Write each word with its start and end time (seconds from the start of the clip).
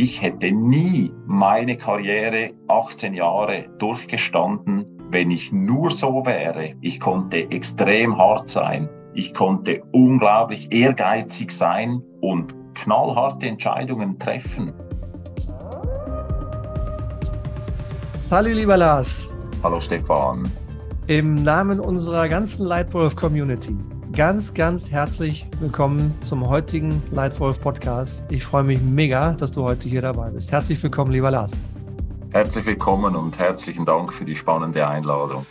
ich 0.00 0.22
hätte 0.22 0.50
nie 0.50 1.12
meine 1.26 1.76
Karriere 1.76 2.52
18 2.68 3.12
Jahre 3.12 3.66
durchgestanden, 3.78 4.86
wenn 5.10 5.30
ich 5.30 5.52
nur 5.52 5.90
so 5.90 6.24
wäre. 6.24 6.72
Ich 6.80 7.00
konnte 7.00 7.50
extrem 7.50 8.16
hart 8.16 8.48
sein. 8.48 8.88
Ich 9.12 9.34
konnte 9.34 9.82
unglaublich 9.92 10.72
ehrgeizig 10.72 11.50
sein 11.50 12.00
und 12.22 12.54
knallharte 12.72 13.46
Entscheidungen 13.46 14.18
treffen. 14.18 14.72
Hallo 18.30 18.48
lieber 18.48 18.78
Lars. 18.78 19.28
Hallo 19.62 19.80
Stefan. 19.80 20.50
Im 21.08 21.42
Namen 21.42 21.78
unserer 21.78 22.26
ganzen 22.26 22.64
Lightwolf 22.64 23.16
Community 23.16 23.76
ganz, 24.12 24.54
ganz 24.54 24.90
herzlich 24.90 25.46
willkommen 25.60 26.14
zum 26.20 26.48
heutigen 26.48 27.02
Lightwolf 27.12 27.60
Podcast. 27.60 28.24
Ich 28.30 28.44
freue 28.44 28.64
mich 28.64 28.80
mega, 28.80 29.34
dass 29.34 29.52
du 29.52 29.62
heute 29.62 29.88
hier 29.88 30.02
dabei 30.02 30.30
bist. 30.30 30.50
Herzlich 30.50 30.82
willkommen, 30.82 31.12
lieber 31.12 31.30
Lars. 31.30 31.52
Herzlich 32.30 32.66
willkommen 32.66 33.14
und 33.14 33.38
herzlichen 33.38 33.84
Dank 33.84 34.12
für 34.12 34.24
die 34.24 34.34
spannende 34.34 34.86
Einladung. 34.86 35.46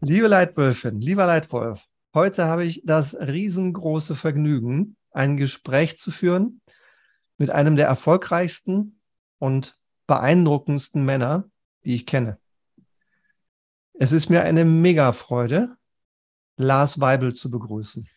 Liebe 0.00 0.28
Leitwölfin, 0.28 1.00
lieber 1.00 1.26
Leitwolf, 1.26 1.84
heute 2.14 2.44
habe 2.46 2.64
ich 2.64 2.82
das 2.84 3.14
riesengroße 3.14 4.14
Vergnügen, 4.14 4.96
ein 5.10 5.36
Gespräch 5.36 5.98
zu 5.98 6.12
führen 6.12 6.60
mit 7.38 7.50
einem 7.50 7.76
der 7.76 7.88
erfolgreichsten 7.88 9.00
und 9.38 9.78
beeindruckendsten 10.06 11.04
Männer, 11.04 11.44
die 11.84 11.96
ich 11.96 12.06
kenne. 12.06 12.38
Es 13.94 14.12
ist 14.12 14.30
mir 14.30 14.42
eine 14.42 14.64
Mega-Freude, 14.64 15.76
Lars 16.56 17.00
Weibel 17.00 17.34
zu 17.34 17.50
begrüßen. 17.50 18.08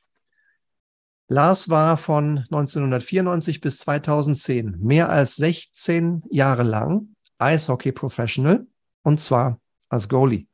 Lars 1.27 1.69
war 1.69 1.97
von 1.97 2.39
1994 2.39 3.61
bis 3.61 3.77
2010 3.79 4.79
mehr 4.79 5.09
als 5.09 5.35
16 5.35 6.23
Jahre 6.31 6.63
lang 6.63 7.15
Eishockey-Professional 7.37 8.65
und 9.03 9.21
zwar 9.21 9.59
als 9.89 10.09
Goalie. 10.09 10.47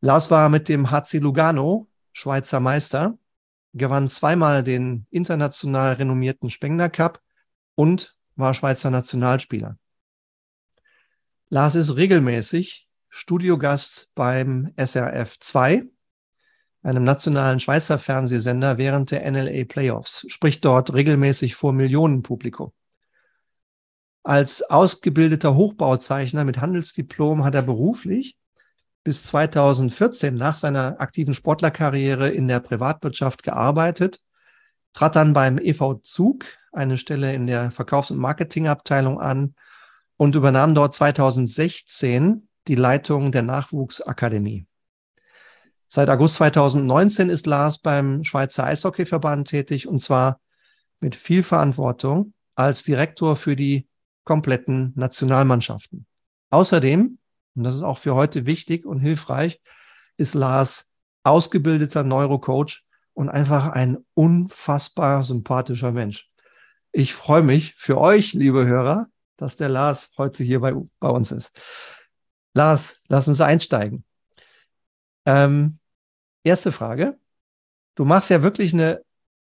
Lars 0.00 0.30
war 0.30 0.48
mit 0.48 0.68
dem 0.68 0.90
HC 0.90 1.18
Lugano 1.18 1.88
Schweizer 2.12 2.60
Meister, 2.60 3.18
gewann 3.74 4.08
zweimal 4.08 4.62
den 4.62 5.06
international 5.10 5.94
renommierten 5.94 6.48
Spengler 6.48 6.88
Cup 6.88 7.20
und 7.74 8.16
war 8.36 8.54
Schweizer 8.54 8.90
Nationalspieler. 8.90 9.78
Lars 11.48 11.74
ist 11.74 11.96
regelmäßig 11.96 12.88
Studiogast 13.08 14.12
beim 14.14 14.72
SRF 14.76 15.38
2 15.40 15.86
einem 16.86 17.02
nationalen 17.02 17.58
Schweizer 17.58 17.98
Fernsehsender 17.98 18.78
während 18.78 19.10
der 19.10 19.28
NLA 19.28 19.64
Playoffs, 19.64 20.24
spricht 20.28 20.64
dort 20.64 20.94
regelmäßig 20.94 21.56
vor 21.56 21.72
Millionenpublikum. 21.72 22.72
Als 24.22 24.62
ausgebildeter 24.62 25.56
Hochbauzeichner 25.56 26.44
mit 26.44 26.60
Handelsdiplom 26.60 27.44
hat 27.44 27.56
er 27.56 27.62
beruflich 27.62 28.36
bis 29.02 29.24
2014 29.24 30.34
nach 30.34 30.56
seiner 30.56 31.00
aktiven 31.00 31.34
Sportlerkarriere 31.34 32.28
in 32.28 32.46
der 32.46 32.60
Privatwirtschaft 32.60 33.42
gearbeitet, 33.42 34.20
trat 34.92 35.16
dann 35.16 35.32
beim 35.32 35.58
EV 35.58 36.00
Zug 36.02 36.44
eine 36.72 36.98
Stelle 36.98 37.34
in 37.34 37.48
der 37.48 37.72
Verkaufs- 37.72 38.12
und 38.12 38.18
Marketingabteilung 38.18 39.20
an 39.20 39.54
und 40.16 40.36
übernahm 40.36 40.74
dort 40.74 40.94
2016 40.94 42.48
die 42.68 42.74
Leitung 42.74 43.32
der 43.32 43.42
Nachwuchsakademie. 43.42 44.66
Seit 45.88 46.08
August 46.08 46.36
2019 46.36 47.30
ist 47.30 47.46
Lars 47.46 47.78
beim 47.78 48.24
Schweizer 48.24 48.64
Eishockeyverband 48.64 49.48
tätig 49.48 49.86
und 49.86 50.00
zwar 50.00 50.40
mit 51.00 51.14
viel 51.14 51.42
Verantwortung 51.42 52.32
als 52.54 52.82
Direktor 52.82 53.36
für 53.36 53.54
die 53.54 53.86
kompletten 54.24 54.92
Nationalmannschaften. 54.96 56.06
Außerdem, 56.50 57.18
und 57.54 57.62
das 57.62 57.76
ist 57.76 57.82
auch 57.82 57.98
für 57.98 58.14
heute 58.14 58.46
wichtig 58.46 58.84
und 58.84 58.98
hilfreich, 58.98 59.60
ist 60.16 60.34
Lars 60.34 60.88
ausgebildeter 61.22 62.02
Neurocoach 62.02 62.84
und 63.14 63.28
einfach 63.28 63.68
ein 63.68 63.98
unfassbar 64.14 65.22
sympathischer 65.22 65.92
Mensch. 65.92 66.28
Ich 66.92 67.14
freue 67.14 67.42
mich 67.42 67.74
für 67.74 67.98
euch, 67.98 68.32
liebe 68.32 68.64
Hörer, 68.64 69.08
dass 69.36 69.56
der 69.56 69.68
Lars 69.68 70.10
heute 70.16 70.42
hier 70.44 70.60
bei, 70.60 70.74
bei 70.98 71.08
uns 71.08 71.30
ist. 71.30 71.58
Lars, 72.54 73.02
lass 73.08 73.28
uns 73.28 73.40
einsteigen. 73.40 74.05
Ähm, 75.26 75.78
erste 76.44 76.72
Frage. 76.72 77.18
Du 77.96 78.04
machst 78.04 78.30
ja 78.30 78.42
wirklich 78.42 78.72
eine 78.72 79.02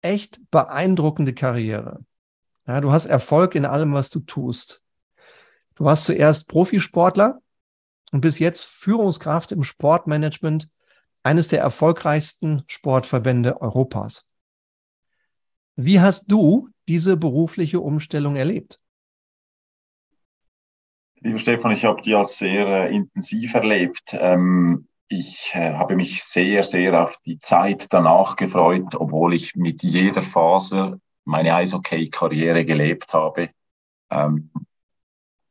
echt 0.02 0.40
beeindruckende 0.50 1.32
Karriere. 1.32 2.04
Ja, 2.66 2.80
du 2.80 2.92
hast 2.92 3.06
Erfolg 3.06 3.54
in 3.54 3.64
allem, 3.64 3.92
was 3.92 4.10
du 4.10 4.20
tust. 4.20 4.82
Du 5.74 5.84
warst 5.84 6.04
zuerst 6.04 6.48
Profisportler 6.48 7.40
und 8.12 8.20
bist 8.20 8.38
jetzt 8.38 8.64
Führungskraft 8.64 9.52
im 9.52 9.64
Sportmanagement 9.64 10.68
eines 11.22 11.48
der 11.48 11.60
erfolgreichsten 11.60 12.62
Sportverbände 12.66 13.60
Europas. 13.60 14.28
Wie 15.76 16.00
hast 16.00 16.30
du 16.30 16.68
diese 16.88 17.16
berufliche 17.16 17.80
Umstellung 17.80 18.36
erlebt? 18.36 18.80
Lieber 21.20 21.38
Stefan, 21.38 21.70
ich 21.72 21.84
habe 21.84 22.02
die 22.02 22.14
als 22.14 22.38
sehr 22.38 22.66
äh, 22.66 22.94
intensiv 22.94 23.54
erlebt. 23.54 24.14
Ähm, 24.18 24.88
ich 25.08 25.50
äh, 25.54 25.74
habe 25.74 25.96
mich 25.96 26.24
sehr, 26.24 26.62
sehr 26.62 27.02
auf 27.02 27.18
die 27.26 27.38
Zeit 27.38 27.86
danach 27.90 28.36
gefreut, 28.36 28.94
obwohl 28.94 29.34
ich 29.34 29.54
mit 29.56 29.82
jeder 29.82 30.22
Phase 30.22 31.00
meine 31.24 31.54
Eishockey-Karriere 31.54 32.64
gelebt 32.64 33.12
habe. 33.12 33.50
Ähm, 34.10 34.50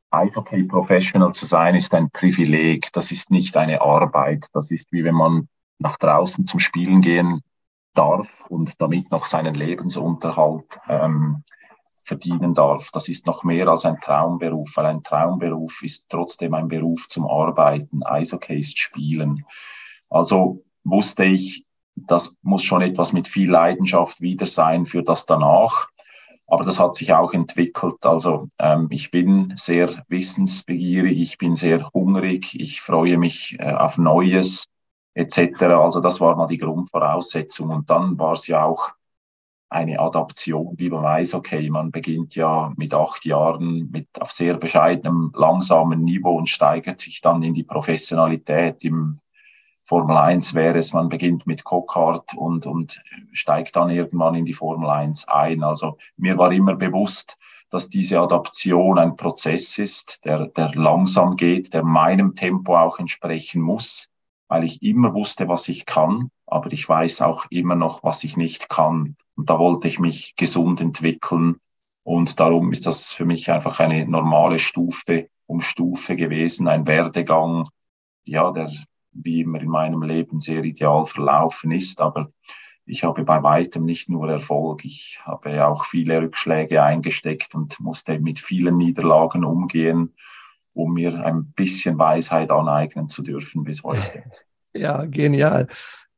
Eishockey-Professional 0.10 1.34
zu 1.34 1.46
sein 1.46 1.76
ist 1.76 1.94
ein 1.94 2.10
Privileg. 2.12 2.92
Das 2.94 3.12
ist 3.12 3.32
nicht 3.32 3.56
eine 3.56 3.82
Arbeit. 3.82 4.48
Das 4.54 4.72
ist 4.72 4.92
wie 4.92 5.04
wenn 5.04 5.16
man 5.16 5.48
nach 5.80 5.98
draußen 5.98 6.46
zum 6.46 6.60
Spielen 6.60 7.02
gehen 7.02 7.42
darf 7.94 8.46
und 8.48 8.74
damit 8.80 9.12
noch 9.12 9.26
seinen 9.26 9.56
Lebensunterhalt 9.56 10.80
ähm, 10.88 11.44
verdienen 12.04 12.54
darf. 12.54 12.90
Das 12.92 13.08
ist 13.08 13.26
noch 13.26 13.44
mehr 13.44 13.68
als 13.68 13.86
ein 13.86 14.00
Traumberuf, 14.02 14.76
weil 14.76 14.88
ein 14.88 15.04
Traumberuf 15.04 15.84
ist 15.84 16.10
trotzdem 16.10 16.54
ein 16.54 16.68
Beruf 16.68 17.08
zum 17.08 17.28
Arbeiten. 17.28 18.04
Eishockey 18.04 18.58
ist 18.58 18.80
Spielen. 18.80 19.46
Also 20.10 20.64
wusste 20.84 21.24
ich, 21.24 21.66
das 21.96 22.36
muss 22.42 22.64
schon 22.64 22.82
etwas 22.82 23.14
mit 23.14 23.28
viel 23.28 23.50
Leidenschaft 23.50 24.22
wieder 24.22 24.46
sein 24.46 24.86
für 24.86 25.04
das 25.04 25.26
danach. 25.26 25.88
Aber 26.48 26.66
das 26.66 26.80
hat 26.80 26.96
sich 26.96 27.14
auch 27.14 27.34
entwickelt. 27.34 28.06
Also 28.06 28.50
ähm, 28.60 28.88
ich 28.90 29.10
bin 29.10 29.54
sehr 29.56 30.04
wissensbegierig, 30.10 31.18
ich 31.18 31.38
bin 31.38 31.56
sehr 31.56 31.90
hungrig, 31.94 32.60
ich 32.60 32.82
freue 32.82 33.18
mich 33.18 33.56
äh, 33.60 33.72
auf 33.72 33.98
Neues 33.98 34.68
etc. 35.14 35.64
Also 35.64 36.02
das 36.02 36.20
war 36.20 36.36
mal 36.36 36.48
die 36.48 36.58
Grundvoraussetzung. 36.58 37.70
Und 37.70 37.90
dann 37.90 38.20
war 38.20 38.34
es 38.34 38.48
ja 38.48 38.66
auch 38.66 38.90
eine 39.72 40.00
Adaption, 40.00 40.74
wie 40.78 40.90
man 40.90 41.04
weiß, 41.04 41.34
okay, 41.34 41.70
man 41.70 41.92
beginnt 41.92 42.36
ja 42.36 42.74
mit 42.76 42.94
acht 42.94 43.26
Jahren 43.26 43.90
mit 43.90 44.08
auf 44.20 44.32
sehr 44.32 44.56
bescheidenem, 44.56 45.32
langsamen 45.34 46.04
Niveau 46.04 46.38
und 46.38 46.50
steigert 46.50 47.00
sich 47.00 47.22
dann 47.22 47.42
in 47.42 47.54
die 47.54 47.64
Professionalität. 47.64 48.84
Im 48.84 49.20
Formel 49.86 50.18
1 50.18 50.54
wäre 50.56 50.78
es, 50.78 50.92
man 50.92 51.08
beginnt 51.08 51.48
mit 51.48 51.64
Cockhart 51.64 52.34
und, 52.36 52.66
und 52.68 53.02
steigt 53.32 53.78
dann 53.78 53.90
irgendwann 53.90 54.36
in 54.36 54.46
die 54.46 54.54
Formel 54.54 54.90
1 54.90 55.30
ein. 55.30 55.64
Also 55.64 55.98
mir 56.18 56.38
war 56.38 56.52
immer 56.52 56.76
bewusst, 56.76 57.38
dass 57.70 57.90
diese 57.90 58.20
Adaption 58.20 59.00
ein 59.00 59.16
Prozess 59.16 59.78
ist, 59.78 60.26
der, 60.26 60.48
der 60.48 60.76
langsam 60.76 61.38
geht, 61.38 61.74
der 61.74 61.84
meinem 61.84 62.36
Tempo 62.36 62.78
auch 62.78 63.00
entsprechen 63.00 63.62
muss, 63.62 64.10
weil 64.50 64.66
ich 64.66 64.82
immer 64.84 65.14
wusste, 65.14 65.48
was 65.48 65.70
ich 65.70 65.86
kann, 65.86 66.30
aber 66.46 66.74
ich 66.74 66.88
weiß 66.88 67.22
auch 67.22 67.46
immer 67.50 67.76
noch, 67.76 68.04
was 68.04 68.26
ich 68.26 68.36
nicht 68.36 68.68
kann. 68.68 69.16
Und 69.42 69.50
da 69.50 69.58
wollte 69.58 69.88
ich 69.88 69.98
mich 69.98 70.36
gesund 70.36 70.82
entwickeln. 70.82 71.56
Und 72.04 72.40
darum 72.40 72.72
ist 72.72 72.86
das 72.86 73.12
für 73.12 73.26
mich 73.26 73.50
einfach 73.50 73.80
eine 73.80 74.06
normale 74.06 74.60
Stufe 74.60 75.30
um 75.48 75.62
Stufe 75.62 76.16
gewesen, 76.16 76.68
ein 76.68 76.86
Werdegang, 76.86 77.68
ja, 78.24 78.52
der 78.52 78.72
wie 79.14 79.42
immer 79.42 79.60
in 79.60 79.70
meinem 79.70 80.04
Leben 80.04 80.40
sehr 80.40 80.64
ideal 80.64 81.08
verlaufen 81.08 81.72
ist. 81.72 82.02
Aber 82.02 82.30
ich 82.86 83.04
habe 83.04 83.24
bei 83.24 83.42
weitem 83.42 83.84
nicht 83.84 84.10
nur 84.10 84.30
Erfolg, 84.30 84.86
ich 84.86 85.20
habe 85.24 85.66
auch 85.66 85.86
viele 85.86 86.22
Rückschläge 86.22 86.84
eingesteckt 86.84 87.56
und 87.56 87.80
musste 87.80 88.20
mit 88.20 88.38
vielen 88.38 88.78
Niederlagen 88.78 89.44
umgehen, 89.44 90.14
um 90.74 90.94
mir 90.94 91.26
ein 91.26 91.52
bisschen 91.54 91.98
Weisheit 91.98 92.52
aneignen 92.52 93.10
zu 93.10 93.24
dürfen 93.24 93.64
bis 93.64 93.82
heute. 93.82 94.24
Ja, 94.74 95.04
genial. 95.04 95.68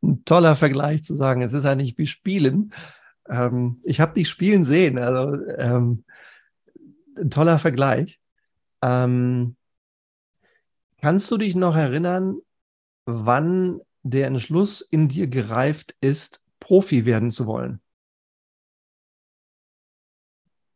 Ein 0.03 0.25
toller 0.25 0.57
Vergleich 0.57 1.03
zu 1.03 1.15
sagen, 1.15 1.41
es 1.41 1.53
ist 1.53 1.65
eigentlich 1.65 1.97
wie 1.97 2.05
Spielen. 2.05 2.71
Ähm, 3.29 3.81
ich 3.83 3.99
habe 3.99 4.13
dich 4.13 4.29
spielen 4.29 4.63
sehen, 4.63 4.97
also 4.97 5.35
ähm, 5.57 6.03
ein 7.17 7.29
toller 7.29 7.59
Vergleich. 7.59 8.19
Ähm, 8.81 9.55
kannst 11.01 11.29
du 11.31 11.37
dich 11.37 11.55
noch 11.55 11.75
erinnern, 11.75 12.37
wann 13.05 13.81
der 14.03 14.27
Entschluss 14.27 14.81
in 14.81 15.07
dir 15.07 15.27
gereift 15.27 15.95
ist, 16.01 16.41
Profi 16.59 17.05
werden 17.05 17.31
zu 17.31 17.45
wollen? 17.45 17.79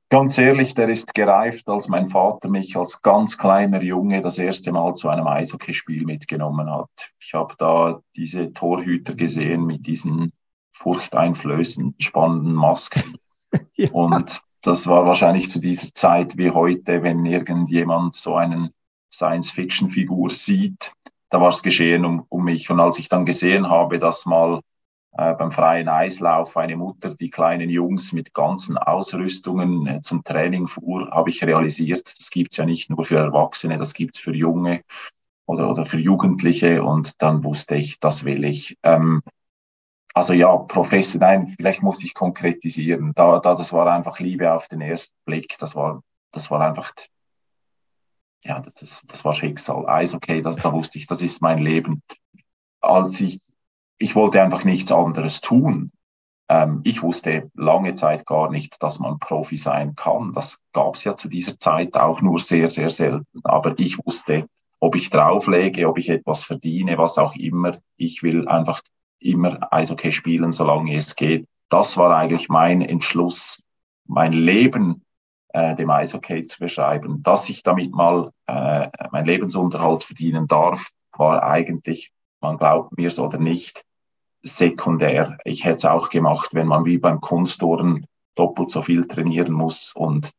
Ganz 0.09 0.37
ehrlich, 0.37 0.73
der 0.73 0.87
ist 0.87 1.13
gereift, 1.13 1.67
als 1.67 1.89
mein 1.89 2.07
Vater 2.07 2.47
mich 2.47 2.77
als 2.77 3.01
ganz 3.01 3.37
kleiner 3.37 3.81
Junge 3.81 4.21
das 4.21 4.37
erste 4.37 4.71
Mal 4.71 4.93
zu 4.93 5.09
einem 5.09 5.27
Eishockeyspiel 5.27 6.05
mitgenommen 6.05 6.71
hat. 6.71 7.11
Ich 7.19 7.33
habe 7.33 7.55
da 7.57 7.99
diese 8.15 8.53
Torhüter 8.53 9.15
gesehen 9.15 9.65
mit 9.65 9.85
diesen 9.85 10.31
furchteinflößenden, 10.77 11.95
spannenden 11.99 12.53
Masken. 12.53 13.17
ja. 13.75 13.89
Und 13.91 14.41
das 14.61 14.87
war 14.87 15.05
wahrscheinlich 15.05 15.49
zu 15.49 15.59
dieser 15.59 15.93
Zeit 15.93 16.37
wie 16.37 16.51
heute, 16.51 17.03
wenn 17.03 17.25
irgendjemand 17.25 18.15
so 18.15 18.35
einen 18.35 18.71
Science-Fiction-Figur 19.11 20.29
sieht, 20.29 20.93
da 21.29 21.41
war 21.41 21.49
es 21.49 21.63
geschehen 21.63 22.05
um, 22.05 22.25
um 22.29 22.43
mich. 22.43 22.69
Und 22.69 22.79
als 22.79 22.99
ich 22.99 23.09
dann 23.09 23.25
gesehen 23.25 23.69
habe, 23.69 23.99
dass 23.99 24.25
mal 24.25 24.61
äh, 25.17 25.33
beim 25.33 25.51
freien 25.51 25.89
Eislauf 25.89 26.55
eine 26.57 26.77
Mutter 26.77 27.15
die 27.15 27.29
kleinen 27.29 27.69
Jungs 27.69 28.13
mit 28.13 28.33
ganzen 28.33 28.77
Ausrüstungen 28.77 29.87
äh, 29.87 30.01
zum 30.01 30.23
Training 30.23 30.67
fuhr, 30.67 31.09
habe 31.11 31.29
ich 31.29 31.43
realisiert, 31.43 32.07
das 32.17 32.29
gibt's 32.29 32.57
ja 32.57 32.65
nicht 32.65 32.89
nur 32.89 33.03
für 33.03 33.17
Erwachsene, 33.17 33.77
das 33.77 33.93
gibt's 33.93 34.19
für 34.19 34.33
Junge 34.35 34.81
oder, 35.45 35.69
oder 35.69 35.85
für 35.85 35.97
Jugendliche. 35.97 36.83
Und 36.83 37.21
dann 37.21 37.43
wusste 37.43 37.75
ich, 37.75 37.99
das 37.99 38.23
will 38.23 38.45
ich. 38.45 38.77
Ähm, 38.83 39.21
also 40.17 40.33
ja, 40.33 40.55
Professor, 40.55 41.19
nein, 41.21 41.53
vielleicht 41.57 41.81
muss 41.81 42.03
ich 42.03 42.13
konkretisieren. 42.13 43.13
Da, 43.15 43.39
da, 43.39 43.55
das 43.55 43.71
war 43.73 43.87
einfach 43.91 44.19
Liebe 44.19 44.51
auf 44.51 44.67
den 44.67 44.81
ersten 44.81 45.15
Blick. 45.25 45.55
Das 45.59 45.75
war, 45.75 46.01
das 46.31 46.51
war 46.51 46.61
einfach, 46.61 46.91
ja, 48.43 48.59
das, 48.59 49.03
das 49.07 49.25
war 49.25 49.33
Schicksal. 49.33 49.87
Eis, 49.87 50.13
okay, 50.13 50.41
das, 50.41 50.57
da 50.57 50.73
wusste 50.73 50.99
ich, 50.99 51.07
das 51.07 51.21
ist 51.21 51.41
mein 51.41 51.59
Leben. 51.59 52.01
Als 52.81 53.19
ich 53.21 53.41
ich 53.97 54.15
wollte 54.15 54.41
einfach 54.41 54.63
nichts 54.63 54.91
anderes 54.91 55.41
tun. 55.41 55.91
Ähm, 56.49 56.81
ich 56.83 57.01
wusste 57.01 57.51
lange 57.55 57.93
Zeit 57.93 58.25
gar 58.25 58.49
nicht, 58.49 58.81
dass 58.81 58.99
man 58.99 59.19
Profi 59.19 59.57
sein 59.57 59.95
kann. 59.95 60.33
Das 60.33 60.63
gab 60.71 60.95
es 60.95 61.03
ja 61.03 61.15
zu 61.15 61.27
dieser 61.27 61.57
Zeit 61.57 61.95
auch 61.95 62.21
nur 62.21 62.39
sehr, 62.39 62.69
sehr 62.69 62.89
selten. 62.89 63.41
Aber 63.43 63.77
ich 63.77 63.97
wusste, 64.05 64.47
ob 64.79 64.95
ich 64.95 65.09
drauflege, 65.09 65.89
ob 65.89 65.97
ich 65.97 66.09
etwas 66.09 66.43
verdiene, 66.43 66.97
was 66.97 67.17
auch 67.17 67.35
immer. 67.35 67.79
Ich 67.97 68.23
will 68.23 68.47
einfach 68.47 68.81
immer 69.19 69.71
Eishockey 69.71 70.11
spielen, 70.11 70.51
solange 70.51 70.95
es 70.95 71.15
geht. 71.15 71.47
Das 71.69 71.97
war 71.97 72.15
eigentlich 72.15 72.49
mein 72.49 72.81
Entschluss, 72.81 73.63
mein 74.05 74.33
Leben 74.33 75.05
äh, 75.49 75.75
dem 75.75 75.89
Eishockey 75.89 76.45
zu 76.45 76.59
beschreiben. 76.59 77.23
Dass 77.23 77.49
ich 77.49 77.63
damit 77.63 77.91
mal 77.91 78.31
äh, 78.47 78.89
mein 79.11 79.25
Lebensunterhalt 79.25 80.03
verdienen 80.03 80.47
darf, 80.47 80.89
war 81.13 81.43
eigentlich, 81.43 82.11
man 82.41 82.57
glaubt 82.57 82.97
mir 82.97 83.07
es 83.07 83.19
oder 83.19 83.37
nicht, 83.37 83.83
sekundär. 84.43 85.37
Ich 85.43 85.65
hätte 85.65 85.75
es 85.75 85.85
auch 85.85 86.09
gemacht, 86.09 86.49
wenn 86.53 86.67
man 86.67 86.85
wie 86.85 86.97
beim 86.97 87.21
Kunstturnen 87.21 88.05
doppelt 88.35 88.69
so 88.69 88.81
viel 88.81 89.07
trainieren 89.07 89.51
muss 89.51 89.93
und 89.93 90.31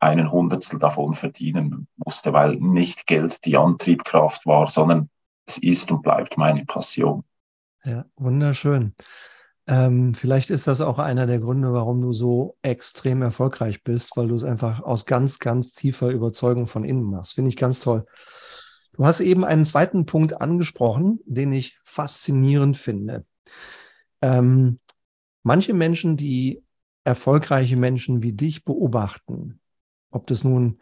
einen 0.00 0.32
Hundertstel 0.32 0.80
davon 0.80 1.12
verdienen 1.12 1.86
musste, 1.96 2.32
weil 2.32 2.56
nicht 2.56 3.06
Geld 3.06 3.44
die 3.44 3.56
Antriebkraft 3.56 4.46
war, 4.46 4.68
sondern 4.68 5.08
es 5.46 5.58
ist 5.58 5.92
und 5.92 6.02
bleibt 6.02 6.36
meine 6.36 6.64
Passion. 6.64 7.24
Ja, 7.84 8.04
wunderschön. 8.16 8.94
Ähm, 9.66 10.14
vielleicht 10.14 10.50
ist 10.50 10.66
das 10.66 10.80
auch 10.80 10.98
einer 10.98 11.26
der 11.26 11.38
Gründe, 11.38 11.72
warum 11.72 12.00
du 12.00 12.12
so 12.12 12.56
extrem 12.62 13.22
erfolgreich 13.22 13.82
bist, 13.82 14.16
weil 14.16 14.28
du 14.28 14.34
es 14.34 14.44
einfach 14.44 14.82
aus 14.82 15.06
ganz, 15.06 15.38
ganz 15.38 15.74
tiefer 15.74 16.10
Überzeugung 16.10 16.66
von 16.66 16.84
innen 16.84 17.04
machst. 17.04 17.34
Finde 17.34 17.48
ich 17.48 17.56
ganz 17.56 17.80
toll. 17.80 18.06
Du 18.94 19.04
hast 19.04 19.20
eben 19.20 19.44
einen 19.44 19.66
zweiten 19.66 20.04
Punkt 20.06 20.40
angesprochen, 20.40 21.20
den 21.24 21.52
ich 21.52 21.78
faszinierend 21.84 22.76
finde. 22.76 23.24
Ähm, 24.20 24.78
manche 25.42 25.74
Menschen, 25.74 26.16
die 26.16 26.62
erfolgreiche 27.04 27.76
Menschen 27.76 28.22
wie 28.22 28.32
dich 28.32 28.64
beobachten, 28.64 29.60
ob 30.10 30.26
das 30.26 30.44
nun 30.44 30.80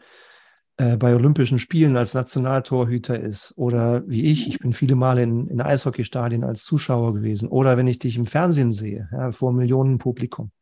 äh, 0.80 0.96
bei 0.96 1.14
Olympischen 1.14 1.58
Spielen 1.58 1.98
als 1.98 2.14
Nationaltorhüter 2.14 3.20
ist 3.20 3.52
oder 3.56 4.02
wie 4.08 4.22
ich, 4.22 4.48
ich 4.48 4.60
bin 4.60 4.72
viele 4.72 4.94
Male 4.94 5.22
in, 5.22 5.46
in 5.46 5.60
Eishockeystadien 5.60 6.42
als 6.42 6.64
Zuschauer 6.64 7.12
gewesen 7.12 7.50
oder 7.50 7.76
wenn 7.76 7.86
ich 7.86 7.98
dich 7.98 8.16
im 8.16 8.24
Fernsehen 8.24 8.72
sehe, 8.72 9.06
ja, 9.12 9.30
vor 9.32 9.52
Millionen 9.52 9.98
Publikum, 9.98 10.52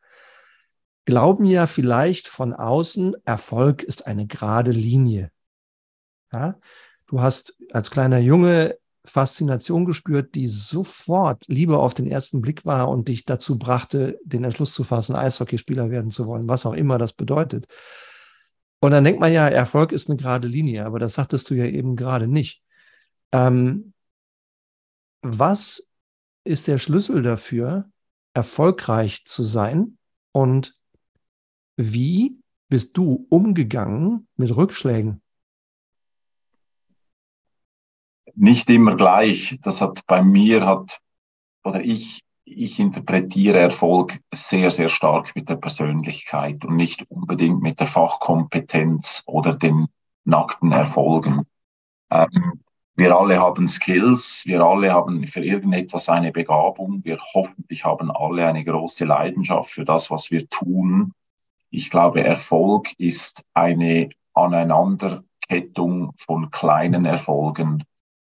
glauben 1.05 1.44
ja 1.44 1.69
vielleicht 1.69 2.26
von 2.26 2.53
außen, 2.53 3.15
Erfolg 3.26 3.85
ist 3.85 4.09
eine 4.09 4.26
gerade 4.26 4.73
Linie. 4.73 5.31
Ja? 6.32 6.59
Du 7.06 7.21
hast 7.21 7.56
als 7.71 7.93
kleiner 7.93 8.19
Junge 8.19 8.76
Faszination 9.05 9.85
gespürt, 9.85 10.35
die 10.35 10.49
sofort 10.49 11.44
Liebe 11.47 11.79
auf 11.79 11.94
den 11.94 12.09
ersten 12.09 12.41
Blick 12.41 12.67
war 12.67 12.88
und 12.88 13.06
dich 13.06 13.25
dazu 13.25 13.56
brachte, 13.56 14.19
den 14.25 14.43
Entschluss 14.43 14.75
zu 14.75 14.82
fassen, 14.82 15.14
Eishockeyspieler 15.14 15.91
werden 15.91 16.11
zu 16.11 16.26
wollen, 16.26 16.49
was 16.49 16.67
auch 16.67 16.75
immer 16.75 16.99
das 16.99 17.12
bedeutet. 17.12 17.69
Und 18.81 18.93
dann 18.93 19.05
denkt 19.05 19.21
man 19.21 19.33
ja, 19.33 19.49
Erfolg 19.49 19.93
ist 19.93 20.09
eine 20.09 20.17
gerade 20.17 20.47
Linie, 20.49 20.87
aber 20.87 20.99
das 20.99 21.15
sagtest 21.15 21.51
du 21.51 21.55
ja 21.55 21.65
eben 21.65 21.97
gerade 21.97 22.29
nicht. 22.29 22.63
Ähm, 23.33 23.93
was 25.23 25.89
ist 26.45 26.69
der 26.69 26.79
Schlüssel 26.79 27.23
dafür, 27.23 27.91
erfolgreich 28.35 29.25
zu 29.25 29.43
sein? 29.43 29.99
Und 30.33 30.75
wie 31.77 32.39
bist 32.69 32.97
du 32.97 33.27
umgegangen 33.31 34.29
mit 34.37 34.55
Rückschlägen? 34.55 35.23
nicht 38.39 38.71
immer 38.71 38.97
gleich. 38.97 39.59
Das 39.63 39.81
hat 39.81 40.07
bei 40.07 40.23
mir 40.23 40.65
hat, 40.65 41.01
oder 41.65 41.81
ich, 41.81 42.23
ich 42.50 42.79
interpretiere 42.81 43.59
Erfolg 43.59 44.21
sehr, 44.33 44.71
sehr 44.71 44.89
stark 44.89 45.35
mit 45.35 45.49
der 45.49 45.56
Persönlichkeit 45.56 46.65
und 46.65 46.77
nicht 46.77 47.11
unbedingt 47.11 47.62
mit 47.62 47.81
der 47.81 47.87
Fachkompetenz 47.87 49.23
oder 49.27 49.55
den 49.55 49.87
nackten 50.25 50.73
Erfolgen. 50.73 51.43
Ähm, 52.11 52.61
wir 52.97 53.17
alle 53.17 53.39
haben 53.39 53.69
Skills, 53.69 54.43
wir 54.47 54.62
alle 54.62 54.93
haben 54.93 55.27
für 55.27 55.45
irgendetwas 55.45 56.09
eine 56.09 56.33
Begabung, 56.33 57.05
wir 57.05 57.19
hoffentlich 57.35 57.85
haben 57.85 58.11
alle 58.11 58.47
eine 58.47 58.65
große 58.65 59.05
Leidenschaft 59.05 59.71
für 59.71 59.85
das, 59.85 60.11
was 60.11 60.31
wir 60.31 60.49
tun. 60.49 61.12
Ich 61.71 61.91
glaube, 61.91 62.25
Erfolg 62.25 62.93
ist 62.99 63.45
eine 63.55 64.09
Aneinanderkettung 64.35 66.12
von 66.17 66.50
kleinen 66.50 67.05
Erfolgen, 67.05 67.85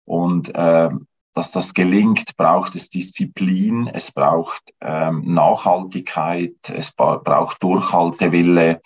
und 0.05 0.51
ähm, 0.55 1.07
dass 1.33 1.51
das 1.51 1.73
gelingt, 1.73 2.37
braucht 2.37 2.75
es 2.75 2.89
Disziplin, 2.89 3.87
es 3.87 4.11
braucht 4.11 4.73
ähm, 4.81 5.33
Nachhaltigkeit, 5.33 6.55
es 6.69 6.91
braucht 6.91 7.63
Durchhaltewille, 7.63 8.81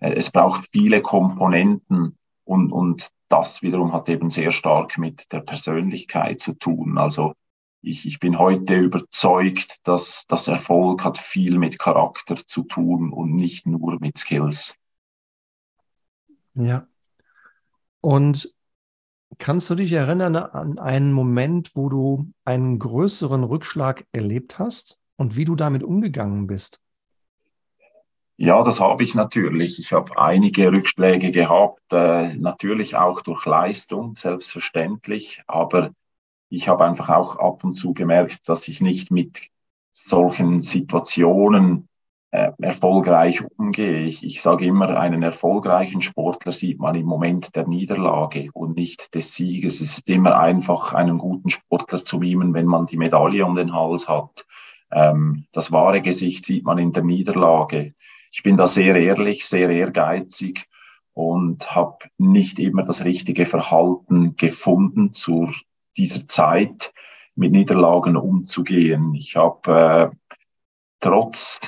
äh, 0.00 0.12
es 0.12 0.30
braucht 0.30 0.68
viele 0.72 1.02
Komponenten 1.02 2.18
und, 2.44 2.72
und 2.72 3.10
das 3.28 3.62
wiederum 3.62 3.92
hat 3.92 4.08
eben 4.08 4.30
sehr 4.30 4.50
stark 4.50 4.98
mit 4.98 5.32
der 5.32 5.40
Persönlichkeit 5.40 6.40
zu 6.40 6.54
tun. 6.54 6.98
Also 6.98 7.34
ich, 7.80 8.06
ich 8.06 8.18
bin 8.18 8.38
heute 8.38 8.76
überzeugt, 8.76 9.86
dass 9.86 10.26
das 10.26 10.48
Erfolg 10.48 11.04
hat 11.04 11.18
viel 11.18 11.58
mit 11.58 11.78
Charakter 11.78 12.36
zu 12.46 12.62
tun 12.62 13.12
und 13.12 13.34
nicht 13.34 13.66
nur 13.66 13.98
mit 14.00 14.18
Skills. 14.18 14.76
Ja. 16.54 16.86
Und 18.00 18.53
Kannst 19.38 19.70
du 19.70 19.74
dich 19.74 19.92
erinnern 19.92 20.36
an 20.36 20.78
einen 20.78 21.12
Moment, 21.12 21.74
wo 21.74 21.88
du 21.88 22.32
einen 22.44 22.78
größeren 22.78 23.44
Rückschlag 23.44 24.06
erlebt 24.12 24.58
hast 24.58 24.98
und 25.16 25.36
wie 25.36 25.44
du 25.44 25.54
damit 25.54 25.82
umgegangen 25.82 26.46
bist? 26.46 26.80
Ja, 28.36 28.62
das 28.64 28.80
habe 28.80 29.04
ich 29.04 29.14
natürlich. 29.14 29.78
Ich 29.78 29.92
habe 29.92 30.18
einige 30.18 30.72
Rückschläge 30.72 31.30
gehabt, 31.30 31.80
äh, 31.92 32.34
natürlich 32.36 32.96
auch 32.96 33.20
durch 33.20 33.46
Leistung, 33.46 34.16
selbstverständlich, 34.16 35.42
aber 35.46 35.90
ich 36.48 36.68
habe 36.68 36.84
einfach 36.84 37.10
auch 37.10 37.36
ab 37.36 37.62
und 37.62 37.74
zu 37.74 37.94
gemerkt, 37.94 38.48
dass 38.48 38.66
ich 38.66 38.80
nicht 38.80 39.10
mit 39.12 39.50
solchen 39.92 40.60
Situationen 40.60 41.88
erfolgreich 42.34 43.42
umgehe. 43.56 44.00
Ich, 44.00 44.24
ich 44.24 44.42
sage 44.42 44.66
immer, 44.66 44.96
einen 44.98 45.22
erfolgreichen 45.22 46.00
Sportler 46.00 46.50
sieht 46.50 46.80
man 46.80 46.96
im 46.96 47.06
Moment 47.06 47.54
der 47.54 47.68
Niederlage 47.68 48.48
und 48.52 48.76
nicht 48.76 49.14
des 49.14 49.34
Sieges. 49.34 49.80
Es 49.80 49.98
ist 49.98 50.10
immer 50.10 50.38
einfach, 50.38 50.94
einen 50.94 51.18
guten 51.18 51.50
Sportler 51.50 52.04
zu 52.04 52.18
mimen, 52.18 52.52
wenn 52.52 52.66
man 52.66 52.86
die 52.86 52.96
Medaille 52.96 53.46
um 53.46 53.54
den 53.54 53.72
Hals 53.72 54.08
hat. 54.08 54.46
Ähm, 54.90 55.46
das 55.52 55.70
wahre 55.70 56.00
Gesicht 56.00 56.44
sieht 56.44 56.64
man 56.64 56.78
in 56.78 56.92
der 56.92 57.04
Niederlage. 57.04 57.94
Ich 58.32 58.42
bin 58.42 58.56
da 58.56 58.66
sehr 58.66 58.96
ehrlich, 58.96 59.46
sehr 59.46 59.70
ehrgeizig 59.70 60.66
und 61.12 61.74
habe 61.76 61.98
nicht 62.18 62.58
immer 62.58 62.82
das 62.82 63.04
richtige 63.04 63.46
Verhalten 63.46 64.34
gefunden 64.36 65.12
zu 65.12 65.52
dieser 65.96 66.26
Zeit 66.26 66.92
mit 67.36 67.52
Niederlagen 67.52 68.16
umzugehen. 68.16 69.14
Ich 69.14 69.36
habe 69.36 70.10
äh, 70.12 70.34
trotz 70.98 71.60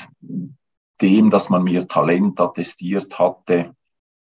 dem, 1.01 1.31
dass 1.31 1.51
man 1.51 1.63
mir 1.63 1.87
Talent 1.87 2.41
attestiert 2.41 3.19
hatte, 3.19 3.75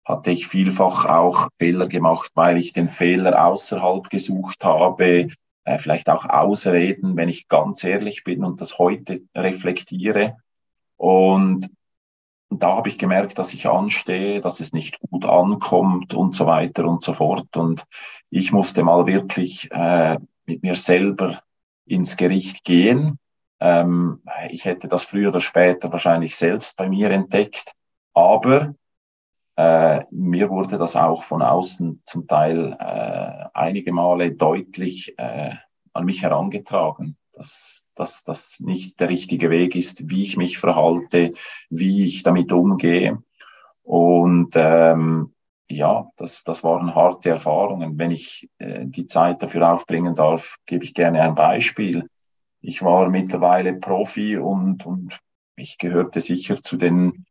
hatte 0.04 0.30
ich 0.30 0.46
vielfach 0.48 1.04
auch 1.06 1.48
Fehler 1.58 1.86
gemacht, 1.88 2.30
weil 2.34 2.56
ich 2.56 2.72
den 2.72 2.88
Fehler 2.88 3.46
außerhalb 3.46 4.10
gesucht 4.10 4.64
habe, 4.64 5.28
äh, 5.64 5.78
vielleicht 5.78 6.08
auch 6.08 6.24
Ausreden, 6.28 7.16
wenn 7.16 7.28
ich 7.28 7.48
ganz 7.48 7.84
ehrlich 7.84 8.24
bin 8.24 8.44
und 8.44 8.60
das 8.60 8.78
heute 8.78 9.22
reflektiere. 9.34 10.38
Und 10.96 11.70
da 12.50 12.76
habe 12.76 12.88
ich 12.88 12.98
gemerkt, 12.98 13.38
dass 13.38 13.54
ich 13.54 13.68
anstehe, 13.68 14.40
dass 14.40 14.60
es 14.60 14.72
nicht 14.72 15.00
gut 15.00 15.24
ankommt 15.24 16.14
und 16.14 16.34
so 16.34 16.46
weiter 16.46 16.84
und 16.86 17.02
so 17.02 17.12
fort. 17.12 17.56
Und 17.56 17.84
ich 18.30 18.52
musste 18.52 18.82
mal 18.82 19.06
wirklich 19.06 19.70
äh, 19.72 20.18
mit 20.46 20.62
mir 20.62 20.74
selber 20.74 21.42
ins 21.86 22.16
Gericht 22.16 22.64
gehen. 22.64 23.18
Ähm, 23.64 24.22
ich 24.50 24.64
hätte 24.64 24.88
das 24.88 25.04
früher 25.04 25.28
oder 25.28 25.40
später 25.40 25.92
wahrscheinlich 25.92 26.34
selbst 26.34 26.76
bei 26.76 26.88
mir 26.88 27.10
entdeckt, 27.10 27.74
aber 28.12 28.74
äh, 29.56 30.02
mir 30.10 30.50
wurde 30.50 30.78
das 30.78 30.96
auch 30.96 31.22
von 31.22 31.42
außen 31.42 32.02
zum 32.04 32.26
Teil 32.26 32.76
äh, 32.78 33.44
einige 33.54 33.92
Male 33.92 34.32
deutlich 34.32 35.16
äh, 35.16 35.54
an 35.92 36.04
mich 36.04 36.22
herangetragen, 36.22 37.16
dass 37.32 37.82
dass 37.94 38.24
das 38.24 38.58
nicht 38.58 39.00
der 39.00 39.10
richtige 39.10 39.50
Weg 39.50 39.76
ist, 39.76 40.08
wie 40.08 40.22
ich 40.22 40.36
mich 40.36 40.58
verhalte, 40.58 41.32
wie 41.68 42.06
ich 42.06 42.22
damit 42.22 42.50
umgehe. 42.50 43.22
Und 43.82 44.52
ähm, 44.54 45.34
ja, 45.68 46.08
das, 46.16 46.42
das 46.42 46.64
waren 46.64 46.94
harte 46.94 47.28
Erfahrungen. 47.28 47.98
Wenn 47.98 48.10
ich 48.10 48.48
äh, 48.58 48.86
die 48.86 49.06
Zeit 49.06 49.42
dafür 49.42 49.72
aufbringen 49.72 50.14
darf, 50.14 50.56
gebe 50.66 50.84
ich 50.84 50.94
gerne 50.94 51.20
ein 51.20 51.34
Beispiel. 51.34 52.08
Ich 52.62 52.80
war 52.82 53.08
mittlerweile 53.10 53.74
Profi 53.74 54.38
und, 54.38 54.86
und 54.86 55.18
ich 55.56 55.78
gehörte 55.78 56.20
sicher 56.20 56.62
zu 56.62 56.76
den 56.76 57.26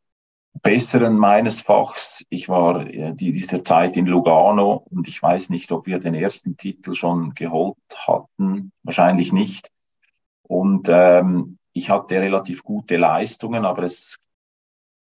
Besseren 0.61 1.17
meines 1.17 1.61
Fachs. 1.61 2.25
Ich 2.29 2.49
war 2.49 2.85
äh, 2.85 3.15
die, 3.15 3.31
dieser 3.31 3.63
Zeit 3.63 3.95
in 3.95 4.05
Lugano 4.05 4.85
und 4.89 5.07
ich 5.07 5.23
weiß 5.23 5.49
nicht, 5.49 5.71
ob 5.71 5.87
wir 5.87 5.99
den 5.99 6.13
ersten 6.13 6.57
Titel 6.57 6.93
schon 6.93 7.33
geholt 7.33 7.77
hatten. 7.95 8.73
Wahrscheinlich 8.83 9.31
nicht. 9.31 9.69
Und 10.43 10.89
ähm, 10.89 11.57
ich 11.71 11.89
hatte 11.89 12.19
relativ 12.19 12.63
gute 12.63 12.97
Leistungen, 12.97 13.63
aber 13.63 13.83
es 13.83 14.19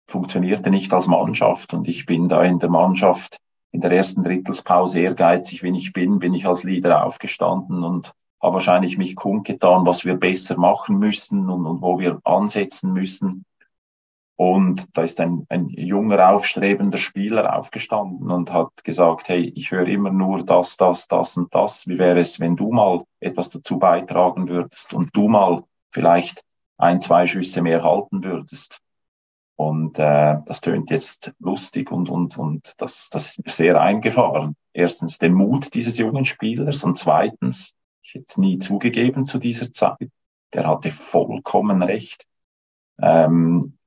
funktionierte 0.05 0.69
nicht 0.69 0.93
als 0.93 1.07
Mannschaft. 1.07 1.73
Und 1.73 1.87
ich 1.87 2.05
bin 2.05 2.29
da 2.29 2.43
in 2.43 2.59
der 2.59 2.69
Mannschaft 2.69 3.39
in 3.71 3.81
der 3.81 3.91
ersten 3.91 4.23
Drittelspause 4.23 5.01
ehrgeizig, 5.01 5.63
wenn 5.63 5.75
ich 5.75 5.91
bin, 5.93 6.19
bin 6.19 6.35
ich 6.35 6.45
als 6.45 6.63
Leader 6.63 7.03
aufgestanden 7.03 7.83
und 7.83 8.13
habe 8.41 8.55
wahrscheinlich 8.55 8.97
mich 8.97 9.15
kundgetan, 9.15 9.85
was 9.85 10.05
wir 10.05 10.15
besser 10.15 10.57
machen 10.57 10.97
müssen 10.97 11.49
und, 11.49 11.65
und 11.65 11.81
wo 11.81 11.99
wir 11.99 12.19
ansetzen 12.23 12.93
müssen. 12.93 13.45
Und 14.35 14.97
da 14.97 15.01
ist 15.01 15.19
ein, 15.19 15.45
ein 15.49 15.67
junger, 15.67 16.29
aufstrebender 16.29 16.97
Spieler 16.97 17.57
aufgestanden 17.57 18.31
und 18.31 18.53
hat 18.53 18.85
gesagt, 18.85 19.27
hey, 19.27 19.51
ich 19.53 19.71
höre 19.71 19.87
immer 19.87 20.11
nur 20.11 20.45
das, 20.45 20.77
das, 20.77 21.09
das 21.09 21.35
und 21.35 21.53
das. 21.53 21.87
Wie 21.87 21.99
wäre 21.99 22.19
es, 22.19 22.39
wenn 22.39 22.55
du 22.55 22.71
mal 22.71 23.03
etwas 23.19 23.49
dazu 23.49 23.77
beitragen 23.77 24.47
würdest 24.47 24.93
und 24.93 25.09
du 25.13 25.27
mal 25.27 25.63
vielleicht 25.89 26.41
ein, 26.77 27.01
zwei 27.01 27.27
Schüsse 27.27 27.61
mehr 27.61 27.83
halten 27.83 28.23
würdest? 28.23 28.79
Und 29.57 29.99
äh, 29.99 30.37
das 30.45 30.61
tönt 30.61 30.89
jetzt 30.89 31.33
lustig 31.39 31.91
und, 31.91 32.09
und, 32.09 32.37
und 32.37 32.75
das, 32.77 33.09
das 33.09 33.31
ist 33.31 33.45
mir 33.45 33.51
sehr 33.51 33.81
eingefahren. 33.81 34.55
Erstens 34.71 35.17
den 35.17 35.33
Mut 35.33 35.73
dieses 35.73 35.97
jungen 35.97 36.23
Spielers 36.23 36.85
und 36.85 36.95
zweitens, 36.95 37.75
ich 38.15 38.23
es 38.27 38.37
nie 38.37 38.57
zugegeben 38.57 39.25
zu 39.25 39.37
dieser 39.37 39.71
Zeit, 39.71 40.09
der 40.53 40.67
hatte 40.67 40.91
vollkommen 40.91 41.83
recht. 41.83 42.25
Ähm, 43.01 43.77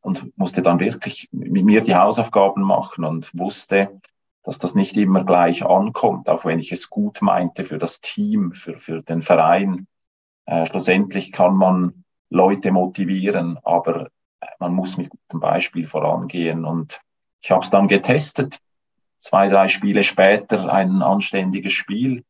und 0.00 0.36
musste 0.36 0.62
dann 0.62 0.80
wirklich 0.80 1.28
mit 1.30 1.64
mir 1.64 1.80
die 1.80 1.94
Hausaufgaben 1.94 2.62
machen 2.62 3.04
und 3.04 3.30
wusste, 3.38 4.00
dass 4.42 4.58
das 4.58 4.74
nicht 4.74 4.96
immer 4.96 5.24
gleich 5.24 5.64
ankommt, 5.64 6.28
auch 6.28 6.44
wenn 6.44 6.58
ich 6.58 6.72
es 6.72 6.90
gut 6.90 7.22
meinte 7.22 7.64
für 7.64 7.78
das 7.78 8.00
Team, 8.00 8.52
für, 8.52 8.78
für 8.78 9.02
den 9.02 9.22
Verein. 9.22 9.86
Äh, 10.46 10.66
schlussendlich 10.66 11.30
kann 11.30 11.54
man 11.54 12.04
Leute 12.30 12.72
motivieren, 12.72 13.58
aber 13.62 14.08
man 14.58 14.74
muss 14.74 14.96
mit 14.96 15.10
gutem 15.10 15.38
Beispiel 15.38 15.86
vorangehen. 15.86 16.64
Und 16.64 17.00
ich 17.40 17.50
habe 17.50 17.62
es 17.62 17.70
dann 17.70 17.86
getestet. 17.86 18.58
Zwei, 19.20 19.48
drei 19.48 19.68
Spiele 19.68 20.02
später 20.02 20.72
ein 20.72 21.02
anständiges 21.02 21.72
Spiel. 21.72 22.24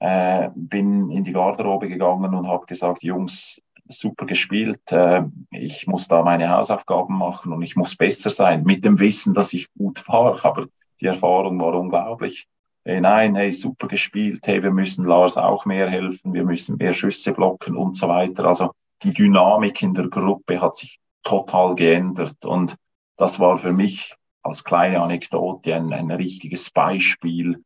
Äh, 0.00 0.50
bin 0.54 1.10
in 1.10 1.24
die 1.24 1.32
Garderobe 1.32 1.88
gegangen 1.88 2.34
und 2.34 2.48
habe 2.48 2.66
gesagt, 2.66 3.02
Jungs, 3.02 3.62
super 3.86 4.26
gespielt. 4.26 4.80
Äh, 4.90 5.24
ich 5.50 5.86
muss 5.86 6.08
da 6.08 6.22
meine 6.22 6.50
Hausaufgaben 6.50 7.16
machen 7.16 7.52
und 7.52 7.62
ich 7.62 7.76
muss 7.76 7.96
besser 7.96 8.30
sein, 8.30 8.64
mit 8.64 8.84
dem 8.84 8.98
Wissen, 8.98 9.34
dass 9.34 9.52
ich 9.52 9.72
gut 9.74 10.06
war. 10.08 10.44
Aber 10.44 10.66
die 11.00 11.06
Erfahrung 11.06 11.60
war 11.60 11.74
unglaublich. 11.74 12.46
Hey, 12.84 13.00
nein, 13.00 13.34
hey, 13.34 13.52
super 13.52 13.88
gespielt. 13.88 14.46
Hey, 14.46 14.62
wir 14.62 14.70
müssen 14.70 15.06
Lars 15.06 15.36
auch 15.36 15.64
mehr 15.64 15.88
helfen. 15.88 16.34
Wir 16.34 16.44
müssen 16.44 16.76
mehr 16.76 16.92
Schüsse 16.92 17.32
blocken 17.32 17.76
und 17.76 17.96
so 17.96 18.08
weiter. 18.08 18.44
Also 18.44 18.72
die 19.02 19.14
Dynamik 19.14 19.82
in 19.82 19.94
der 19.94 20.08
Gruppe 20.08 20.60
hat 20.60 20.76
sich 20.76 20.98
total 21.22 21.74
geändert. 21.74 22.44
Und 22.44 22.76
das 23.16 23.40
war 23.40 23.56
für 23.56 23.72
mich 23.72 24.14
als 24.42 24.64
kleine 24.64 25.00
Anekdote 25.00 25.74
ein, 25.74 25.92
ein 25.92 26.10
richtiges 26.10 26.70
Beispiel, 26.70 27.64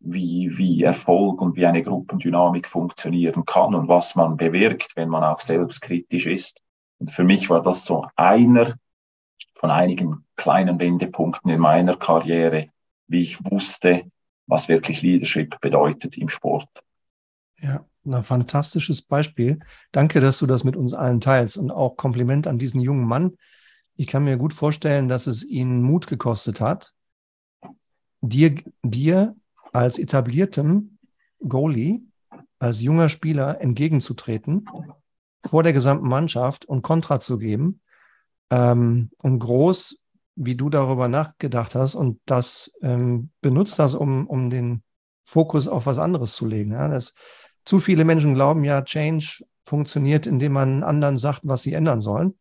wie, 0.00 0.56
wie 0.56 0.82
Erfolg 0.82 1.40
und 1.40 1.56
wie 1.56 1.66
eine 1.66 1.82
Gruppendynamik 1.82 2.68
funktionieren 2.68 3.44
kann 3.44 3.74
und 3.74 3.88
was 3.88 4.14
man 4.14 4.36
bewirkt, 4.36 4.96
wenn 4.96 5.08
man 5.08 5.24
auch 5.24 5.40
selbstkritisch 5.40 6.26
ist. 6.26 6.62
Und 6.98 7.10
für 7.10 7.24
mich 7.24 7.50
war 7.50 7.62
das 7.62 7.84
so 7.84 8.06
einer 8.16 8.74
von 9.54 9.70
einigen 9.70 10.24
kleinen 10.36 10.80
Wendepunkten 10.80 11.50
in 11.50 11.60
meiner 11.60 11.96
Karriere, 11.96 12.68
wie 13.08 13.22
ich 13.22 13.38
wusste, 13.50 14.10
was 14.46 14.68
wirklich 14.68 15.02
Leadership 15.02 15.60
bedeutet 15.60 16.16
im 16.16 16.28
Sport. 16.28 16.68
Ja, 17.58 17.84
ein 18.04 18.22
fantastisches 18.22 19.02
Beispiel. 19.02 19.58
Danke, 19.92 20.20
dass 20.20 20.38
du 20.38 20.46
das 20.46 20.62
mit 20.62 20.76
uns 20.76 20.94
allen 20.94 21.20
teilst 21.20 21.56
und 21.56 21.70
auch 21.70 21.96
Kompliment 21.96 22.46
an 22.46 22.58
diesen 22.58 22.80
jungen 22.80 23.06
Mann. 23.06 23.36
Ich 23.96 24.06
kann 24.06 24.24
mir 24.24 24.36
gut 24.36 24.52
vorstellen, 24.52 25.08
dass 25.08 25.26
es 25.26 25.42
ihn 25.42 25.82
Mut 25.82 26.06
gekostet 26.06 26.60
hat, 26.60 26.92
dir, 28.20 28.54
dir 28.82 29.34
als 29.76 29.98
etabliertem 29.98 30.96
Goalie, 31.46 32.00
als 32.58 32.80
junger 32.80 33.10
Spieler 33.10 33.60
entgegenzutreten, 33.60 34.64
vor 35.44 35.62
der 35.62 35.74
gesamten 35.74 36.08
Mannschaft 36.08 36.64
und 36.64 36.80
Kontra 36.80 37.20
zu 37.20 37.36
geben 37.36 37.82
ähm, 38.50 39.10
und 39.22 39.38
groß, 39.38 40.00
wie 40.34 40.54
du 40.54 40.70
darüber 40.70 41.08
nachgedacht 41.08 41.74
hast 41.74 41.94
und 41.94 42.20
das 42.24 42.72
ähm, 42.80 43.30
benutzt 43.42 43.78
hast, 43.78 43.94
um, 43.94 44.26
um 44.26 44.48
den 44.48 44.82
Fokus 45.26 45.68
auf 45.68 45.84
was 45.84 45.98
anderes 45.98 46.34
zu 46.34 46.46
legen. 46.46 46.72
Ja? 46.72 46.88
Das, 46.88 47.12
zu 47.66 47.78
viele 47.78 48.06
Menschen 48.06 48.32
glauben 48.32 48.64
ja, 48.64 48.80
Change 48.82 49.44
funktioniert, 49.66 50.26
indem 50.26 50.52
man 50.52 50.84
anderen 50.84 51.18
sagt, 51.18 51.40
was 51.42 51.62
sie 51.62 51.74
ändern 51.74 52.00
sollen. 52.00 52.38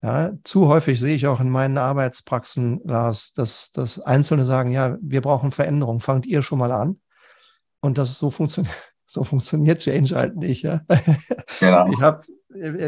Ja, 0.00 0.32
zu 0.44 0.68
häufig 0.68 1.00
sehe 1.00 1.16
ich 1.16 1.26
auch 1.26 1.40
in 1.40 1.50
meinen 1.50 1.76
Arbeitspraxen, 1.76 2.80
Lars, 2.84 3.32
dass, 3.32 3.72
dass 3.72 3.98
Einzelne 3.98 4.44
sagen, 4.44 4.70
ja, 4.70 4.96
wir 5.00 5.20
brauchen 5.20 5.50
Veränderung, 5.50 6.00
fangt 6.00 6.24
ihr 6.24 6.42
schon 6.42 6.60
mal 6.60 6.70
an. 6.70 7.00
Und 7.80 7.98
das 7.98 8.18
so 8.18 8.30
funktioniert, 8.30 8.74
so 9.06 9.24
funktioniert 9.24 9.80
Change 9.80 10.14
halt 10.14 10.36
nicht. 10.36 10.62
Ja? 10.62 10.82
Genau. 11.58 11.88
Ich 11.90 12.00
habe, 12.00 12.22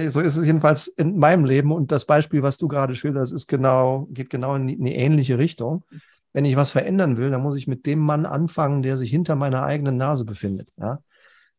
so 0.09 0.21
ist 0.21 0.37
es 0.37 0.47
jedenfalls 0.47 0.87
in 0.87 1.19
meinem 1.19 1.45
Leben 1.45 1.73
und 1.73 1.91
das 1.91 2.05
Beispiel, 2.05 2.43
was 2.43 2.59
du 2.59 2.69
gerade 2.69 2.95
schilderst, 2.95 3.33
ist 3.33 3.49
genau, 3.49 4.07
geht 4.11 4.31
genau 4.31 4.55
in 4.55 4.69
eine 4.69 4.95
ähnliche 4.95 5.39
Richtung. 5.39 5.85
Wenn 6.33 6.45
ich 6.45 6.55
was 6.55 6.71
verändern 6.71 7.17
will, 7.17 7.31
dann 7.31 7.43
muss 7.43 7.57
ich 7.57 7.67
mit 7.67 7.87
dem 7.87 7.99
Mann 7.99 8.25
anfangen, 8.25 8.83
der 8.83 8.97
sich 8.97 9.11
hinter 9.11 9.35
meiner 9.35 9.65
eigenen 9.65 9.97
Nase 9.97 10.25
befindet. 10.25 10.69
Ja? 10.77 11.03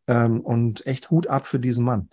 Ähm, 0.08 0.40
und 0.40 0.86
echt 0.88 1.12
Hut 1.12 1.28
ab 1.28 1.46
für 1.46 1.60
diesen 1.60 1.84
Mann. 1.84 2.10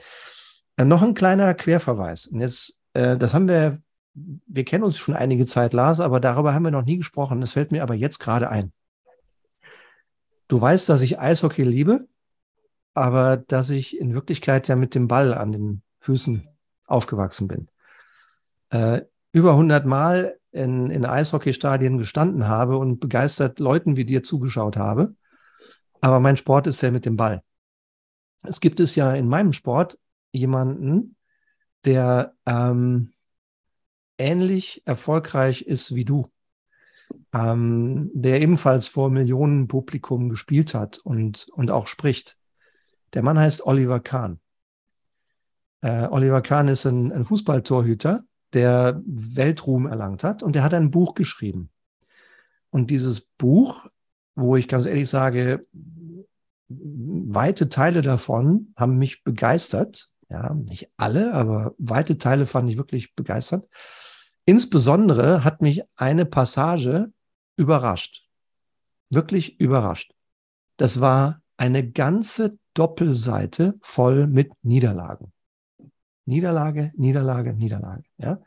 Äh, 0.77 0.85
noch 0.85 1.03
ein 1.03 1.15
kleiner 1.15 1.55
Querverweis. 1.55 2.27
Und 2.27 2.41
jetzt 2.41 2.81
äh, 2.88 2.88
das 2.99 3.35
haben 3.35 3.49
wir, 3.49 3.79
wir 4.15 4.65
kennen 4.65 4.85
uns 4.85 4.99
schon 4.99 5.15
einige 5.15 5.47
Zeit, 5.47 5.73
Lars, 5.73 6.01
aber 6.01 6.21
darüber 6.21 6.55
haben 6.55 6.65
wir 6.65 6.71
noch 6.71 6.85
nie 6.85 6.99
gesprochen. 6.99 7.41
Das 7.41 7.53
fällt 7.53 7.73
mir 7.73 7.83
aber 7.83 7.95
jetzt 7.95 8.19
gerade 8.19 8.51
ein. 8.51 8.73
Du 10.49 10.61
weißt, 10.61 10.89
dass 10.89 11.03
ich 11.03 11.19
Eishockey 11.19 11.63
liebe, 11.63 12.09
aber 12.95 13.37
dass 13.37 13.71
ich 13.71 13.99
in 13.99 14.15
Wirklichkeit 14.15 14.67
ja 14.69 14.77
mit 14.77 14.95
dem 14.95 15.07
Ball 15.07 15.35
an 15.35 15.53
den 15.53 15.83
Füßen 16.01 16.49
aufgewachsen 16.87 17.49
bin. 17.49 17.69
Äh, 18.71 19.03
über 19.33 19.51
100 19.51 19.85
Mal 19.85 20.39
in, 20.51 20.91
in 20.91 21.05
Eishockeystadien 21.05 21.99
gestanden 21.99 22.49
habe 22.49 22.79
und 22.79 22.99
begeistert 22.99 23.61
Leuten 23.61 23.97
wie 23.97 24.05
dir 24.05 24.23
zugeschaut 24.23 24.77
habe. 24.77 25.15
Aber 26.01 26.21
mein 26.21 26.37
Sport 26.37 26.67
ist 26.67 26.83
der 26.83 26.93
mit 26.93 27.05
dem 27.05 27.17
Ball. 27.17 27.43
Es 28.43 28.61
gibt 28.61 28.81
es 28.81 28.95
ja 28.95 29.15
in 29.15 29.29
meinem 29.29 29.53
Sport 29.53 29.99
jemanden, 30.33 31.17
der 31.89 32.35
ähm, 32.45 33.15
ähnlich 34.19 34.83
erfolgreich 34.85 35.63
ist 35.63 35.95
wie 35.95 36.05
du, 36.05 36.29
ähm, 37.33 38.11
der 38.13 38.43
ebenfalls 38.43 38.89
vor 38.89 39.09
Millionen 39.09 39.69
Publikum 39.69 40.29
gespielt 40.29 40.75
hat 40.75 40.99
und, 40.99 41.49
und 41.53 41.71
auch 41.71 41.87
spricht. 41.87 42.37
Der 43.15 43.23
Mann 43.23 43.39
heißt 43.39 43.67
Oliver 43.67 44.01
Kahn. 44.01 44.39
Äh, 45.81 46.09
Oliver 46.09 46.43
Kahn 46.43 46.69
ist 46.69 46.85
ein, 46.85 47.11
ein 47.11 47.25
Fußballtorhüter, 47.25 48.23
der 48.53 49.01
Weltruhm 49.07 49.87
erlangt 49.87 50.25
hat 50.25 50.43
und 50.43 50.55
der 50.55 50.65
hat 50.65 50.75
ein 50.75 50.91
Buch 50.91 51.15
geschrieben. 51.15 51.71
Und 52.69 52.91
dieses 52.91 53.23
Buch, 53.23 53.87
wo 54.35 54.57
ich 54.57 54.69
ganz 54.69 54.85
ehrlich 54.85 55.09
sage, 55.09 55.67
weite 56.69 57.71
Teile 57.71 58.03
davon 58.03 58.75
haben 58.77 58.99
mich 58.99 59.25
begeistert, 59.25 60.11
ja, 60.31 60.55
nicht 60.55 60.91
alle, 60.97 61.33
aber 61.33 61.75
weite 61.79 62.19
Teile 62.19 62.47
fand 62.47 62.71
ich 62.71 62.77
wirklich 62.77 63.15
begeistert. 63.15 63.69
insbesondere 64.45 65.45
hat 65.45 65.61
mich 65.63 65.83
eine 65.97 66.25
Passage 66.25 67.13
überrascht. 67.57 68.27
Wirklich 69.11 69.61
überrascht. 69.61 70.15
Das 70.77 71.01
war 71.01 71.43
eine 71.57 71.91
ganze 71.91 72.59
Doppelseite 72.75 73.75
voll 73.81 74.27
mit 74.27 74.53
Niederlagen. 74.63 75.33
Niederlage, 76.25 76.93
Niederlage, 76.97 77.55
Niederlage. 77.55 78.05
Ja? 78.19 78.41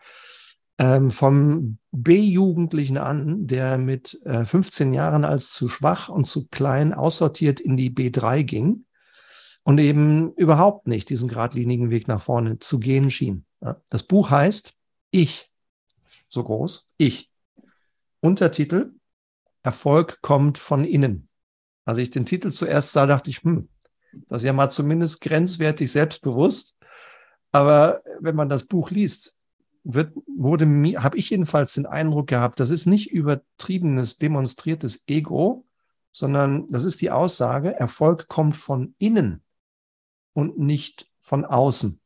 Ähm, 0.78 1.12
vom 1.12 1.78
B-Jugendlichen 1.92 2.98
an, 2.98 3.48
der 3.48 3.78
mit 3.78 4.20
äh, 4.24 4.46
15 4.46 4.94
Jahren 4.94 5.26
als 5.26 5.52
zu 5.52 5.68
schwach 5.68 6.10
und 6.10 6.26
zu 6.26 6.48
klein 6.48 6.94
aussortiert 6.94 7.60
in 7.60 7.76
die 7.76 7.92
B3 7.92 8.44
ging 8.44 8.86
und 9.64 9.78
eben 9.78 10.34
überhaupt 10.34 10.88
nicht 10.88 11.10
diesen 11.10 11.28
geradlinigen 11.28 11.90
Weg 11.90 12.08
nach 12.08 12.22
vorne 12.22 12.60
zu 12.60 12.80
gehen 12.80 13.12
schien. 13.12 13.46
Das 13.90 14.04
Buch 14.04 14.30
heißt 14.30 14.74
Ich, 15.12 15.52
so 16.28 16.44
groß, 16.44 16.88
Ich. 16.98 17.30
Untertitel 18.22 18.94
Erfolg 19.64 20.20
kommt 20.22 20.58
von 20.58 20.84
innen. 20.84 21.28
Als 21.86 21.98
ich 21.98 22.10
den 22.10 22.26
Titel 22.26 22.52
zuerst 22.52 22.92
sah, 22.92 23.06
dachte 23.06 23.30
ich, 23.30 23.44
hm, 23.44 23.70
das 24.28 24.42
ist 24.42 24.46
ja 24.48 24.54
mal 24.54 24.70
zumindest 24.70 25.22
grenzwertig 25.22 25.92
selbstbewusst. 25.92 26.78
Aber 27.52 28.02
wenn 28.20 28.36
man 28.36 28.50
das 28.50 28.64
Buch 28.64 28.90
liest, 28.92 29.36
habe 29.86 31.18
ich 31.18 31.30
jedenfalls 31.30 31.74
den 31.74 31.86
Eindruck 31.86 32.28
gehabt, 32.28 32.60
das 32.60 32.70
ist 32.70 32.86
nicht 32.86 33.12
übertriebenes, 33.12 34.18
demonstriertes 34.18 35.08
Ego, 35.08 35.66
sondern 36.12 36.68
das 36.68 36.86
ist 36.86 37.02
die 37.02 37.12
Aussage, 37.12 37.74
Erfolg 37.74 38.28
kommt 38.28 38.58
von 38.58 38.96
innen 39.00 39.44
und 40.34 40.60
nicht 40.60 41.10
von 41.20 41.46
außen. 41.46 42.00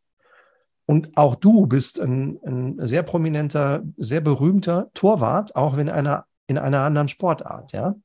Und 0.88 1.18
auch 1.18 1.36
du 1.36 1.66
bist 1.66 2.00
ein, 2.00 2.40
ein 2.46 2.86
sehr 2.86 3.04
prominenter, 3.04 3.84
sehr 3.98 4.22
berühmter 4.22 4.92
Torwart, 4.94 5.56
auch 5.56 5.78
wenn 5.78 5.90
einer 5.90 6.26
in 6.48 6.58
einer 6.58 6.82
anderen 6.82 7.10
Sportart, 7.10 7.72
ja. 7.74 7.96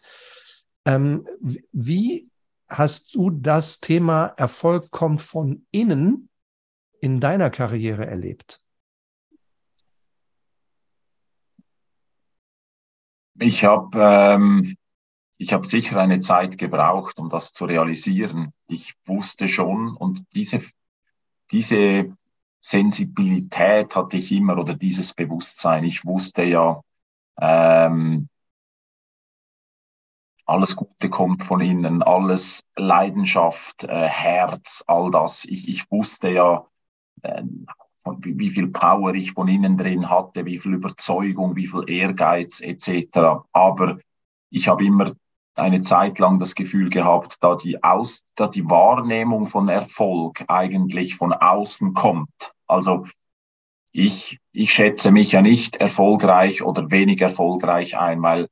Ähm, 0.87 1.27
wie 1.73 2.31
hast 2.69 3.15
du 3.15 3.31
das 3.31 3.81
Thema 3.81 4.27
Erfolg 4.37 4.91
kommt 4.91 5.21
von 5.21 5.67
innen 5.71 6.31
in 7.01 7.21
deiner 7.21 7.51
Karriere 7.51 8.07
erlebt? 8.07 8.65
Ich 13.39 13.65
habe 13.65 13.99
ähm, 13.99 14.77
ich 15.41 15.55
habe 15.55 15.67
sicher 15.67 15.99
eine 15.99 16.21
Zeit 16.21 16.59
gebraucht, 16.59 17.19
um 17.19 17.31
das 17.31 17.53
zu 17.55 17.65
realisieren. 17.65 18.53
Ich 18.69 18.95
wusste 19.07 19.49
schon 19.49 19.97
und 19.97 20.25
diese 20.35 20.61
diese 21.51 22.15
Sensibilität 22.61 23.97
hatte 23.97 24.19
ich 24.19 24.31
immer 24.33 24.59
oder 24.59 24.75
dieses 24.75 25.15
Bewusstsein. 25.15 25.85
Ich 25.85 26.05
wusste 26.05 26.43
ja, 26.43 26.83
ähm, 27.41 28.29
alles 30.45 30.77
Gute 30.77 31.09
kommt 31.09 31.43
von 31.43 31.61
innen, 31.61 32.03
alles 32.03 32.63
Leidenschaft, 32.77 33.85
äh, 33.85 34.09
Herz, 34.09 34.85
all 34.87 35.11
das. 35.11 35.45
Ich, 35.47 35.69
ich 35.69 35.91
wusste 35.91 36.29
ja, 36.29 36.67
äh, 37.23 37.43
von, 38.03 38.23
wie, 38.25 38.39
wie 38.39 38.51
viel 38.51 38.69
Power 38.69 39.15
ich 39.15 39.33
von 39.33 39.49
innen 39.49 39.79
drin 39.79 40.11
hatte, 40.11 40.45
wie 40.45 40.59
viel 40.59 40.75
Überzeugung, 40.75 41.57
wie 41.57 41.67
viel 41.67 41.89
Ehrgeiz 41.89 42.61
etc. 42.61 43.47
Aber 43.53 43.99
ich 44.51 44.69
habe 44.69 44.85
immer 44.85 45.15
eine 45.61 45.81
Zeit 45.81 46.19
lang 46.19 46.39
das 46.39 46.55
Gefühl 46.55 46.91
gehabt, 46.91 47.37
da 47.41 47.55
die, 47.55 47.83
Aus, 47.83 48.27
da 48.35 48.49
die 48.49 48.69
Wahrnehmung 48.69 49.47
von 49.47 49.69
Erfolg 49.69 50.45
eigentlich 50.49 51.17
von 51.17 51.33
außen 51.33 51.95
kommt. 51.95 52.53
Also 52.67 53.07
ich, 53.93 54.39
ich 54.53 54.73
schätze 54.73 55.11
mich 55.11 55.33
ja 55.33 55.43
nicht 55.43 55.77
erfolgreich 55.77 56.63
oder 56.63 56.91
wenig 56.91 57.21
erfolgreich 57.21 57.99
ein, 57.99 58.23
weil 58.23 58.49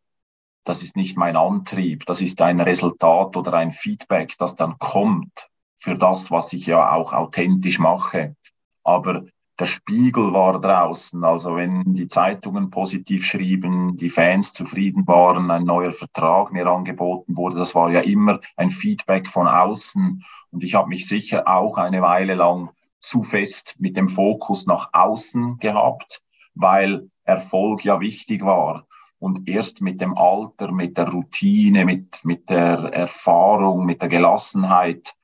das 0.65 0.83
ist 0.83 0.97
nicht 0.97 1.17
mein 1.17 1.37
Antrieb, 1.37 2.05
das 2.07 2.21
ist 2.21 2.43
ein 2.43 2.61
Resultat 2.61 3.37
oder 3.37 3.55
ein 3.55 3.71
Feedback, 3.71 4.35
das 4.39 4.55
dann 4.55 4.79
kommt 4.79 5.49
für 5.77 5.97
das, 5.97 6.31
was 6.31 6.53
ich 6.53 6.67
ja 6.67 6.93
auch 6.93 7.13
authentisch 7.13 7.79
mache. 7.79 8.37
Aber 8.83 9.25
der 9.59 9.67
Spiegel 9.67 10.33
war 10.33 10.61
draußen, 10.61 11.25
also 11.25 11.57
wenn 11.57 11.93
die 11.93 12.07
Zeitungen 12.07 12.71
positiv 12.71 13.25
schrieben, 13.27 13.97
die 13.97 14.09
Fans 14.09 14.53
zufrieden 14.53 15.07
waren, 15.09 15.51
ein 15.51 15.65
neuer 15.65 15.91
Vertrag 15.91 16.53
mir 16.53 16.67
angeboten 16.69 17.37
wurde, 17.37 17.57
das 17.57 17.75
war 17.75 17.91
ja 17.91 18.01
immer 18.01 18.41
ein 18.57 18.71
Feedback 18.71 19.27
von 19.27 19.49
außen. 19.49 20.25
Und 20.53 20.63
ich 20.63 20.75
habe 20.75 20.89
mich 20.89 21.09
sicher 21.09 21.49
auch 21.49 21.77
eine 21.77 22.03
Weile 22.03 22.35
lang 22.35 22.71
zu 23.01 23.25
fest 23.25 23.75
mit 23.81 23.97
dem 23.97 24.09
Fokus 24.09 24.67
nach 24.67 24.91
außen 24.93 25.59
gehabt, 25.59 26.23
weil 26.55 27.11
Erfolg 27.25 27.85
ja 27.85 28.01
wichtig 28.01 28.45
war. 28.45 28.87
Und 29.19 29.49
erst 29.49 29.83
mit 29.83 30.01
dem 30.01 30.17
Alter, 30.17 30.71
mit 30.71 30.97
der 30.97 31.09
Routine, 31.09 31.85
mit, 31.85 32.25
mit 32.25 32.49
der 32.49 32.93
Erfahrung, 32.93 33.85
mit 33.85 34.03
der 34.03 34.09
Gelassenheit 34.09 35.15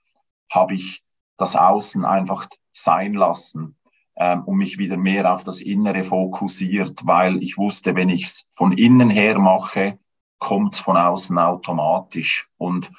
habe 0.51 0.75
ich 0.75 1.05
das 1.37 1.55
Außen 1.55 2.05
einfach 2.05 2.49
sein 2.73 3.15
lassen 3.15 3.77
und 4.17 4.57
mich 4.57 4.79
wieder 4.79 4.97
mehr 4.97 5.33
auf 5.33 5.43
das 5.43 5.61
Innere 5.61 6.03
fokussiert, 6.03 7.01
weil 7.05 7.43
ich 7.43 7.59
wusste, 7.59 7.97
wenn 7.97 8.09
ich 8.09 8.25
es 8.25 8.47
von 8.53 8.73
innen 8.73 9.11
her 9.11 9.39
mache, 9.39 9.99
kommt 10.39 10.75
es 10.75 10.81
von 10.81 10.97
außen 10.97 11.37
automatisch. 11.39 12.49
Und 12.57 12.93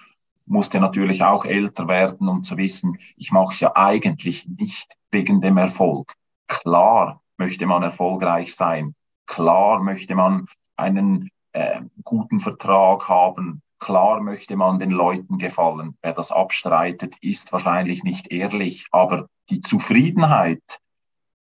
musste 0.46 0.80
natürlich 0.80 1.24
auch 1.24 1.46
älter 1.46 1.88
werden, 1.88 2.28
um 2.28 2.44
zu 2.44 2.58
wissen, 2.58 2.98
ich 3.18 3.32
mache 3.32 3.54
es 3.54 3.60
ja 3.60 3.76
eigentlich 3.76 4.48
nicht 4.48 4.96
wegen 5.12 5.42
dem 5.42 5.58
Erfolg. 5.58 6.14
Klar 6.48 7.22
möchte 7.38 7.66
man 7.66 7.84
erfolgreich 7.84 8.56
sein. 8.56 8.96
Klar 9.26 9.82
möchte 9.82 10.16
man 10.16 10.46
einen 10.76 11.30
äh, 11.54 11.82
guten 12.04 12.40
Vertrag 12.40 13.10
haben. 13.10 13.62
Klar 13.80 14.22
möchte 14.22 14.56
man 14.56 14.80
den 14.80 14.92
Leuten 14.92 15.38
gefallen. 15.38 15.98
Wer 16.02 16.14
das 16.14 16.32
abstreitet, 16.32 17.16
ist 17.22 17.52
wahrscheinlich 17.52 18.04
nicht 18.04 18.32
ehrlich. 18.32 18.86
Aber 18.92 19.28
die 19.50 19.60
Zufriedenheit, 19.60 20.80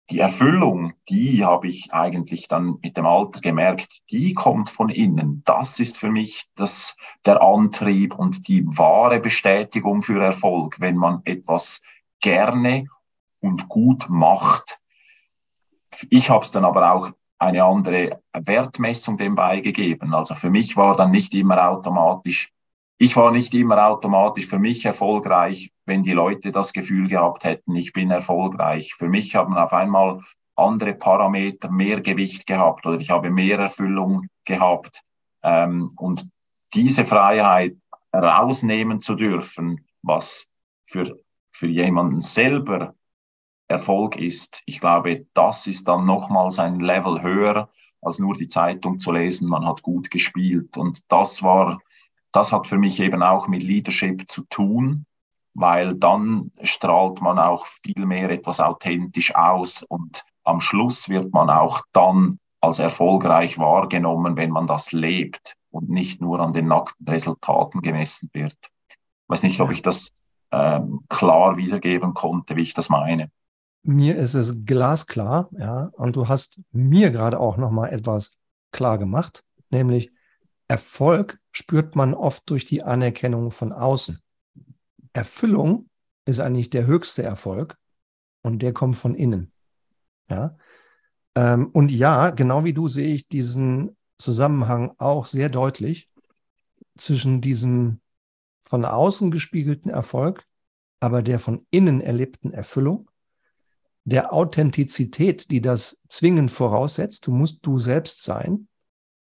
die 0.09 0.19
Erfüllung, 0.19 0.93
die 1.09 1.43
habe 1.43 1.67
ich 1.67 1.93
eigentlich 1.93 2.47
dann 2.47 2.79
mit 2.81 2.95
dem 2.95 3.05
Alter 3.05 3.41
gemerkt, 3.41 4.09
die 4.09 4.33
kommt 4.33 4.69
von 4.69 4.89
innen. 4.89 5.41
Das 5.45 5.79
ist 5.79 5.97
für 5.97 6.09
mich 6.09 6.47
das, 6.55 6.95
der 7.25 7.41
Antrieb 7.41 8.17
und 8.17 8.47
die 8.47 8.65
wahre 8.65 9.19
Bestätigung 9.19 10.01
für 10.01 10.21
Erfolg, 10.23 10.79
wenn 10.79 10.95
man 10.95 11.21
etwas 11.25 11.81
gerne 12.21 12.87
und 13.41 13.67
gut 13.67 14.07
macht. 14.09 14.79
Ich 16.09 16.29
habe 16.29 16.45
es 16.45 16.51
dann 16.51 16.63
aber 16.63 16.93
auch 16.93 17.11
eine 17.39 17.63
andere 17.63 18.21
Wertmessung 18.33 19.17
dem 19.17 19.35
beigegeben. 19.35 20.13
Also 20.13 20.35
für 20.35 20.49
mich 20.49 20.77
war 20.77 20.95
dann 20.95 21.11
nicht 21.11 21.33
immer 21.35 21.69
automatisch, 21.69 22.51
ich 22.97 23.15
war 23.15 23.31
nicht 23.31 23.53
immer 23.53 23.87
automatisch 23.87 24.47
für 24.47 24.59
mich 24.59 24.85
erfolgreich, 24.85 25.71
wenn 25.85 26.03
die 26.03 26.13
Leute 26.13 26.51
das 26.51 26.73
Gefühl 26.73 27.07
gehabt 27.07 27.43
hätten, 27.43 27.75
ich 27.75 27.93
bin 27.93 28.11
erfolgreich. 28.11 28.93
Für 28.95 29.07
mich 29.07 29.35
haben 29.35 29.55
auf 29.55 29.73
einmal 29.73 30.21
andere 30.55 30.93
Parameter 30.93 31.69
mehr 31.69 32.01
Gewicht 32.01 32.47
gehabt 32.47 32.85
oder 32.85 32.99
ich 32.99 33.11
habe 33.11 33.29
mehr 33.29 33.59
Erfüllung 33.59 34.27
gehabt. 34.45 35.03
Ähm, 35.43 35.91
und 35.97 36.27
diese 36.73 37.05
Freiheit 37.05 37.77
rausnehmen 38.13 38.99
zu 38.99 39.15
dürfen, 39.15 39.85
was 40.01 40.47
für, 40.83 41.19
für 41.51 41.67
jemanden 41.67 42.21
selber 42.21 42.95
Erfolg 43.67 44.15
ist. 44.15 44.63
Ich 44.65 44.79
glaube, 44.79 45.27
das 45.33 45.67
ist 45.67 45.87
dann 45.87 46.05
nochmals 46.05 46.57
ein 46.57 46.79
Level 46.79 47.21
höher, 47.21 47.69
als 48.01 48.19
nur 48.19 48.35
die 48.35 48.47
Zeitung 48.47 48.99
zu 48.99 49.11
lesen, 49.11 49.49
man 49.49 49.65
hat 49.65 49.81
gut 49.81 50.09
gespielt. 50.09 50.77
Und 50.77 51.01
das 51.11 51.43
war, 51.43 51.79
das 52.31 52.51
hat 52.51 52.67
für 52.67 52.77
mich 52.77 52.99
eben 52.99 53.23
auch 53.23 53.47
mit 53.47 53.63
Leadership 53.63 54.29
zu 54.29 54.43
tun, 54.49 55.05
weil 55.53 55.95
dann 55.95 56.51
strahlt 56.61 57.21
man 57.21 57.39
auch 57.39 57.65
viel 57.65 58.05
mehr 58.05 58.29
etwas 58.29 58.59
authentisch 58.59 59.33
aus 59.35 59.83
und 59.83 60.23
am 60.43 60.61
Schluss 60.61 61.09
wird 61.09 61.33
man 61.33 61.49
auch 61.49 61.81
dann 61.91 62.39
als 62.61 62.79
erfolgreich 62.79 63.57
wahrgenommen, 63.57 64.37
wenn 64.37 64.51
man 64.51 64.67
das 64.67 64.91
lebt 64.91 65.55
und 65.71 65.89
nicht 65.89 66.21
nur 66.21 66.39
an 66.39 66.53
den 66.53 66.67
nackten 66.67 67.07
Resultaten 67.07 67.81
gemessen 67.81 68.29
wird. 68.33 68.57
Ich 68.89 68.97
weiß 69.29 69.43
nicht, 69.43 69.59
ob 69.59 69.71
ich 69.71 69.81
das 69.81 70.09
ähm, 70.51 71.01
klar 71.09 71.57
wiedergeben 71.57 72.13
konnte, 72.13 72.55
wie 72.55 72.61
ich 72.61 72.73
das 72.73 72.89
meine. 72.89 73.29
Mir 73.83 74.15
ist 74.15 74.33
es 74.33 74.65
glasklar, 74.65 75.49
ja, 75.57 75.89
und 75.93 76.15
du 76.15 76.27
hast 76.27 76.61
mir 76.71 77.11
gerade 77.11 77.39
auch 77.39 77.57
noch 77.57 77.71
mal 77.71 77.87
etwas 77.87 78.35
klar 78.71 78.97
gemacht, 78.97 79.43
nämlich 79.69 80.11
Erfolg 80.67 81.39
spürt 81.51 81.95
man 81.95 82.13
oft 82.13 82.49
durch 82.49 82.65
die 82.65 82.83
Anerkennung 82.83 83.51
von 83.51 83.71
außen. 83.71 84.19
Erfüllung 85.13 85.89
ist 86.25 86.39
eigentlich 86.39 86.69
der 86.69 86.85
höchste 86.85 87.23
Erfolg 87.23 87.77
und 88.41 88.61
der 88.61 88.73
kommt 88.73 88.97
von 88.97 89.15
innen. 89.15 89.51
Ja? 90.29 90.57
Ähm, 91.35 91.67
und 91.67 91.89
ja, 91.89 92.31
genau 92.31 92.63
wie 92.65 92.73
du 92.73 92.87
sehe 92.87 93.13
ich 93.13 93.27
diesen 93.27 93.95
Zusammenhang 94.17 94.93
auch 94.97 95.25
sehr 95.25 95.49
deutlich 95.49 96.09
zwischen 96.97 97.41
diesem 97.41 98.01
von 98.65 98.83
außen 98.83 99.31
gespiegelten 99.31 99.89
Erfolg, 99.89 100.45
aber 100.99 101.21
der 101.21 101.39
von 101.39 101.65
innen 101.69 102.01
erlebten 102.01 102.51
Erfüllung 102.51 103.09
der 104.03 104.31
Authentizität, 104.31 105.51
die 105.51 105.59
das 105.59 106.01
zwingend 106.07 106.49
voraussetzt. 106.49 107.27
Du 107.27 107.31
musst 107.31 107.59
du 107.65 107.77
selbst 107.77 108.23
sein, 108.23 108.69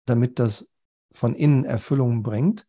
damit 0.06 0.40
das 0.40 0.68
von 1.14 1.36
innen 1.36 1.66
Erfüllung 1.66 2.24
bringt. 2.24 2.68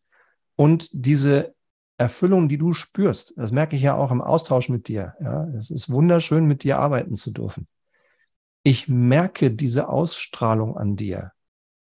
Und 0.57 0.89
diese 0.93 1.55
Erfüllung, 1.97 2.49
die 2.49 2.59
du 2.59 2.73
spürst, 2.73 3.35
das 3.37 3.53
merke 3.53 3.77
ich 3.77 3.83
ja 3.83 3.95
auch 3.95 4.11
im 4.11 4.21
Austausch 4.21 4.69
mit 4.69 4.89
dir. 4.89 5.15
Ja, 5.21 5.49
es 5.59 5.71
ist 5.71 5.91
wunderschön, 5.91 6.47
mit 6.47 6.63
dir 6.65 6.79
arbeiten 6.79 7.17
zu 7.17 7.31
dürfen. 7.31 7.67
Ich 8.63 8.89
merke 8.89 9.51
diese 9.51 9.89
Ausstrahlung 9.89 10.77
an 10.77 10.97
dir. 10.97 11.33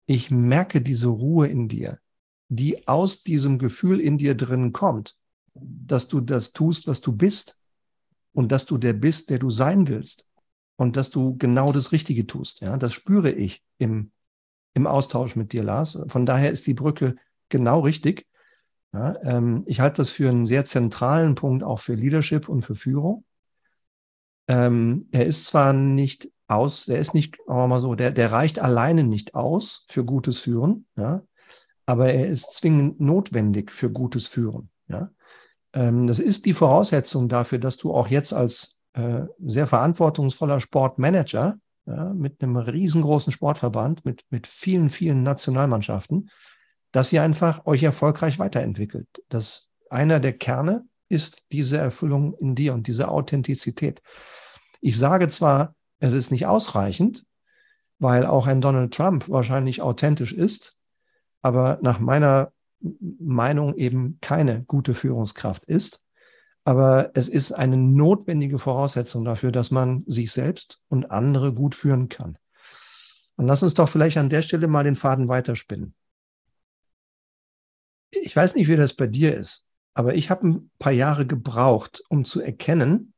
Ich 0.06 0.32
merke 0.32 0.82
diese 0.82 1.08
Ruhe 1.08 1.48
in 1.48 1.68
dir, 1.68 2.00
die 2.48 2.88
aus 2.88 3.24
diesem 3.24 3.60
Gefühl 3.60 4.00
in 4.00 4.18
dir 4.18 4.36
drin 4.36 4.72
kommt, 4.72 5.18
dass 5.54 6.08
du 6.08 6.22
das 6.22 6.54
tust, 6.54 6.88
was 6.88 7.02
du 7.02 7.12
bist 7.12 7.60
und 8.34 8.52
dass 8.52 8.66
du 8.66 8.78
der 8.78 8.94
bist, 8.94 9.30
der 9.30 9.40
du 9.40 9.50
sein 9.50 9.88
willst 9.88 10.30
und 10.78 10.96
dass 10.96 11.10
du 11.10 11.38
genau 11.38 11.72
das 11.72 11.92
Richtige 11.92 12.26
tust. 12.26 12.62
Ja, 12.62 12.78
das 12.78 12.94
spüre 12.94 13.32
ich 13.32 13.64
im, 13.78 14.12
im 14.74 14.88
Austausch 14.88 15.36
mit 15.36 15.54
dir, 15.54 15.64
Lars. 15.64 16.00
Von 16.08 16.26
daher 16.26 16.52
ist 16.52 16.68
die 16.68 16.74
Brücke 16.74 17.16
genau 17.50 17.82
richtig. 17.82 18.26
Ja, 18.94 19.16
ähm, 19.24 19.64
ich 19.68 19.82
halte 19.82 19.98
das 19.98 20.10
für 20.10 20.30
einen 20.30 20.46
sehr 20.46 20.66
zentralen 20.66 21.36
Punkt 21.36 21.64
auch 21.64 21.80
für 21.80 21.94
Leadership 21.94 22.50
und 22.50 22.64
für 22.64 22.76
Führung. 22.76 23.24
Ähm, 24.48 25.08
er 25.12 25.26
ist 25.28 25.46
zwar 25.46 25.74
nicht 25.74 26.30
aus, 26.48 26.86
der 26.86 27.00
ist 27.00 27.14
nicht, 27.14 27.38
wir 27.48 27.68
mal 27.68 27.82
so, 27.82 27.94
der, 27.94 28.12
der 28.12 28.32
reicht 28.32 28.58
alleine 28.58 29.04
nicht 29.04 29.36
aus 29.36 29.86
für 29.90 30.04
gutes 30.04 30.40
Führen, 30.40 30.88
ja, 30.98 31.22
aber 31.86 32.12
er 32.12 32.28
ist 32.28 32.56
zwingend 32.56 33.00
notwendig 33.00 33.72
für 33.72 33.92
gutes 33.92 34.26
Führen. 34.26 34.72
Ja. 34.88 35.12
Ähm, 35.74 36.08
das 36.08 36.18
ist 36.18 36.46
die 36.46 36.54
Voraussetzung 36.54 37.30
dafür, 37.30 37.60
dass 37.60 37.78
du 37.78 37.94
auch 37.94 38.08
jetzt 38.08 38.34
als 38.34 38.80
äh, 38.94 39.22
sehr 39.40 39.68
verantwortungsvoller 39.68 40.62
Sportmanager 40.62 41.60
ja, 41.90 42.14
mit 42.14 42.42
einem 42.42 42.58
riesengroßen 42.58 43.34
Sportverband, 43.34 44.06
mit, 44.06 44.24
mit 44.30 44.48
vielen, 44.48 44.90
vielen 44.90 45.24
Nationalmannschaften, 45.24 46.30
dass 46.92 47.12
ihr 47.12 47.24
einfach 47.24 47.66
euch 47.66 47.84
erfolgreich 47.84 48.40
weiterentwickelt. 48.40 49.08
Das 49.30 49.70
einer 49.90 50.20
der 50.20 50.34
Kerne 50.34 50.86
ist 51.10 51.44
diese 51.52 51.78
Erfüllung 51.78 52.36
in 52.36 52.56
dir 52.56 52.74
und 52.74 52.88
diese 52.88 53.08
Authentizität. 53.08 54.02
Ich 54.82 54.98
sage 54.98 55.28
zwar, 55.28 55.76
es 56.00 56.14
ist 56.14 56.32
nicht 56.32 56.46
ausreichend, 56.46 57.26
weil 57.98 58.26
auch 58.26 58.48
ein 58.48 58.62
Donald 58.62 58.94
Trump 58.94 59.28
wahrscheinlich 59.28 59.82
authentisch 59.82 60.32
ist, 60.32 60.78
aber 61.42 61.80
nach 61.82 62.00
meiner 62.00 62.52
Meinung 62.80 63.76
eben 63.76 64.20
keine 64.22 64.64
gute 64.64 64.94
Führungskraft 64.94 65.66
ist. 65.66 66.02
Aber 66.64 67.12
es 67.14 67.30
ist 67.30 67.52
eine 67.52 67.78
notwendige 67.78 68.60
Voraussetzung 68.60 69.26
dafür, 69.26 69.52
dass 69.52 69.72
man 69.72 70.04
sich 70.08 70.32
selbst 70.32 70.82
und 70.90 71.12
andere 71.12 71.54
gut 71.54 71.74
führen 71.76 72.10
kann. 72.10 72.38
Und 73.36 73.48
lass 73.48 73.64
uns 73.64 73.74
doch 73.74 73.90
vielleicht 73.90 74.18
an 74.18 74.30
der 74.30 74.42
Stelle 74.42 74.68
mal 74.68 74.84
den 74.84 74.96
Faden 74.96 75.30
weiterspinnen. 75.30 75.96
Ich 78.12 78.36
weiß 78.36 78.56
nicht, 78.56 78.68
wie 78.68 78.76
das 78.76 78.94
bei 78.94 79.08
dir 79.08 79.36
ist, 79.36 79.66
aber 79.94 80.16
ich 80.16 80.30
habe 80.30 80.48
ein 80.48 80.72
paar 80.80 80.92
Jahre 80.92 81.26
gebraucht, 81.26 82.04
um 82.10 82.26
zu 82.26 82.42
erkennen, 82.42 83.14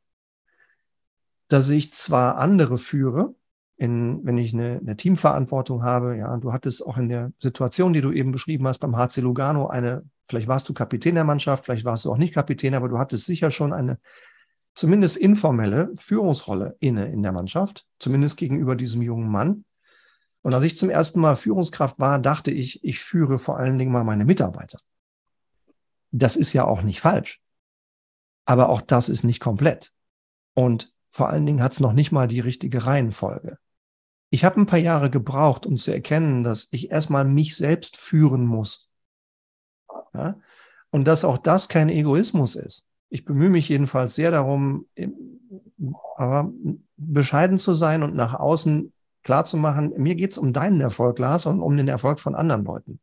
dass 1.48 1.70
ich 1.70 1.94
zwar 1.94 2.38
andere 2.38 2.78
führe, 2.78 3.36
in, 3.78 4.24
wenn 4.24 4.38
ich 4.38 4.54
eine, 4.54 4.80
eine, 4.80 4.96
Teamverantwortung 4.96 5.84
habe, 5.84 6.16
ja, 6.16 6.38
du 6.38 6.54
hattest 6.54 6.86
auch 6.86 6.98
in 6.98 7.10
der 7.10 7.34
Situation, 7.40 7.94
die 7.94 8.02
du 8.02 8.12
eben 8.12 8.32
beschrieben 8.32 8.68
hast, 8.68 8.78
beim 8.78 8.96
HC 8.96 9.22
Lugano 9.22 9.68
eine, 9.68 10.04
vielleicht 10.32 10.48
warst 10.48 10.68
du 10.68 10.74
Kapitän 10.74 11.16
der 11.16 11.24
Mannschaft, 11.24 11.66
vielleicht 11.66 11.86
warst 11.86 12.06
du 12.06 12.12
auch 12.12 12.18
nicht 12.18 12.34
Kapitän, 12.34 12.74
aber 12.74 12.90
du 12.90 12.98
hattest 12.98 13.26
sicher 13.26 13.52
schon 13.52 13.74
eine 13.74 14.00
zumindest 14.74 15.18
informelle 15.18 15.92
Führungsrolle 15.98 16.78
inne 16.80 17.12
in 17.12 17.22
der 17.22 17.34
Mannschaft, 17.34 17.86
zumindest 18.00 18.38
gegenüber 18.38 18.76
diesem 18.76 19.02
jungen 19.02 19.30
Mann. 19.30 19.66
Und 20.42 20.54
als 20.54 20.64
ich 20.64 20.78
zum 20.78 20.90
ersten 20.90 21.20
Mal 21.20 21.36
Führungskraft 21.36 22.00
war, 22.00 22.18
dachte 22.20 22.50
ich, 22.50 22.84
ich 22.84 23.00
führe 23.00 23.38
vor 23.38 23.58
allen 23.58 23.78
Dingen 23.78 23.92
mal 23.92 24.06
meine 24.06 24.26
Mitarbeiter. 24.26 24.80
Das 26.12 26.36
ist 26.36 26.54
ja 26.54 26.66
auch 26.66 26.82
nicht 26.82 27.02
falsch. 27.02 27.42
Aber 28.46 28.70
auch 28.70 28.82
das 28.82 29.10
ist 29.10 29.24
nicht 29.24 29.40
komplett. 29.40 29.94
Und 30.54 30.94
vor 31.12 31.30
allen 31.30 31.46
Dingen 31.46 31.62
hat 31.62 31.74
es 31.74 31.80
noch 31.80 31.94
nicht 31.94 32.12
mal 32.12 32.28
die 32.28 32.40
richtige 32.40 32.86
Reihenfolge. 32.86 33.58
Ich 34.30 34.46
habe 34.46 34.62
ein 34.62 34.66
paar 34.66 34.80
Jahre 34.80 35.10
gebraucht, 35.10 35.66
um 35.66 35.78
zu 35.78 35.92
erkennen, 35.92 36.44
dass 36.44 36.70
ich 36.72 36.90
erstmal 36.90 37.26
mich 37.26 37.58
selbst 37.58 37.98
führen 37.98 38.46
muss. 38.46 38.91
Ja? 40.14 40.36
Und 40.90 41.06
dass 41.08 41.24
auch 41.24 41.38
das 41.38 41.70
kein 41.70 41.90
Egoismus 41.90 42.56
ist. 42.56 42.88
Ich 43.10 43.26
bemühe 43.26 43.50
mich 43.50 43.70
jedenfalls 43.70 44.16
sehr 44.16 44.32
darum, 44.32 44.86
aber 46.16 46.52
bescheiden 46.98 47.60
zu 47.60 47.74
sein 47.74 48.04
und 48.04 48.16
nach 48.16 48.34
außen 48.34 48.94
klar 49.24 49.46
zu 49.46 49.58
machen, 49.58 49.94
mir 49.98 50.16
geht 50.16 50.32
es 50.32 50.38
um 50.38 50.54
deinen 50.54 50.82
Erfolg, 50.82 51.20
Lars, 51.20 51.46
und 51.46 51.62
um 51.62 51.76
den 51.78 51.88
Erfolg 51.88 52.20
von 52.20 52.36
anderen 52.36 52.64
Leuten. 52.64 53.00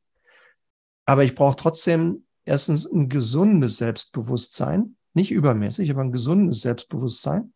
Aber 1.04 1.24
ich 1.24 1.34
brauche 1.34 1.56
trotzdem 1.56 2.24
erstens 2.44 2.86
ein 2.86 3.08
gesundes 3.08 3.78
Selbstbewusstsein, 3.78 4.96
nicht 5.14 5.30
übermäßig, 5.30 5.90
aber 5.90 6.02
ein 6.02 6.12
gesundes 6.12 6.62
Selbstbewusstsein. 6.62 7.52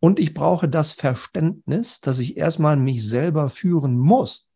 Und 0.00 0.18
ich 0.18 0.34
brauche 0.34 0.68
das 0.68 0.92
Verständnis, 0.92 2.00
dass 2.00 2.18
ich 2.18 2.36
erstmal 2.36 2.76
mich 2.76 3.06
selber 3.06 3.48
führen 3.48 3.98
muss, 3.98 4.48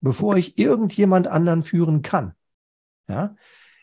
bevor 0.00 0.36
ich 0.36 0.58
irgendjemand 0.58 1.28
anderen 1.28 1.62
führen 1.62 2.02
kann. 2.02 2.34
Ja? 3.08 3.36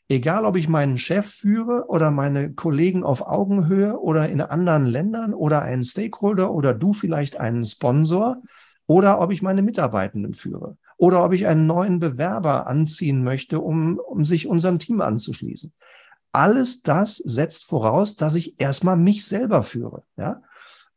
Egal, 0.08 0.46
ob 0.46 0.56
ich 0.56 0.70
meinen 0.70 1.00
Chef 1.00 1.26
führe 1.26 1.86
oder 1.88 2.12
meine 2.12 2.54
Kollegen 2.54 3.04
auf 3.04 3.26
Augenhöhe 3.26 4.00
oder 4.00 4.30
in 4.30 4.40
anderen 4.40 4.86
Ländern 4.86 5.34
oder 5.34 5.64
einen 5.64 5.84
Stakeholder 5.84 6.52
oder 6.54 6.76
du 6.76 6.94
vielleicht 6.94 7.38
einen 7.38 7.66
Sponsor 7.66 8.44
oder 8.86 9.20
ob 9.20 9.32
ich 9.32 9.42
meine 9.42 9.64
Mitarbeitenden 9.64 10.36
führe 10.36 10.78
oder 10.98 11.26
ob 11.26 11.34
ich 11.34 11.48
einen 11.48 11.66
neuen 11.66 12.00
Bewerber 12.00 12.68
anziehen 12.68 13.24
möchte, 13.24 13.60
um, 13.60 13.98
um 13.98 14.24
sich 14.24 14.48
unserem 14.48 14.78
Team 14.78 15.02
anzuschließen. 15.02 15.74
Alles 16.32 16.84
das 16.84 17.18
setzt 17.18 17.66
voraus, 17.66 18.16
dass 18.16 18.36
ich 18.36 18.60
erstmal 18.60 18.98
mich 18.98 19.26
selber 19.26 19.64
führe. 19.64 20.04
Ja? 20.18 20.42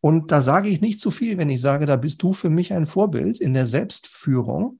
Und 0.00 0.30
da 0.30 0.42
sage 0.42 0.68
ich 0.68 0.80
nicht 0.80 1.00
zu 1.00 1.10
viel, 1.10 1.38
wenn 1.38 1.48
ich 1.48 1.60
sage, 1.60 1.86
da 1.86 1.96
bist 1.96 2.22
du 2.22 2.32
für 2.32 2.50
mich 2.50 2.72
ein 2.72 2.86
Vorbild 2.86 3.40
in 3.40 3.54
der 3.54 3.66
Selbstführung. 3.66 4.78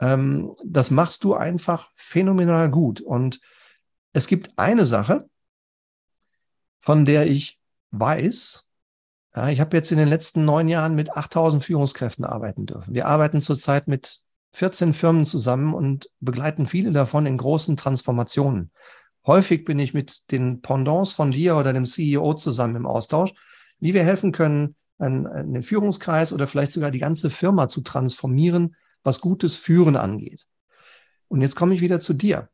Ähm, 0.00 0.54
das 0.64 0.90
machst 0.90 1.24
du 1.24 1.34
einfach 1.34 1.90
phänomenal 1.94 2.70
gut. 2.70 3.00
Und 3.00 3.40
es 4.12 4.26
gibt 4.26 4.58
eine 4.58 4.86
Sache, 4.86 5.28
von 6.78 7.04
der 7.04 7.26
ich 7.26 7.60
weiß, 7.90 8.66
ja, 9.36 9.48
ich 9.48 9.60
habe 9.60 9.76
jetzt 9.76 9.92
in 9.92 9.98
den 9.98 10.08
letzten 10.08 10.44
neun 10.44 10.68
Jahren 10.68 10.94
mit 10.94 11.16
8000 11.16 11.64
Führungskräften 11.64 12.24
arbeiten 12.24 12.66
dürfen. 12.66 12.94
Wir 12.94 13.06
arbeiten 13.06 13.40
zurzeit 13.40 13.86
mit 13.86 14.20
14 14.54 14.94
Firmen 14.94 15.26
zusammen 15.26 15.74
und 15.74 16.10
begleiten 16.18 16.66
viele 16.66 16.90
davon 16.90 17.26
in 17.26 17.36
großen 17.36 17.76
Transformationen. 17.76 18.72
Häufig 19.26 19.64
bin 19.64 19.78
ich 19.78 19.94
mit 19.94 20.32
den 20.32 20.60
Pendants 20.60 21.12
von 21.12 21.30
dir 21.30 21.56
oder 21.56 21.72
dem 21.72 21.86
CEO 21.86 22.34
zusammen 22.34 22.74
im 22.74 22.86
Austausch 22.86 23.32
wie 23.80 23.94
wir 23.94 24.04
helfen 24.04 24.32
können, 24.32 24.76
einen, 24.98 25.26
einen 25.26 25.62
Führungskreis 25.62 26.32
oder 26.32 26.46
vielleicht 26.46 26.72
sogar 26.72 26.90
die 26.90 26.98
ganze 26.98 27.30
Firma 27.30 27.68
zu 27.68 27.80
transformieren, 27.80 28.76
was 29.02 29.20
gutes 29.20 29.56
Führen 29.56 29.96
angeht. 29.96 30.46
Und 31.28 31.42
jetzt 31.42 31.56
komme 31.56 31.74
ich 31.74 31.80
wieder 31.80 32.00
zu 32.00 32.12
dir. 32.12 32.48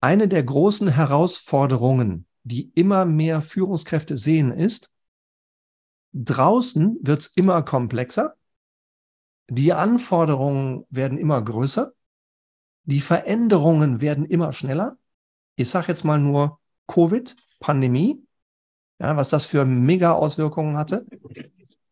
Eine 0.00 0.28
der 0.28 0.42
großen 0.42 0.88
Herausforderungen, 0.88 2.26
die 2.42 2.70
immer 2.74 3.04
mehr 3.04 3.42
Führungskräfte 3.42 4.16
sehen, 4.16 4.50
ist, 4.50 4.92
draußen 6.12 6.98
wird 7.02 7.20
es 7.20 7.26
immer 7.28 7.62
komplexer, 7.62 8.34
die 9.48 9.72
Anforderungen 9.72 10.86
werden 10.90 11.18
immer 11.18 11.42
größer, 11.42 11.92
die 12.84 13.00
Veränderungen 13.00 14.00
werden 14.00 14.24
immer 14.24 14.52
schneller. 14.52 14.96
Ich 15.56 15.68
sage 15.68 15.88
jetzt 15.88 16.04
mal 16.04 16.18
nur 16.18 16.60
Covid, 16.86 17.36
Pandemie, 17.58 18.24
ja, 19.00 19.16
was 19.16 19.28
das 19.28 19.46
für 19.46 19.64
mega 19.64 20.12
Auswirkungen 20.12 20.76
hatte. 20.76 21.04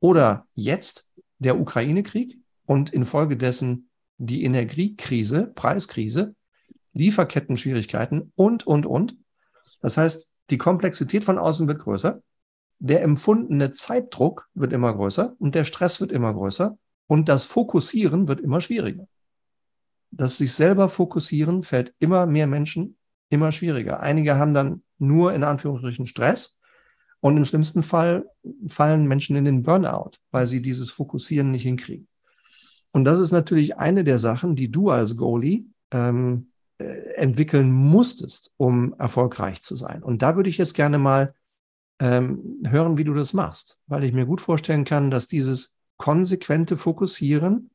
Oder 0.00 0.46
jetzt 0.54 1.12
der 1.38 1.58
Ukraine-Krieg 1.58 2.37
und 2.68 2.90
infolgedessen 2.90 3.88
die 4.18 4.44
Energiekrise, 4.44 5.50
Preiskrise, 5.54 6.34
Lieferketten-Schwierigkeiten 6.92 8.32
und, 8.36 8.66
und, 8.66 8.84
und. 8.84 9.16
Das 9.80 9.96
heißt, 9.96 10.34
die 10.50 10.58
Komplexität 10.58 11.24
von 11.24 11.38
außen 11.38 11.66
wird 11.66 11.78
größer, 11.78 12.22
der 12.78 13.02
empfundene 13.02 13.72
Zeitdruck 13.72 14.48
wird 14.52 14.74
immer 14.74 14.94
größer 14.94 15.34
und 15.38 15.54
der 15.54 15.64
Stress 15.64 16.00
wird 16.00 16.12
immer 16.12 16.34
größer 16.34 16.76
und 17.06 17.30
das 17.30 17.44
Fokussieren 17.44 18.28
wird 18.28 18.40
immer 18.40 18.60
schwieriger. 18.60 19.08
Das 20.10 20.36
sich 20.36 20.52
selber 20.52 20.90
fokussieren 20.90 21.62
fällt 21.62 21.94
immer 21.98 22.26
mehr 22.26 22.46
Menschen 22.46 22.98
immer 23.30 23.50
schwieriger. 23.50 24.00
Einige 24.00 24.36
haben 24.36 24.52
dann 24.52 24.82
nur 24.98 25.32
in 25.32 25.42
Anführungsstrichen 25.42 26.06
Stress, 26.06 26.58
und 27.20 27.36
im 27.36 27.44
schlimmsten 27.44 27.82
Fall 27.82 28.28
fallen 28.68 29.06
Menschen 29.06 29.36
in 29.36 29.44
den 29.44 29.62
Burnout, 29.62 30.12
weil 30.30 30.46
sie 30.46 30.62
dieses 30.62 30.90
Fokussieren 30.90 31.50
nicht 31.50 31.64
hinkriegen. 31.64 32.07
Und 32.92 33.04
das 33.04 33.18
ist 33.18 33.32
natürlich 33.32 33.76
eine 33.76 34.04
der 34.04 34.18
Sachen, 34.18 34.56
die 34.56 34.70
du 34.70 34.90
als 34.90 35.16
Goalie 35.16 35.66
ähm, 35.90 36.50
äh, 36.78 36.84
entwickeln 37.16 37.70
musstest, 37.72 38.52
um 38.56 38.94
erfolgreich 38.98 39.62
zu 39.62 39.76
sein. 39.76 40.02
Und 40.02 40.22
da 40.22 40.36
würde 40.36 40.48
ich 40.48 40.58
jetzt 40.58 40.74
gerne 40.74 40.98
mal 40.98 41.34
ähm, 42.00 42.62
hören, 42.66 42.96
wie 42.96 43.04
du 43.04 43.14
das 43.14 43.32
machst, 43.32 43.80
weil 43.86 44.04
ich 44.04 44.12
mir 44.12 44.26
gut 44.26 44.40
vorstellen 44.40 44.84
kann, 44.84 45.10
dass 45.10 45.26
dieses 45.26 45.74
konsequente 45.96 46.76
Fokussieren 46.76 47.70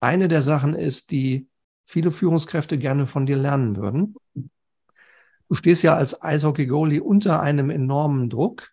eine 0.00 0.28
der 0.28 0.42
Sachen 0.42 0.74
ist, 0.74 1.10
die 1.10 1.48
viele 1.86 2.10
Führungskräfte 2.10 2.78
gerne 2.78 3.06
von 3.06 3.26
dir 3.26 3.36
lernen 3.36 3.76
würden. 3.76 4.14
Du 5.48 5.54
stehst 5.54 5.82
ja 5.82 5.94
als 5.94 6.22
Eishockey-Goalie 6.22 7.02
unter 7.02 7.40
einem 7.40 7.70
enormen 7.70 8.28
Druck. 8.28 8.71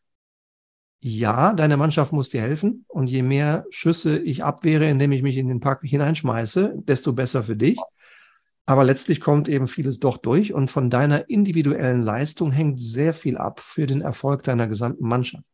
Ja, 1.02 1.54
deine 1.54 1.78
Mannschaft 1.78 2.12
muss 2.12 2.30
dir 2.30 2.42
helfen. 2.42 2.86
Und 2.88 3.08
je 3.08 3.24
mehr 3.24 3.66
Schüsse 3.70 4.20
ich 4.20 4.44
abwehre, 4.44 4.90
indem 4.90 5.12
ich 5.14 5.24
mich 5.24 5.38
in 5.38 5.48
den 5.48 5.62
Park 5.62 5.82
hineinschmeiße, 5.84 6.76
desto 6.84 7.14
besser 7.14 7.44
für 7.44 7.56
dich. 7.56 7.80
Aber 8.66 8.84
letztlich 8.84 9.22
kommt 9.22 9.48
eben 9.48 9.68
vieles 9.68 10.00
doch 10.00 10.18
durch. 10.18 10.54
Und 10.54 10.70
von 10.70 10.90
deiner 10.90 11.30
individuellen 11.30 12.02
Leistung 12.02 12.52
hängt 12.52 12.82
sehr 12.82 13.14
viel 13.14 13.38
ab 13.38 13.62
für 13.62 13.88
den 13.88 14.02
Erfolg 14.02 14.44
deiner 14.44 14.68
gesamten 14.68 15.08
Mannschaft. 15.08 15.46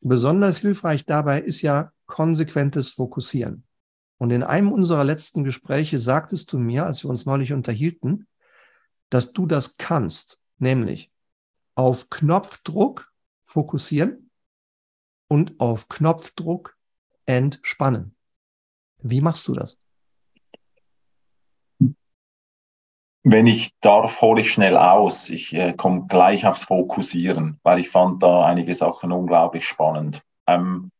Besonders 0.00 0.58
hilfreich 0.58 1.04
dabei 1.04 1.40
ist 1.40 1.60
ja 1.60 1.92
konsequentes 2.06 2.90
Fokussieren. 2.90 3.64
Und 4.18 4.30
in 4.30 4.44
einem 4.44 4.70
unserer 4.70 5.04
letzten 5.04 5.42
Gespräche 5.42 5.98
sagtest 5.98 6.52
du 6.52 6.58
mir, 6.58 6.86
als 6.86 7.04
wir 7.04 7.10
uns 7.10 7.26
neulich 7.26 7.52
unterhielten, 7.52 8.28
dass 9.10 9.32
du 9.32 9.46
das 9.46 9.76
kannst, 9.76 10.40
nämlich 10.58 11.10
auf 11.74 12.08
Knopfdruck 12.10 13.12
fokussieren 13.44 14.27
und 15.28 15.60
auf 15.60 15.88
Knopfdruck 15.88 16.76
entspannen. 17.26 18.16
Wie 19.00 19.20
machst 19.20 19.46
du 19.46 19.54
das? 19.54 19.78
Wenn 23.22 23.46
ich 23.46 23.78
darf, 23.80 24.22
hole 24.22 24.40
ich 24.40 24.52
schnell 24.52 24.76
aus. 24.76 25.28
Ich 25.28 25.54
äh, 25.54 25.74
komme 25.74 26.06
gleich 26.06 26.46
aufs 26.46 26.64
Fokussieren, 26.64 27.60
weil 27.62 27.78
ich 27.78 27.90
fand 27.90 28.22
da 28.22 28.46
einige 28.46 28.74
Sachen 28.74 29.12
unglaublich 29.12 29.66
spannend. 29.66 30.22
Ähm, 30.46 30.90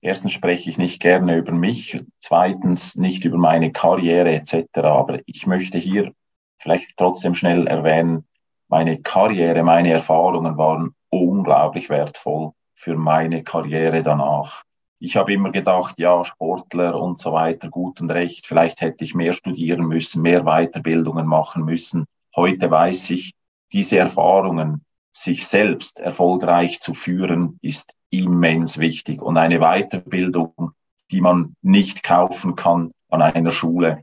erstens 0.00 0.32
spreche 0.32 0.70
ich 0.70 0.78
nicht 0.78 1.00
gerne 1.02 1.36
über 1.36 1.52
mich, 1.52 2.00
zweitens 2.20 2.96
nicht 2.96 3.24
über 3.24 3.38
meine 3.38 3.72
Karriere 3.72 4.32
etc. 4.32 4.66
Aber 4.78 5.18
ich 5.26 5.48
möchte 5.48 5.78
hier 5.78 6.12
vielleicht 6.58 6.96
trotzdem 6.96 7.34
schnell 7.34 7.66
erwähnen, 7.66 8.28
meine 8.68 9.02
Karriere, 9.02 9.64
meine 9.64 9.92
Erfahrungen 9.92 10.56
waren 10.56 10.94
unglaublich 11.10 11.90
wertvoll 11.90 12.52
für 12.74 12.96
meine 12.96 13.42
Karriere 13.42 14.02
danach. 14.02 14.64
Ich 14.98 15.16
habe 15.16 15.32
immer 15.32 15.50
gedacht, 15.50 15.96
ja, 15.98 16.24
Sportler 16.24 17.00
und 17.00 17.18
so 17.18 17.32
weiter, 17.32 17.68
gut 17.68 18.00
und 18.00 18.10
recht, 18.10 18.46
vielleicht 18.46 18.80
hätte 18.80 19.04
ich 19.04 19.14
mehr 19.14 19.32
studieren 19.32 19.86
müssen, 19.86 20.22
mehr 20.22 20.44
Weiterbildungen 20.44 21.26
machen 21.26 21.64
müssen. 21.64 22.06
Heute 22.34 22.70
weiß 22.70 23.10
ich, 23.10 23.34
diese 23.72 23.98
Erfahrungen, 23.98 24.84
sich 25.12 25.46
selbst 25.46 26.00
erfolgreich 26.00 26.80
zu 26.80 26.94
führen, 26.94 27.58
ist 27.62 27.94
immens 28.10 28.78
wichtig 28.78 29.22
und 29.22 29.36
eine 29.36 29.60
Weiterbildung, 29.60 30.72
die 31.10 31.20
man 31.20 31.54
nicht 31.62 32.02
kaufen 32.02 32.56
kann 32.56 32.92
an 33.08 33.22
einer 33.22 33.52
Schule, 33.52 34.02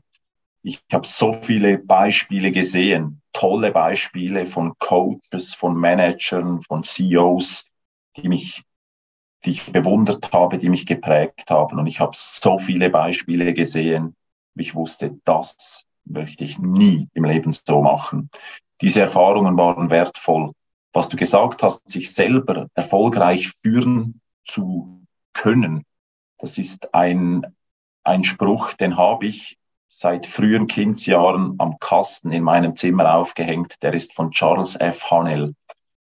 ich 0.64 0.80
habe 0.92 1.06
so 1.06 1.32
viele 1.32 1.78
Beispiele 1.78 2.52
gesehen, 2.52 3.20
tolle 3.32 3.72
Beispiele 3.72 4.46
von 4.46 4.74
Coaches, 4.78 5.54
von 5.54 5.76
Managern, 5.76 6.62
von 6.62 6.84
CEOs, 6.84 7.66
die 8.16 8.28
mich, 8.28 8.62
die 9.44 9.50
ich 9.50 9.72
bewundert 9.72 10.32
habe, 10.32 10.58
die 10.58 10.68
mich 10.68 10.86
geprägt 10.86 11.50
haben. 11.50 11.78
Und 11.78 11.86
ich 11.86 12.00
habe 12.00 12.12
so 12.14 12.58
viele 12.58 12.90
Beispiele 12.90 13.54
gesehen. 13.54 14.16
Ich 14.54 14.74
wusste, 14.74 15.18
das 15.24 15.88
möchte 16.04 16.44
ich 16.44 16.58
nie 16.58 17.08
im 17.14 17.24
Leben 17.24 17.52
so 17.52 17.82
machen. 17.82 18.30
Diese 18.80 19.00
Erfahrungen 19.00 19.56
waren 19.56 19.90
wertvoll. 19.90 20.52
Was 20.92 21.08
du 21.08 21.16
gesagt 21.16 21.62
hast, 21.62 21.88
sich 21.88 22.12
selber 22.12 22.68
erfolgreich 22.74 23.48
führen 23.48 24.20
zu 24.44 25.02
können, 25.32 25.84
das 26.38 26.58
ist 26.58 26.92
ein, 26.92 27.46
ein 28.02 28.24
Spruch, 28.24 28.72
den 28.74 28.96
habe 28.96 29.26
ich 29.26 29.58
seit 29.86 30.26
frühen 30.26 30.66
Kindsjahren 30.66 31.54
am 31.58 31.78
Kasten 31.78 32.32
in 32.32 32.42
meinem 32.42 32.74
Zimmer 32.74 33.14
aufgehängt. 33.14 33.82
Der 33.82 33.94
ist 33.94 34.12
von 34.14 34.32
Charles 34.32 34.74
F. 34.74 35.10
Hanel. 35.10 35.54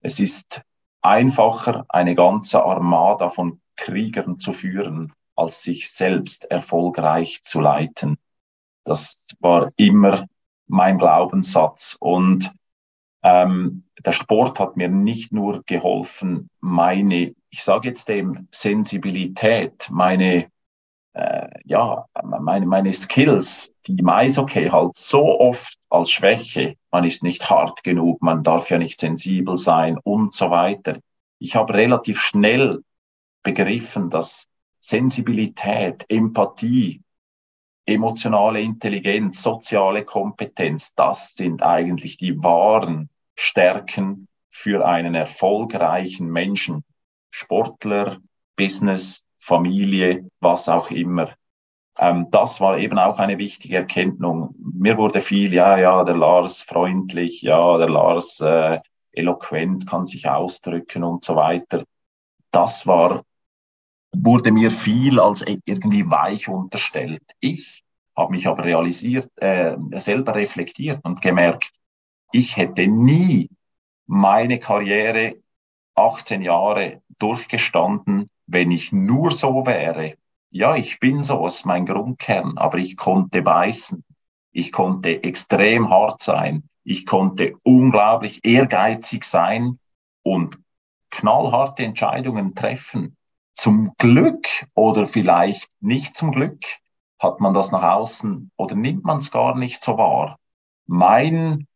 Es 0.01 0.19
ist 0.19 0.63
einfacher, 1.05 1.85
eine 1.89 2.15
ganze 2.15 2.63
Armada 2.63 3.29
von 3.29 3.61
Kriegern 3.75 4.39
zu 4.39 4.53
führen, 4.53 5.13
als 5.35 5.63
sich 5.63 5.91
selbst 5.91 6.45
erfolgreich 6.45 7.41
zu 7.43 7.59
leiten. 7.59 8.17
Das 8.83 9.27
war 9.39 9.71
immer 9.75 10.27
mein 10.67 10.97
Glaubenssatz. 10.97 11.97
Und 11.99 12.53
ähm, 13.23 13.83
der 14.05 14.11
Sport 14.11 14.59
hat 14.59 14.77
mir 14.77 14.89
nicht 14.89 15.31
nur 15.31 15.63
geholfen, 15.65 16.49
meine, 16.59 17.33
ich 17.49 17.63
sage 17.63 17.87
jetzt 17.87 18.07
dem, 18.09 18.47
Sensibilität, 18.51 19.89
meine 19.91 20.47
äh, 21.15 21.47
ja, 21.63 22.05
meine, 22.23 22.65
meine 22.65 22.91
Skills, 22.91 23.73
die 23.87 23.97
im 23.97 24.09
Eishockey 24.09 24.67
halt 24.67 24.97
so 24.97 25.39
oft 25.39 25.77
als 25.89 26.11
Schwäche, 26.11 26.75
man 26.91 27.05
ist 27.05 27.23
nicht 27.23 27.49
hart 27.49 27.83
genug, 27.83 28.21
man 28.21 28.43
darf 28.43 28.69
ja 28.69 28.77
nicht 28.77 28.99
sensibel 28.99 29.55
sein 29.55 29.97
und 30.03 30.33
so 30.33 30.51
weiter. 30.51 30.99
Ich 31.39 31.55
habe 31.55 31.73
relativ 31.73 32.19
schnell 32.19 32.83
begriffen, 33.43 34.09
dass 34.09 34.49
Sensibilität, 34.81 36.03
Empathie, 36.09 37.01
emotionale 37.85 38.59
Intelligenz, 38.59 39.41
soziale 39.41 40.03
Kompetenz, 40.03 40.95
das 40.95 41.35
sind 41.35 41.63
eigentlich 41.63 42.17
die 42.17 42.43
wahren 42.43 43.09
Stärken 43.35 44.27
für 44.49 44.85
einen 44.85 45.15
erfolgreichen 45.15 46.27
Menschen. 46.27 46.83
Sportler, 47.29 48.17
Business, 48.57 49.25
Familie, 49.45 50.29
was 50.39 50.67
auch 50.69 50.89
immer. 50.89 51.29
Ähm, 51.99 52.27
das 52.31 52.59
war 52.59 52.77
eben 52.79 52.97
auch 52.97 53.19
eine 53.19 53.37
wichtige 53.37 53.77
Erkenntnis. 53.77 54.49
Mir 54.57 54.97
wurde 54.97 55.21
viel, 55.21 55.53
ja, 55.53 55.77
ja, 55.77 56.03
der 56.03 56.17
Lars 56.17 56.63
freundlich, 56.63 57.41
ja, 57.41 57.77
der 57.77 57.89
Lars 57.89 58.41
äh, 58.41 58.79
eloquent, 59.11 59.87
kann 59.87 60.05
sich 60.05 60.27
ausdrücken 60.27 61.03
und 61.03 61.23
so 61.23 61.35
weiter. 61.35 61.83
Das 62.51 62.87
war, 62.87 63.23
wurde 64.13 64.51
mir 64.51 64.71
viel 64.71 65.19
als 65.19 65.43
irgendwie 65.65 66.09
weich 66.09 66.49
unterstellt. 66.49 67.23
Ich 67.39 67.83
habe 68.17 68.31
mich 68.31 68.47
aber 68.47 68.63
realisiert, 68.63 69.29
äh, 69.37 69.77
selber 69.97 70.35
reflektiert 70.35 71.01
und 71.03 71.21
gemerkt, 71.21 71.71
ich 72.31 72.57
hätte 72.57 72.87
nie 72.87 73.49
meine 74.07 74.59
Karriere 74.59 75.35
18 75.95 76.41
Jahre 76.41 77.01
durchgestanden, 77.19 78.29
wenn 78.47 78.71
ich 78.71 78.91
nur 78.91 79.31
so 79.31 79.65
wäre, 79.65 80.15
ja, 80.55 80.77
ich 80.77 81.01
bin 81.01 81.21
so, 81.21 81.45
ist 81.45 81.65
mein 81.65 81.85
Grundkern, 81.85 82.57
aber 82.57 82.77
ich 82.77 82.95
konnte 82.95 83.41
beißen. 83.41 84.05
Ich 84.53 84.71
konnte 84.71 85.21
extrem 85.21 85.89
hart 85.89 86.21
sein. 86.21 86.69
Ich 86.85 87.05
konnte 87.05 87.57
unglaublich 87.65 88.45
ehrgeizig 88.45 89.25
sein 89.25 89.79
und 90.23 90.57
knallharte 91.09 91.83
Entscheidungen 91.83 92.55
treffen. 92.55 93.17
Zum 93.55 93.95
Glück 93.97 94.47
oder 94.73 95.05
vielleicht 95.05 95.69
nicht 95.81 96.15
zum 96.15 96.31
Glück 96.31 96.63
hat 97.19 97.41
man 97.41 97.53
das 97.53 97.73
nach 97.73 97.83
außen 97.83 98.51
oder 98.55 98.75
nimmt 98.75 99.03
man 99.03 99.17
es 99.17 99.31
gar 99.31 99.55
nicht 99.55 99.83
so 99.83 99.97
wahr. 99.97 100.39
Mein 100.85 101.67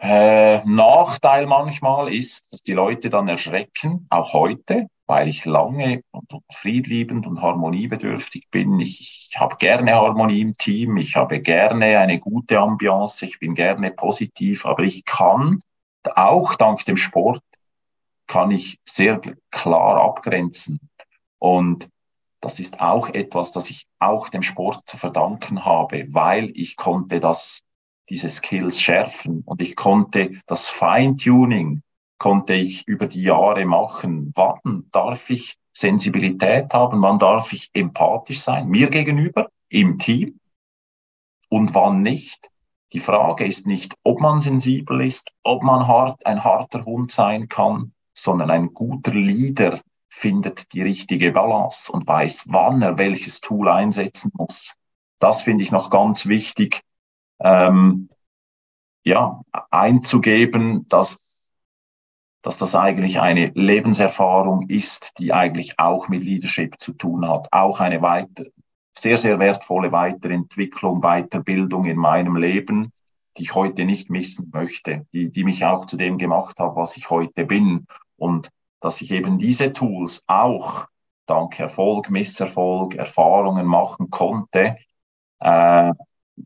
äh, 0.00 0.64
Nachteil 0.64 1.46
manchmal 1.46 2.12
ist, 2.12 2.52
dass 2.52 2.62
die 2.62 2.72
Leute 2.72 3.10
dann 3.10 3.28
erschrecken, 3.28 4.06
auch 4.08 4.32
heute, 4.32 4.86
weil 5.06 5.28
ich 5.28 5.44
lange 5.44 6.02
und 6.12 6.32
friedliebend 6.52 7.26
und 7.26 7.42
harmoniebedürftig 7.42 8.48
bin. 8.50 8.80
Ich, 8.80 9.28
ich 9.30 9.40
habe 9.40 9.56
gerne 9.56 9.94
Harmonie 9.94 10.40
im 10.40 10.56
Team, 10.56 10.96
ich 10.96 11.16
habe 11.16 11.40
gerne 11.40 11.98
eine 11.98 12.18
gute 12.18 12.58
Ambiance, 12.60 13.26
ich 13.26 13.38
bin 13.38 13.54
gerne 13.54 13.90
positiv, 13.90 14.64
aber 14.64 14.84
ich 14.84 15.04
kann 15.04 15.60
auch 16.14 16.54
dank 16.54 16.84
dem 16.86 16.96
Sport 16.96 17.42
kann 18.26 18.52
ich 18.52 18.78
sehr 18.84 19.20
klar 19.50 20.00
abgrenzen. 20.00 20.78
Und 21.38 21.90
das 22.40 22.60
ist 22.60 22.80
auch 22.80 23.08
etwas, 23.08 23.52
das 23.52 23.68
ich 23.68 23.86
auch 23.98 24.28
dem 24.28 24.42
Sport 24.42 24.88
zu 24.88 24.96
verdanken 24.96 25.64
habe, 25.64 26.06
weil 26.08 26.52
ich 26.54 26.76
konnte 26.76 27.20
das, 27.20 27.64
diese 28.10 28.28
Skills 28.28 28.80
schärfen 28.80 29.42
und 29.46 29.62
ich 29.62 29.76
konnte 29.76 30.40
das 30.46 30.68
Feintuning 30.68 31.82
konnte 32.18 32.52
ich 32.52 32.86
über 32.86 33.06
die 33.06 33.22
Jahre 33.22 33.64
machen. 33.64 34.32
Wann 34.34 34.84
darf 34.92 35.30
ich 35.30 35.56
Sensibilität 35.72 36.72
haben? 36.74 37.00
Wann 37.02 37.18
darf 37.18 37.52
ich 37.54 37.70
empathisch 37.72 38.40
sein? 38.40 38.68
Mir 38.68 38.90
gegenüber, 38.90 39.48
im 39.70 39.98
Team? 39.98 40.38
Und 41.48 41.74
wann 41.74 42.02
nicht? 42.02 42.50
Die 42.92 43.00
Frage 43.00 43.46
ist 43.46 43.66
nicht, 43.66 43.94
ob 44.02 44.20
man 44.20 44.38
sensibel 44.38 45.00
ist, 45.00 45.30
ob 45.44 45.62
man 45.62 45.86
hart, 45.86 46.26
ein 46.26 46.44
harter 46.44 46.84
Hund 46.84 47.10
sein 47.10 47.48
kann, 47.48 47.92
sondern 48.12 48.50
ein 48.50 48.74
guter 48.74 49.14
Leader 49.14 49.80
findet 50.08 50.72
die 50.74 50.82
richtige 50.82 51.30
Balance 51.32 51.90
und 51.90 52.06
weiß, 52.06 52.46
wann 52.48 52.82
er 52.82 52.98
welches 52.98 53.40
Tool 53.40 53.68
einsetzen 53.68 54.30
muss. 54.34 54.74
Das 55.20 55.42
finde 55.42 55.64
ich 55.64 55.70
noch 55.70 55.88
ganz 55.88 56.26
wichtig, 56.26 56.82
ähm, 57.40 58.08
ja, 59.04 59.42
einzugeben, 59.70 60.86
dass 60.88 61.30
dass 62.42 62.58
das 62.58 62.74
eigentlich 62.74 63.20
eine 63.20 63.52
Lebenserfahrung 63.54 64.68
ist, 64.68 65.18
die 65.18 65.32
eigentlich 65.32 65.78
auch 65.78 66.08
mit 66.08 66.24
Leadership 66.24 66.80
zu 66.80 66.92
tun 66.94 67.28
hat, 67.28 67.48
auch 67.52 67.80
eine 67.80 68.00
weiter, 68.00 68.44
sehr, 68.96 69.18
sehr 69.18 69.38
wertvolle 69.38 69.92
Weiterentwicklung, 69.92 71.00
Weiterbildung 71.02 71.84
in 71.84 71.96
meinem 71.96 72.36
Leben, 72.36 72.92
die 73.36 73.42
ich 73.42 73.54
heute 73.54 73.84
nicht 73.84 74.10
missen 74.10 74.50
möchte, 74.52 75.06
die, 75.12 75.30
die 75.30 75.44
mich 75.44 75.64
auch 75.64 75.86
zu 75.86 75.96
dem 75.96 76.18
gemacht 76.18 76.58
hat, 76.58 76.76
was 76.76 76.96
ich 76.96 77.10
heute 77.10 77.44
bin. 77.44 77.86
Und 78.16 78.48
dass 78.80 79.00
ich 79.02 79.12
eben 79.12 79.38
diese 79.38 79.72
Tools 79.72 80.24
auch 80.26 80.86
dank 81.26 81.60
Erfolg, 81.60 82.10
Misserfolg, 82.10 82.94
Erfahrungen 82.94 83.66
machen 83.66 84.10
konnte, 84.10 84.76
äh, 85.40 85.92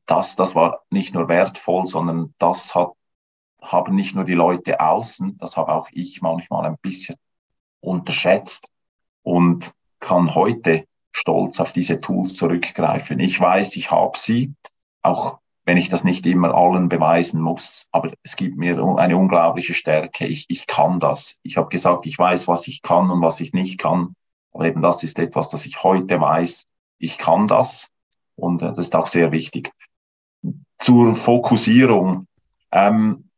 das, 0.06 0.36
das 0.36 0.54
war 0.54 0.82
nicht 0.90 1.14
nur 1.14 1.28
wertvoll, 1.28 1.86
sondern 1.86 2.34
das 2.38 2.74
hat, 2.74 2.92
haben 3.60 3.94
nicht 3.94 4.14
nur 4.14 4.24
die 4.24 4.34
Leute 4.34 4.80
außen, 4.80 5.38
das 5.38 5.56
habe 5.56 5.72
auch 5.72 5.88
ich 5.92 6.22
manchmal 6.22 6.66
ein 6.66 6.78
bisschen 6.82 7.16
unterschätzt 7.80 8.70
und 9.22 9.72
kann 10.00 10.34
heute 10.34 10.86
stolz 11.12 11.60
auf 11.60 11.72
diese 11.72 12.00
Tools 12.00 12.34
zurückgreifen. 12.34 13.20
Ich 13.20 13.40
weiß, 13.40 13.76
ich 13.76 13.90
habe 13.90 14.18
sie, 14.18 14.54
auch 15.02 15.38
wenn 15.64 15.78
ich 15.78 15.88
das 15.88 16.04
nicht 16.04 16.26
immer 16.26 16.54
allen 16.54 16.88
beweisen 16.88 17.40
muss, 17.40 17.88
aber 17.90 18.12
es 18.22 18.36
gibt 18.36 18.58
mir 18.58 18.78
eine 18.98 19.16
unglaubliche 19.16 19.72
Stärke. 19.72 20.26
Ich, 20.26 20.44
ich 20.48 20.66
kann 20.66 20.98
das. 20.98 21.38
Ich 21.42 21.56
habe 21.56 21.68
gesagt, 21.68 22.04
ich 22.04 22.18
weiß, 22.18 22.48
was 22.48 22.68
ich 22.68 22.82
kann 22.82 23.10
und 23.10 23.22
was 23.22 23.40
ich 23.40 23.54
nicht 23.54 23.78
kann. 23.78 24.14
Aber 24.52 24.66
eben 24.66 24.82
das 24.82 25.02
ist 25.02 25.18
etwas, 25.18 25.48
das 25.48 25.64
ich 25.64 25.82
heute 25.82 26.20
weiß. 26.20 26.66
Ich 26.98 27.16
kann 27.16 27.46
das 27.46 27.90
und 28.36 28.62
äh, 28.62 28.68
das 28.68 28.86
ist 28.86 28.96
auch 28.96 29.06
sehr 29.06 29.32
wichtig. 29.32 29.70
Zur 30.84 31.14
Fokussierung. 31.14 32.26
Ähm, 32.70 33.30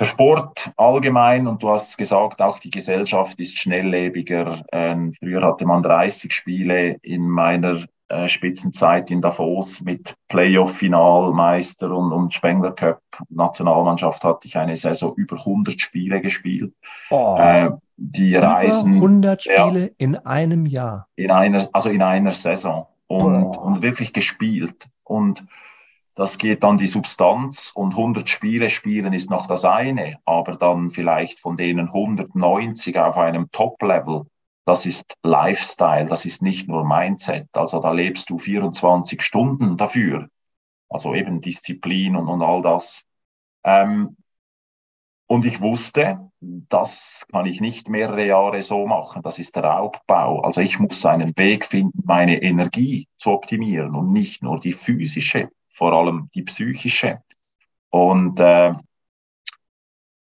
der 0.00 0.04
Sport 0.06 0.72
allgemein, 0.76 1.46
und 1.46 1.62
du 1.62 1.68
hast 1.70 1.96
gesagt, 1.96 2.42
auch 2.42 2.58
die 2.58 2.70
Gesellschaft 2.70 3.38
ist 3.38 3.56
schnelllebiger. 3.56 4.64
Ähm, 4.72 5.12
früher 5.12 5.42
hatte 5.42 5.64
man 5.64 5.80
30 5.80 6.32
Spiele 6.32 6.96
in 7.02 7.28
meiner 7.28 7.84
äh, 8.08 8.26
Spitzenzeit 8.26 9.12
in 9.12 9.20
Davos 9.20 9.80
mit 9.80 10.16
Playoff-Finalmeister 10.26 11.88
und, 11.92 12.10
und 12.10 12.34
Spengler 12.34 12.72
Cup 12.72 13.00
Nationalmannschaft 13.28 14.24
hatte 14.24 14.48
ich 14.48 14.56
eine 14.56 14.74
Saison 14.74 15.14
über 15.14 15.36
100 15.36 15.80
Spiele 15.80 16.20
gespielt. 16.20 16.74
Oh, 17.10 17.36
äh, 17.38 17.70
die 17.96 18.34
Reisen. 18.34 18.94
100 18.94 19.44
Spiele 19.44 19.82
ja, 19.82 19.90
in 19.98 20.16
einem 20.16 20.66
Jahr. 20.66 21.06
In 21.14 21.30
einer, 21.30 21.68
also 21.72 21.90
in 21.90 22.02
einer 22.02 22.32
Saison 22.32 22.88
und, 23.06 23.44
oh. 23.44 23.60
und 23.60 23.82
wirklich 23.82 24.12
gespielt. 24.12 24.88
Und 25.04 25.44
das 26.18 26.36
geht 26.36 26.64
dann 26.64 26.78
die 26.78 26.88
Substanz 26.88 27.70
und 27.72 27.92
100 27.92 28.28
Spiele 28.28 28.70
spielen 28.70 29.12
ist 29.12 29.30
noch 29.30 29.46
das 29.46 29.64
eine, 29.64 30.18
aber 30.24 30.56
dann 30.56 30.90
vielleicht 30.90 31.38
von 31.38 31.56
denen 31.56 31.86
190 31.86 32.98
auf 32.98 33.16
einem 33.16 33.52
Top-Level, 33.52 34.26
das 34.64 34.84
ist 34.84 35.14
Lifestyle, 35.22 36.06
das 36.06 36.24
ist 36.24 36.42
nicht 36.42 36.66
nur 36.66 36.84
Mindset. 36.84 37.46
Also 37.52 37.80
da 37.80 37.92
lebst 37.92 38.30
du 38.30 38.38
24 38.38 39.22
Stunden 39.22 39.76
dafür. 39.76 40.28
Also 40.88 41.14
eben 41.14 41.40
Disziplin 41.40 42.16
und, 42.16 42.26
und 42.26 42.42
all 42.42 42.62
das. 42.62 43.04
Ähm, 43.62 44.16
und 45.28 45.46
ich 45.46 45.60
wusste, 45.60 46.32
das 46.40 47.28
kann 47.30 47.46
ich 47.46 47.60
nicht 47.60 47.88
mehrere 47.88 48.26
Jahre 48.26 48.60
so 48.60 48.88
machen. 48.88 49.22
Das 49.22 49.38
ist 49.38 49.54
der 49.54 49.62
Raubbau. 49.62 50.40
Also 50.40 50.62
ich 50.62 50.80
muss 50.80 51.06
einen 51.06 51.38
Weg 51.38 51.64
finden, 51.64 52.02
meine 52.04 52.42
Energie 52.42 53.06
zu 53.18 53.30
optimieren 53.30 53.94
und 53.94 54.10
nicht 54.10 54.42
nur 54.42 54.58
die 54.58 54.72
physische, 54.72 55.48
vor 55.78 55.92
allem 55.92 56.28
die 56.34 56.42
psychische. 56.42 57.22
Und 57.90 58.38
äh, 58.40 58.74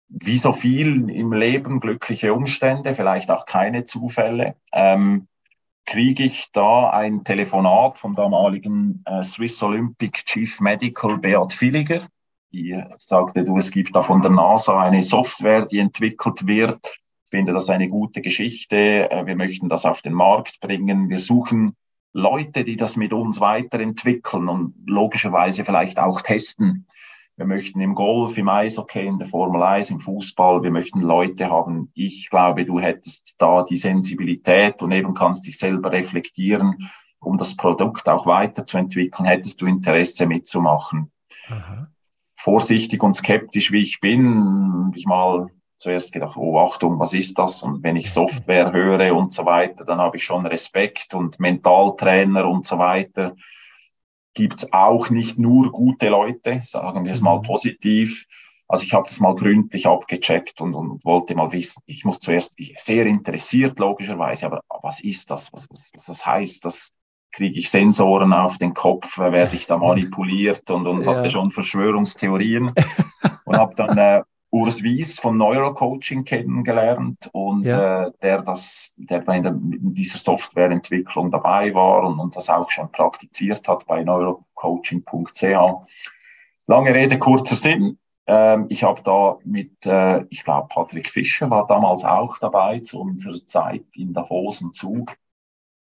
wie 0.09 0.37
so 0.37 0.53
viel 0.53 1.09
im 1.09 1.33
Leben, 1.33 1.79
glückliche 1.79 2.33
Umstände, 2.33 2.93
vielleicht 2.93 3.31
auch 3.31 3.45
keine 3.45 3.85
Zufälle, 3.85 4.55
ähm, 4.71 5.27
kriege 5.85 6.23
ich 6.23 6.51
da 6.51 6.89
ein 6.89 7.23
Telefonat 7.23 7.97
vom 7.97 8.15
damaligen 8.15 9.03
äh, 9.05 9.23
Swiss 9.23 9.61
Olympic 9.63 10.25
Chief 10.25 10.59
Medical 10.59 11.17
Beat 11.17 11.59
Villiger, 11.59 12.07
die 12.51 12.81
sagte, 12.97 13.43
du, 13.43 13.57
es 13.57 13.71
gibt 13.71 13.95
da 13.95 14.01
von 14.01 14.21
der 14.21 14.31
NASA 14.31 14.81
eine 14.81 15.01
Software, 15.01 15.65
die 15.65 15.79
entwickelt 15.79 16.47
wird. 16.47 16.79
Ich 17.25 17.31
finde 17.31 17.53
das 17.53 17.69
eine 17.69 17.89
gute 17.89 18.21
Geschichte. 18.21 19.09
Äh, 19.11 19.25
wir 19.25 19.35
möchten 19.35 19.69
das 19.69 19.85
auf 19.85 20.01
den 20.01 20.13
Markt 20.13 20.59
bringen. 20.59 21.09
Wir 21.09 21.19
suchen 21.19 21.75
Leute, 22.17 22.63
die 22.63 22.77
das 22.77 22.95
mit 22.95 23.13
uns 23.13 23.41
weiterentwickeln 23.41 24.47
und 24.47 24.73
logischerweise 24.87 25.65
vielleicht 25.65 25.99
auch 25.99 26.21
testen. 26.21 26.87
Wir 27.35 27.45
möchten 27.45 27.81
im 27.81 27.93
Golf, 27.93 28.37
im 28.37 28.47
Eishockey, 28.47 29.05
in 29.05 29.17
der 29.17 29.27
Formel 29.27 29.61
1, 29.61 29.89
im 29.91 29.99
Fußball, 29.99 30.63
wir 30.63 30.71
möchten 30.71 31.01
Leute 31.01 31.49
haben. 31.49 31.91
Ich 31.93 32.29
glaube, 32.29 32.65
du 32.65 32.79
hättest 32.79 33.35
da 33.37 33.63
die 33.63 33.75
Sensibilität 33.75 34.81
und 34.81 34.93
eben 34.93 35.13
kannst 35.13 35.45
dich 35.45 35.57
selber 35.57 35.91
reflektieren, 35.91 36.89
um 37.19 37.37
das 37.37 37.57
Produkt 37.57 38.07
auch 38.07 38.25
weiterzuentwickeln. 38.25 39.27
Hättest 39.27 39.61
du 39.61 39.65
Interesse 39.65 40.25
mitzumachen? 40.25 41.11
Aha 41.49 41.89
vorsichtig 42.45 43.01
und 43.01 43.15
skeptisch 43.15 43.71
wie 43.71 43.81
ich 43.81 43.99
bin, 43.99 44.93
ich 44.95 45.07
mal 45.07 45.47
zuerst 45.77 46.13
gedacht, 46.13 46.37
oh 46.37 46.59
Achtung, 46.59 46.99
was 46.99 47.13
ist 47.13 47.37
das? 47.37 47.61
Und 47.63 47.83
wenn 47.83 47.95
ich 47.95 48.11
Software 48.11 48.71
höre 48.71 49.15
und 49.15 49.33
so 49.33 49.45
weiter, 49.45 49.85
dann 49.85 49.99
habe 49.99 50.17
ich 50.17 50.23
schon 50.23 50.45
Respekt 50.45 51.13
und 51.13 51.39
Mentaltrainer 51.39 52.47
und 52.47 52.65
so 52.65 52.77
weiter. 52.77 53.35
Gibt's 54.33 54.71
auch 54.71 55.09
nicht 55.09 55.37
nur 55.37 55.71
gute 55.71 56.09
Leute, 56.09 56.59
sagen 56.61 57.05
wir 57.05 57.11
es 57.11 57.21
mal 57.21 57.37
mhm. 57.37 57.43
positiv. 57.43 58.25
Also 58.67 58.83
ich 58.83 58.93
habe 58.93 59.07
das 59.07 59.19
mal 59.19 59.35
gründlich 59.35 59.85
abgecheckt 59.85 60.59
und, 60.59 60.73
und 60.73 61.05
wollte 61.05 61.35
mal 61.35 61.51
wissen, 61.51 61.83
ich 61.85 62.03
muss 62.03 62.19
zuerst, 62.19 62.55
sehr 62.77 63.05
interessiert 63.05 63.77
logischerweise, 63.77 64.47
aber 64.47 64.61
was 64.81 65.01
ist 65.01 65.29
das? 65.29 65.53
Was, 65.53 65.69
was, 65.69 65.91
was 65.93 66.05
das 66.05 66.25
heißt? 66.25 66.65
Das 66.65 66.91
kriege 67.31 67.59
ich 67.59 67.69
Sensoren 67.69 68.33
auf 68.33 68.57
den 68.57 68.73
Kopf, 68.73 69.19
werde 69.19 69.55
ich 69.55 69.67
da 69.67 69.77
manipuliert 69.77 70.69
und, 70.71 70.87
und 70.87 71.03
ja. 71.03 71.15
hatte 71.15 71.29
schon 71.29 71.51
Verschwörungstheorien 71.51 72.73
und 73.45 73.57
habe 73.57 73.75
dann 73.75 73.97
äh, 73.97 74.23
Urs 74.55 74.83
Wies 74.83 75.19
von 75.19 75.37
Neurocoaching 75.37 76.23
kennengelernt 76.23 77.29
und 77.33 77.63
ja. 77.63 78.05
äh, 78.05 78.11
der 78.21 78.41
das, 78.41 78.93
der 78.95 79.19
da 79.19 79.33
in, 79.33 79.43
der, 79.43 79.51
in 79.51 79.93
dieser 79.93 80.17
Softwareentwicklung 80.17 81.29
dabei 81.29 81.73
war 81.73 82.03
und, 82.05 82.19
und 82.19 82.37
das 82.37 82.49
auch 82.49 82.71
schon 82.71 82.89
praktiziert 82.89 83.67
hat 83.67 83.85
bei 83.85 84.03
neurocoaching.ch. 84.03 85.43
Lange 86.67 86.93
Rede, 86.93 87.17
kurzer 87.17 87.55
Sinn. 87.55 87.97
Ähm, 88.27 88.67
ich 88.69 88.83
habe 88.83 89.01
da 89.03 89.37
mit, 89.43 89.85
äh, 89.85 90.23
ich 90.29 90.45
glaube, 90.45 90.69
Patrick 90.69 91.09
Fischer 91.09 91.49
war 91.49 91.67
damals 91.67 92.05
auch 92.05 92.37
dabei 92.37 92.79
zu 92.79 93.01
unserer 93.01 93.45
Zeit 93.45 93.83
in 93.93 94.13
Davos 94.13 94.61
im 94.61 94.71
Zug 94.71 95.17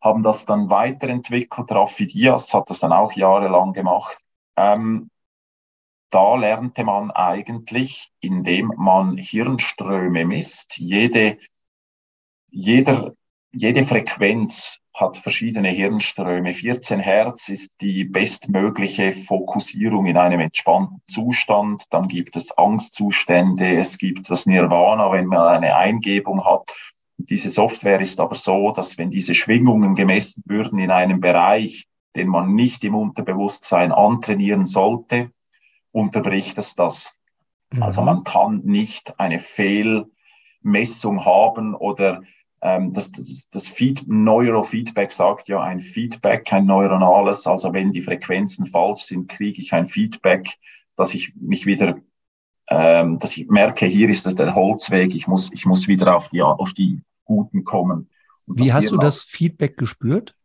haben 0.01 0.21
das 0.23 0.45
dann 0.45 0.69
weiterentwickelt. 0.69 1.71
Rafi 1.71 2.07
Diaz 2.07 2.53
hat 2.53 2.69
das 2.69 2.79
dann 2.81 2.91
auch 2.91 3.13
jahrelang 3.13 3.71
gemacht. 3.71 4.17
Ähm, 4.57 5.09
da 6.13 6.35
lernte 6.35 6.83
man 6.83 7.09
eigentlich, 7.09 8.11
indem 8.19 8.73
man 8.77 9.17
Hirnströme 9.17 10.25
misst, 10.25 10.77
jede, 10.77 11.37
jeder, 12.51 13.13
jede 13.51 13.83
Frequenz 13.83 14.79
hat 14.93 15.17
verschiedene 15.17 15.69
Hirnströme. 15.69 16.53
14 16.53 16.99
Hertz 16.99 17.49
ist 17.49 17.73
die 17.81 18.03
bestmögliche 18.03 19.11
Fokussierung 19.11 20.05
in 20.05 20.17
einem 20.17 20.39
entspannten 20.39 21.01
Zustand. 21.05 21.85
Dann 21.89 22.07
gibt 22.07 22.35
es 22.35 22.55
Angstzustände, 22.55 23.77
es 23.77 23.97
gibt 23.97 24.29
das 24.29 24.45
Nirvana, 24.45 25.11
wenn 25.11 25.25
man 25.25 25.47
eine 25.47 25.75
Eingebung 25.75 26.45
hat. 26.45 26.75
Diese 27.17 27.49
Software 27.49 28.01
ist 28.01 28.19
aber 28.19 28.35
so, 28.35 28.71
dass 28.71 28.99
wenn 28.99 29.09
diese 29.09 29.33
Schwingungen 29.33 29.95
gemessen 29.95 30.43
würden 30.45 30.77
in 30.77 30.91
einem 30.91 31.21
Bereich, 31.21 31.87
den 32.15 32.27
man 32.27 32.53
nicht 32.53 32.83
im 32.83 32.93
Unterbewusstsein 32.93 33.91
antrainieren 33.91 34.65
sollte, 34.65 35.31
unterbricht 35.93 36.57
es 36.57 36.75
das. 36.75 37.17
Mhm. 37.71 37.83
Also 37.83 38.01
man 38.01 38.25
kann 38.25 38.61
nicht 38.65 39.17
eine 39.17 39.39
Fehlmessung 39.39 41.23
haben 41.23 41.73
oder 41.73 42.23
ähm, 42.61 42.91
das, 42.91 43.13
das, 43.13 43.47
das 43.49 43.69
Feed, 43.69 44.03
Neurofeedback 44.07 45.11
sagt 45.11 45.47
ja 45.47 45.61
ein 45.61 45.79
Feedback, 45.79 46.51
ein 46.51 46.65
neuronales. 46.65 47.47
Also 47.47 47.71
wenn 47.71 47.93
die 47.93 48.01
Frequenzen 48.01 48.65
falsch 48.65 49.03
sind, 49.03 49.29
kriege 49.29 49.61
ich 49.61 49.71
ein 49.71 49.85
Feedback, 49.85 50.57
dass 50.97 51.13
ich 51.13 51.33
mich 51.35 51.65
wieder 51.65 51.95
ähm, 52.69 53.19
dass 53.19 53.35
ich 53.35 53.47
merke, 53.49 53.85
hier 53.85 54.09
ist 54.09 54.25
das 54.25 54.35
der 54.35 54.55
Holzweg, 54.55 55.13
ich 55.13 55.27
muss, 55.27 55.51
ich 55.51 55.65
muss 55.65 55.87
wieder 55.87 56.15
auf 56.15 56.29
die, 56.29 56.41
auf 56.41 56.73
die 56.73 57.01
Guten 57.25 57.63
kommen. 57.63 58.09
Und 58.45 58.59
Wie 58.59 58.73
hast 58.73 58.89
du 58.89 58.97
das 58.97 59.21
Feedback 59.21 59.77
gespürt? 59.77 60.35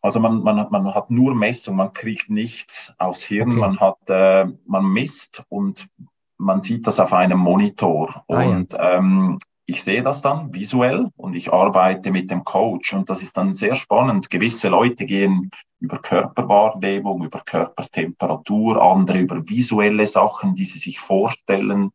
Also 0.00 0.20
man, 0.20 0.42
man, 0.42 0.68
man 0.70 0.94
hat 0.94 1.10
nur 1.10 1.34
Messung, 1.34 1.76
man 1.76 1.92
kriegt 1.92 2.30
nichts 2.30 2.94
aufs 2.98 3.24
Hirn, 3.24 3.50
okay. 3.50 3.60
man 3.60 3.80
hat, 3.80 3.98
äh, 4.08 4.46
man 4.66 4.86
misst 4.86 5.44
und 5.48 5.88
man 6.36 6.62
sieht 6.62 6.86
das 6.86 7.00
auf 7.00 7.12
einem 7.12 7.38
Monitor. 7.38 8.24
Ah, 8.28 8.44
und 8.44 8.72
ja. 8.72 8.98
ähm, 8.98 9.38
ich 9.66 9.84
sehe 9.84 10.02
das 10.02 10.22
dann 10.22 10.54
visuell 10.54 11.10
und 11.16 11.34
ich 11.34 11.52
arbeite 11.52 12.10
mit 12.10 12.30
dem 12.30 12.42
Coach 12.42 12.94
und 12.94 13.10
das 13.10 13.22
ist 13.22 13.36
dann 13.36 13.54
sehr 13.54 13.74
spannend. 13.74 14.30
Gewisse 14.30 14.70
Leute 14.70 15.04
gehen 15.04 15.50
über 15.78 15.98
Körperwahrnehmung, 15.98 17.22
über 17.22 17.40
Körpertemperatur, 17.40 18.80
andere 18.80 19.18
über 19.18 19.46
visuelle 19.46 20.06
Sachen, 20.06 20.54
die 20.54 20.64
sie 20.64 20.78
sich 20.78 20.98
vorstellen. 20.98 21.90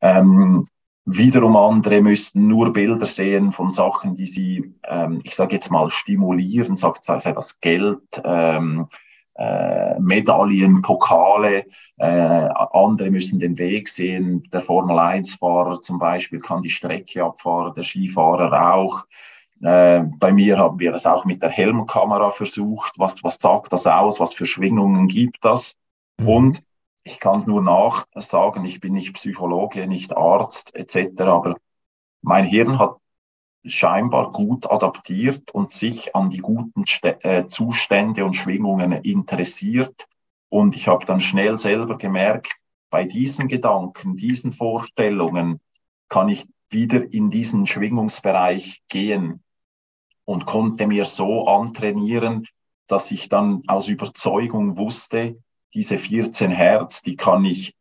Ähm, 0.00 0.66
Wiederum 1.06 1.56
andere 1.56 2.00
müssten 2.00 2.48
nur 2.48 2.72
Bilder 2.72 3.06
sehen 3.06 3.52
von 3.52 3.70
Sachen, 3.70 4.14
die 4.14 4.26
sie, 4.26 4.74
ähm, 4.84 5.20
ich 5.22 5.34
sage 5.34 5.54
jetzt 5.54 5.70
mal, 5.70 5.90
stimulieren, 5.90 6.76
sagt 6.76 7.04
sei 7.04 7.18
das 7.32 7.60
Geld, 7.60 8.22
ähm, 8.24 8.88
äh, 9.34 9.98
Medaillen, 9.98 10.80
Pokale. 10.80 11.66
Äh, 11.98 12.06
andere 12.06 13.10
müssen 13.10 13.40
den 13.40 13.58
Weg 13.58 13.88
sehen. 13.88 14.48
Der 14.52 14.60
Formel-1-Fahrer 14.60 15.80
zum 15.80 15.98
Beispiel 15.98 16.38
kann 16.38 16.62
die 16.62 16.70
Strecke 16.70 17.24
abfahren, 17.24 17.74
der 17.74 17.82
Skifahrer 17.82 18.74
auch. 18.74 19.04
Äh, 19.62 20.04
bei 20.18 20.32
mir 20.32 20.58
haben 20.58 20.78
wir 20.78 20.94
es 20.94 21.06
auch 21.06 21.24
mit 21.24 21.42
der 21.42 21.50
Helmkamera 21.50 22.30
versucht. 22.30 22.92
Was, 22.98 23.14
was 23.22 23.36
sagt 23.36 23.72
das 23.72 23.86
aus? 23.86 24.20
Was 24.20 24.34
für 24.34 24.46
Schwingungen 24.46 25.08
gibt 25.08 25.44
das? 25.44 25.76
Mhm. 26.18 26.28
Und 26.28 26.62
ich 27.04 27.20
kann 27.20 27.36
es 27.36 27.46
nur 27.46 27.62
nachsagen, 27.62 28.64
ich 28.64 28.80
bin 28.80 28.94
nicht 28.94 29.14
Psychologe, 29.14 29.86
nicht 29.86 30.16
Arzt 30.16 30.74
etc., 30.74 31.20
aber 31.20 31.56
mein 32.22 32.44
Hirn 32.44 32.78
hat 32.78 32.96
scheinbar 33.64 34.30
gut 34.30 34.70
adaptiert 34.70 35.50
und 35.52 35.70
sich 35.70 36.16
an 36.16 36.30
die 36.30 36.38
guten 36.38 36.84
äh, 37.02 37.46
Zustände 37.46 38.24
und 38.24 38.34
Schwingungen 38.34 38.92
interessiert. 38.92 40.06
Und 40.48 40.76
ich 40.76 40.88
habe 40.88 41.04
dann 41.04 41.20
schnell 41.20 41.56
selber 41.56 41.96
gemerkt, 41.96 42.54
bei 42.90 43.04
diesen 43.04 43.48
Gedanken, 43.48 44.16
diesen 44.16 44.52
Vorstellungen 44.52 45.60
kann 46.08 46.28
ich 46.28 46.46
wieder 46.70 47.12
in 47.12 47.30
diesen 47.30 47.66
Schwingungsbereich 47.66 48.82
gehen 48.88 49.42
und 50.24 50.46
konnte 50.46 50.86
mir 50.86 51.04
so 51.04 51.46
antrainieren, 51.46 52.46
dass 52.86 53.10
ich 53.10 53.28
dann 53.28 53.62
aus 53.66 53.88
Überzeugung 53.88 54.76
wusste, 54.76 55.42
diese 55.74 55.98
14 55.98 56.50
Hertz, 56.50 57.02
die 57.02 57.16
kann 57.16 57.44
ich 57.44 57.74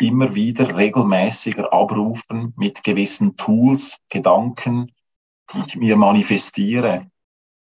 immer 0.00 0.34
wieder 0.34 0.76
regelmäßiger 0.76 1.72
abrufen 1.72 2.52
mit 2.56 2.84
gewissen 2.84 3.36
Tools, 3.36 3.98
Gedanken, 4.08 4.92
die 5.52 5.58
ich 5.66 5.76
mir 5.76 5.96
manifestiere. 5.96 7.10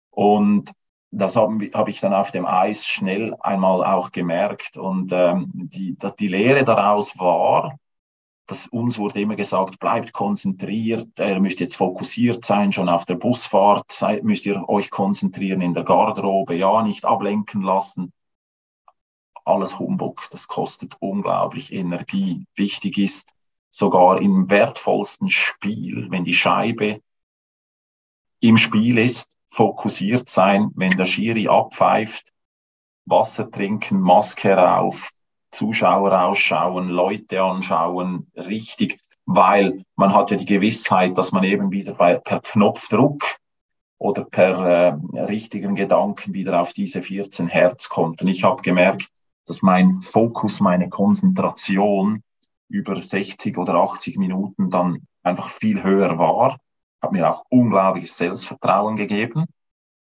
Und 0.09 0.73
das 1.11 1.35
habe 1.35 1.69
hab 1.73 1.87
ich 1.87 2.01
dann 2.01 2.13
auf 2.13 2.31
dem 2.31 2.45
Eis 2.45 2.85
schnell 2.85 3.35
einmal 3.39 3.85
auch 3.85 4.11
gemerkt. 4.11 4.77
Und 4.77 5.11
ähm, 5.13 5.51
die, 5.53 5.95
die 6.19 6.27
Lehre 6.27 6.65
daraus 6.65 7.17
war, 7.19 7.77
dass 8.47 8.67
uns 8.67 8.99
wurde 8.99 9.21
immer 9.21 9.35
gesagt, 9.35 9.79
bleibt 9.79 10.13
konzentriert, 10.13 11.07
ihr 11.19 11.39
müsst 11.39 11.61
jetzt 11.61 11.77
fokussiert 11.77 12.43
sein, 12.43 12.71
schon 12.71 12.89
auf 12.89 13.05
der 13.05 13.15
Busfahrt, 13.15 13.91
seid, 13.91 14.23
müsst 14.23 14.45
ihr 14.45 14.67
euch 14.67 14.91
konzentrieren 14.91 15.61
in 15.61 15.73
der 15.73 15.83
Garderobe, 15.83 16.55
ja, 16.55 16.83
nicht 16.83 17.05
ablenken 17.05 17.61
lassen 17.61 18.11
alles 19.45 19.79
Humbug. 19.79 20.27
Das 20.31 20.47
kostet 20.47 20.95
unglaublich 20.99 21.71
Energie. 21.71 22.45
Wichtig 22.55 22.97
ist, 22.97 23.33
sogar 23.69 24.21
im 24.21 24.49
wertvollsten 24.49 25.29
Spiel, 25.29 26.07
wenn 26.09 26.23
die 26.23 26.33
Scheibe 26.33 27.01
im 28.39 28.57
Spiel 28.57 28.97
ist, 28.97 29.37
fokussiert 29.47 30.27
sein, 30.27 30.71
wenn 30.75 30.91
der 30.91 31.05
Schiri 31.05 31.47
abpfeift, 31.47 32.31
Wasser 33.05 33.49
trinken, 33.49 33.99
Maske 33.99 34.53
rauf, 34.53 35.11
Zuschauer 35.51 36.21
ausschauen, 36.21 36.89
Leute 36.89 37.41
anschauen, 37.41 38.31
richtig, 38.35 38.99
weil 39.25 39.85
man 39.95 40.13
hat 40.13 40.31
ja 40.31 40.37
die 40.37 40.45
Gewissheit, 40.45 41.17
dass 41.17 41.31
man 41.31 41.43
eben 41.43 41.71
wieder 41.71 41.93
bei, 41.93 42.15
per 42.15 42.41
Knopfdruck 42.41 43.23
oder 43.97 44.23
per 44.23 44.99
äh, 45.13 45.21
richtigen 45.21 45.75
Gedanken 45.75 46.33
wieder 46.33 46.61
auf 46.61 46.73
diese 46.73 47.01
14 47.01 47.47
Hertz 47.47 47.89
kommt. 47.89 48.21
Und 48.21 48.27
ich 48.27 48.43
habe 48.43 48.61
gemerkt, 48.61 49.09
dass 49.45 49.61
mein 49.61 50.01
Fokus, 50.01 50.59
meine 50.59 50.89
Konzentration 50.89 52.23
über 52.67 53.01
60 53.01 53.57
oder 53.57 53.75
80 53.75 54.17
Minuten 54.17 54.69
dann 54.69 55.07
einfach 55.23 55.49
viel 55.49 55.83
höher 55.83 56.17
war, 56.17 56.57
hat 57.01 57.11
mir 57.11 57.29
auch 57.29 57.45
unglaubliches 57.49 58.17
Selbstvertrauen 58.17 58.95
gegeben 58.95 59.45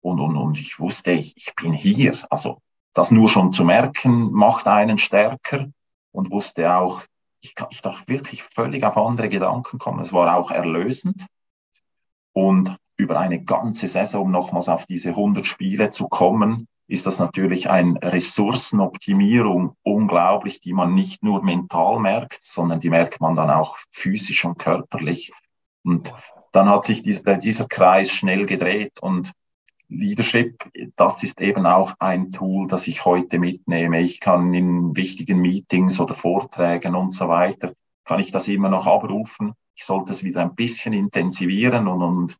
und, 0.01 0.21
und, 0.21 0.37
und 0.37 0.59
ich 0.59 0.79
wusste, 0.79 1.13
ich, 1.13 1.37
ich 1.37 1.55
bin 1.55 1.73
hier. 1.73 2.17
Also 2.31 2.59
das 2.95 3.11
nur 3.11 3.29
schon 3.29 3.53
zu 3.53 3.65
merken, 3.65 4.33
macht 4.33 4.67
einen 4.67 4.99
stärker 4.99 5.67
und 6.13 6.31
wusste 6.31 6.75
auch, 6.75 7.03
ich, 7.41 7.55
ich 7.71 7.83
darf 7.83 8.07
wirklich 8.07 8.43
völlig 8.43 8.85
auf 8.85 8.97
andere 8.97 9.29
Gedanken 9.29 9.79
kommen. 9.79 10.01
Es 10.01 10.13
war 10.13 10.37
auch 10.37 10.51
erlösend 10.51 11.27
und 12.33 12.77
über 12.97 13.19
eine 13.19 13.43
ganze 13.43 13.89
Saison 13.89 14.31
nochmals 14.31 14.69
auf 14.69 14.87
diese 14.87 15.11
100 15.11 15.47
Spiele 15.47 15.91
zu 15.91 16.09
kommen, 16.09 16.69
ist 16.89 17.07
das 17.07 17.19
natürlich 17.19 17.71
eine 17.71 18.01
Ressourcenoptimierung 18.03 19.77
unglaublich, 19.83 20.61
die 20.61 20.73
man 20.73 20.95
nicht 20.95 21.23
nur 21.23 21.43
mental 21.43 21.99
merkt, 22.01 22.43
sondern 22.43 22.81
die 22.81 22.91
merkt 22.91 23.21
man 23.21 23.37
dann 23.37 23.51
auch 23.51 23.79
physisch 23.91 24.45
und 24.45 24.59
körperlich. 24.59 25.33
Und 25.85 26.13
dann 26.53 26.69
hat 26.69 26.85
sich 26.85 27.03
dieser, 27.03 27.37
dieser 27.37 27.67
Kreis 27.67 28.11
schnell 28.11 28.47
gedreht 28.47 29.01
und 29.01 29.33
Leadership, 29.89 30.71
das 30.97 31.23
ist 31.23 31.41
eben 31.41 31.67
auch 31.67 31.95
ein 31.99 32.33
Tool, 32.33 32.67
das 32.67 32.89
ich 32.89 33.05
heute 33.05 33.39
mitnehme. 33.39 34.01
Ich 34.01 34.21
kann 34.21 34.55
in 34.55 34.97
wichtigen 34.97 35.41
Meetings 35.41 36.01
oder 36.01 36.15
Vorträgen 36.15 36.95
und 36.95 37.13
so 37.13 37.29
weiter, 37.29 37.75
kann 38.05 38.21
ich 38.21 38.33
das 38.33 38.49
immer 38.49 38.69
noch 38.69 38.87
abrufen. 38.87 39.53
Ich 39.75 39.85
sollte 39.85 40.13
es 40.13 40.25
wieder 40.25 40.41
ein 40.41 40.55
bisschen 40.55 40.93
intensivieren 40.93 41.89
und, 41.89 42.03
und 42.03 42.37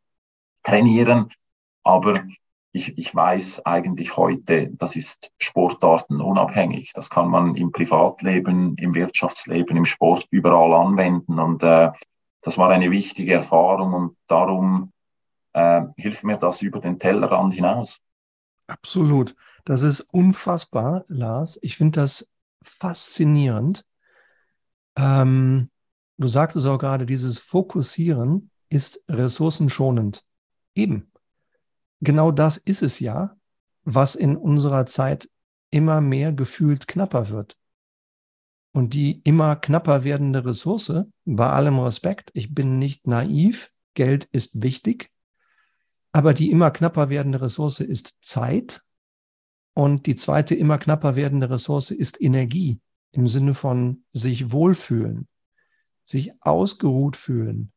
trainieren. 0.63 1.29
Aber 1.83 2.25
ich, 2.73 2.97
ich 2.97 3.15
weiß 3.15 3.67
eigentlich 3.67 4.17
heute, 4.17 4.71
das 4.73 4.97
ist 4.97 5.33
sportartenunabhängig. 5.39 6.93
Das 6.95 7.11
kann 7.11 7.29
man 7.29 7.55
im 7.55 7.71
Privatleben, 7.71 8.77
im 8.77 8.95
Wirtschaftsleben, 8.95 9.77
im 9.77 9.85
Sport 9.85 10.27
überall 10.31 10.73
anwenden. 10.73 11.39
Und 11.39 11.63
äh, 11.63 11.93
das 12.41 12.57
war 12.57 12.71
eine 12.71 12.91
wichtige 12.91 13.35
Erfahrung 13.35 13.93
und 13.93 14.17
darum 14.27 14.93
äh, 15.53 15.83
hilft 15.97 16.25
mir 16.25 16.39
das 16.39 16.63
über 16.63 16.81
den 16.81 16.99
Tellerrand 16.99 17.55
hinaus. 17.55 18.01
Absolut. 18.67 19.37
Das 19.67 19.83
ist 19.83 20.01
unfassbar, 20.01 21.05
Lars. 21.09 21.59
Ich 21.61 21.77
finde 21.77 22.01
das 22.01 22.27
faszinierend. 22.63 23.85
Ähm, 24.97 25.71
du 26.17 26.27
sagtest 26.29 26.67
auch 26.67 26.79
gerade, 26.79 27.05
dieses 27.05 27.39
Fokussieren 27.39 28.51
ist 28.71 29.05
ressourcenschonend. 29.09 30.25
Eben 30.75 31.12
genau 32.03 32.33
das 32.33 32.59
ist 32.59 32.83
es 32.83 33.01
ja, 33.01 33.37
was 33.85 34.15
in 34.15 34.37
unserer 34.37 34.87
Zeit 34.87 35.31
immer 35.71 36.01
mehr 36.01 36.33
gefühlt 36.33 36.87
knapper 36.87 37.31
wird. 37.31 37.57
Und 38.73 38.95
die 38.95 39.21
immer 39.25 39.57
knapper 39.57 40.05
werdende 40.05 40.45
Ressource, 40.45 40.93
bei 41.25 41.49
allem 41.49 41.79
Respekt, 41.79 42.31
ich 42.35 42.55
bin 42.55 42.79
nicht 42.79 43.07
naiv, 43.07 43.71
Geld 43.95 44.25
ist 44.33 44.63
wichtig, 44.63 45.11
aber 46.13 46.35
die 46.35 46.51
immer 46.51 46.71
knapper 46.71 47.09
werdende 47.09 47.41
Ressource 47.41 47.81
ist 47.81 48.19
Zeit 48.23 48.83
und 49.75 50.07
die 50.07 50.17
zweite 50.17 50.55
immer 50.55 50.79
knapper 50.79 51.17
werdende 51.17 51.51
Ressource 51.51 51.91
ist 51.91 52.21
Energie 52.21 52.81
im 53.13 53.29
Sinne 53.29 53.55
von 53.55 54.05
sich 54.13 54.53
wohlfühlen, 54.53 55.29
sich 56.05 56.33
ausgeruht 56.41 57.17
fühlen, 57.17 57.73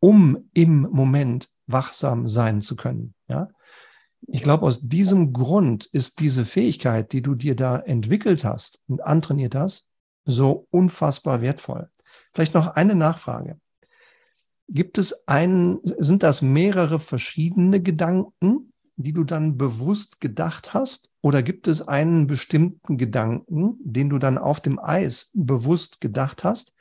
um 0.00 0.48
im 0.54 0.82
Moment 0.82 1.50
wachsam 1.68 2.28
sein 2.28 2.60
zu 2.60 2.74
können. 2.74 3.14
Ja? 3.28 3.48
Ich 4.26 4.42
glaube, 4.42 4.66
aus 4.66 4.80
diesem 4.80 5.32
Grund 5.32 5.86
ist 5.86 6.20
diese 6.20 6.44
Fähigkeit, 6.44 7.12
die 7.12 7.22
du 7.22 7.34
dir 7.34 7.54
da 7.54 7.78
entwickelt 7.78 8.44
hast 8.44 8.80
und 8.88 9.04
antrainiert 9.04 9.54
hast, 9.54 9.88
so 10.24 10.66
unfassbar 10.70 11.40
wertvoll. 11.40 11.88
Vielleicht 12.32 12.54
noch 12.54 12.68
eine 12.68 12.94
Nachfrage. 12.94 13.60
Gibt 14.68 14.98
es 14.98 15.26
einen, 15.26 15.78
sind 15.82 16.22
das 16.22 16.42
mehrere 16.42 16.98
verschiedene 16.98 17.80
Gedanken, 17.80 18.72
die 18.96 19.12
du 19.12 19.24
dann 19.24 19.56
bewusst 19.56 20.20
gedacht 20.20 20.74
hast? 20.74 21.10
Oder 21.22 21.42
gibt 21.42 21.68
es 21.68 21.86
einen 21.86 22.26
bestimmten 22.26 22.98
Gedanken, 22.98 23.76
den 23.80 24.10
du 24.10 24.18
dann 24.18 24.36
auf 24.36 24.60
dem 24.60 24.78
Eis 24.78 25.30
bewusst 25.32 26.00
gedacht 26.00 26.44
hast, 26.44 26.74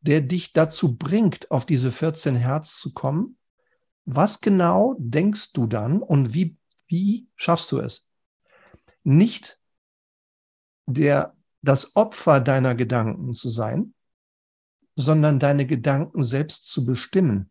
der 0.00 0.20
dich 0.20 0.52
dazu 0.52 0.96
bringt, 0.96 1.50
auf 1.50 1.66
diese 1.66 1.90
14 1.92 2.36
Hertz 2.36 2.78
zu 2.78 2.94
kommen? 2.94 3.36
Was 4.06 4.40
genau 4.40 4.96
denkst 4.98 5.52
du 5.52 5.66
dann 5.66 6.02
und 6.02 6.34
wie 6.34 6.56
wie 6.86 7.28
schaffst 7.36 7.72
du 7.72 7.78
es? 7.78 8.06
Nicht 9.02 9.60
der, 10.86 11.36
das 11.62 11.96
Opfer 11.96 12.40
deiner 12.40 12.74
Gedanken 12.74 13.32
zu 13.32 13.48
sein, 13.48 13.94
sondern 14.96 15.40
deine 15.40 15.66
Gedanken 15.66 16.22
selbst 16.22 16.68
zu 16.68 16.84
bestimmen. 16.84 17.50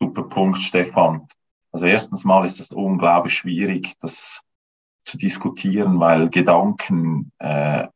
Super 0.00 0.24
Punkt, 0.24 0.58
Stefan. 0.58 1.26
Also 1.72 1.86
erstens 1.86 2.24
mal 2.24 2.44
ist 2.44 2.60
es 2.60 2.70
unglaublich 2.70 3.34
schwierig, 3.34 3.94
das 4.00 4.42
zu 5.04 5.18
diskutieren, 5.18 5.98
weil 6.00 6.30
Gedanken, 6.30 7.32
äh, 7.38 7.88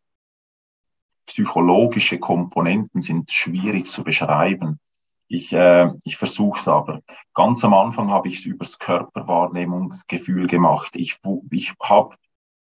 psychologische 1.26 2.18
Komponenten 2.18 3.01
sind 3.01 3.30
schwierig 3.30 3.86
zu 3.86 4.03
beschreiben. 4.03 4.80
Ich, 5.33 5.53
äh, 5.53 5.93
ich 6.03 6.16
versuche 6.16 6.59
es 6.59 6.66
aber. 6.66 7.03
Ganz 7.35 7.64
am 7.64 7.72
Anfang 7.72 8.11
habe 8.11 8.26
ich 8.26 8.41
es 8.41 8.47
übers 8.47 8.81
Körperwahrnehmungsgefühl 8.81 10.49
gemacht. 10.49 10.97
Ich, 10.97 11.18
ich 11.53 11.72
habe 11.81 12.16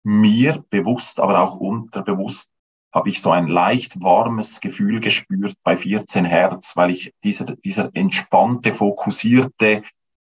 mir 0.05 0.63
bewusst, 0.69 1.19
aber 1.19 1.41
auch 1.41 1.57
unterbewusst, 1.57 2.53
habe 2.93 3.09
ich 3.09 3.23
so 3.23 3.31
ein 3.31 3.47
leicht 3.49 4.03
warmes 4.03 4.61
Gefühl 4.61 5.01
gespürt 5.01 5.55
bei 5.63 5.79
14 5.79 6.27
Hertz, 6.27 6.77
weil 6.77 6.91
ich 6.91 7.15
dieser, 7.25 7.57
dieser 7.57 7.89
entspannte, 7.95 8.73
fokussierte 8.73 9.83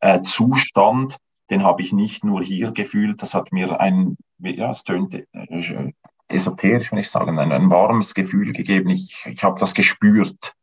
äh, 0.00 0.20
Zustand, 0.20 1.18
den 1.50 1.62
habe 1.62 1.82
ich 1.82 1.92
nicht 1.92 2.24
nur 2.24 2.42
hier 2.42 2.72
gefühlt, 2.72 3.22
das 3.22 3.34
hat 3.34 3.52
mir 3.52 3.80
ein, 3.80 4.16
ja, 4.40 4.70
es 4.70 4.82
tönt 4.82 5.14
äh, 5.14 5.92
esoterisch, 6.26 6.90
wenn 6.90 6.98
ich 6.98 7.10
sagen, 7.10 7.38
ein, 7.38 7.52
ein 7.52 7.70
warmes 7.70 8.12
Gefühl 8.12 8.52
gegeben. 8.52 8.90
Ich, 8.90 9.24
ich 9.24 9.44
habe 9.44 9.60
das 9.60 9.72
gespürt. 9.72 10.54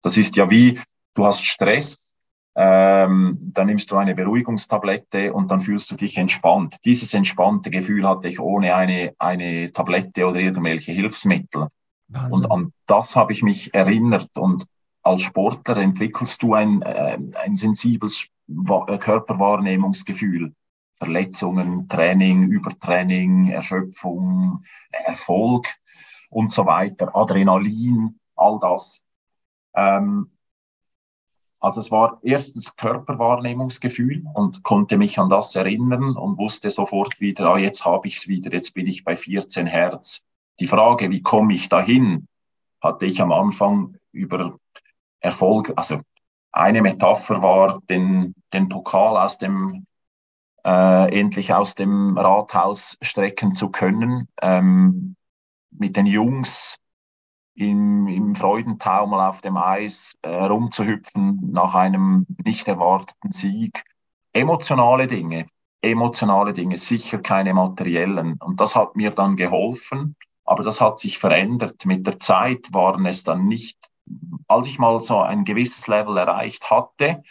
Das 0.00 0.16
ist 0.16 0.36
ja 0.36 0.48
wie, 0.48 0.80
du 1.18 1.26
hast 1.26 1.44
Stress, 1.44 2.14
ähm, 2.54 3.38
dann 3.52 3.66
nimmst 3.66 3.90
du 3.90 3.96
eine 3.96 4.14
Beruhigungstablette 4.14 5.32
und 5.32 5.50
dann 5.50 5.60
fühlst 5.60 5.90
du 5.90 5.96
dich 5.96 6.16
entspannt. 6.16 6.76
Dieses 6.84 7.14
entspannte 7.14 7.70
Gefühl 7.70 8.06
hatte 8.08 8.28
ich 8.28 8.40
ohne 8.40 8.74
eine, 8.74 9.14
eine 9.18 9.72
Tablette 9.72 10.26
oder 10.26 10.40
irgendwelche 10.40 10.92
Hilfsmittel. 10.92 11.68
Wahnsinn. 12.08 12.32
Und 12.32 12.50
an 12.50 12.72
das 12.86 13.14
habe 13.14 13.32
ich 13.32 13.42
mich 13.42 13.74
erinnert. 13.74 14.36
Und 14.36 14.66
als 15.02 15.22
Sportler 15.22 15.76
entwickelst 15.76 16.42
du 16.42 16.54
ein, 16.54 16.82
äh, 16.82 17.18
ein 17.44 17.56
sensibles 17.56 18.28
äh, 18.48 18.98
Körperwahrnehmungsgefühl. 18.98 20.52
Verletzungen, 20.96 21.88
Training, 21.88 22.42
Übertraining, 22.42 23.50
Erschöpfung, 23.50 24.64
Erfolg 24.90 25.68
und 26.28 26.52
so 26.52 26.66
weiter, 26.66 27.14
Adrenalin, 27.14 28.18
all 28.34 28.58
das. 28.60 29.04
Ähm, 29.76 30.32
also 31.60 31.80
es 31.80 31.90
war 31.90 32.20
erstens 32.22 32.76
Körperwahrnehmungsgefühl 32.76 34.24
und 34.34 34.62
konnte 34.62 34.96
mich 34.96 35.18
an 35.18 35.28
das 35.28 35.56
erinnern 35.56 36.16
und 36.16 36.38
wusste 36.38 36.70
sofort 36.70 37.20
wieder, 37.20 37.46
ah, 37.46 37.58
jetzt 37.58 37.84
habe 37.84 38.06
ich 38.06 38.16
es 38.16 38.28
wieder, 38.28 38.52
jetzt 38.52 38.74
bin 38.74 38.86
ich 38.86 39.04
bei 39.04 39.16
14 39.16 39.66
Hertz. 39.66 40.24
Die 40.60 40.66
Frage, 40.66 41.10
wie 41.10 41.22
komme 41.22 41.54
ich 41.54 41.68
dahin, 41.68 42.28
hatte 42.80 43.06
ich 43.06 43.20
am 43.20 43.32
Anfang 43.32 43.96
über 44.12 44.58
Erfolg, 45.20 45.72
also 45.76 46.00
eine 46.52 46.80
Metapher 46.80 47.42
war, 47.42 47.80
den, 47.88 48.34
den 48.52 48.68
Pokal 48.68 49.16
aus 49.16 49.38
dem 49.38 49.86
äh, 50.64 51.18
endlich 51.18 51.54
aus 51.54 51.74
dem 51.74 52.16
Rathaus 52.16 52.96
strecken 53.00 53.54
zu 53.54 53.70
können, 53.70 54.28
ähm, 54.42 55.16
mit 55.70 55.96
den 55.96 56.06
Jungs 56.06 56.78
im, 57.58 58.06
im 58.06 58.36
Freudentaumel 58.36 59.18
auf 59.18 59.40
dem 59.40 59.56
Eis 59.56 60.16
äh, 60.22 60.28
rumzuhüpfen 60.28 61.50
nach 61.50 61.74
einem 61.74 62.24
nicht 62.44 62.68
erwarteten 62.68 63.32
Sieg. 63.32 63.82
Emotionale 64.32 65.08
Dinge, 65.08 65.46
emotionale 65.82 66.52
Dinge, 66.52 66.76
sicher 66.76 67.18
keine 67.18 67.54
materiellen. 67.54 68.34
Und 68.34 68.60
das 68.60 68.76
hat 68.76 68.94
mir 68.94 69.10
dann 69.10 69.34
geholfen, 69.34 70.14
aber 70.44 70.62
das 70.62 70.80
hat 70.80 71.00
sich 71.00 71.18
verändert. 71.18 71.84
Mit 71.84 72.06
der 72.06 72.20
Zeit 72.20 72.68
waren 72.72 73.04
es 73.06 73.24
dann 73.24 73.48
nicht, 73.48 73.90
als 74.46 74.68
ich 74.68 74.78
mal 74.78 75.00
so 75.00 75.18
ein 75.18 75.44
gewisses 75.44 75.88
Level 75.88 76.16
erreicht 76.16 76.70
hatte, 76.70 77.24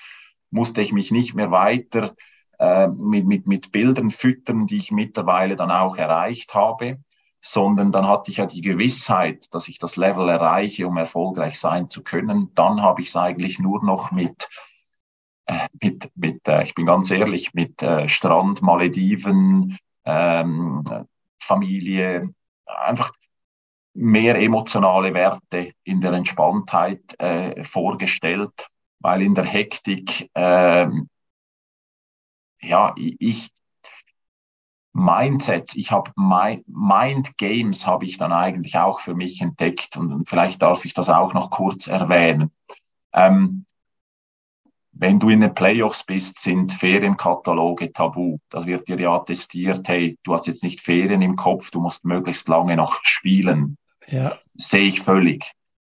musste 0.51 0.81
ich 0.81 0.91
mich 0.91 1.09
nicht 1.09 1.35
mehr 1.35 1.51
weiter 1.51 2.15
äh, 2.59 2.89
mit, 2.89 3.25
mit, 3.27 3.47
mit 3.47 3.71
Bildern 3.71 4.11
füttern, 4.11 4.67
die 4.67 4.77
ich 4.77 4.91
mittlerweile 4.91 5.55
dann 5.55 5.71
auch 5.71 5.95
erreicht 5.95 6.53
habe, 6.53 6.99
sondern 7.41 7.91
dann 7.91 8.07
hatte 8.07 8.31
ich 8.31 8.37
ja 8.37 8.45
die 8.45 8.61
Gewissheit, 8.61 9.53
dass 9.53 9.67
ich 9.67 9.79
das 9.79 9.95
Level 9.95 10.29
erreiche, 10.29 10.87
um 10.87 10.97
erfolgreich 10.97 11.59
sein 11.59 11.89
zu 11.89 12.03
können. 12.03 12.51
Dann 12.55 12.81
habe 12.81 13.01
ich 13.01 13.09
es 13.09 13.15
eigentlich 13.15 13.59
nur 13.59 13.83
noch 13.83 14.11
mit, 14.11 14.49
äh, 15.45 15.67
mit, 15.81 16.11
mit 16.15 16.47
äh, 16.47 16.63
ich 16.63 16.75
bin 16.75 16.85
ganz 16.85 17.11
ehrlich, 17.11 17.53
mit 17.53 17.81
äh, 17.83 18.07
Strand, 18.07 18.61
Malediven, 18.61 19.77
ähm, 20.05 20.83
Familie, 21.39 22.33
einfach 22.65 23.11
mehr 23.93 24.35
emotionale 24.35 25.13
Werte 25.13 25.73
in 25.83 26.01
der 26.01 26.13
Entspanntheit 26.13 27.19
äh, 27.19 27.63
vorgestellt, 27.63 28.69
weil 28.99 29.21
in 29.23 29.33
der 29.33 29.45
Hektik, 29.45 30.29
äh, 30.35 30.87
ja, 32.61 32.93
ich, 32.95 33.49
Mindsets, 34.97 35.75
ich 35.75 35.91
habe 35.91 36.11
Mind 36.15 37.37
Games 37.37 37.85
habe 37.85 38.05
ich 38.05 38.17
dann 38.17 38.31
eigentlich 38.31 38.77
auch 38.77 38.99
für 38.99 39.13
mich 39.13 39.41
entdeckt 39.41 39.95
und, 39.95 40.11
und 40.11 40.27
vielleicht 40.27 40.61
darf 40.61 40.85
ich 40.85 40.93
das 40.95 41.09
auch 41.09 41.33
noch 41.33 41.51
kurz 41.51 41.85
erwähnen. 41.87 42.51
Ähm, 43.13 43.65
wenn 44.91 45.19
du 45.19 45.29
in 45.29 45.41
den 45.41 45.53
Playoffs 45.53 46.03
bist, 46.03 46.39
sind 46.39 46.73
Ferienkataloge 46.73 47.93
tabu. 47.93 48.39
Das 48.49 48.65
wird 48.65 48.87
dir 48.87 48.99
ja 48.99 49.13
attestiert, 49.13 49.87
hey, 49.87 50.17
du 50.23 50.33
hast 50.33 50.47
jetzt 50.47 50.63
nicht 50.63 50.81
Ferien 50.81 51.21
im 51.21 51.35
Kopf, 51.35 51.69
du 51.69 51.79
musst 51.79 52.03
möglichst 52.03 52.47
lange 52.47 52.75
noch 52.75 52.99
spielen. 53.03 53.77
Ja. 54.07 54.33
Sehe 54.55 54.87
ich 54.87 55.01
völlig. 55.01 55.51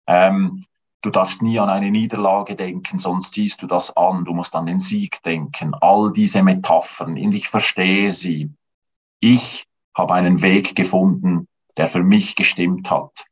Ähm, 0.07 0.65
du 1.03 1.11
darfst 1.11 1.43
nie 1.43 1.59
an 1.59 1.69
eine 1.69 1.91
Niederlage 1.91 2.55
denken, 2.55 2.97
sonst 2.97 3.33
siehst 3.33 3.61
du 3.61 3.67
das 3.67 3.95
an. 3.95 4.25
Du 4.25 4.33
musst 4.33 4.55
an 4.55 4.65
den 4.65 4.79
Sieg 4.79 5.21
denken. 5.21 5.75
All 5.75 6.11
diese 6.11 6.41
Metaphern, 6.41 7.11
und 7.11 7.35
ich 7.35 7.47
verstehe 7.47 8.11
sie 8.11 8.49
ich 9.19 9.65
habe 9.95 10.13
einen 10.13 10.41
Weg 10.41 10.75
gefunden, 10.75 11.47
der 11.75 11.87
für 11.87 12.03
mich 12.03 12.35
gestimmt 12.35 12.91
hat. 12.91 13.25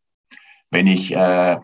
Wenn 0.72 0.88
ich, 0.88 1.16
äh, 1.16 1.60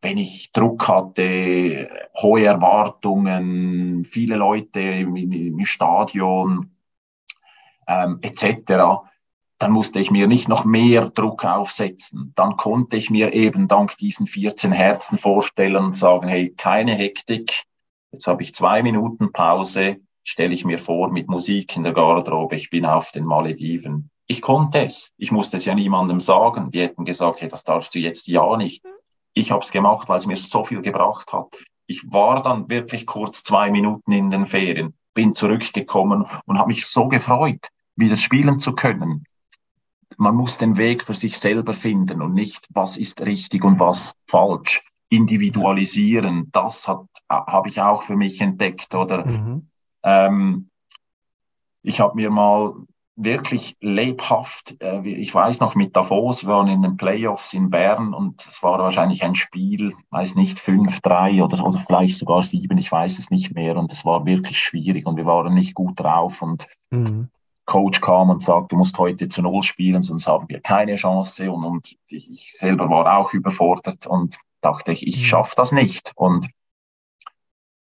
wenn 0.00 0.18
ich 0.18 0.52
Druck 0.52 0.88
hatte, 0.88 1.88
hohe 2.16 2.44
Erwartungen, 2.44 4.04
viele 4.04 4.36
Leute 4.36 4.80
im, 4.80 5.16
im 5.16 5.64
Stadion 5.64 6.76
ähm, 7.86 8.18
etc., 8.22 9.06
dann 9.58 9.72
musste 9.72 9.98
ich 9.98 10.12
mir 10.12 10.28
nicht 10.28 10.48
noch 10.48 10.64
mehr 10.64 11.08
Druck 11.10 11.44
aufsetzen. 11.44 12.32
Dann 12.36 12.56
konnte 12.56 12.96
ich 12.96 13.10
mir 13.10 13.32
eben 13.32 13.66
dank 13.66 13.96
diesen 13.98 14.28
14 14.28 14.70
Herzen 14.70 15.18
vorstellen 15.18 15.84
und 15.84 15.96
sagen, 15.96 16.28
hey, 16.28 16.54
keine 16.56 16.94
Hektik, 16.94 17.64
jetzt 18.12 18.28
habe 18.28 18.42
ich 18.42 18.54
zwei 18.54 18.84
Minuten 18.84 19.32
Pause, 19.32 19.96
stelle 20.28 20.52
ich 20.52 20.66
mir 20.66 20.78
vor, 20.78 21.10
mit 21.10 21.28
Musik 21.28 21.74
in 21.74 21.84
der 21.84 21.94
Garderobe, 21.94 22.54
ich 22.54 22.68
bin 22.68 22.84
auf 22.84 23.12
den 23.12 23.24
Malediven. 23.24 24.10
Ich 24.26 24.42
konnte 24.42 24.84
es. 24.84 25.10
Ich 25.16 25.32
musste 25.32 25.56
es 25.56 25.64
ja 25.64 25.74
niemandem 25.74 26.20
sagen. 26.20 26.70
Die 26.70 26.82
hätten 26.82 27.06
gesagt, 27.06 27.40
hey, 27.40 27.48
das 27.48 27.64
darfst 27.64 27.94
du 27.94 27.98
jetzt 27.98 28.26
ja 28.26 28.56
nicht. 28.58 28.84
Ich 29.32 29.50
habe 29.50 29.62
es 29.62 29.72
gemacht, 29.72 30.06
weil 30.10 30.18
es 30.18 30.26
mir 30.26 30.36
so 30.36 30.64
viel 30.64 30.82
gebracht 30.82 31.32
hat. 31.32 31.56
Ich 31.86 32.12
war 32.12 32.42
dann 32.42 32.68
wirklich 32.68 33.06
kurz 33.06 33.42
zwei 33.42 33.70
Minuten 33.70 34.12
in 34.12 34.28
den 34.28 34.44
Ferien, 34.44 34.92
bin 35.14 35.32
zurückgekommen 35.32 36.26
und 36.44 36.58
habe 36.58 36.68
mich 36.68 36.84
so 36.84 37.08
gefreut, 37.08 37.68
wieder 37.96 38.18
spielen 38.18 38.58
zu 38.58 38.74
können. 38.74 39.24
Man 40.18 40.36
muss 40.36 40.58
den 40.58 40.76
Weg 40.76 41.04
für 41.04 41.14
sich 41.14 41.38
selber 41.38 41.72
finden 41.72 42.20
und 42.20 42.34
nicht, 42.34 42.66
was 42.68 42.98
ist 42.98 43.22
richtig 43.22 43.64
und 43.64 43.80
was 43.80 44.12
falsch. 44.26 44.82
Individualisieren, 45.08 46.50
das 46.52 46.86
hat, 46.86 47.06
habe 47.30 47.70
ich 47.70 47.80
auch 47.80 48.02
für 48.02 48.16
mich 48.16 48.42
entdeckt, 48.42 48.94
oder? 48.94 49.24
Mhm. 49.24 49.70
Ähm, 50.08 50.70
ich 51.82 52.00
habe 52.00 52.16
mir 52.16 52.30
mal 52.30 52.74
wirklich 53.16 53.76
lebhaft, 53.80 54.76
äh, 54.80 55.06
ich 55.06 55.34
weiß 55.34 55.60
noch 55.60 55.74
mit 55.74 55.96
Davos, 55.96 56.44
wir 56.44 56.54
waren 56.54 56.68
in 56.68 56.82
den 56.82 56.96
Playoffs 56.96 57.52
in 57.52 57.68
Bern 57.68 58.14
und 58.14 58.46
es 58.46 58.62
war 58.62 58.78
wahrscheinlich 58.78 59.24
ein 59.24 59.34
Spiel, 59.34 59.92
weiß 60.10 60.36
nicht, 60.36 60.58
5-3 60.58 61.42
oder, 61.42 61.64
oder 61.66 61.78
vielleicht 61.78 62.16
sogar 62.16 62.42
7, 62.42 62.78
ich 62.78 62.90
weiß 62.90 63.18
es 63.18 63.30
nicht 63.30 63.54
mehr 63.54 63.76
und 63.76 63.92
es 63.92 64.04
war 64.04 64.24
wirklich 64.24 64.58
schwierig 64.58 65.04
und 65.06 65.16
wir 65.16 65.26
waren 65.26 65.52
nicht 65.52 65.74
gut 65.74 65.98
drauf 66.00 66.42
und 66.42 66.68
mhm. 66.90 67.28
Coach 67.66 68.00
kam 68.00 68.30
und 68.30 68.42
sagt, 68.42 68.72
du 68.72 68.76
musst 68.76 68.96
heute 68.98 69.28
zu 69.28 69.42
Null 69.42 69.62
spielen, 69.62 70.00
sonst 70.00 70.26
haben 70.26 70.48
wir 70.48 70.60
keine 70.60 70.94
Chance 70.94 71.50
und, 71.50 71.64
und 71.64 71.96
ich, 72.08 72.52
selber 72.54 72.88
war 72.88 73.18
auch 73.18 73.34
überfordert 73.34 74.06
und 74.06 74.38
dachte 74.60 74.92
ich, 74.92 75.06
ich 75.06 75.18
mhm. 75.18 75.24
schaffe 75.24 75.54
das 75.56 75.72
nicht 75.72 76.12
und 76.14 76.48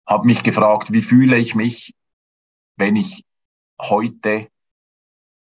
habe 0.08 0.26
mich 0.26 0.42
gefragt, 0.42 0.94
wie 0.94 1.02
fühle 1.02 1.38
ich 1.38 1.54
mich, 1.54 1.94
wenn 2.78 2.96
ich 2.96 3.26
heute 3.80 4.50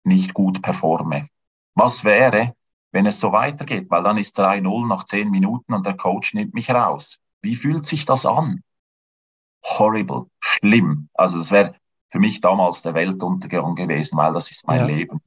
nicht 0.03 0.34
gut 0.34 0.61
performe? 0.61 1.30
Was 1.76 2.03
wäre, 2.03 2.55
wenn 2.91 3.05
es 3.05 3.19
so 3.19 3.32
weitergeht? 3.32 3.89
Weil 3.89 4.03
dann 4.03 4.17
ist 4.17 4.39
3-0 4.39 4.88
nach 4.88 5.05
10 5.05 5.30
Minuten 5.32 5.74
und 5.74 5.86
der 5.86 5.97
Coach 5.97 6.34
nimmt 6.34 6.53
mich 6.53 6.69
raus. 6.69 7.19
Wie 7.41 7.55
fühlt 7.55 7.86
sich 7.86 8.05
das 8.05 8.26
an? 8.26 8.63
Horrible, 9.63 10.28
schlimm. 10.39 11.09
Also 11.13 11.39
es 11.39 11.51
wäre 11.51 11.76
für 12.09 12.19
mich 12.19 12.41
damals 12.41 12.84
der 12.84 12.93
Weltuntergang 12.93 13.76
gewesen, 13.76 14.17
weil 14.17 14.34
das 14.34 14.51
ist 14.51 14.67
mein 14.67 14.82
ja. 14.82 14.86
Leben. 14.86 15.21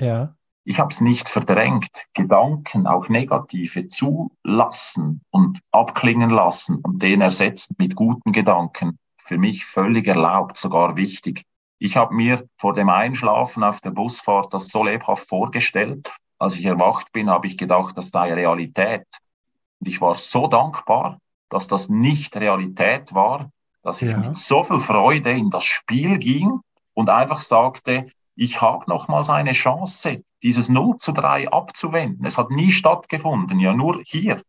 Ja. 0.00 0.34
Ich 0.64 0.78
habe 0.78 0.90
es 0.90 1.02
nicht 1.02 1.28
verdrängt. 1.28 1.90
Gedanken, 2.14 2.86
auch 2.86 3.08
negative, 3.10 3.88
zulassen 3.88 5.20
und 5.30 5.60
abklingen 5.72 6.30
lassen 6.30 6.76
und 6.76 7.02
den 7.02 7.20
ersetzen 7.20 7.74
mit 7.78 7.94
guten 7.94 8.32
Gedanken. 8.32 8.98
Für 9.26 9.38
mich 9.38 9.64
völlig 9.64 10.06
erlaubt, 10.06 10.58
sogar 10.58 10.96
wichtig. 10.96 11.44
Ich 11.78 11.96
habe 11.96 12.14
mir 12.14 12.46
vor 12.56 12.74
dem 12.74 12.90
Einschlafen 12.90 13.64
auf 13.64 13.80
der 13.80 13.90
Busfahrt 13.90 14.52
das 14.52 14.66
so 14.66 14.84
lebhaft 14.84 15.26
vorgestellt. 15.26 16.12
Als 16.38 16.58
ich 16.58 16.66
erwacht 16.66 17.10
bin, 17.12 17.30
habe 17.30 17.46
ich 17.46 17.56
gedacht, 17.56 17.96
das 17.96 18.10
sei 18.10 18.34
Realität. 18.34 19.06
Und 19.80 19.88
ich 19.88 20.02
war 20.02 20.16
so 20.16 20.46
dankbar, 20.46 21.18
dass 21.48 21.68
das 21.68 21.88
nicht 21.88 22.36
Realität 22.36 23.14
war, 23.14 23.50
dass 23.82 24.02
ich 24.02 24.10
ja. 24.10 24.18
mit 24.18 24.36
so 24.36 24.62
viel 24.62 24.78
Freude 24.78 25.32
in 25.32 25.48
das 25.48 25.64
Spiel 25.64 26.18
ging 26.18 26.60
und 26.92 27.08
einfach 27.08 27.40
sagte, 27.40 28.10
ich 28.36 28.60
habe 28.60 28.84
nochmals 28.88 29.30
eine 29.30 29.52
Chance 29.52 30.22
dieses 30.42 30.68
0 30.68 30.98
zu 30.98 31.12
3 31.12 31.48
abzuwenden. 31.48 32.26
Es 32.26 32.36
hat 32.36 32.50
nie 32.50 32.72
stattgefunden, 32.72 33.58
ja 33.58 33.72
nur 33.72 34.02
hier. 34.04 34.42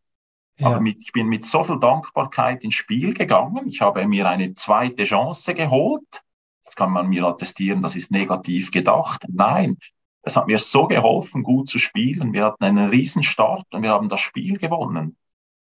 Ja. 0.58 0.68
Aber 0.68 0.80
mit, 0.80 1.01
ich 1.01 1.12
bin 1.12 1.28
mit 1.28 1.45
so 1.45 1.64
viel 1.64 1.80
Dankbarkeit 1.80 2.64
ins 2.64 2.76
Spiel 2.76 3.14
gegangen. 3.14 3.68
Ich 3.68 3.82
habe 3.82 4.08
mir 4.08 4.28
eine 4.30 4.53
zweite 4.53 5.03
Chance 5.03 5.53
geholt. 5.53 6.24
Jetzt 6.64 6.76
kann 6.76 6.91
man 6.91 7.10
mir 7.10 7.26
attestieren, 7.26 7.82
das 7.82 7.95
ist 7.95 8.12
negativ 8.12 8.72
gedacht. 8.72 9.26
Nein, 9.28 9.78
es 10.24 10.36
hat 10.36 10.47
mir 10.47 10.58
so 10.58 10.88
geholfen, 10.88 11.43
gut 11.43 11.68
zu 11.68 11.78
spielen. 11.78 12.34
Wir 12.34 12.45
hatten 12.45 12.64
einen 12.64 12.89
Riesenstart 12.89 13.68
und 13.72 13.84
wir 13.84 13.91
haben 13.91 14.10
das 14.10 14.22
Spiel 14.22 14.58
gewonnen. 14.58 15.18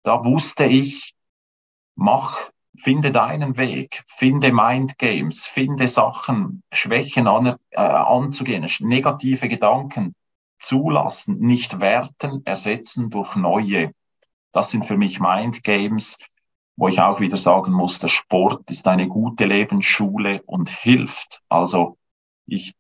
Da 0.04 0.24
wusste 0.24 0.66
ich, 0.66 1.14
mach, 1.96 2.50
finde 2.76 3.12
deinen 3.12 3.58
Weg, 3.58 4.04
finde 4.08 4.52
Mindgames, 4.52 5.46
finde 5.46 5.88
Sachen, 5.88 6.64
Schwächen 6.72 7.28
an, 7.28 7.56
äh, 7.72 7.80
anzugehen, 7.80 8.68
negative 8.80 9.48
Gedanken 9.48 10.16
zulassen, 10.60 11.40
nicht 11.40 11.80
werten, 11.80 12.42
ersetzen 12.46 13.10
durch 13.10 13.36
neue. 13.36 13.92
Das 14.52 14.72
sind 14.72 14.86
für 14.86 14.98
mich 14.98 15.20
Mindgames, 15.20 16.18
wo 16.76 16.88
ich 16.88 17.02
auch 17.02 17.20
wieder 17.20 17.38
sagen 17.38 17.74
muss, 17.74 18.00
der 18.00 18.08
Sport 18.08 18.70
ist 18.70 18.88
eine 18.88 19.08
gute 19.08 19.46
Lebensschule 19.46 20.44
und 20.44 20.70
hilft. 20.70 21.42
Also 21.50 21.98
ich, 22.46 22.76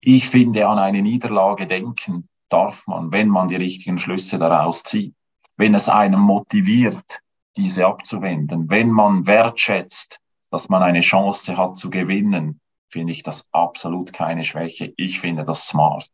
ich 0.00 0.28
finde, 0.28 0.68
an 0.68 0.78
eine 0.78 1.02
Niederlage 1.02 1.66
denken 1.66 2.28
darf 2.48 2.86
man, 2.86 3.12
wenn 3.12 3.28
man 3.28 3.48
die 3.48 3.56
richtigen 3.56 3.98
Schlüsse 3.98 4.38
daraus 4.38 4.82
zieht. 4.82 5.14
Wenn 5.56 5.74
es 5.74 5.88
einen 5.88 6.20
motiviert, 6.20 7.20
diese 7.56 7.86
abzuwenden, 7.86 8.68
wenn 8.68 8.90
man 8.90 9.26
wertschätzt, 9.26 10.20
dass 10.50 10.68
man 10.68 10.82
eine 10.82 11.00
Chance 11.00 11.56
hat 11.56 11.76
zu 11.78 11.90
gewinnen, 11.90 12.60
finde 12.88 13.12
ich 13.12 13.22
das 13.22 13.46
absolut 13.52 14.12
keine 14.12 14.44
Schwäche. 14.44 14.92
Ich 14.96 15.20
finde 15.20 15.44
das 15.44 15.66
smart. 15.66 16.10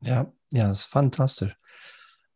Ja, 0.00 0.32
ja, 0.50 0.68
das 0.68 0.80
ist 0.80 0.86
fantastisch. 0.86 1.57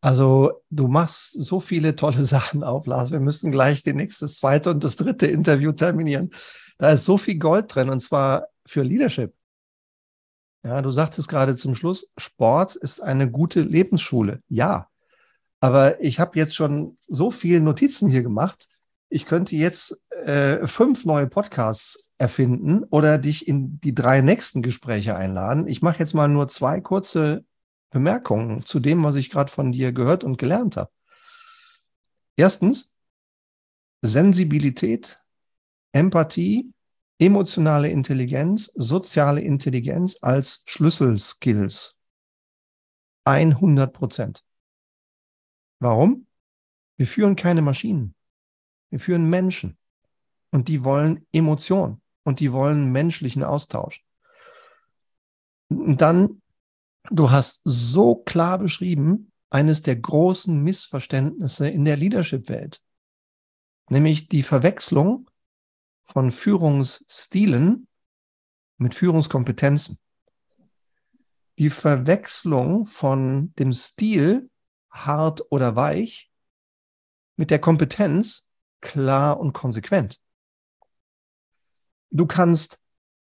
Also 0.02 0.50
du 0.68 0.88
machst 0.88 1.32
so 1.32 1.60
viele 1.60 1.96
tolle 1.96 2.26
Sachen 2.26 2.62
auf, 2.62 2.86
Lars. 2.86 3.12
Wir 3.12 3.20
müssen 3.20 3.50
gleich 3.50 3.82
den 3.82 3.96
nächste, 3.96 4.26
das 4.26 4.36
zweite 4.36 4.70
und 4.70 4.84
das 4.84 4.96
dritte 4.96 5.26
Interview 5.26 5.72
terminieren. 5.72 6.30
Da 6.76 6.90
ist 6.90 7.04
so 7.04 7.16
viel 7.16 7.38
Gold 7.38 7.74
drin 7.74 7.88
und 7.88 8.00
zwar 8.00 8.48
für 8.66 8.82
Leadership. 8.82 9.32
Ja, 10.64 10.82
du 10.82 10.90
sagtest 10.90 11.28
gerade 11.28 11.56
zum 11.56 11.74
Schluss, 11.74 12.12
Sport 12.16 12.76
ist 12.76 13.02
eine 13.02 13.30
gute 13.30 13.62
Lebensschule. 13.62 14.42
Ja, 14.48 14.88
aber 15.60 16.00
ich 16.02 16.20
habe 16.20 16.38
jetzt 16.38 16.54
schon 16.54 16.98
so 17.08 17.30
viele 17.30 17.60
Notizen 17.60 18.10
hier 18.10 18.22
gemacht. 18.22 18.68
Ich 19.08 19.26
könnte 19.26 19.56
jetzt 19.56 20.04
äh, 20.24 20.66
fünf 20.66 21.04
neue 21.04 21.26
Podcasts 21.28 22.08
erfinden 22.18 22.84
oder 22.84 23.18
dich 23.18 23.46
in 23.48 23.80
die 23.80 23.94
drei 23.94 24.20
nächsten 24.20 24.62
Gespräche 24.62 25.16
einladen. 25.16 25.66
Ich 25.68 25.82
mache 25.82 25.98
jetzt 25.98 26.14
mal 26.14 26.28
nur 26.28 26.48
zwei 26.48 26.80
kurze 26.80 27.44
Bemerkungen 27.92 28.66
zu 28.66 28.80
dem, 28.80 29.04
was 29.04 29.14
ich 29.14 29.30
gerade 29.30 29.52
von 29.52 29.70
dir 29.70 29.92
gehört 29.92 30.24
und 30.24 30.38
gelernt 30.38 30.76
habe. 30.76 30.90
Erstens, 32.36 32.96
Sensibilität, 34.00 35.22
Empathie, 35.92 36.72
emotionale 37.18 37.88
Intelligenz, 37.88 38.72
soziale 38.74 39.42
Intelligenz 39.42 40.18
als 40.22 40.64
Schlüsselskills. 40.66 41.98
100 43.24 43.92
Prozent. 43.92 44.44
Warum? 45.78 46.26
Wir 46.96 47.06
führen 47.06 47.36
keine 47.36 47.62
Maschinen. 47.62 48.16
Wir 48.90 48.98
führen 48.98 49.30
Menschen. 49.30 49.78
Und 50.50 50.68
die 50.68 50.82
wollen 50.82 51.26
Emotion. 51.30 52.00
Und 52.24 52.40
die 52.40 52.52
wollen 52.52 52.90
menschlichen 52.90 53.44
Austausch. 53.44 54.04
Und 55.68 56.00
dann 56.00 56.41
du 57.10 57.30
hast 57.30 57.60
so 57.64 58.16
klar 58.16 58.58
beschrieben, 58.58 59.32
eines 59.50 59.82
der 59.82 59.96
großen 59.96 60.62
Missverständnisse 60.62 61.68
in 61.68 61.84
der 61.84 61.96
Leadership-Welt, 61.96 62.80
nämlich 63.90 64.28
die 64.28 64.42
Verwechslung 64.42 65.30
von 66.04 66.32
Führungsstilen 66.32 67.86
mit 68.78 68.94
Führungskompetenzen. 68.94 69.98
Die 71.58 71.70
Verwechslung 71.70 72.86
von 72.86 73.54
dem 73.56 73.72
Stil 73.72 74.50
hart 74.90 75.42
oder 75.50 75.76
weich 75.76 76.30
mit 77.36 77.50
der 77.50 77.58
Kompetenz 77.58 78.50
klar 78.80 79.38
und 79.38 79.52
konsequent. 79.52 80.18
Du 82.10 82.26
kannst 82.26 82.82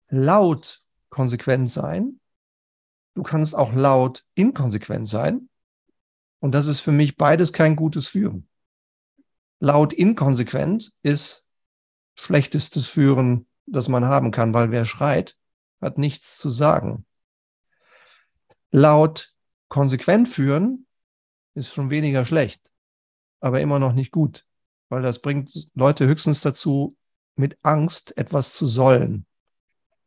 laut 0.08 0.82
konsequent 1.08 1.70
sein 1.70 2.19
Du 3.20 3.24
kannst 3.24 3.54
auch 3.54 3.74
laut 3.74 4.24
inkonsequent 4.34 5.06
sein. 5.06 5.50
Und 6.38 6.52
das 6.52 6.66
ist 6.68 6.80
für 6.80 6.90
mich 6.90 7.18
beides 7.18 7.52
kein 7.52 7.76
gutes 7.76 8.08
Führen. 8.08 8.48
Laut 9.58 9.92
inkonsequent 9.92 10.94
ist 11.02 11.46
schlechtestes 12.14 12.86
Führen, 12.86 13.46
das 13.66 13.88
man 13.88 14.06
haben 14.06 14.30
kann, 14.30 14.54
weil 14.54 14.70
wer 14.70 14.86
schreit, 14.86 15.36
hat 15.82 15.98
nichts 15.98 16.38
zu 16.38 16.48
sagen. 16.48 17.04
Laut 18.70 19.28
konsequent 19.68 20.26
führen 20.26 20.86
ist 21.52 21.74
schon 21.74 21.90
weniger 21.90 22.24
schlecht, 22.24 22.72
aber 23.40 23.60
immer 23.60 23.78
noch 23.78 23.92
nicht 23.92 24.12
gut, 24.12 24.46
weil 24.88 25.02
das 25.02 25.20
bringt 25.20 25.68
Leute 25.74 26.06
höchstens 26.06 26.40
dazu, 26.40 26.96
mit 27.34 27.58
Angst 27.60 28.16
etwas 28.16 28.54
zu 28.54 28.66
sollen, 28.66 29.26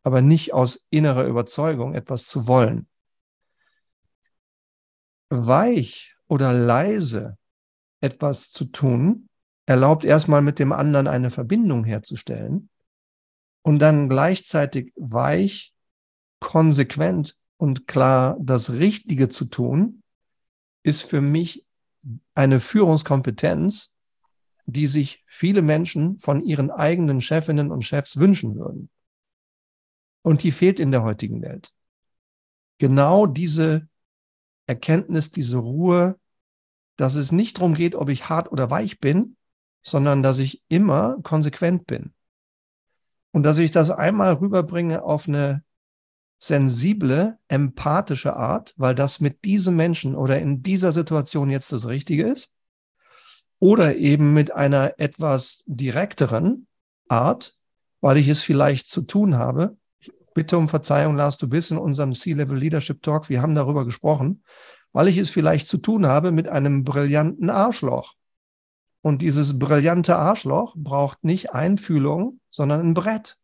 aber 0.02 0.24
nicht 0.24 0.52
aus 0.52 0.88
innerer 0.90 1.26
Überzeugung 1.26 1.94
etwas 1.94 2.26
zu 2.26 2.48
wollen 2.48 2.88
weich 5.34 6.16
oder 6.28 6.54
leise 6.54 7.38
etwas 8.02 8.52
zu 8.52 8.66
tun, 8.66 9.30
erlaubt 9.66 10.04
erstmal 10.04 10.42
mit 10.42 10.60
dem 10.60 10.72
anderen 10.72 11.08
eine 11.08 11.32
Verbindung 11.32 11.84
herzustellen 11.84 12.70
und 13.62 13.80
dann 13.80 14.10
gleichzeitig 14.10 14.94
weich, 14.96 15.74
konsequent 16.40 17.38
und 17.58 17.88
klar 17.88 18.38
das 18.42 18.74
Richtige 18.74 19.30
zu 19.30 19.46
tun, 19.46 20.04
ist 20.84 21.04
für 21.04 21.22
mich 21.22 21.66
eine 22.36 22.60
Führungskompetenz, 22.60 23.96
die 24.66 24.88
sich 24.88 25.24
viele 25.28 25.62
Menschen 25.62 26.18
von 26.20 26.44
ihren 26.44 26.72
eigenen 26.72 27.22
Chefinnen 27.22 27.72
und 27.72 27.84
Chefs 27.84 28.18
wünschen 28.18 28.56
würden. 28.56 28.90
Und 30.22 30.44
die 30.44 30.52
fehlt 30.52 30.80
in 30.80 30.92
der 30.92 31.04
heutigen 31.04 31.42
Welt. 31.42 31.74
Genau 32.80 33.26
diese 33.26 33.88
Erkenntnis, 34.74 35.32
diese 35.32 35.58
Ruhe, 35.58 36.20
dass 36.96 37.16
es 37.16 37.32
nicht 37.32 37.58
darum 37.58 37.76
geht, 37.76 37.96
ob 37.96 38.10
ich 38.10 38.30
hart 38.30 38.52
oder 38.52 38.70
weich 38.70 39.00
bin, 39.00 39.38
sondern 39.84 40.24
dass 40.24 40.40
ich 40.40 40.64
immer 40.68 41.18
konsequent 41.22 41.86
bin. 41.86 42.14
Und 43.32 43.44
dass 43.44 43.58
ich 43.58 43.72
das 43.72 43.92
einmal 43.92 44.34
rüberbringe 44.34 45.04
auf 45.04 45.28
eine 45.28 45.64
sensible, 46.40 47.38
empathische 47.48 48.36
Art, 48.36 48.74
weil 48.78 48.96
das 48.96 49.20
mit 49.20 49.46
diesem 49.46 49.76
Menschen 49.76 50.16
oder 50.16 50.40
in 50.40 50.62
dieser 50.62 50.92
Situation 50.92 51.50
jetzt 51.50 51.72
das 51.72 51.88
Richtige 51.88 52.28
ist. 52.28 52.52
Oder 53.60 53.96
eben 53.96 54.34
mit 54.34 54.52
einer 54.52 54.96
etwas 54.98 55.64
direkteren 55.68 56.68
Art, 57.08 57.58
weil 58.02 58.18
ich 58.18 58.28
es 58.28 58.42
vielleicht 58.42 58.88
zu 58.88 59.04
tun 59.04 59.36
habe, 59.36 59.78
bitte 60.34 60.58
um 60.58 60.68
Verzeihung, 60.68 61.16
Lars, 61.16 61.38
du 61.38 61.48
bist 61.48 61.72
in 61.72 61.78
unserem 61.78 62.14
C-Level 62.14 62.58
Leadership 62.58 63.02
Talk. 63.02 63.30
Wir 63.30 63.42
haben 63.42 63.56
darüber 63.56 63.86
gesprochen, 63.86 64.44
weil 64.92 65.08
ich 65.08 65.18
es 65.18 65.30
vielleicht 65.30 65.68
zu 65.68 65.78
tun 65.78 66.06
habe 66.06 66.32
mit 66.32 66.48
einem 66.48 66.84
brillanten 66.84 67.50
Arschloch. 67.50 68.14
Und 69.02 69.22
dieses 69.22 69.60
brillante 69.60 70.16
Arschloch 70.16 70.76
braucht 70.78 71.24
nicht 71.24 71.54
Einfühlung, 71.54 72.40
sondern 72.50 72.82
ein 72.82 72.94
Brett. 72.94 73.38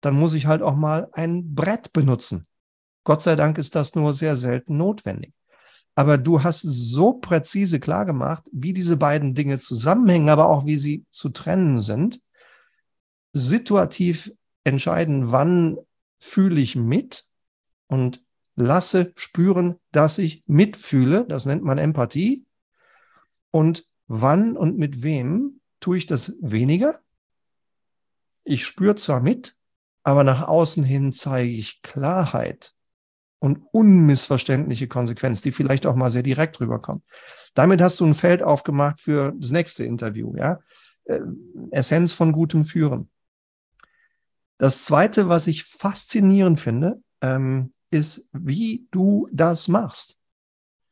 Dann 0.00 0.18
muss 0.18 0.34
ich 0.34 0.46
halt 0.46 0.62
auch 0.62 0.74
mal 0.74 1.08
ein 1.12 1.54
Brett 1.54 1.92
benutzen. 1.92 2.46
Gott 3.04 3.22
sei 3.22 3.36
Dank 3.36 3.58
ist 3.58 3.74
das 3.74 3.94
nur 3.94 4.14
sehr 4.14 4.36
selten 4.36 4.76
notwendig. 4.76 5.32
Aber 5.94 6.18
du 6.18 6.42
hast 6.42 6.62
so 6.62 7.14
präzise 7.14 7.78
klar 7.78 8.06
gemacht, 8.06 8.42
wie 8.52 8.72
diese 8.72 8.96
beiden 8.96 9.34
Dinge 9.34 9.58
zusammenhängen, 9.58 10.28
aber 10.28 10.48
auch 10.48 10.64
wie 10.64 10.78
sie 10.78 11.04
zu 11.10 11.28
trennen 11.28 11.80
sind. 11.80 12.20
Situativ 13.32 14.32
entscheiden, 14.64 15.30
wann 15.30 15.78
fühle 16.20 16.60
ich 16.60 16.76
mit 16.76 17.26
und 17.86 18.22
lasse 18.54 19.12
spüren, 19.16 19.76
dass 19.90 20.18
ich 20.18 20.44
mitfühle. 20.46 21.24
Das 21.26 21.46
nennt 21.46 21.64
man 21.64 21.78
Empathie. 21.78 22.46
Und 23.50 23.86
wann 24.06 24.56
und 24.56 24.78
mit 24.78 25.02
wem 25.02 25.60
tue 25.80 25.96
ich 25.96 26.06
das 26.06 26.36
weniger? 26.40 27.00
Ich 28.44 28.64
spüre 28.64 28.96
zwar 28.96 29.20
mit, 29.20 29.56
aber 30.02 30.24
nach 30.24 30.46
außen 30.46 30.84
hin 30.84 31.12
zeige 31.12 31.50
ich 31.50 31.82
Klarheit 31.82 32.74
und 33.38 33.62
unmissverständliche 33.72 34.88
Konsequenz, 34.88 35.40
die 35.40 35.52
vielleicht 35.52 35.86
auch 35.86 35.96
mal 35.96 36.10
sehr 36.10 36.22
direkt 36.22 36.60
rüberkommen. 36.60 37.02
Damit 37.54 37.80
hast 37.80 38.00
du 38.00 38.06
ein 38.06 38.14
Feld 38.14 38.42
aufgemacht 38.42 39.00
für 39.00 39.32
das 39.36 39.50
nächste 39.50 39.84
Interview, 39.84 40.36
ja? 40.36 40.60
Äh, 41.04 41.20
Essenz 41.70 42.12
von 42.12 42.32
gutem 42.32 42.64
Führen. 42.64 43.10
Das 44.60 44.84
zweite, 44.84 45.30
was 45.30 45.46
ich 45.46 45.64
faszinierend 45.64 46.60
finde, 46.60 47.02
ähm, 47.22 47.70
ist, 47.90 48.28
wie 48.32 48.86
du 48.90 49.26
das 49.32 49.68
machst, 49.68 50.18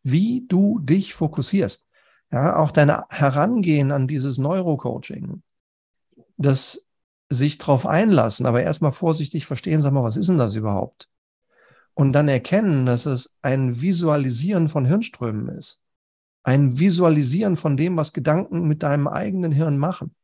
wie 0.02 0.46
du 0.48 0.78
dich 0.78 1.12
fokussierst. 1.12 1.86
Ja, 2.32 2.56
auch 2.56 2.70
dein 2.70 2.90
Herangehen 3.10 3.92
an 3.92 4.08
dieses 4.08 4.38
Neurocoaching, 4.38 5.42
das 6.38 6.86
sich 7.28 7.58
darauf 7.58 7.84
einlassen, 7.84 8.46
aber 8.46 8.62
erstmal 8.62 8.92
vorsichtig 8.92 9.44
verstehen, 9.44 9.82
sag 9.82 9.92
mal, 9.92 10.02
was 10.02 10.16
ist 10.16 10.30
denn 10.30 10.38
das 10.38 10.54
überhaupt? 10.54 11.10
Und 11.92 12.14
dann 12.14 12.28
erkennen, 12.28 12.86
dass 12.86 13.04
es 13.04 13.30
ein 13.42 13.82
Visualisieren 13.82 14.70
von 14.70 14.86
Hirnströmen 14.86 15.50
ist. 15.50 15.78
Ein 16.42 16.78
Visualisieren 16.78 17.58
von 17.58 17.76
dem, 17.76 17.98
was 17.98 18.14
Gedanken 18.14 18.66
mit 18.66 18.82
deinem 18.82 19.08
eigenen 19.08 19.52
Hirn 19.52 19.76
machen. 19.76 20.14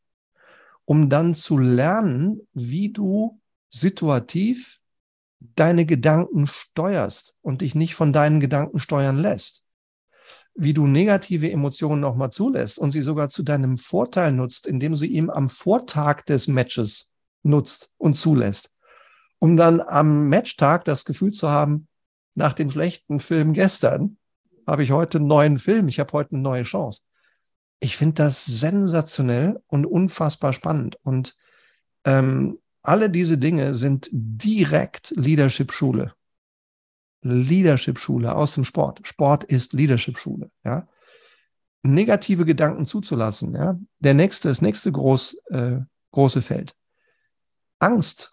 Um 0.85 1.09
dann 1.09 1.35
zu 1.35 1.59
lernen, 1.59 2.41
wie 2.53 2.91
du 2.91 3.41
situativ 3.71 4.81
deine 5.57 5.87
Gedanken 5.87 6.47
steuerst 6.47 7.37
und 7.43 7.61
dich 7.61 7.75
nicht 7.75 7.95
von 7.95 8.13
deinen 8.13 8.41
Gedanken 8.41 8.79
steuern 8.79 9.19
lässt 9.19 9.65
wie 10.55 10.73
du 10.73 10.87
negative 10.87 11.51
Emotionen 11.51 12.01
nochmal 12.01 12.31
zulässt 12.31 12.79
und 12.79 12.93
sie 12.93 13.03
sogar 13.03 13.29
zu 13.29 13.43
deinem 13.43 13.77
Vorteil 13.77 14.33
nutzt, 14.33 14.67
indem 14.67 14.95
sie 14.95 15.09
ihm 15.09 15.31
am 15.31 15.51
Vortag 15.51 16.23
des 16.23 16.47
Matches 16.47 17.11
nutzt 17.43 17.91
und 17.99 18.17
zulässt, 18.17 18.71
um 19.39 19.57
dann 19.57 19.81
am 19.81 20.29
Matchtag 20.29 20.85
das 20.85 21.05
Gefühl 21.05 21.33
zu 21.33 21.51
haben, 21.51 21.89
nach 22.35 22.53
dem 22.53 22.71
schlechten 22.71 23.21
Film 23.21 23.53
gestern 23.53 24.17
habe 24.67 24.83
ich 24.83 24.93
heute 24.93 25.19
einen 25.19 25.27
neuen 25.27 25.59
Film, 25.59 25.89
ich 25.89 26.01
habe 26.01 26.13
heute 26.13 26.33
eine 26.33 26.43
neue 26.43 26.63
Chance. 26.63 27.01
Ich 27.85 27.99
finde 27.99 28.15
das 28.15 28.47
sensationell 28.47 29.63
und 29.67 29.85
unfassbar 29.85 30.55
spannend. 30.55 30.99
Und 31.03 31.37
ähm, 32.05 32.59
alle 32.81 33.11
diese 33.11 33.37
Dinge 33.37 33.75
sind 33.75 34.09
direkt 34.11 35.11
Leadership-Schule. 35.11 36.15
Leadership-Schule 37.21 38.35
aus 38.35 38.55
dem 38.55 38.65
Sport. 38.65 39.07
Sport 39.07 39.45
ist 39.45 39.75
Leadership-Schule. 39.75 40.51
Ja? 40.65 40.89
Negative 41.83 42.47
Gedanken 42.47 42.87
zuzulassen. 42.87 43.55
Ja? 43.55 43.79
Der 43.99 44.15
nächste, 44.15 44.49
das 44.49 44.63
nächste 44.63 44.91
groß, 44.91 45.35
äh, 45.51 45.81
große 46.13 46.41
Feld. 46.41 46.75
Angst. 47.81 48.33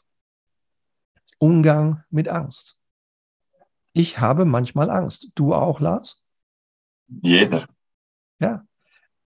Umgang 1.39 2.05
mit 2.09 2.29
Angst. 2.29 2.79
Ich 3.91 4.17
habe 4.17 4.45
manchmal 4.45 4.89
Angst. 4.89 5.31
Du 5.35 5.53
auch, 5.53 5.81
Lars? 5.81 6.23
Jeder. 7.09 7.67
Ja. 8.39 8.65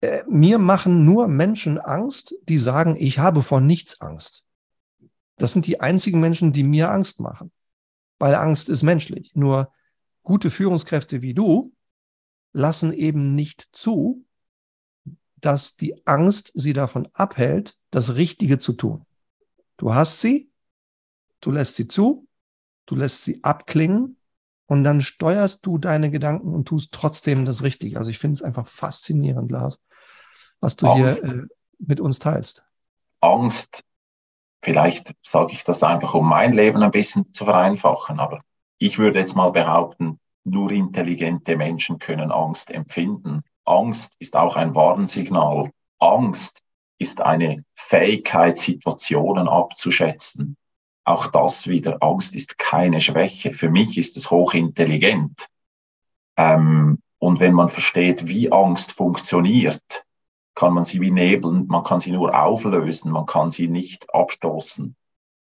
Äh, 0.01 0.23
mir 0.27 0.59
machen 0.59 1.05
nur 1.05 1.27
Menschen 1.27 1.79
Angst, 1.79 2.35
die 2.43 2.57
sagen, 2.57 2.95
ich 2.97 3.19
habe 3.19 3.41
vor 3.43 3.61
nichts 3.61 4.01
Angst. 4.01 4.45
Das 5.37 5.53
sind 5.53 5.67
die 5.67 5.79
einzigen 5.79 6.19
Menschen, 6.19 6.53
die 6.53 6.63
mir 6.63 6.91
Angst 6.91 7.19
machen 7.19 7.51
weil 8.19 8.35
Angst 8.35 8.69
ist 8.69 8.83
menschlich. 8.83 9.31
Nur 9.35 9.71
gute 10.23 10.49
Führungskräfte 10.49 11.21
wie 11.21 11.33
du 11.33 11.73
lassen 12.53 12.93
eben 12.93 13.35
nicht 13.35 13.69
zu, 13.71 14.25
dass 15.35 15.75
die 15.75 16.07
Angst 16.07 16.51
sie 16.55 16.73
davon 16.73 17.07
abhält, 17.13 17.77
das 17.91 18.15
Richtige 18.15 18.59
zu 18.59 18.73
tun. 18.73 19.05
Du 19.77 19.93
hast 19.93 20.21
sie, 20.21 20.49
du 21.41 21.51
lässt 21.51 21.75
sie 21.75 21.87
zu, 21.87 22.27
du 22.87 22.95
lässt 22.95 23.23
sie 23.23 23.43
abklingen 23.43 24.16
und 24.67 24.83
dann 24.83 25.01
steuerst 25.01 25.65
du 25.65 25.77
deine 25.77 26.11
Gedanken 26.11 26.53
und 26.53 26.67
tust 26.67 26.93
trotzdem 26.93 27.45
das 27.45 27.63
Richtige. 27.63 27.97
Also 27.97 28.11
ich 28.11 28.19
finde 28.19 28.35
es 28.35 28.43
einfach 28.43 28.67
faszinierend, 28.67 29.51
Lars, 29.51 29.81
was 30.59 30.75
du 30.75 30.87
Angst. 30.87 31.25
hier 31.25 31.33
äh, 31.33 31.47
mit 31.79 31.99
uns 31.99 32.19
teilst. 32.19 32.67
Angst 33.19 33.83
Vielleicht 34.61 35.15
sage 35.23 35.53
ich 35.53 35.63
das 35.63 35.83
einfach, 35.83 36.13
um 36.13 36.27
mein 36.27 36.53
Leben 36.53 36.81
ein 36.83 36.91
bisschen 36.91 37.31
zu 37.31 37.45
vereinfachen, 37.45 38.19
aber 38.19 38.41
ich 38.79 38.99
würde 38.99 39.19
jetzt 39.19 39.35
mal 39.35 39.51
behaupten, 39.51 40.19
nur 40.43 40.71
intelligente 40.71 41.55
Menschen 41.55 41.99
können 41.99 42.31
Angst 42.31 42.71
empfinden. 42.71 43.43
Angst 43.65 44.15
ist 44.19 44.35
auch 44.35 44.55
ein 44.55 44.75
Warnsignal. 44.75 45.71
Angst 45.99 46.63
ist 46.97 47.21
eine 47.21 47.63
Fähigkeit, 47.75 48.57
Situationen 48.57 49.47
abzuschätzen. 49.47 50.57
Auch 51.07 51.27
das 51.27 51.67
wieder, 51.67 52.03
Angst 52.03 52.35
ist 52.35 52.57
keine 52.57 52.99
Schwäche. 52.99 53.53
Für 53.53 53.69
mich 53.69 53.97
ist 53.97 54.17
es 54.17 54.29
hochintelligent. 54.29 55.47
Ähm, 56.35 57.01
und 57.17 57.39
wenn 57.39 57.53
man 57.53 57.69
versteht, 57.69 58.27
wie 58.27 58.51
Angst 58.51 58.91
funktioniert, 58.91 60.03
kann 60.53 60.73
man 60.73 60.83
sie 60.83 60.99
wie 60.99 61.11
nebeln, 61.11 61.65
man 61.67 61.85
kann 61.85 62.01
sie 62.01 62.11
nur 62.11 62.37
auflösen, 62.37 63.13
man 63.13 63.25
kann 63.25 63.49
sie 63.49 63.69
nicht 63.69 64.13
abstoßen. 64.13 64.97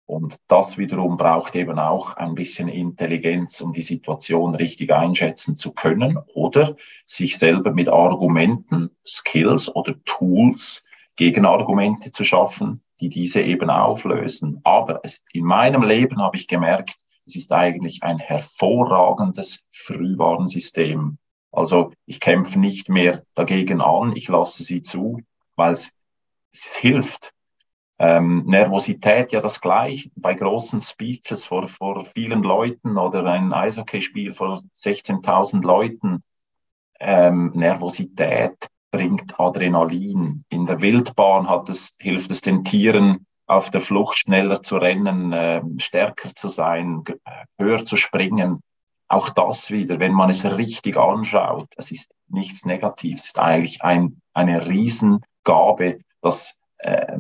Und 0.07 0.37
das 0.47 0.79
wiederum 0.79 1.17
braucht 1.17 1.57
eben 1.57 1.81
auch 1.81 2.17
ein 2.17 2.37
bisschen 2.37 2.69
Intelligenz, 2.69 3.61
um 3.61 3.73
die 3.73 3.83
Situation 3.83 4.55
richtig 4.55 4.93
einschätzen 4.93 5.57
zu 5.57 5.73
können 5.73 6.19
oder 6.35 6.77
sich 7.05 7.37
selber 7.37 7.73
mit 7.73 7.89
Argumenten, 7.89 8.91
Skills 9.05 9.75
oder 9.75 9.97
Tools 10.05 10.85
Gegenargumente 11.17 12.13
zu 12.13 12.23
schaffen, 12.23 12.81
die 13.01 13.09
diese 13.09 13.43
eben 13.43 13.71
auflösen. 13.71 14.61
Aber 14.65 15.01
es, 15.03 15.25
in 15.33 15.45
meinem 15.45 15.83
Leben 15.83 16.21
habe 16.21 16.37
ich 16.37 16.49
gemerkt, 16.49 16.97
es 17.27 17.37
ist 17.37 17.53
eigentlich 17.53 18.03
ein 18.03 18.19
hervorragendes 18.19 19.65
Frühwarnsystem. 19.71 21.19
Also 21.53 21.93
ich 22.07 22.21
kämpfe 22.21 22.59
nicht 22.59 22.89
mehr 22.89 23.23
dagegen 23.35 23.81
an, 23.81 24.17
ich 24.17 24.29
lasse 24.29 24.63
sie 24.63 24.83
zu, 24.83 25.21
weil 25.57 25.73
es, 25.73 25.93
es 26.53 26.77
hilft. 26.77 27.33
Ähm, 28.01 28.45
Nervosität 28.47 29.33
ja 29.33 29.41
das 29.41 29.61
gleiche. 29.61 30.11
Bei 30.15 30.35
großen 30.35 30.81
Speeches 30.81 31.45
vor, 31.45 31.67
vor 31.67 32.05
vielen 32.05 32.43
Leuten 32.43 32.97
oder 32.97 33.25
ein 33.25 33.53
Eishockeyspiel 33.53 34.35
vor 34.35 34.61
16.000 34.75 35.63
Leuten. 35.63 36.23
Ähm, 37.01 37.53
Nervosität 37.55 38.69
bringt 38.91 39.39
Adrenalin. 39.39 40.45
In 40.49 40.67
der 40.67 40.81
Wildbahn 40.81 41.49
hat 41.49 41.69
es, 41.69 41.97
hilft 42.01 42.31
es 42.31 42.41
den 42.41 42.65
Tieren, 42.65 43.27
auf 43.47 43.71
der 43.71 43.81
Flucht 43.81 44.19
schneller 44.19 44.63
zu 44.63 44.77
rennen, 44.77 45.33
äh, 45.33 45.63
stärker 45.79 46.35
zu 46.35 46.49
sein, 46.49 47.05
höher 47.59 47.85
zu 47.85 47.97
springen 47.97 48.63
auch 49.09 49.31
das 49.31 49.71
wieder, 49.71 49.99
wenn 49.99 50.13
man 50.13 50.31
es 50.31 50.45
richtig 50.45 50.97
anschaut, 50.97 51.69
es 51.77 51.91
ist 51.91 52.13
nichts 52.29 52.67
Negatives, 52.67 53.21
es 53.21 53.27
ist 53.29 53.39
eigentlich 53.39 53.83
ein, 53.83 54.21
eine 54.35 54.67
Riesengabe, 54.67 56.01
das 56.21 56.61
äh, 56.79 57.19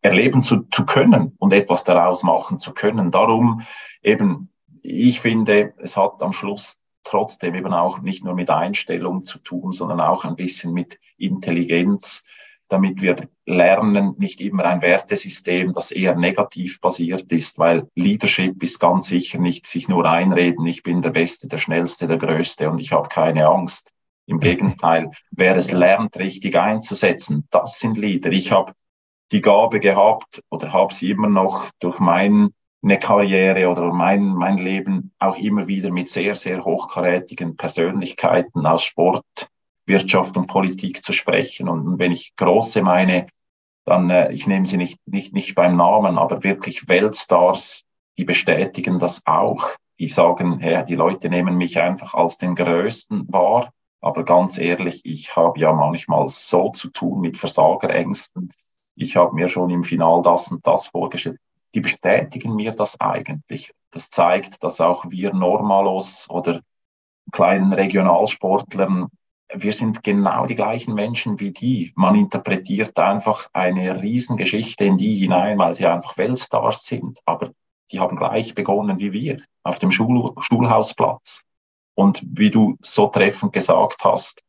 erleben 0.00 0.42
zu, 0.42 0.62
zu 0.70 0.86
können 0.86 1.34
und 1.38 1.52
etwas 1.52 1.82
daraus 1.82 2.22
machen 2.22 2.60
zu 2.60 2.72
können. 2.72 3.10
Darum 3.10 3.62
eben, 4.00 4.52
ich 4.82 5.20
finde, 5.20 5.74
es 5.78 5.96
hat 5.96 6.22
am 6.22 6.32
Schluss 6.32 6.80
trotzdem 7.08 7.54
eben 7.54 7.72
auch 7.72 8.00
nicht 8.00 8.24
nur 8.24 8.34
mit 8.34 8.50
Einstellung 8.50 9.24
zu 9.24 9.38
tun, 9.38 9.72
sondern 9.72 10.00
auch 10.00 10.24
ein 10.24 10.36
bisschen 10.36 10.72
mit 10.72 10.98
Intelligenz, 11.16 12.22
damit 12.68 13.00
wir 13.00 13.28
lernen, 13.46 14.14
nicht 14.18 14.40
immer 14.40 14.64
ein 14.66 14.82
Wertesystem, 14.82 15.72
das 15.72 15.90
eher 15.90 16.14
negativ 16.14 16.80
basiert 16.80 17.32
ist, 17.32 17.58
weil 17.58 17.88
Leadership 17.94 18.62
ist 18.62 18.78
ganz 18.78 19.06
sicher 19.06 19.38
nicht 19.38 19.66
sich 19.66 19.88
nur 19.88 20.04
einreden, 20.04 20.66
ich 20.66 20.82
bin 20.82 21.00
der 21.00 21.10
Beste, 21.10 21.48
der 21.48 21.58
Schnellste, 21.58 22.06
der 22.06 22.18
Größte 22.18 22.68
und 22.68 22.78
ich 22.78 22.92
habe 22.92 23.08
keine 23.08 23.46
Angst. 23.46 23.94
Im 24.26 24.40
Gegenteil, 24.40 25.10
wer 25.30 25.56
es 25.56 25.72
lernt, 25.72 26.18
richtig 26.18 26.56
einzusetzen, 26.56 27.48
das 27.50 27.78
sind 27.78 27.96
Leader. 27.96 28.30
Ich 28.30 28.52
habe 28.52 28.74
die 29.32 29.40
Gabe 29.40 29.80
gehabt 29.80 30.42
oder 30.50 30.72
habe 30.74 30.92
sie 30.92 31.10
immer 31.10 31.30
noch 31.30 31.70
durch 31.80 31.98
meine 32.80 32.98
Karriere 32.98 33.68
oder 33.68 33.92
mein, 33.92 34.26
mein 34.26 34.58
Leben 34.58 35.12
auch 35.18 35.36
immer 35.36 35.66
wieder 35.66 35.90
mit 35.90 36.08
sehr, 36.08 36.34
sehr 36.34 36.64
hochkarätigen 36.64 37.56
Persönlichkeiten 37.56 38.66
aus 38.66 38.84
Sport, 38.84 39.48
Wirtschaft 39.86 40.36
und 40.36 40.46
Politik 40.46 41.02
zu 41.02 41.12
sprechen. 41.12 41.68
Und 41.68 41.98
wenn 41.98 42.12
ich 42.12 42.36
große 42.36 42.82
meine, 42.82 43.26
dann, 43.84 44.10
äh, 44.10 44.32
ich 44.32 44.46
nehme 44.46 44.66
sie 44.66 44.76
nicht, 44.76 45.00
nicht, 45.06 45.32
nicht 45.32 45.54
beim 45.54 45.76
Namen, 45.76 46.18
aber 46.18 46.44
wirklich 46.44 46.88
Weltstars, 46.88 47.84
die 48.16 48.24
bestätigen 48.24 48.98
das 48.98 49.26
auch. 49.26 49.70
Die 49.98 50.08
sagen, 50.08 50.60
ja, 50.60 50.82
die 50.82 50.94
Leute 50.94 51.28
nehmen 51.28 51.56
mich 51.56 51.80
einfach 51.80 52.14
als 52.14 52.38
den 52.38 52.54
Größten 52.54 53.32
wahr. 53.32 53.72
Aber 54.00 54.24
ganz 54.24 54.58
ehrlich, 54.58 55.00
ich 55.04 55.34
habe 55.34 55.58
ja 55.58 55.72
manchmal 55.72 56.28
so 56.28 56.70
zu 56.70 56.90
tun 56.90 57.20
mit 57.20 57.36
Versagerängsten. 57.36 58.52
Ich 58.94 59.16
habe 59.16 59.34
mir 59.34 59.48
schon 59.48 59.70
im 59.70 59.82
Final 59.82 60.22
das 60.22 60.52
und 60.52 60.64
das 60.64 60.86
vorgestellt. 60.86 61.40
Die 61.74 61.80
bestätigen 61.80 62.54
mir 62.54 62.72
das 62.72 63.00
eigentlich. 63.00 63.72
Das 63.90 64.10
zeigt, 64.10 64.62
dass 64.64 64.80
auch 64.80 65.10
wir 65.10 65.32
Normalos 65.32 66.28
oder 66.30 66.60
kleinen 67.30 67.72
Regionalsportlern 67.72 69.08
wir 69.54 69.72
sind 69.72 70.02
genau 70.02 70.46
die 70.46 70.54
gleichen 70.54 70.94
Menschen 70.94 71.40
wie 71.40 71.52
die. 71.52 71.92
Man 71.96 72.14
interpretiert 72.14 72.98
einfach 72.98 73.48
eine 73.52 74.02
Riesengeschichte 74.02 74.84
in 74.84 74.98
die 74.98 75.14
hinein, 75.14 75.58
weil 75.58 75.72
sie 75.72 75.86
einfach 75.86 76.16
Weltstars 76.18 76.84
sind. 76.84 77.18
Aber 77.24 77.52
die 77.90 78.00
haben 78.00 78.16
gleich 78.16 78.54
begonnen 78.54 78.98
wie 78.98 79.12
wir 79.12 79.42
auf 79.62 79.78
dem 79.78 79.90
Schul 79.90 80.34
Schulhausplatz. 80.40 81.44
Und 81.94 82.22
wie 82.26 82.50
du 82.50 82.76
so 82.80 83.08
treffend 83.08 83.52
gesagt 83.52 84.04
hast, 84.04 84.44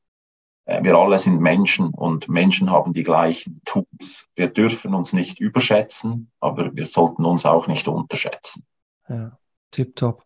wir 0.81 0.95
alle 0.95 1.17
sind 1.17 1.39
Menschen 1.41 1.89
und 1.89 2.29
Menschen 2.29 2.69
haben 2.69 2.93
die 2.93 3.03
gleichen 3.03 3.61
Tools. 3.65 4.27
Wir 4.35 4.47
dürfen 4.47 4.93
uns 4.93 5.13
nicht 5.13 5.39
überschätzen, 5.39 6.31
aber 6.39 6.75
wir 6.75 6.85
sollten 6.85 7.25
uns 7.25 7.45
auch 7.45 7.67
nicht 7.67 7.87
unterschätzen. 7.87 8.63
Ja, 9.07 9.37
tipptopp. 9.71 10.23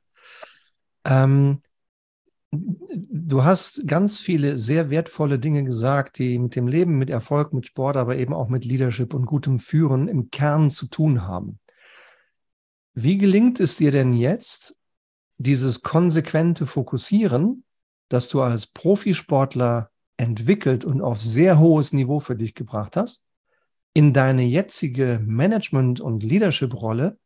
Ähm, 1.05 1.61
du 2.51 3.43
hast 3.43 3.87
ganz 3.87 4.19
viele 4.19 4.57
sehr 4.57 4.89
wertvolle 4.89 5.39
Dinge 5.39 5.63
gesagt, 5.63 6.19
die 6.19 6.37
mit 6.37 6.57
dem 6.57 6.67
Leben, 6.67 6.97
mit 6.97 7.09
Erfolg, 7.09 7.53
mit 7.53 7.65
Sport, 7.65 7.95
aber 7.95 8.17
eben 8.17 8.33
auch 8.33 8.49
mit 8.49 8.65
Leadership 8.65 9.13
und 9.13 9.25
gutem 9.25 9.59
Führen 9.59 10.09
im 10.09 10.29
Kern 10.29 10.71
zu 10.71 10.87
tun 10.87 11.25
haben. 11.25 11.59
Wie 12.93 13.17
gelingt 13.17 13.59
es 13.61 13.77
dir 13.77 13.91
denn 13.91 14.13
jetzt, 14.13 14.77
dieses 15.37 15.81
konsequente 15.81 16.65
Fokussieren, 16.65 17.63
das 18.09 18.27
du 18.27 18.41
als 18.41 18.67
Profisportler 18.67 19.89
entwickelt 20.17 20.85
und 20.85 21.01
auf 21.01 21.21
sehr 21.21 21.59
hohes 21.59 21.93
Niveau 21.93 22.19
für 22.19 22.35
dich 22.35 22.55
gebracht 22.55 22.95
hast, 22.95 23.23
in 23.93 24.13
deine 24.13 24.43
jetzige 24.43 25.19
Management- 25.23 26.01
und 26.01 26.23
Leadership-Rolle 26.23 27.17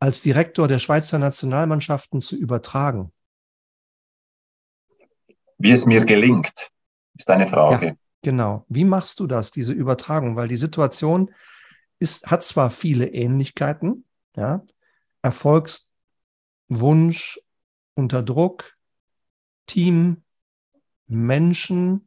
als 0.00 0.20
Direktor 0.20 0.68
der 0.68 0.78
Schweizer 0.78 1.18
Nationalmannschaften 1.18 2.20
zu 2.20 2.36
übertragen? 2.36 3.12
Wie 5.58 5.70
es 5.70 5.86
mir 5.86 6.04
gelingt, 6.04 6.70
ist 7.14 7.30
eine 7.30 7.46
Frage. 7.46 7.86
Ja, 7.86 7.94
genau. 8.22 8.66
Wie 8.68 8.84
machst 8.84 9.20
du 9.20 9.26
das, 9.26 9.50
diese 9.50 9.72
Übertragung? 9.72 10.36
Weil 10.36 10.48
die 10.48 10.58
Situation 10.58 11.30
ist, 11.98 12.30
hat 12.30 12.44
zwar 12.44 12.68
viele 12.70 13.08
Ähnlichkeiten, 13.08 14.04
ja, 14.36 14.62
Erfolgswunsch 15.22 17.40
unter 17.94 18.22
Druck, 18.22 18.76
Team, 19.66 20.22
Menschen, 21.06 22.05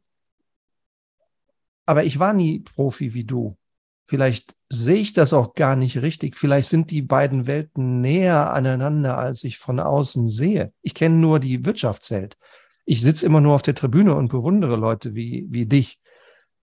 aber 1.90 2.04
ich 2.04 2.18
war 2.18 2.32
nie 2.32 2.60
Profi 2.60 3.14
wie 3.14 3.24
du. 3.24 3.56
Vielleicht 4.06 4.56
sehe 4.68 4.96
ich 4.96 5.12
das 5.12 5.32
auch 5.32 5.54
gar 5.54 5.76
nicht 5.76 6.02
richtig. 6.02 6.36
Vielleicht 6.36 6.68
sind 6.68 6.90
die 6.90 7.02
beiden 7.02 7.46
Welten 7.46 8.00
näher 8.00 8.52
aneinander, 8.52 9.18
als 9.18 9.44
ich 9.44 9.58
von 9.58 9.78
außen 9.78 10.28
sehe. 10.28 10.72
Ich 10.82 10.94
kenne 10.94 11.16
nur 11.16 11.38
die 11.38 11.64
Wirtschaftswelt 11.64 12.36
ich 12.90 13.02
sitze 13.02 13.24
immer 13.24 13.40
nur 13.40 13.54
auf 13.54 13.62
der 13.62 13.76
Tribüne 13.76 14.16
und 14.16 14.30
bewundere 14.30 14.74
Leute 14.74 15.14
wie, 15.14 15.46
wie 15.48 15.64
dich. 15.64 16.00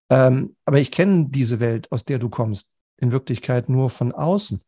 Ähm, 0.09 0.57
aber 0.65 0.77
ich 0.77 0.91
kenne 0.91 1.27
diese 1.29 1.61
Welt, 1.61 1.89
aus 1.89 2.03
der 2.03 2.19
du 2.19 2.27
kommst, 2.27 2.69
in 2.97 3.13
Wirklichkeit 3.13 3.69
nur 3.69 3.89
von 3.89 4.11
außen. 4.11 4.61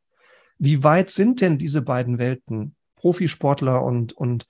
Wie 0.57 0.85
weit 0.85 1.09
sind 1.09 1.41
denn 1.41 1.57
diese 1.57 1.81
beiden 1.81 2.17
Welten, 2.17 2.77
Profisportler 2.95 3.83
und, 3.83 4.13
und 4.13 4.47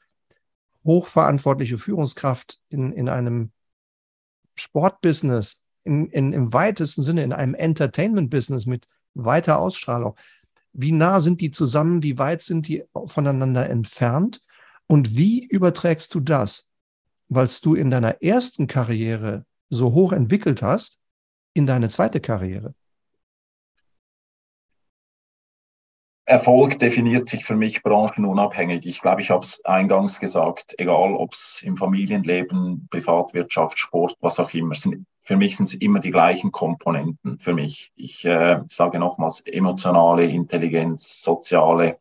hochverantwortliche 0.83 1.79
Führungskraft 1.79 2.59
in, 2.69 2.91
in 2.91 3.09
einem 3.09 3.53
Sportbusiness, 4.53 5.63
in, 5.89 6.07
in, 6.07 6.33
im 6.33 6.53
weitesten 6.53 7.01
Sinne 7.01 7.23
in 7.23 7.33
einem 7.33 7.55
Entertainment-Business 7.55 8.65
mit 8.65 8.87
weiter 9.13 9.59
Ausstrahlung? 9.59 10.15
Wie 10.71 10.91
nah 10.91 11.19
sind 11.19 11.41
die 11.41 11.51
zusammen? 11.51 12.03
Wie 12.03 12.17
weit 12.17 12.41
sind 12.41 12.67
die 12.67 12.83
voneinander 13.07 13.69
entfernt? 13.69 14.41
Und 14.87 15.15
wie 15.15 15.45
überträgst 15.45 16.13
du 16.13 16.19
das 16.19 16.69
weil 17.29 17.47
du 17.61 17.75
in 17.75 17.91
deiner 17.91 18.21
ersten 18.21 18.67
Karriere 18.67 19.45
so 19.69 19.93
hoch 19.93 20.11
entwickelt 20.11 20.61
hast, 20.61 20.99
in 21.53 21.67
deine 21.67 21.89
zweite 21.89 22.19
Karriere? 22.19 22.73
Erfolg 26.25 26.77
definiert 26.77 27.27
sich 27.27 27.43
für 27.43 27.55
mich 27.55 27.81
branchenunabhängig. 27.81 28.85
Ich 28.85 29.01
glaube, 29.01 29.21
ich 29.21 29.31
habe 29.31 29.43
es 29.43 29.63
eingangs 29.65 30.19
gesagt, 30.19 30.75
egal 30.77 31.15
ob 31.15 31.33
es 31.33 31.63
im 31.63 31.75
Familienleben, 31.75 32.87
Privatwirtschaft, 32.91 33.79
Sport, 33.79 34.15
was 34.19 34.39
auch 34.39 34.53
immer, 34.53 34.75
sind, 34.75 35.07
für 35.29 35.37
mich 35.37 35.57
sind 35.57 35.69
es 35.69 35.75
immer 35.75 35.99
die 35.99 36.09
gleichen 36.09 36.51
Komponenten 36.51 37.37
für 37.37 37.53
mich. 37.53 37.91
Ich 37.95 38.25
äh, 38.25 38.61
sage 38.67 38.97
nochmals, 38.97 39.41
emotionale 39.41 40.25
Intelligenz, 40.25 41.21
soziale 41.21 41.99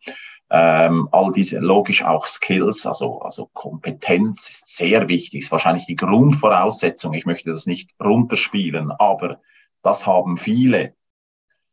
ähm, 0.49 1.11
all 1.13 1.31
diese, 1.33 1.59
logisch 1.59 2.03
auch 2.03 2.27
Skills, 2.27 2.87
also, 2.87 3.21
also 3.21 3.51
Kompetenz 3.53 4.49
ist 4.49 4.75
sehr 4.75 5.11
wichtig, 5.11 5.43
ist 5.43 5.53
wahrscheinlich 5.53 5.85
die 5.85 5.95
Grundvoraussetzung. 5.95 7.13
Ich 7.13 7.27
möchte 7.27 7.51
das 7.51 7.67
nicht 7.67 7.91
runterspielen, 8.03 8.93
aber 8.93 9.43
das 9.83 10.07
haben 10.07 10.39
viele. 10.39 10.95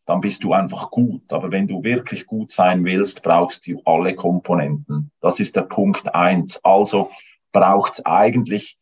Dann 0.05 0.19
bist 0.19 0.43
du 0.43 0.51
einfach 0.51 0.91
gut. 0.91 1.31
Aber 1.31 1.51
wenn 1.51 1.69
du 1.69 1.85
wirklich 1.85 2.25
gut 2.25 2.51
sein 2.51 2.83
willst, 2.83 3.23
brauchst 3.23 3.65
du 3.65 3.81
alle 3.85 4.13
Komponenten. 4.13 5.09
Das 5.21 5.39
ist 5.39 5.55
der 5.55 5.61
Punkt 5.61 6.13
eins. 6.13 6.59
Also 6.65 7.11
braucht 7.53 7.93
es 7.93 8.05
eigentlich 8.05 8.77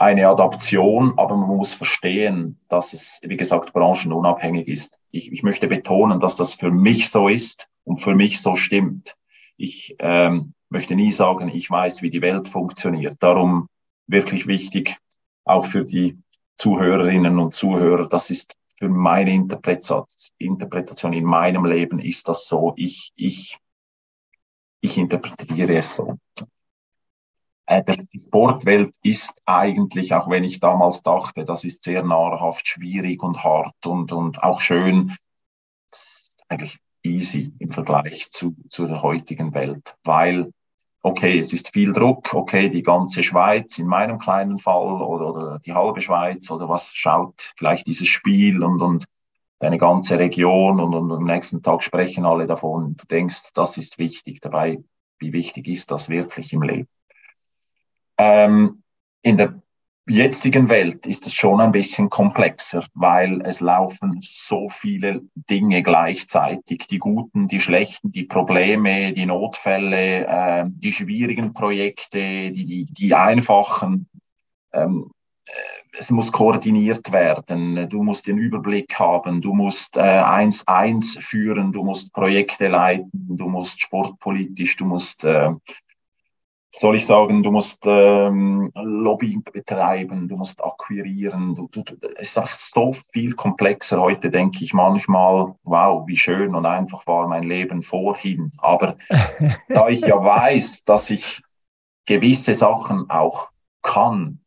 eine 0.00 0.28
Adaption, 0.28 1.12
aber 1.18 1.36
man 1.36 1.56
muss 1.58 1.74
verstehen, 1.74 2.58
dass 2.68 2.94
es, 2.94 3.20
wie 3.22 3.36
gesagt, 3.36 3.74
branchenunabhängig 3.74 4.66
ist. 4.66 4.98
Ich, 5.10 5.30
ich 5.30 5.42
möchte 5.42 5.68
betonen, 5.68 6.20
dass 6.20 6.36
das 6.36 6.54
für 6.54 6.70
mich 6.70 7.10
so 7.10 7.28
ist 7.28 7.68
und 7.84 7.98
für 7.98 8.14
mich 8.14 8.40
so 8.40 8.56
stimmt. 8.56 9.14
Ich 9.58 9.96
ähm, 9.98 10.54
möchte 10.70 10.94
nie 10.94 11.12
sagen, 11.12 11.50
ich 11.50 11.70
weiß, 11.70 12.00
wie 12.00 12.08
die 12.08 12.22
Welt 12.22 12.48
funktioniert. 12.48 13.16
Darum 13.20 13.68
wirklich 14.06 14.46
wichtig, 14.46 14.96
auch 15.44 15.66
für 15.66 15.84
die 15.84 16.18
Zuhörerinnen 16.56 17.38
und 17.38 17.52
Zuhörer, 17.52 18.08
das 18.08 18.30
ist 18.30 18.56
für 18.78 18.88
meine 18.88 19.34
Interpretation 19.34 21.12
in 21.12 21.24
meinem 21.24 21.66
Leben 21.66 21.98
ist 21.98 22.26
das 22.26 22.48
so. 22.48 22.72
Ich, 22.76 23.12
ich, 23.16 23.58
ich 24.80 24.96
interpretiere 24.96 25.76
es 25.76 25.94
so. 25.94 26.16
Äh, 27.70 27.84
die 28.12 28.18
Sportwelt 28.18 28.92
ist 29.00 29.40
eigentlich, 29.46 30.12
auch 30.12 30.28
wenn 30.28 30.42
ich 30.42 30.58
damals 30.58 31.04
dachte, 31.04 31.44
das 31.44 31.62
ist 31.62 31.84
sehr 31.84 32.02
nahrhaft, 32.02 32.66
schwierig 32.66 33.22
und 33.22 33.44
hart 33.44 33.86
und, 33.86 34.12
und 34.12 34.42
auch 34.42 34.60
schön, 34.60 35.14
eigentlich 36.48 36.78
easy 37.04 37.52
im 37.60 37.68
Vergleich 37.70 38.28
zu, 38.32 38.56
zu 38.70 38.88
der 38.88 39.02
heutigen 39.02 39.54
Welt, 39.54 39.94
weil, 40.02 40.52
okay, 41.02 41.38
es 41.38 41.52
ist 41.52 41.72
viel 41.72 41.92
Druck, 41.92 42.34
okay, 42.34 42.70
die 42.70 42.82
ganze 42.82 43.22
Schweiz 43.22 43.78
in 43.78 43.86
meinem 43.86 44.18
kleinen 44.18 44.58
Fall 44.58 45.00
oder, 45.00 45.32
oder 45.32 45.58
die 45.60 45.72
halbe 45.72 46.00
Schweiz 46.00 46.50
oder 46.50 46.68
was 46.68 46.92
schaut 46.92 47.52
vielleicht 47.56 47.86
dieses 47.86 48.08
Spiel 48.08 48.64
und, 48.64 48.82
und 48.82 49.04
deine 49.60 49.78
ganze 49.78 50.18
Region 50.18 50.80
und, 50.80 50.92
und 50.92 51.12
am 51.12 51.24
nächsten 51.24 51.62
Tag 51.62 51.84
sprechen 51.84 52.26
alle 52.26 52.48
davon. 52.48 52.96
Du 52.96 53.06
denkst, 53.06 53.52
das 53.54 53.78
ist 53.78 53.98
wichtig. 53.98 54.40
Dabei, 54.40 54.82
wie 55.20 55.32
wichtig 55.32 55.68
ist 55.68 55.92
das 55.92 56.08
wirklich 56.08 56.52
im 56.52 56.62
Leben? 56.62 56.88
Ähm, 58.20 58.82
in 59.22 59.38
der 59.38 59.54
jetzigen 60.06 60.68
Welt 60.68 61.06
ist 61.06 61.26
es 61.26 61.32
schon 61.32 61.58
ein 61.60 61.72
bisschen 61.72 62.10
komplexer, 62.10 62.84
weil 62.92 63.40
es 63.46 63.60
laufen 63.60 64.18
so 64.20 64.68
viele 64.68 65.22
Dinge 65.34 65.82
gleichzeitig. 65.82 66.86
Die 66.88 66.98
guten, 66.98 67.48
die 67.48 67.60
schlechten, 67.60 68.12
die 68.12 68.24
Probleme, 68.24 69.14
die 69.14 69.24
Notfälle, 69.24 70.26
äh, 70.26 70.64
die 70.66 70.92
schwierigen 70.92 71.54
Projekte, 71.54 72.50
die, 72.50 72.64
die, 72.66 72.84
die 72.84 73.14
einfachen. 73.14 74.06
Ähm, 74.74 75.10
äh, 75.46 75.52
es 75.98 76.10
muss 76.10 76.30
koordiniert 76.30 77.12
werden. 77.12 77.88
Du 77.88 78.02
musst 78.02 78.26
den 78.26 78.36
Überblick 78.36 78.98
haben. 78.98 79.40
Du 79.40 79.54
musst 79.54 79.96
äh, 79.96 80.00
eins 80.00 80.66
eins 80.68 81.16
führen. 81.18 81.72
Du 81.72 81.84
musst 81.84 82.12
Projekte 82.12 82.68
leiten. 82.68 83.10
Du 83.12 83.48
musst 83.48 83.80
sportpolitisch. 83.80 84.76
Du 84.76 84.84
musst 84.84 85.24
äh, 85.24 85.50
soll 86.72 86.96
ich 86.96 87.06
sagen, 87.06 87.42
du 87.42 87.50
musst 87.50 87.84
ähm, 87.86 88.70
Lobby 88.74 89.38
betreiben, 89.38 90.28
du 90.28 90.36
musst 90.36 90.62
akquirieren. 90.62 91.54
Du, 91.54 91.68
du, 91.72 91.82
es 92.16 92.28
ist 92.28 92.38
einfach 92.38 92.54
so 92.54 92.92
viel 92.92 93.34
komplexer. 93.34 94.00
Heute 94.00 94.30
denke 94.30 94.62
ich 94.62 94.72
manchmal, 94.72 95.54
wow, 95.64 96.06
wie 96.06 96.16
schön 96.16 96.54
und 96.54 96.66
einfach 96.66 97.06
war 97.06 97.26
mein 97.26 97.42
Leben 97.42 97.82
vorhin. 97.82 98.52
Aber 98.58 98.96
da 99.68 99.88
ich 99.88 100.02
ja 100.02 100.22
weiß, 100.22 100.84
dass 100.84 101.10
ich 101.10 101.42
gewisse 102.06 102.54
Sachen 102.54 103.10
auch 103.10 103.50
kann, 103.82 104.40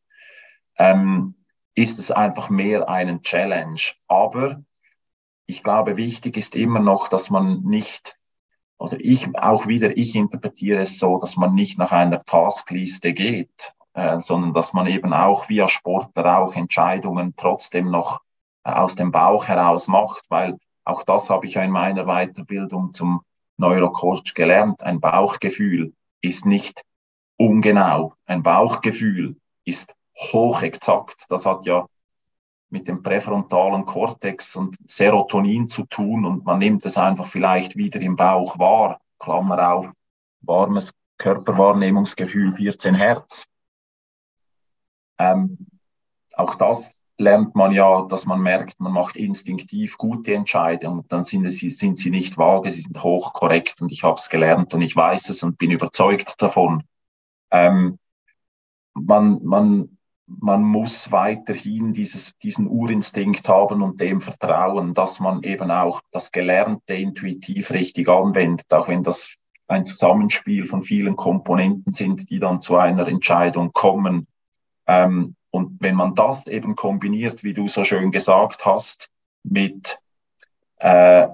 ähm, 0.78 1.36
ist 1.76 2.00
es 2.00 2.12
einfach 2.12 2.50
mehr 2.50 2.88
einen 2.88 3.22
Challenge. 3.22 3.82
Aber 4.08 4.64
ich 5.46 5.62
glaube, 5.62 5.98
wichtig 5.98 6.38
ist 6.38 6.56
immer 6.56 6.80
noch, 6.80 7.10
dass 7.10 7.30
man 7.30 7.64
nicht 7.64 8.18
oder 8.84 9.00
ich 9.00 9.34
auch 9.38 9.66
wieder, 9.66 9.96
ich 9.96 10.14
interpretiere 10.14 10.82
es 10.82 11.00
so, 11.00 11.18
dass 11.18 11.38
man 11.38 11.56
nicht 11.56 11.80
nach 11.80 11.94
einer 11.94 12.22
Taskliste 12.26 13.14
geht, 13.14 13.74
äh, 13.94 14.20
sondern 14.20 14.54
dass 14.54 14.74
man 14.74 14.88
eben 14.88 15.14
auch 15.14 15.48
via 15.48 15.70
Sportler 15.70 16.40
auch 16.40 16.54
Entscheidungen 16.54 17.34
trotzdem 17.38 17.90
noch 17.90 18.20
äh, 18.66 18.72
aus 18.72 18.96
dem 18.96 19.12
Bauch 19.12 19.48
heraus 19.48 19.88
macht, 19.88 20.26
weil 20.28 20.58
auch 20.84 21.04
das 21.04 21.30
habe 21.30 21.46
ich 21.46 21.54
ja 21.54 21.64
in 21.64 21.72
meiner 21.72 22.04
Weiterbildung 22.08 22.92
zum 22.92 23.22
Neurocoach 23.56 24.34
gelernt. 24.36 24.84
Ein 24.84 25.00
Bauchgefühl 25.00 25.94
ist 26.20 26.46
nicht 26.46 26.82
ungenau. 27.38 28.16
Ein 28.26 28.44
Bauchgefühl 28.44 29.38
ist 29.64 29.96
hochexakt. 30.18 31.28
Das 31.30 31.46
hat 31.46 31.66
ja 31.66 31.86
mit 32.74 32.88
dem 32.88 33.04
präfrontalen 33.04 33.86
Kortex 33.86 34.56
und 34.56 34.78
Serotonin 34.90 35.68
zu 35.68 35.86
tun 35.86 36.26
und 36.26 36.44
man 36.44 36.58
nimmt 36.58 36.84
es 36.86 36.98
einfach 36.98 37.28
vielleicht 37.28 37.76
wieder 37.76 38.02
im 38.02 38.16
Bauch 38.16 38.58
wahr. 38.58 39.00
Klammer 39.20 39.74
auf, 39.74 39.86
warmes 40.42 40.92
Körperwahrnehmungsgefühl 41.20 42.52
14 42.52 42.96
Hertz. 42.96 43.46
Ähm, 45.20 45.60
auch 46.34 46.56
das 46.56 47.04
lernt 47.20 47.54
man 47.54 47.72
ja, 47.74 48.02
dass 48.08 48.26
man 48.26 48.42
merkt, 48.42 48.80
man 48.80 48.92
macht 48.92 49.18
instinktiv 49.18 49.96
gute 50.00 50.34
Entscheidungen. 50.34 51.06
Dann 51.10 51.24
sind, 51.24 51.48
sie, 51.52 51.70
sind 51.70 52.00
sie 52.00 52.10
nicht 52.10 52.40
vage, 52.40 52.72
sie 52.72 52.82
sind 52.82 53.04
hochkorrekt 53.04 53.84
und 53.84 53.92
ich 53.92 54.04
habe 54.04 54.16
es 54.16 54.30
gelernt 54.30 54.74
und 54.74 54.82
ich 54.82 54.96
weiß 54.96 55.30
es 55.30 55.44
und 55.44 55.60
bin 55.60 55.70
überzeugt 55.70 56.42
davon. 56.42 56.84
Ähm, 57.52 58.00
man, 58.96 59.44
man, 59.44 59.98
man 60.26 60.64
muss 60.64 61.12
weiterhin 61.12 61.94
dieses, 61.94 62.38
diesen 62.40 62.68
Urinstinkt 62.68 63.48
haben 63.50 63.82
und 63.82 64.00
dem 64.00 64.22
vertrauen, 64.22 64.94
dass 64.94 65.20
man 65.20 65.44
eben 65.44 65.70
auch 65.70 66.02
das 66.12 66.32
Gelernte 66.32 66.94
intuitiv 66.94 67.72
richtig 67.72 68.08
anwendet, 68.08 68.72
auch 68.74 68.88
wenn 68.88 69.04
das 69.04 69.36
ein 69.68 69.86
Zusammenspiel 69.86 70.66
von 70.66 70.82
vielen 70.82 71.16
Komponenten 71.16 71.94
sind, 71.94 72.30
die 72.30 72.40
dann 72.40 72.62
zu 72.62 72.78
einer 72.78 73.08
Entscheidung 73.08 73.74
kommen. 73.74 74.28
Ähm, 74.88 75.36
und 75.52 75.82
wenn 75.82 75.96
man 75.96 76.16
das 76.16 76.48
eben 76.48 76.76
kombiniert, 76.76 77.44
wie 77.44 77.54
du 77.54 77.68
so 77.68 77.84
schön 77.84 78.12
gesagt 78.12 78.66
hast, 78.66 79.10
mit, 79.44 80.00
äh, 80.78 81.28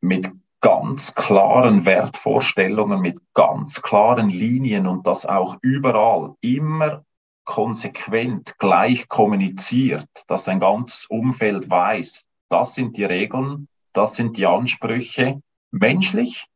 mit 0.00 0.30
ganz 0.66 1.14
klaren 1.14 1.86
Wertvorstellungen, 1.86 3.00
mit 3.00 3.20
ganz 3.34 3.82
klaren 3.82 4.28
Linien 4.28 4.88
und 4.88 5.06
das 5.06 5.24
auch 5.24 5.58
überall 5.62 6.34
immer 6.40 7.04
konsequent 7.44 8.58
gleich 8.58 9.06
kommuniziert, 9.06 10.08
dass 10.26 10.48
ein 10.48 10.58
ganzes 10.58 11.06
Umfeld 11.06 11.70
weiß, 11.70 12.26
das 12.48 12.74
sind 12.74 12.96
die 12.96 13.04
Regeln, 13.04 13.68
das 13.92 14.16
sind 14.16 14.38
die 14.38 14.46
Ansprüche, 14.46 15.40
menschlich. 15.70 16.46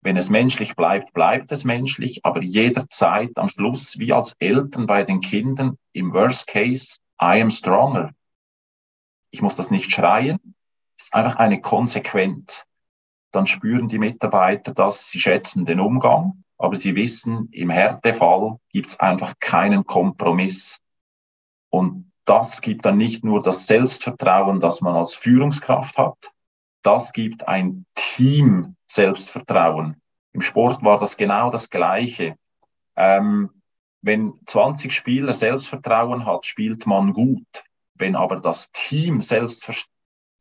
Wenn 0.00 0.16
es 0.16 0.30
menschlich 0.30 0.74
bleibt, 0.74 1.12
bleibt 1.12 1.52
es 1.52 1.62
menschlich, 1.62 2.24
aber 2.24 2.42
jederzeit 2.42 3.30
am 3.36 3.46
Schluss, 3.46 4.00
wie 4.00 4.12
als 4.12 4.34
Eltern 4.40 4.88
bei 4.88 5.04
den 5.04 5.20
Kindern, 5.20 5.78
im 5.92 6.12
Worst 6.12 6.48
Case, 6.48 6.98
I 7.22 7.40
am 7.40 7.50
stronger. 7.50 8.10
Ich 9.30 9.42
muss 9.42 9.54
das 9.54 9.70
nicht 9.70 9.92
schreien, 9.92 10.56
es 10.98 11.04
ist 11.04 11.14
einfach 11.14 11.36
eine 11.36 11.60
Konsequenz 11.60 12.66
dann 13.34 13.46
spüren 13.46 13.88
die 13.88 13.98
Mitarbeiter 13.98 14.72
das, 14.72 15.10
sie 15.10 15.20
schätzen 15.20 15.64
den 15.64 15.80
Umgang, 15.80 16.44
aber 16.58 16.76
sie 16.76 16.94
wissen, 16.94 17.48
im 17.52 17.70
Härtefall 17.70 18.58
gibt 18.70 18.88
es 18.88 19.00
einfach 19.00 19.34
keinen 19.40 19.84
Kompromiss. 19.84 20.80
Und 21.70 22.12
das 22.24 22.60
gibt 22.60 22.84
dann 22.84 22.96
nicht 22.96 23.24
nur 23.24 23.42
das 23.42 23.66
Selbstvertrauen, 23.66 24.60
das 24.60 24.80
man 24.80 24.94
als 24.94 25.14
Führungskraft 25.14 25.98
hat, 25.98 26.32
das 26.82 27.12
gibt 27.12 27.48
ein 27.48 27.86
Team 27.94 28.76
Selbstvertrauen. 28.86 30.00
Im 30.32 30.40
Sport 30.40 30.84
war 30.84 30.98
das 30.98 31.16
genau 31.16 31.50
das 31.50 31.70
Gleiche. 31.70 32.36
Ähm, 32.96 33.50
wenn 34.02 34.34
20 34.44 34.92
Spieler 34.92 35.32
Selbstvertrauen 35.32 36.26
hat, 36.26 36.44
spielt 36.44 36.86
man 36.86 37.12
gut. 37.12 37.64
Wenn 37.94 38.16
aber 38.16 38.36
das 38.36 38.70
Team 38.72 39.20
Selbstvertrauen 39.20 39.93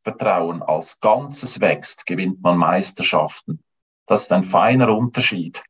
Vertrauen 0.04 0.62
als 0.62 0.99
Ganzes 0.99 1.62
wächst, 1.62 2.06
gewinnt 2.06 2.41
man 2.41 2.58
Meisterschaften. 2.58 3.64
Das 4.06 4.24
ist 4.24 4.34
ein 4.34 4.43
feiner 4.43 4.95
Unterschied. 4.95 5.64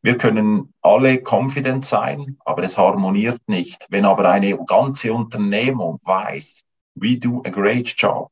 Wir 0.00 0.16
können 0.16 0.72
alle 0.80 1.22
confident 1.22 1.84
sein, 1.84 2.38
aber 2.44 2.62
es 2.62 2.78
harmoniert 2.78 3.40
nicht. 3.46 3.86
Wenn 3.90 4.04
aber 4.04 4.30
eine 4.30 4.56
ganze 4.64 5.12
Unternehmung 5.12 5.98
weiß, 6.02 6.64
we 6.94 7.18
do 7.18 7.42
a 7.44 7.50
great 7.50 7.88
job, 7.88 8.30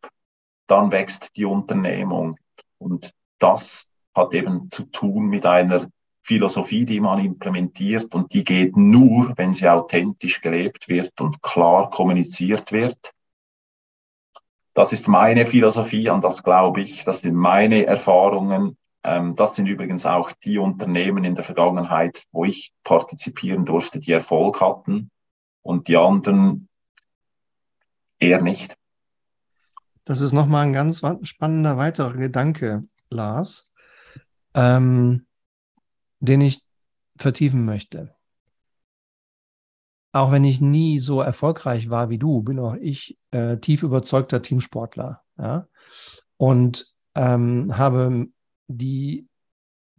dann 0.69 0.91
wächst 0.91 1.37
die 1.37 1.45
Unternehmung. 1.45 2.39
Und 2.79 3.13
das 3.39 3.91
hat 4.15 4.33
eben 4.33 4.71
zu 4.71 4.85
tun 4.85 5.27
mit 5.27 5.45
einer 5.45 5.91
Philosophie, 6.23 6.85
die 6.85 6.99
man 6.99 7.25
implementiert 7.25 8.13
und 8.15 8.33
die 8.33 8.43
geht 8.43 8.77
nur, 8.77 9.33
wenn 9.37 9.53
sie 9.53 9.69
authentisch 9.69 10.41
gelebt 10.41 10.89
wird 10.89 11.21
und 11.21 11.41
klar 11.43 11.91
kommuniziert 11.91 12.73
wird. 12.73 13.13
Das 14.77 14.93
ist 14.93 15.09
meine 15.09 15.47
Philosophie, 15.47 16.11
an 16.11 16.21
das 16.21 16.43
glaube 16.43 16.83
ich, 16.83 17.03
das 17.05 17.23
sind 17.23 17.35
meine 17.35 17.87
Erfahrungen. 17.87 18.77
Ähm, 19.03 19.35
das 19.35 19.57
sind 19.57 19.69
übrigens 19.69 20.05
auch 20.05 20.33
die 20.33 20.59
Unternehmen 20.59 21.25
in 21.25 21.35
der 21.35 21.45
Vergangenheit, 21.45 22.25
wo 22.31 22.45
ich 22.45 22.75
partizipieren 22.85 23.65
durfte, 23.65 24.01
die 24.01 24.13
Erfolg 24.13 24.61
hatten 24.61 25.11
und 25.63 25.89
die 25.89 25.97
anderen 25.97 26.69
eher 28.19 28.43
nicht. 28.43 28.77
Das 30.05 30.21
ist 30.21 30.33
nochmal 30.33 30.67
ein 30.67 30.75
ganz 30.75 31.01
spannender 31.23 31.79
weiterer 31.79 32.13
Gedanke, 32.13 32.83
Lars, 33.09 33.73
ähm, 34.53 35.25
den 36.21 36.43
ich 36.43 36.63
vertiefen 37.17 37.65
möchte 37.65 38.16
auch 40.13 40.33
wenn 40.33 40.45
ich 40.45 40.61
nie 40.61 40.99
so 40.99 41.21
erfolgreich 41.21 41.91
war 41.91 42.09
wie 42.09 42.19
du, 42.19 42.43
bin 42.43 42.59
auch 42.59 42.75
ich 42.75 43.19
äh, 43.33 43.59
tief 43.59 43.83
überzeugter 43.83 44.43
Teamsportler. 44.43 45.23
Ja? 45.39 45.67
Und 46.37 46.95
ähm, 47.15 47.77
habe 47.77 48.29
die 48.69 49.29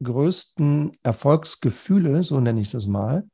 größten 0.02 0.98
Erfolgsgefühle, 1.04 2.24
so 2.24 2.40
nenne 2.40 2.62
ich 2.62 2.72
das 2.72 2.88
mal, 2.88 3.28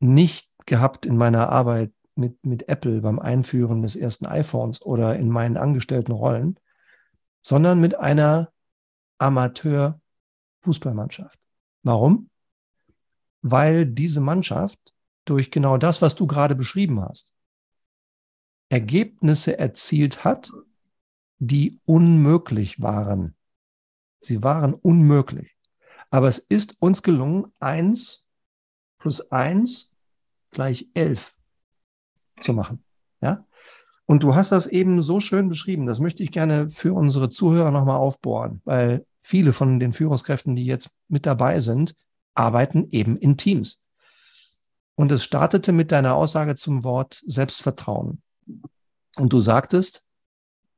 nicht 0.00 0.50
gehabt 0.66 1.06
in 1.06 1.16
meiner 1.16 1.48
Arbeit 1.48 1.92
mit, 2.14 2.44
mit 2.44 2.68
Apple 2.68 3.00
beim 3.00 3.18
Einführen 3.18 3.80
des 3.82 3.96
ersten 3.96 4.26
iPhones 4.26 4.82
oder 4.82 5.16
in 5.16 5.28
meinen 5.28 5.56
angestellten 5.56 6.12
Rollen, 6.12 6.60
sondern 7.42 7.80
mit 7.80 7.98
einer 7.98 8.52
Amateur-Fußballmannschaft. 9.18 11.40
Warum? 11.82 12.30
Weil 13.42 13.84
diese 13.86 14.20
Mannschaft 14.20 14.78
durch 15.26 15.50
genau 15.50 15.76
das, 15.76 16.00
was 16.00 16.14
du 16.14 16.26
gerade 16.26 16.54
beschrieben 16.54 17.00
hast, 17.00 17.34
Ergebnisse 18.68 19.58
erzielt 19.58 20.24
hat, 20.24 20.50
die 21.38 21.80
unmöglich 21.84 22.80
waren. 22.80 23.36
Sie 24.20 24.42
waren 24.42 24.74
unmöglich. 24.74 25.54
Aber 26.10 26.28
es 26.28 26.38
ist 26.38 26.76
uns 26.80 27.02
gelungen, 27.02 27.52
eins 27.60 28.28
plus 28.98 29.30
eins 29.30 29.94
gleich 30.50 30.88
elf 30.94 31.36
zu 32.40 32.54
machen. 32.54 32.82
Ja? 33.20 33.46
Und 34.06 34.22
du 34.22 34.34
hast 34.34 34.52
das 34.52 34.66
eben 34.66 35.02
so 35.02 35.20
schön 35.20 35.48
beschrieben. 35.48 35.86
Das 35.86 36.00
möchte 36.00 36.22
ich 36.22 36.30
gerne 36.30 36.68
für 36.68 36.94
unsere 36.94 37.28
Zuhörer 37.28 37.70
nochmal 37.70 37.98
aufbohren, 37.98 38.62
weil 38.64 39.04
viele 39.22 39.52
von 39.52 39.80
den 39.80 39.92
Führungskräften, 39.92 40.54
die 40.54 40.64
jetzt 40.64 40.90
mit 41.08 41.26
dabei 41.26 41.60
sind, 41.60 41.94
arbeiten 42.34 42.88
eben 42.92 43.16
in 43.16 43.36
Teams. 43.36 43.82
Und 44.96 45.12
es 45.12 45.22
startete 45.22 45.72
mit 45.72 45.92
deiner 45.92 46.16
Aussage 46.16 46.56
zum 46.56 46.82
Wort 46.82 47.22
Selbstvertrauen. 47.26 48.22
Und 49.16 49.32
du 49.32 49.40
sagtest, 49.40 50.04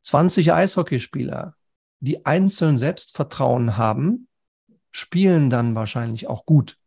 20 0.02 0.52
Eishockeyspieler, 0.52 1.54
die 2.00 2.26
einzeln 2.26 2.78
Selbstvertrauen 2.78 3.76
haben, 3.76 4.28
spielen 4.90 5.50
dann 5.50 5.74
wahrscheinlich 5.74 6.26
auch 6.26 6.44
gut. 6.44 6.78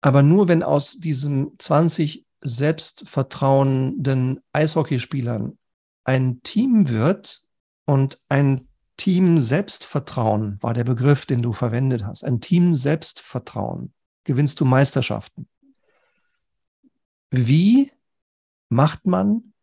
Aber 0.00 0.22
nur 0.22 0.48
wenn 0.48 0.62
aus 0.62 0.98
diesen 1.00 1.58
20 1.58 2.26
selbstvertrauenden 2.42 4.40
Eishockeyspielern 4.52 5.58
ein 6.04 6.42
Team 6.42 6.90
wird 6.90 7.42
und 7.86 8.20
ein 8.28 8.68
Team 8.96 9.40
Selbstvertrauen 9.40 10.58
war 10.60 10.74
der 10.74 10.84
Begriff, 10.84 11.24
den 11.26 11.40
du 11.42 11.52
verwendet 11.52 12.04
hast. 12.04 12.22
Ein 12.22 12.40
Team 12.40 12.76
Selbstvertrauen 12.76 13.94
gewinnst 14.24 14.60
du 14.60 14.64
Meisterschaften. 14.64 15.48
Wie 17.36 17.90
macht 18.68 19.06
man 19.08 19.54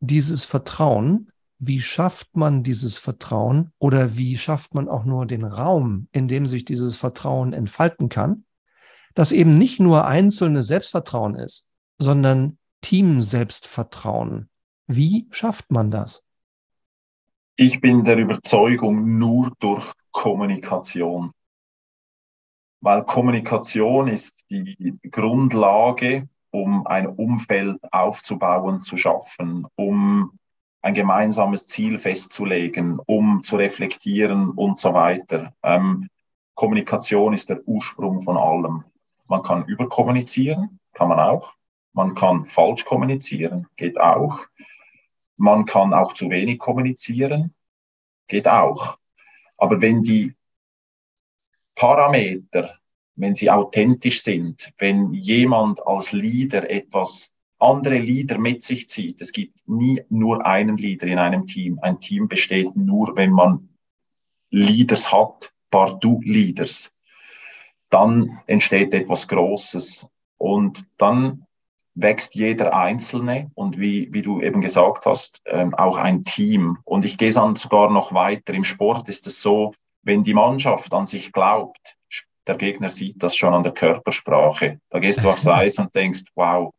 dieses 0.00 0.42
Vertrauen? 0.42 1.30
Wie 1.58 1.82
schafft 1.82 2.34
man 2.34 2.62
dieses 2.62 2.96
Vertrauen 2.96 3.72
oder 3.78 4.16
wie 4.16 4.38
schafft 4.38 4.74
man 4.74 4.88
auch 4.88 5.04
nur 5.04 5.26
den 5.26 5.44
Raum, 5.44 6.08
in 6.12 6.26
dem 6.26 6.46
sich 6.46 6.64
dieses 6.64 6.96
Vertrauen 6.96 7.52
entfalten 7.52 8.08
kann, 8.08 8.46
dass 9.14 9.32
eben 9.32 9.58
nicht 9.58 9.80
nur 9.80 10.06
einzelne 10.06 10.64
Selbstvertrauen 10.64 11.34
ist, 11.34 11.68
sondern 11.98 12.56
Team-Selbstvertrauen. 12.80 14.48
Wie 14.86 15.28
schafft 15.30 15.70
man 15.70 15.90
das? 15.90 16.24
Ich 17.56 17.82
bin 17.82 18.04
der 18.04 18.16
Überzeugung 18.16 19.18
nur 19.18 19.52
durch 19.58 19.92
Kommunikation 20.12 21.32
weil 22.80 23.04
Kommunikation 23.04 24.08
ist 24.08 24.36
die 24.50 24.98
Grundlage, 25.10 26.28
um 26.50 26.86
ein 26.86 27.06
Umfeld 27.06 27.78
aufzubauen, 27.92 28.80
zu 28.80 28.96
schaffen, 28.96 29.66
um 29.76 30.38
ein 30.80 30.94
gemeinsames 30.94 31.66
Ziel 31.66 31.98
festzulegen, 31.98 33.00
um 33.04 33.42
zu 33.42 33.56
reflektieren 33.56 34.50
und 34.50 34.78
so 34.78 34.94
weiter. 34.94 35.52
Ähm, 35.62 36.08
Kommunikation 36.54 37.34
ist 37.34 37.50
der 37.50 37.66
Ursprung 37.66 38.20
von 38.20 38.36
allem. 38.36 38.84
Man 39.26 39.42
kann 39.42 39.66
überkommunizieren, 39.66 40.80
kann 40.94 41.08
man 41.08 41.20
auch. 41.20 41.52
Man 41.92 42.14
kann 42.14 42.44
falsch 42.44 42.84
kommunizieren, 42.84 43.66
geht 43.76 44.00
auch. 44.00 44.40
Man 45.36 45.64
kann 45.64 45.92
auch 45.92 46.14
zu 46.14 46.30
wenig 46.30 46.58
kommunizieren, 46.58 47.54
geht 48.26 48.48
auch. 48.48 48.98
Aber 49.56 49.80
wenn 49.80 50.02
die 50.02 50.34
Parameter, 51.78 52.74
wenn 53.14 53.36
sie 53.36 53.50
authentisch 53.50 54.22
sind, 54.22 54.72
wenn 54.78 55.14
jemand 55.14 55.86
als 55.86 56.10
Leader 56.10 56.68
etwas 56.68 57.32
andere 57.60 57.98
Leader 57.98 58.36
mit 58.38 58.64
sich 58.64 58.88
zieht. 58.88 59.20
Es 59.20 59.32
gibt 59.32 59.56
nie 59.68 60.02
nur 60.08 60.44
einen 60.44 60.76
Leader 60.76 61.06
in 61.06 61.18
einem 61.18 61.46
Team. 61.46 61.78
Ein 61.80 62.00
Team 62.00 62.26
besteht 62.26 62.74
nur, 62.76 63.16
wenn 63.16 63.30
man 63.30 63.68
Leaders 64.50 65.12
hat, 65.12 65.52
partout 65.70 66.20
Leaders. 66.22 66.92
dann 67.90 68.40
entsteht 68.46 68.92
etwas 68.92 69.28
Großes. 69.28 70.10
Und 70.36 70.84
dann 70.98 71.46
wächst 71.94 72.34
jeder 72.34 72.76
Einzelne 72.76 73.50
und 73.54 73.78
wie, 73.78 74.12
wie 74.12 74.22
du 74.22 74.40
eben 74.40 74.60
gesagt 74.60 75.06
hast, 75.06 75.42
ähm, 75.46 75.74
auch 75.74 75.96
ein 75.96 76.24
Team. 76.24 76.78
Und 76.84 77.04
ich 77.04 77.18
gehe 77.18 77.32
dann 77.32 77.56
sogar 77.56 77.90
noch 77.90 78.12
weiter. 78.12 78.52
Im 78.52 78.64
Sport 78.64 79.08
ist 79.08 79.26
es 79.26 79.40
so, 79.40 79.74
wenn 80.08 80.22
die 80.22 80.32
Mannschaft 80.32 80.92
an 80.94 81.04
sich 81.04 81.32
glaubt, 81.32 81.98
der 82.46 82.56
Gegner 82.56 82.88
sieht 82.88 83.22
das 83.22 83.36
schon 83.36 83.52
an 83.52 83.62
der 83.62 83.72
Körpersprache. 83.72 84.80
Da 84.88 85.00
gehst 85.00 85.22
du 85.22 85.28
aufs 85.28 85.46
Eis 85.46 85.78
und 85.78 85.94
denkst, 85.94 86.24
wow, 86.34 86.72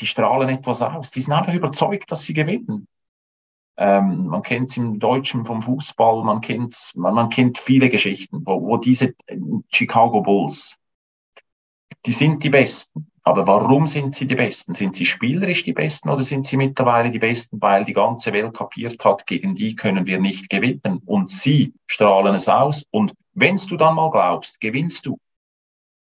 die 0.00 0.06
strahlen 0.06 0.48
etwas 0.48 0.80
aus. 0.80 1.10
Die 1.10 1.20
sind 1.20 1.34
einfach 1.34 1.52
überzeugt, 1.52 2.10
dass 2.10 2.22
sie 2.22 2.32
gewinnen. 2.32 2.88
Ähm, 3.76 4.26
man 4.26 4.42
kennt 4.42 4.70
es 4.70 4.78
im 4.78 4.98
Deutschen 4.98 5.44
vom 5.44 5.60
Fußball, 5.60 6.24
man 6.24 6.40
kennt, 6.40 6.92
man, 6.94 7.14
man 7.14 7.28
kennt 7.28 7.58
viele 7.58 7.90
Geschichten, 7.90 8.40
wo, 8.46 8.62
wo 8.62 8.78
diese 8.78 9.14
Chicago 9.68 10.22
Bulls, 10.22 10.78
die 12.06 12.12
sind 12.12 12.42
die 12.42 12.50
Besten. 12.50 13.11
Aber 13.24 13.46
warum 13.46 13.86
sind 13.86 14.14
sie 14.14 14.26
die 14.26 14.34
Besten? 14.34 14.74
Sind 14.74 14.94
sie 14.94 15.06
spielerisch 15.06 15.62
die 15.62 15.72
Besten 15.72 16.08
oder 16.08 16.22
sind 16.22 16.44
sie 16.44 16.56
mittlerweile 16.56 17.10
die 17.10 17.20
Besten, 17.20 17.60
weil 17.62 17.84
die 17.84 17.92
ganze 17.92 18.32
Welt 18.32 18.54
kapiert 18.54 19.04
hat, 19.04 19.26
gegen 19.26 19.54
die 19.54 19.76
können 19.76 20.06
wir 20.06 20.18
nicht 20.18 20.50
gewinnen 20.50 21.00
und 21.06 21.30
sie 21.30 21.72
strahlen 21.86 22.34
es 22.34 22.48
aus 22.48 22.84
und 22.90 23.14
wenn 23.34 23.56
du 23.56 23.76
dann 23.76 23.94
mal 23.94 24.10
glaubst, 24.10 24.60
gewinnst 24.60 25.06
du. 25.06 25.18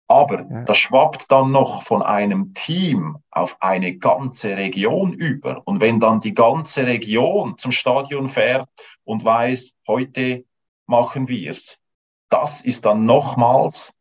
Aber 0.09 0.45
ja. 0.51 0.65
das 0.65 0.77
schwappt 0.77 1.31
dann 1.31 1.53
noch 1.53 1.83
von 1.83 2.03
einem 2.03 2.53
Team 2.55 3.19
auf 3.31 3.57
eine 3.61 3.97
ganze 3.97 4.57
Region 4.57 5.13
über. 5.13 5.63
Und 5.67 5.81
wenn 5.81 6.01
dann 6.01 6.21
die 6.21 6.35
ganze 6.35 6.85
Region 6.85 7.57
zum 7.57 7.71
Stadion 7.71 8.29
fährt 8.29 8.69
und 9.05 9.25
weiß, 9.25 9.77
heute 9.87 10.45
machen 10.87 11.29
wir's, 11.29 11.81
das 12.29 12.61
ist 12.61 12.87
dann 12.87 13.05
nochmals, 13.05 13.93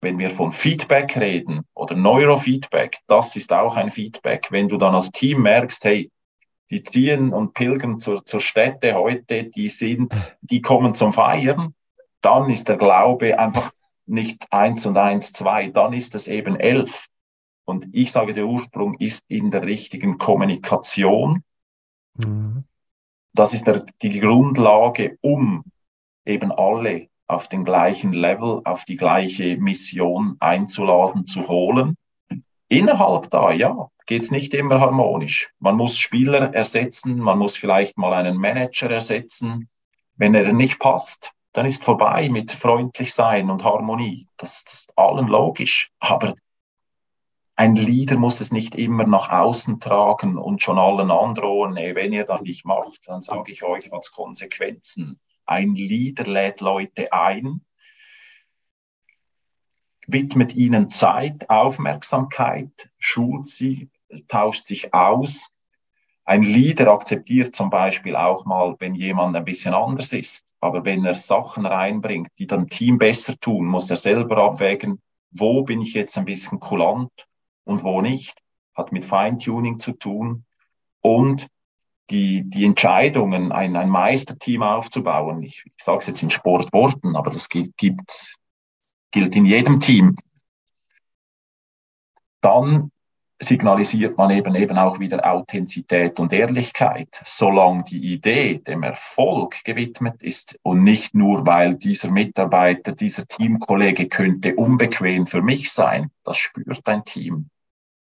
wenn 0.00 0.18
wir 0.18 0.30
von 0.30 0.52
Feedback 0.52 1.16
reden 1.16 1.62
oder 1.74 1.96
Neurofeedback, 1.96 2.98
das 3.06 3.34
ist 3.36 3.52
auch 3.52 3.76
ein 3.76 3.90
Feedback. 3.90 4.48
Wenn 4.50 4.68
du 4.68 4.76
dann 4.76 4.94
als 4.94 5.10
Team 5.10 5.42
merkst, 5.42 5.84
hey, 5.84 6.10
die 6.70 6.82
ziehen 6.82 7.32
und 7.32 7.54
pilgern 7.54 7.98
zur, 7.98 8.24
zur 8.24 8.40
Stätte 8.40 8.94
heute, 8.94 9.44
die 9.44 9.68
sind, 9.68 10.12
die 10.40 10.60
kommen 10.60 10.94
zum 10.94 11.12
Feiern, 11.12 11.74
dann 12.20 12.50
ist 12.50 12.68
der 12.68 12.76
Glaube 12.76 13.38
einfach 13.38 13.70
nicht 14.06 14.46
eins 14.50 14.86
und 14.86 14.96
eins 14.96 15.32
zwei, 15.32 15.68
dann 15.68 15.92
ist 15.92 16.14
es 16.14 16.28
eben 16.28 16.56
elf. 16.56 17.08
Und 17.64 17.88
ich 17.92 18.12
sage, 18.12 18.32
der 18.32 18.46
Ursprung 18.46 18.96
ist 18.98 19.24
in 19.28 19.50
der 19.50 19.62
richtigen 19.62 20.18
Kommunikation. 20.18 21.42
Mhm. 22.14 22.64
Das 23.32 23.52
ist 23.52 23.66
der, 23.66 23.84
die 24.02 24.20
Grundlage, 24.20 25.18
um 25.20 25.64
eben 26.24 26.52
alle 26.52 27.08
auf 27.26 27.48
den 27.48 27.64
gleichen 27.64 28.12
Level, 28.12 28.60
auf 28.64 28.84
die 28.84 28.96
gleiche 28.96 29.56
Mission 29.56 30.36
einzuladen, 30.40 31.26
zu 31.26 31.48
holen. 31.48 31.96
Innerhalb 32.68 33.30
da, 33.30 33.52
ja, 33.52 33.88
geht's 34.06 34.30
nicht 34.30 34.54
immer 34.54 34.80
harmonisch. 34.80 35.50
Man 35.58 35.76
muss 35.76 35.98
Spieler 35.98 36.54
ersetzen, 36.54 37.18
man 37.18 37.38
muss 37.38 37.56
vielleicht 37.56 37.98
mal 37.98 38.12
einen 38.12 38.36
Manager 38.36 38.90
ersetzen. 38.90 39.68
Wenn 40.16 40.34
er 40.34 40.52
nicht 40.52 40.78
passt, 40.78 41.32
dann 41.52 41.66
ist 41.66 41.84
vorbei 41.84 42.28
mit 42.30 42.52
freundlich 42.52 43.12
sein 43.14 43.50
und 43.50 43.64
Harmonie. 43.64 44.28
Das, 44.36 44.64
das 44.64 44.74
ist 44.74 44.98
allen 44.98 45.26
logisch. 45.26 45.90
Aber 45.98 46.34
ein 47.56 47.74
Leader 47.74 48.16
muss 48.16 48.40
es 48.40 48.52
nicht 48.52 48.74
immer 48.74 49.06
nach 49.06 49.30
außen 49.30 49.80
tragen 49.80 50.36
und 50.36 50.60
schon 50.60 50.78
allen 50.78 51.10
androhen, 51.10 51.72
nee, 51.72 51.94
wenn 51.94 52.12
ihr 52.12 52.24
das 52.24 52.42
nicht 52.42 52.66
macht, 52.66 53.00
dann 53.06 53.22
sage 53.22 53.50
ich 53.50 53.62
euch 53.62 53.90
was 53.90 54.12
Konsequenzen. 54.12 55.18
Ein 55.46 55.74
Leader 55.74 56.26
lädt 56.26 56.60
Leute 56.60 57.12
ein, 57.12 57.64
widmet 60.06 60.54
ihnen 60.54 60.88
Zeit, 60.88 61.48
Aufmerksamkeit, 61.48 62.90
schult 62.98 63.48
sie, 63.48 63.90
tauscht 64.28 64.64
sich 64.64 64.92
aus 64.92 65.52
ein 66.28 66.42
Leader 66.42 66.88
akzeptiert 66.88 67.54
zum 67.54 67.70
Beispiel 67.70 68.16
auch 68.16 68.44
mal, 68.46 68.74
wenn 68.80 68.96
jemand 68.96 69.36
ein 69.36 69.44
bisschen 69.44 69.74
anders 69.74 70.12
ist. 70.12 70.56
Aber 70.60 70.84
wenn 70.84 71.04
er 71.04 71.14
Sachen 71.14 71.64
reinbringt, 71.64 72.30
die 72.38 72.48
dem 72.48 72.68
Team 72.68 72.98
besser 72.98 73.38
tun, 73.38 73.64
muss 73.64 73.88
er 73.90 73.96
selber 73.96 74.38
abwägen, 74.38 75.00
wo 75.30 75.62
bin 75.62 75.80
ich 75.80 75.94
jetzt 75.94 76.18
ein 76.18 76.24
bisschen 76.24 76.58
kulant 76.58 77.28
und 77.62 77.84
wo 77.84 78.02
nicht. 78.02 78.42
Hat 78.74 78.90
mit 78.90 79.04
Feintuning 79.04 79.78
zu 79.78 79.92
tun. 79.92 80.44
Und 81.00 81.46
die, 82.10 82.42
die 82.44 82.64
Entscheidungen, 82.64 83.52
ein, 83.52 83.76
ein 83.76 83.88
Meisterteam 83.88 84.62
aufzubauen, 84.62 85.42
ich, 85.42 85.64
ich 85.64 85.82
sage 85.82 85.98
es 85.98 86.06
jetzt 86.06 86.22
in 86.22 86.30
Sportworten, 86.30 87.16
aber 87.16 87.30
das 87.30 87.48
gilt, 87.48 87.76
gibt, 87.76 88.34
gilt 89.10 89.34
in 89.34 89.46
jedem 89.46 89.80
Team, 89.80 90.16
dann 92.40 92.90
signalisiert 93.38 94.16
man 94.16 94.30
eben 94.30 94.54
eben 94.54 94.78
auch 94.78 94.98
wieder 94.98 95.30
Authentizität 95.30 96.18
und 96.20 96.32
Ehrlichkeit, 96.32 97.20
solange 97.24 97.84
die 97.84 98.14
Idee 98.14 98.58
dem 98.58 98.82
Erfolg 98.82 99.62
gewidmet 99.64 100.22
ist 100.22 100.58
und 100.62 100.82
nicht 100.82 101.14
nur, 101.14 101.46
weil 101.46 101.74
dieser 101.74 102.10
Mitarbeiter, 102.10 102.92
dieser 102.92 103.26
Teamkollege 103.26 104.08
könnte 104.08 104.54
unbequem 104.54 105.26
für 105.26 105.42
mich 105.42 105.70
sein. 105.70 106.10
Das 106.24 106.38
spürt 106.38 106.88
ein 106.88 107.04
Team. 107.04 107.50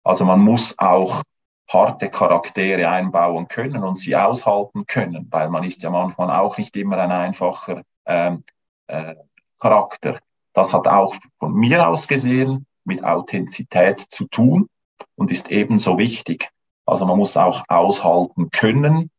Also 0.04 0.24
man 0.24 0.40
muss 0.40 0.78
auch 0.78 1.24
harte 1.70 2.10
Charaktere 2.10 2.90
einbauen 2.90 3.48
können 3.48 3.84
und 3.84 4.00
sie 4.00 4.16
aushalten 4.16 4.86
können, 4.86 5.28
weil 5.30 5.50
man 5.50 5.64
ist 5.64 5.84
ja 5.84 5.90
manchmal 5.90 6.32
auch 6.32 6.58
nicht 6.58 6.76
immer 6.78 6.98
ein 6.98 7.12
einfacher 7.12 7.84
ähm, 8.06 8.44
äh, 8.88 9.16
Charakter. 9.60 10.20
Das 10.54 10.74
hat 10.74 10.88
auch 10.88 11.16
von 11.40 11.54
mir 11.54 11.88
aus 11.88 12.08
gesehen 12.08 12.66
mit 12.84 13.04
Authentizität 13.04 14.00
zu 14.00 14.28
tun 14.28 14.70
und 15.16 15.30
ist 15.30 15.52
ebenso 15.52 15.98
wichtig. 15.98 16.50
Also 16.86 17.06
man 17.06 17.18
muss 17.18 17.36
auch 17.36 17.64
aushalten 17.68 18.50
können. 18.50 19.12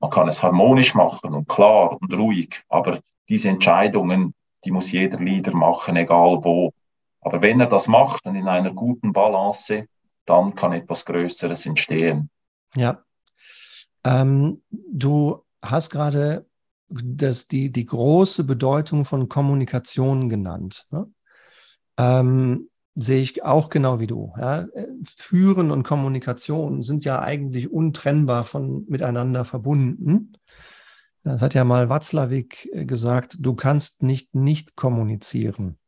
Man 0.00 0.10
kann 0.10 0.28
es 0.28 0.42
harmonisch 0.42 0.94
machen 0.94 1.32
und 1.34 1.48
klar 1.48 1.96
und 2.00 2.12
ruhig, 2.12 2.62
aber 2.68 3.00
diese 3.28 3.48
Entscheidungen, 3.48 4.34
die 4.64 4.70
muss 4.70 4.92
jeder 4.92 5.18
Leader 5.18 5.54
machen, 5.54 5.96
egal 5.96 6.44
wo. 6.44 6.72
Aber 7.20 7.42
wenn 7.42 7.60
er 7.60 7.66
das 7.66 7.88
macht 7.88 8.26
und 8.26 8.36
in 8.36 8.48
einer 8.48 8.72
guten 8.72 9.12
Balance, 9.12 9.86
dann 10.28 10.54
kann 10.54 10.72
etwas 10.72 11.04
Größeres 11.04 11.66
entstehen. 11.66 12.30
Ja. 12.76 13.02
Ähm, 14.04 14.62
du 14.70 15.44
hast 15.62 15.90
gerade 15.90 16.46
das, 16.88 17.48
die, 17.48 17.70
die 17.70 17.86
große 17.86 18.44
Bedeutung 18.44 19.04
von 19.04 19.28
Kommunikation 19.28 20.28
genannt. 20.28 20.86
Ne? 20.90 21.10
Ähm, 21.98 22.70
sehe 22.94 23.20
ich 23.22 23.44
auch 23.44 23.68
genau 23.68 24.00
wie 24.00 24.06
du. 24.06 24.32
Ja. 24.36 24.66
Führen 25.04 25.70
und 25.70 25.82
Kommunikation 25.82 26.82
sind 26.82 27.04
ja 27.04 27.20
eigentlich 27.20 27.70
untrennbar 27.70 28.44
von 28.44 28.84
miteinander 28.88 29.44
verbunden. 29.44 30.32
Das 31.22 31.42
hat 31.42 31.54
ja 31.54 31.64
mal 31.64 31.88
Watzlawick 31.88 32.68
äh, 32.72 32.84
gesagt, 32.84 33.36
du 33.40 33.54
kannst 33.54 34.02
nicht 34.02 34.34
nicht 34.34 34.76
kommunizieren. 34.76 35.78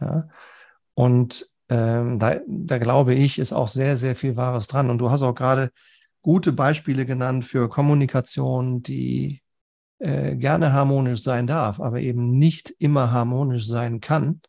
Ja. 0.00 0.28
Und 0.94 1.50
ähm, 1.68 2.18
da, 2.18 2.40
da 2.46 2.78
glaube 2.78 3.14
ich, 3.14 3.38
ist 3.38 3.52
auch 3.52 3.68
sehr, 3.68 3.96
sehr 3.96 4.16
viel 4.16 4.36
Wahres 4.36 4.66
dran. 4.66 4.90
Und 4.90 4.98
du 4.98 5.10
hast 5.10 5.22
auch 5.22 5.34
gerade 5.34 5.70
gute 6.22 6.52
Beispiele 6.52 7.06
genannt 7.06 7.44
für 7.44 7.68
Kommunikation, 7.68 8.82
die 8.82 9.42
äh, 9.98 10.36
gerne 10.36 10.72
harmonisch 10.72 11.22
sein 11.22 11.46
darf, 11.46 11.80
aber 11.80 12.00
eben 12.00 12.38
nicht 12.38 12.74
immer 12.78 13.12
harmonisch 13.12 13.66
sein 13.66 14.00
kann 14.00 14.40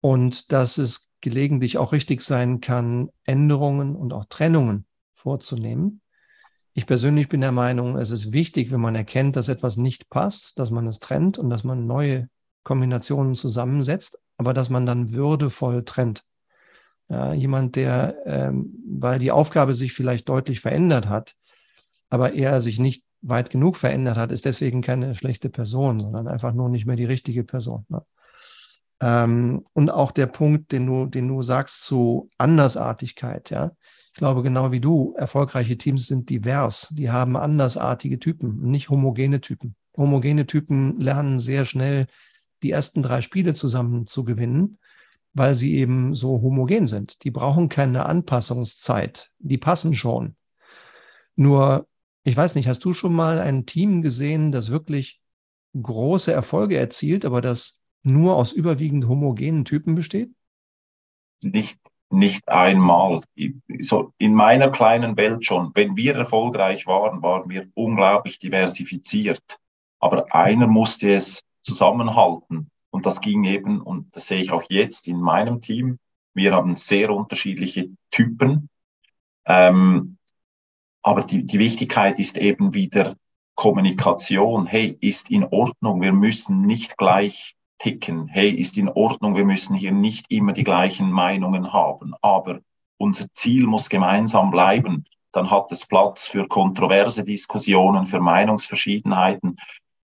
und 0.00 0.52
dass 0.52 0.78
es 0.78 1.08
gelegentlich 1.20 1.78
auch 1.78 1.92
richtig 1.92 2.20
sein 2.20 2.60
kann, 2.60 3.10
Änderungen 3.24 3.94
und 3.94 4.12
auch 4.12 4.26
Trennungen 4.28 4.84
vorzunehmen. 5.14 6.00
Ich 6.74 6.86
persönlich 6.86 7.28
bin 7.28 7.40
der 7.40 7.52
Meinung, 7.52 7.96
es 7.96 8.10
ist 8.10 8.32
wichtig, 8.32 8.72
wenn 8.72 8.80
man 8.80 8.96
erkennt, 8.96 9.36
dass 9.36 9.48
etwas 9.48 9.76
nicht 9.76 10.10
passt, 10.10 10.58
dass 10.58 10.70
man 10.70 10.86
es 10.86 10.98
trennt 10.98 11.38
und 11.38 11.50
dass 11.50 11.64
man 11.64 11.86
neue 11.86 12.28
Kombinationen 12.64 13.36
zusammensetzt, 13.36 14.18
aber 14.42 14.54
dass 14.54 14.70
man 14.70 14.86
dann 14.86 15.12
würdevoll 15.12 15.84
trennt. 15.84 16.24
Ja, 17.08 17.32
jemand, 17.32 17.76
der, 17.76 18.16
ähm, 18.26 18.74
weil 18.86 19.18
die 19.18 19.32
Aufgabe 19.32 19.74
sich 19.74 19.92
vielleicht 19.92 20.28
deutlich 20.28 20.60
verändert 20.60 21.08
hat, 21.08 21.36
aber 22.10 22.32
er 22.34 22.60
sich 22.60 22.78
nicht 22.78 23.04
weit 23.20 23.50
genug 23.50 23.76
verändert 23.76 24.16
hat, 24.16 24.32
ist 24.32 24.44
deswegen 24.44 24.82
keine 24.82 25.14
schlechte 25.14 25.48
Person, 25.48 26.00
sondern 26.00 26.26
einfach 26.26 26.52
nur 26.52 26.68
nicht 26.68 26.86
mehr 26.86 26.96
die 26.96 27.04
richtige 27.04 27.44
Person. 27.44 27.86
Ne? 27.88 28.02
Ähm, 29.00 29.64
und 29.72 29.90
auch 29.90 30.10
der 30.10 30.26
Punkt, 30.26 30.72
den 30.72 30.86
du, 30.86 31.06
den 31.06 31.28
du 31.28 31.42
sagst 31.42 31.84
zu 31.84 32.30
Andersartigkeit, 32.38 33.50
ja. 33.50 33.72
Ich 34.14 34.18
glaube, 34.18 34.42
genau 34.42 34.72
wie 34.72 34.80
du, 34.80 35.14
erfolgreiche 35.16 35.78
Teams 35.78 36.06
sind 36.06 36.28
divers. 36.28 36.88
Die 36.90 37.10
haben 37.10 37.34
andersartige 37.34 38.18
Typen, 38.18 38.60
nicht 38.60 38.90
homogene 38.90 39.40
Typen. 39.40 39.74
Homogene 39.96 40.46
Typen 40.46 41.00
lernen 41.00 41.40
sehr 41.40 41.64
schnell, 41.64 42.06
die 42.62 42.70
ersten 42.70 43.02
drei 43.02 43.20
Spiele 43.20 43.54
zusammen 43.54 44.06
zu 44.06 44.24
gewinnen, 44.24 44.78
weil 45.34 45.54
sie 45.54 45.76
eben 45.76 46.14
so 46.14 46.42
homogen 46.42 46.86
sind. 46.86 47.24
Die 47.24 47.30
brauchen 47.30 47.68
keine 47.68 48.06
Anpassungszeit. 48.06 49.30
Die 49.38 49.58
passen 49.58 49.94
schon. 49.94 50.36
Nur, 51.36 51.86
ich 52.24 52.36
weiß 52.36 52.54
nicht, 52.54 52.68
hast 52.68 52.84
du 52.84 52.92
schon 52.92 53.14
mal 53.14 53.38
ein 53.38 53.66
Team 53.66 54.02
gesehen, 54.02 54.52
das 54.52 54.70
wirklich 54.70 55.20
große 55.80 56.32
Erfolge 56.32 56.76
erzielt, 56.76 57.24
aber 57.24 57.40
das 57.40 57.80
nur 58.02 58.36
aus 58.36 58.52
überwiegend 58.52 59.08
homogenen 59.08 59.64
Typen 59.64 59.94
besteht? 59.94 60.30
Nicht, 61.40 61.78
nicht 62.10 62.48
einmal. 62.48 63.22
So 63.78 64.12
in 64.18 64.34
meiner 64.34 64.70
kleinen 64.70 65.16
Welt 65.16 65.44
schon. 65.44 65.70
Wenn 65.74 65.96
wir 65.96 66.14
erfolgreich 66.14 66.86
waren, 66.86 67.22
waren 67.22 67.48
wir 67.48 67.68
unglaublich 67.74 68.38
diversifiziert. 68.38 69.58
Aber 69.98 70.34
einer 70.34 70.66
musste 70.66 71.14
es 71.14 71.42
zusammenhalten. 71.62 72.70
Und 72.90 73.06
das 73.06 73.20
ging 73.20 73.44
eben, 73.44 73.80
und 73.80 74.14
das 74.14 74.26
sehe 74.26 74.40
ich 74.40 74.52
auch 74.52 74.64
jetzt 74.68 75.08
in 75.08 75.20
meinem 75.20 75.60
Team. 75.60 75.98
Wir 76.34 76.52
haben 76.52 76.74
sehr 76.74 77.10
unterschiedliche 77.10 77.90
Typen. 78.10 78.68
Ähm, 79.46 80.18
aber 81.02 81.22
die, 81.22 81.44
die 81.44 81.58
Wichtigkeit 81.58 82.18
ist 82.18 82.38
eben 82.38 82.74
wieder 82.74 83.16
Kommunikation. 83.54 84.66
Hey, 84.66 84.96
ist 85.00 85.30
in 85.30 85.44
Ordnung. 85.44 86.00
Wir 86.00 86.12
müssen 86.12 86.62
nicht 86.62 86.96
gleich 86.96 87.56
ticken. 87.78 88.28
Hey, 88.28 88.50
ist 88.50 88.78
in 88.78 88.88
Ordnung. 88.88 89.36
Wir 89.36 89.44
müssen 89.44 89.74
hier 89.74 89.92
nicht 89.92 90.30
immer 90.30 90.52
die 90.52 90.64
gleichen 90.64 91.10
Meinungen 91.10 91.72
haben. 91.72 92.14
Aber 92.22 92.60
unser 92.98 93.26
Ziel 93.32 93.66
muss 93.66 93.88
gemeinsam 93.88 94.50
bleiben. 94.50 95.04
Dann 95.32 95.50
hat 95.50 95.72
es 95.72 95.86
Platz 95.86 96.28
für 96.28 96.46
kontroverse 96.46 97.24
Diskussionen, 97.24 98.04
für 98.04 98.20
Meinungsverschiedenheiten. 98.20 99.56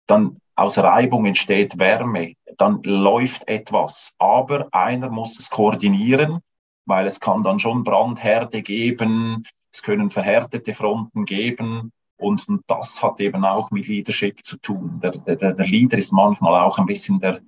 Dann 0.07 0.39
aus 0.59 0.77
Reibung 0.77 1.25
entsteht 1.25 1.79
Wärme. 1.79 2.33
Dann 2.57 2.81
läuft 2.83 3.47
etwas. 3.47 4.15
Aber 4.19 4.67
einer 4.71 5.09
muss 5.09 5.39
es 5.39 5.49
koordinieren, 5.49 6.39
weil 6.85 7.05
es 7.05 7.19
kann 7.19 7.43
dann 7.43 7.59
schon 7.59 7.83
Brandherde 7.83 8.61
geben. 8.61 9.43
Es 9.71 9.81
können 9.81 10.09
verhärtete 10.09 10.73
Fronten 10.73 11.25
geben. 11.25 11.91
Und, 12.17 12.45
das 12.67 13.01
hat 13.01 13.21
eben 13.21 13.45
auch 13.45 13.71
mit 13.71 13.87
Leadership 13.87 14.45
zu 14.45 14.57
tun. 14.57 14.99
Der, 15.01 15.11
der, 15.11 15.53
der 15.53 15.65
Leader 15.65 15.97
ist 15.97 16.11
manchmal 16.11 16.61
auch 16.61 16.77
ein 16.77 16.85
bisschen 16.85 17.19
der, 17.19 17.39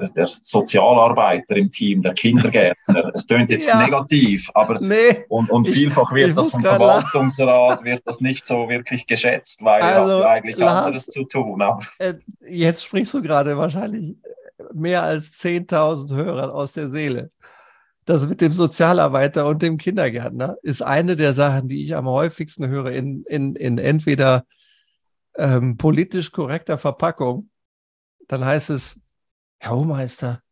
der, 0.00 0.08
der 0.08 0.26
Sozialarbeiter 0.26 1.56
im 1.56 1.70
Team, 1.70 2.02
der 2.02 2.14
Kindergärtner. 2.14 2.74
Es 3.14 3.26
tönt 3.26 3.50
jetzt 3.50 3.68
ja. 3.68 3.82
negativ, 3.82 4.50
aber 4.54 4.80
nee, 4.80 5.24
und, 5.28 5.50
und 5.50 5.68
ich, 5.68 5.74
vielfach 5.74 6.12
wird 6.12 6.36
das 6.36 6.50
vom 6.50 6.62
Verwaltungsrat 6.62 7.84
wird 7.84 8.02
das 8.04 8.20
nicht 8.20 8.44
so 8.44 8.68
wirklich 8.68 9.06
geschätzt, 9.06 9.64
weil 9.64 9.82
also, 9.82 10.20
er 10.20 10.28
eigentlich 10.28 10.56
Lars, 10.56 10.86
anderes 10.86 11.06
zu 11.06 11.24
tun. 11.24 11.62
Aber. 11.62 11.80
Äh, 11.98 12.14
jetzt 12.46 12.84
sprichst 12.84 13.14
du 13.14 13.22
gerade 13.22 13.56
wahrscheinlich 13.56 14.16
mehr 14.72 15.02
als 15.02 15.32
10.000 15.34 16.14
Hörern 16.14 16.50
aus 16.50 16.72
der 16.72 16.88
Seele 16.88 17.30
das 18.04 18.26
mit 18.26 18.40
dem 18.40 18.52
Sozialarbeiter 18.52 19.46
und 19.46 19.62
dem 19.62 19.78
Kindergärtner 19.78 20.58
ist 20.62 20.82
eine 20.82 21.16
der 21.16 21.32
Sachen, 21.32 21.68
die 21.68 21.84
ich 21.84 21.94
am 21.94 22.06
häufigsten 22.06 22.68
höre 22.68 22.90
in, 22.90 23.24
in, 23.24 23.56
in 23.56 23.78
entweder 23.78 24.44
ähm, 25.36 25.76
politisch 25.76 26.30
korrekter 26.30 26.78
Verpackung. 26.78 27.50
Dann 28.28 28.44
heißt 28.44 28.70
es, 28.70 29.00
Herr 29.64 29.76
Hohmeister, 29.76 30.42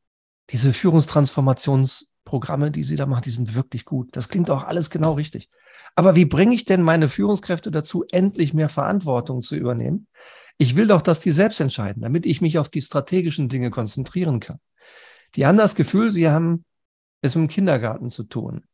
diese 0.48 0.72
Führungstransformationsprogramme, 0.72 2.70
die 2.70 2.82
Sie 2.82 2.96
da 2.96 3.04
machen, 3.04 3.24
die 3.24 3.30
sind 3.30 3.54
wirklich 3.54 3.84
gut. 3.84 4.16
Das 4.16 4.30
klingt 4.30 4.48
auch 4.48 4.62
alles 4.64 4.88
genau 4.88 5.12
richtig. 5.12 5.50
Aber 5.94 6.16
wie 6.16 6.24
bringe 6.24 6.54
ich 6.54 6.64
denn 6.64 6.80
meine 6.80 7.10
Führungskräfte 7.10 7.70
dazu, 7.70 8.06
endlich 8.10 8.54
mehr 8.54 8.70
Verantwortung 8.70 9.42
zu 9.42 9.54
übernehmen? 9.54 10.06
Ich 10.56 10.76
will 10.76 10.86
doch, 10.86 11.02
dass 11.02 11.20
die 11.20 11.30
selbst 11.30 11.60
entscheiden, 11.60 12.00
damit 12.00 12.24
ich 12.24 12.40
mich 12.40 12.58
auf 12.58 12.70
die 12.70 12.80
strategischen 12.80 13.50
Dinge 13.50 13.70
konzentrieren 13.70 14.40
kann. 14.40 14.60
Die 15.34 15.44
haben 15.44 15.58
das 15.58 15.74
Gefühl, 15.74 16.10
sie 16.10 16.30
haben 16.30 16.64
es 17.20 17.34
mit 17.34 17.48
dem 17.50 17.52
Kindergarten 17.52 18.08
zu 18.08 18.24
tun 18.24 18.64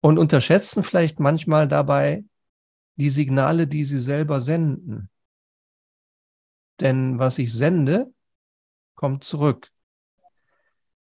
und 0.00 0.16
unterschätzen 0.16 0.84
vielleicht 0.84 1.18
manchmal 1.18 1.66
dabei 1.66 2.24
die 2.94 3.10
Signale, 3.10 3.66
die 3.66 3.84
sie 3.84 3.98
selber 3.98 4.40
senden. 4.40 5.10
Denn 6.78 7.18
was 7.18 7.38
ich 7.38 7.52
sende, 7.52 8.14
kommt 9.04 9.22
zurück. 9.22 9.70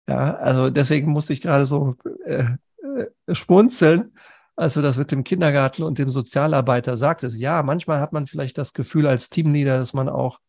Ja, 0.09 0.35
also 0.35 0.71
deswegen 0.71 1.13
musste 1.13 1.33
ich 1.35 1.41
gerade 1.41 1.67
so 1.67 1.95
äh, 2.25 2.57
äh, 2.83 3.07
schmunzeln, 3.33 4.19
als 4.57 4.75
du 4.75 4.83
das 4.83 4.97
mit 4.97 5.13
dem 5.13 5.23
Kindergarten 5.23 5.85
und 5.85 5.99
dem 5.99 6.11
Sozialarbeiter 6.11 6.97
sagtest. 6.97 7.39
Ja, 7.39 7.63
manchmal 7.63 8.01
hat 8.01 8.13
man 8.13 8.27
vielleicht 8.27 8.59
das 8.59 8.73
Gefühl 8.73 9.07
als 9.07 9.31
Teamleader, 9.31 9.79
dass 9.79 9.93
man 9.93 10.09
auch 10.09 10.41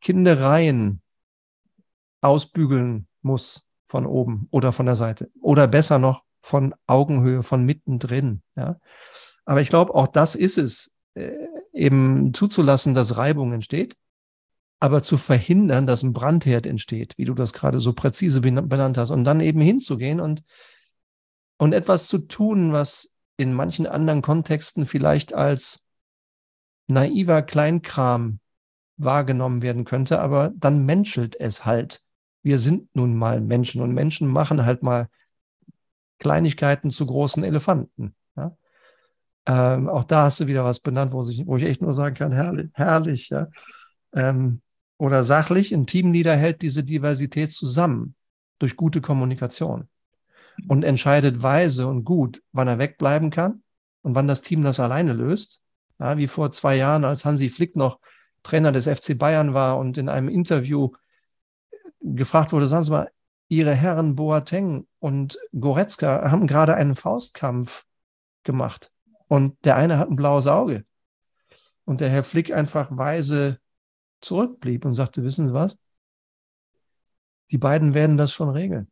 Kindereien 0.00 1.02
ausbügeln 2.22 3.08
muss 3.20 3.66
von 3.84 4.06
oben 4.06 4.48
oder 4.50 4.72
von 4.72 4.86
der 4.86 4.96
Seite. 4.96 5.30
Oder 5.42 5.68
besser 5.68 5.98
noch 5.98 6.22
von 6.40 6.74
Augenhöhe, 6.86 7.42
von 7.42 7.62
mittendrin. 7.62 8.40
Ja? 8.56 8.80
Aber 9.44 9.60
ich 9.60 9.68
glaube, 9.68 9.94
auch 9.94 10.06
das 10.06 10.34
ist 10.34 10.56
es, 10.56 10.94
äh, 11.12 11.34
eben 11.74 12.32
zuzulassen, 12.32 12.94
dass 12.94 13.18
Reibung 13.18 13.52
entsteht, 13.52 13.98
aber 14.84 15.02
zu 15.02 15.16
verhindern, 15.16 15.86
dass 15.86 16.02
ein 16.02 16.12
Brandherd 16.12 16.66
entsteht, 16.66 17.14
wie 17.16 17.24
du 17.24 17.34
das 17.34 17.52
gerade 17.52 17.80
so 17.80 17.92
präzise 17.92 18.40
benannt 18.40 18.98
hast, 18.98 19.10
und 19.10 19.24
dann 19.24 19.40
eben 19.40 19.60
hinzugehen 19.60 20.20
und, 20.20 20.42
und 21.56 21.72
etwas 21.72 22.06
zu 22.06 22.18
tun, 22.18 22.72
was 22.72 23.12
in 23.36 23.54
manchen 23.54 23.86
anderen 23.86 24.22
Kontexten 24.22 24.86
vielleicht 24.86 25.32
als 25.32 25.86
naiver 26.86 27.42
Kleinkram 27.42 28.40
wahrgenommen 28.96 29.62
werden 29.62 29.84
könnte, 29.84 30.20
aber 30.20 30.52
dann 30.54 30.84
menschelt 30.84 31.40
es 31.40 31.64
halt 31.64 32.04
wir 32.44 32.58
sind 32.58 32.94
nun 32.94 33.16
mal 33.16 33.40
Menschen 33.40 33.80
und 33.80 33.92
Menschen 33.92 34.28
machen 34.28 34.64
halt 34.64 34.82
mal 34.82 35.08
Kleinigkeiten 36.18 36.90
zu 36.90 37.06
großen 37.06 37.42
Elefanten. 37.42 38.14
Ja? 38.36 38.56
Ähm, 39.46 39.88
auch 39.88 40.04
da 40.04 40.24
hast 40.24 40.40
du 40.40 40.46
wieder 40.46 40.62
was 40.62 40.80
benannt, 40.80 41.12
wo 41.12 41.26
ich, 41.26 41.46
wo 41.46 41.56
ich 41.56 41.64
echt 41.64 41.82
nur 41.82 41.94
sagen 41.94 42.14
kann, 42.14 42.32
herrlich, 42.32 42.70
herrlich. 42.74 43.30
Ja? 43.30 43.48
Ähm, 44.12 44.60
oder 44.98 45.24
sachlich, 45.24 45.72
ein 45.72 45.86
Teamleader 45.86 46.36
hält 46.36 46.62
diese 46.62 46.84
Diversität 46.84 47.52
zusammen 47.52 48.14
durch 48.58 48.76
gute 48.76 49.00
Kommunikation 49.00 49.88
und 50.68 50.84
entscheidet 50.84 51.42
weise 51.42 51.86
und 51.86 52.04
gut, 52.04 52.42
wann 52.52 52.68
er 52.68 52.78
wegbleiben 52.78 53.30
kann 53.30 53.62
und 54.02 54.14
wann 54.14 54.28
das 54.28 54.42
Team 54.42 54.62
das 54.62 54.80
alleine 54.80 55.12
löst. 55.12 55.60
Ja, 55.98 56.16
wie 56.16 56.28
vor 56.28 56.52
zwei 56.52 56.76
Jahren, 56.76 57.04
als 57.04 57.24
Hansi 57.24 57.50
Flick 57.50 57.76
noch 57.76 57.98
Trainer 58.42 58.72
des 58.72 58.86
FC 58.86 59.16
Bayern 59.18 59.54
war 59.54 59.78
und 59.78 59.98
in 59.98 60.08
einem 60.08 60.28
Interview 60.28 60.90
gefragt 62.00 62.52
wurde, 62.52 62.66
sagen 62.66 62.84
Sie 62.84 62.90
mal, 62.90 63.10
Ihre 63.48 63.74
Herren 63.74 64.16
Boateng 64.16 64.86
und 65.00 65.38
Goretzka 65.58 66.30
haben 66.30 66.46
gerade 66.46 66.74
einen 66.74 66.96
Faustkampf 66.96 67.84
gemacht 68.42 68.90
und 69.28 69.62
der 69.64 69.76
eine 69.76 69.98
hat 69.98 70.08
ein 70.08 70.16
blaues 70.16 70.46
Auge. 70.46 70.84
Und 71.84 72.00
der 72.00 72.08
Herr 72.08 72.24
Flick 72.24 72.52
einfach 72.52 72.88
weise 72.90 73.58
zurückblieb 74.24 74.84
und 74.84 74.94
sagte, 74.94 75.22
wissen 75.24 75.46
Sie 75.46 75.54
was? 75.54 75.78
Die 77.50 77.58
beiden 77.58 77.94
werden 77.94 78.16
das 78.16 78.32
schon 78.32 78.48
regeln. 78.48 78.90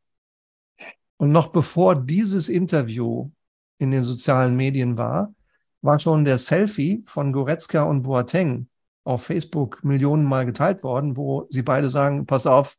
Und 1.16 1.32
noch 1.32 1.48
bevor 1.48 1.94
dieses 1.96 2.48
Interview 2.48 3.30
in 3.78 3.90
den 3.90 4.02
sozialen 4.02 4.56
Medien 4.56 4.96
war, 4.96 5.34
war 5.80 5.98
schon 5.98 6.24
der 6.24 6.38
Selfie 6.38 7.02
von 7.06 7.32
Goretzka 7.32 7.82
und 7.82 8.02
Boateng 8.02 8.68
auf 9.04 9.24
Facebook 9.24 9.82
Millionenmal 9.82 10.46
geteilt 10.46 10.82
worden, 10.82 11.16
wo 11.16 11.46
sie 11.50 11.62
beide 11.62 11.90
sagen, 11.90 12.26
pass 12.26 12.46
auf, 12.46 12.76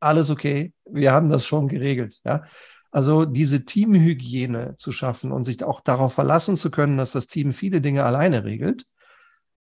alles 0.00 0.30
okay, 0.30 0.72
wir 0.84 1.12
haben 1.12 1.28
das 1.28 1.46
schon 1.46 1.68
geregelt. 1.68 2.20
Ja? 2.24 2.44
Also 2.90 3.24
diese 3.24 3.64
Teamhygiene 3.64 4.76
zu 4.78 4.92
schaffen 4.92 5.32
und 5.32 5.44
sich 5.44 5.62
auch 5.62 5.80
darauf 5.80 6.14
verlassen 6.14 6.56
zu 6.56 6.70
können, 6.70 6.96
dass 6.96 7.12
das 7.12 7.26
Team 7.26 7.52
viele 7.52 7.80
Dinge 7.80 8.04
alleine 8.04 8.44
regelt, 8.44 8.86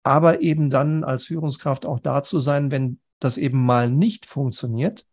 aber 0.05 0.41
eben 0.41 0.69
dann 0.69 1.03
als 1.03 1.25
Führungskraft 1.25 1.85
auch 1.85 1.99
da 1.99 2.21
zu 2.21 2.39
sein, 2.39 2.69
wenn 2.69 2.99
das 3.19 3.37
eben 3.37 3.65
mal 3.65 3.89
nicht 3.89 4.27
funktioniert 4.27 5.07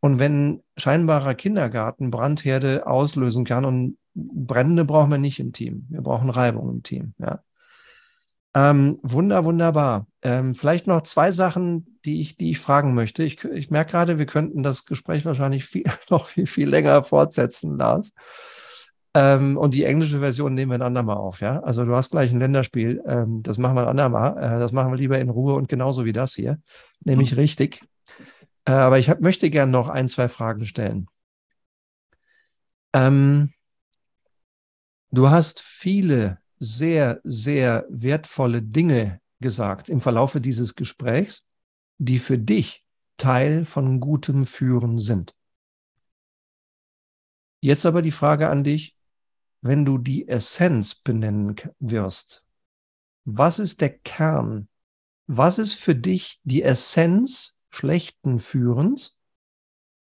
und 0.00 0.18
wenn 0.18 0.62
scheinbarer 0.76 1.34
Kindergarten 1.34 2.10
Brandherde 2.10 2.86
auslösen 2.86 3.46
kann 3.46 3.64
und 3.64 3.96
Brände 4.14 4.84
brauchen 4.84 5.10
wir 5.10 5.18
nicht 5.18 5.40
im 5.40 5.52
Team. 5.54 5.86
Wir 5.88 6.02
brauchen 6.02 6.28
Reibung 6.28 6.68
im 6.68 6.82
Team. 6.82 7.14
Ja. 7.18 7.42
Ähm, 8.54 8.98
wunder, 9.02 9.44
wunderbar. 9.46 10.06
Ähm, 10.20 10.54
vielleicht 10.54 10.86
noch 10.86 11.04
zwei 11.04 11.30
Sachen, 11.30 11.98
die 12.04 12.20
ich, 12.20 12.36
die 12.36 12.50
ich 12.50 12.58
fragen 12.58 12.94
möchte. 12.94 13.22
Ich, 13.22 13.42
ich 13.44 13.70
merke 13.70 13.92
gerade, 13.92 14.18
wir 14.18 14.26
könnten 14.26 14.62
das 14.62 14.84
Gespräch 14.84 15.24
wahrscheinlich 15.24 15.64
viel, 15.64 15.84
noch 16.10 16.28
viel, 16.28 16.46
viel 16.46 16.68
länger 16.68 17.02
fortsetzen, 17.02 17.78
Lars. 17.78 18.12
Ähm, 19.14 19.56
und 19.56 19.74
die 19.74 19.84
englische 19.84 20.20
Version 20.20 20.54
nehmen 20.54 20.70
wir 20.70 20.76
ein 20.76 20.82
andermal 20.82 21.16
auf, 21.16 21.40
ja. 21.40 21.60
Also 21.60 21.84
du 21.84 21.96
hast 21.96 22.10
gleich 22.10 22.30
ein 22.32 22.38
Länderspiel. 22.38 23.02
Ähm, 23.06 23.42
das 23.42 23.58
machen 23.58 23.76
wir 23.76 23.82
ein 23.82 23.88
andermal. 23.88 24.36
Äh, 24.36 24.58
das 24.60 24.72
machen 24.72 24.92
wir 24.92 24.98
lieber 24.98 25.18
in 25.18 25.30
Ruhe 25.30 25.54
und 25.54 25.68
genauso 25.68 26.04
wie 26.04 26.12
das 26.12 26.34
hier. 26.34 26.60
Nämlich 27.04 27.32
mhm. 27.32 27.38
richtig. 27.38 27.82
Äh, 28.64 28.72
aber 28.72 28.98
ich 28.98 29.08
hab, 29.08 29.20
möchte 29.20 29.50
gerne 29.50 29.72
noch 29.72 29.88
ein, 29.88 30.08
zwei 30.08 30.28
Fragen 30.28 30.66
stellen. 30.66 31.08
Ähm, 32.92 33.52
du 35.10 35.30
hast 35.30 35.60
viele 35.60 36.38
sehr, 36.58 37.20
sehr 37.24 37.86
wertvolle 37.88 38.62
Dinge 38.62 39.20
gesagt 39.40 39.88
im 39.88 40.00
Verlaufe 40.00 40.40
dieses 40.40 40.74
Gesprächs, 40.74 41.46
die 41.98 42.18
für 42.18 42.38
dich 42.38 42.84
Teil 43.16 43.64
von 43.64 44.00
gutem 44.00 44.46
Führen 44.46 44.98
sind. 44.98 45.34
Jetzt 47.60 47.86
aber 47.86 48.02
die 48.02 48.12
Frage 48.12 48.48
an 48.48 48.64
dich, 48.64 48.97
wenn 49.60 49.84
du 49.84 49.98
die 49.98 50.28
Essenz 50.28 50.94
benennen 50.94 51.56
wirst, 51.78 52.44
was 53.24 53.58
ist 53.58 53.80
der 53.80 53.98
Kern? 53.98 54.68
Was 55.26 55.58
ist 55.58 55.74
für 55.74 55.94
dich 55.94 56.40
die 56.44 56.62
Essenz 56.62 57.58
schlechten 57.70 58.38
Führens? 58.38 59.18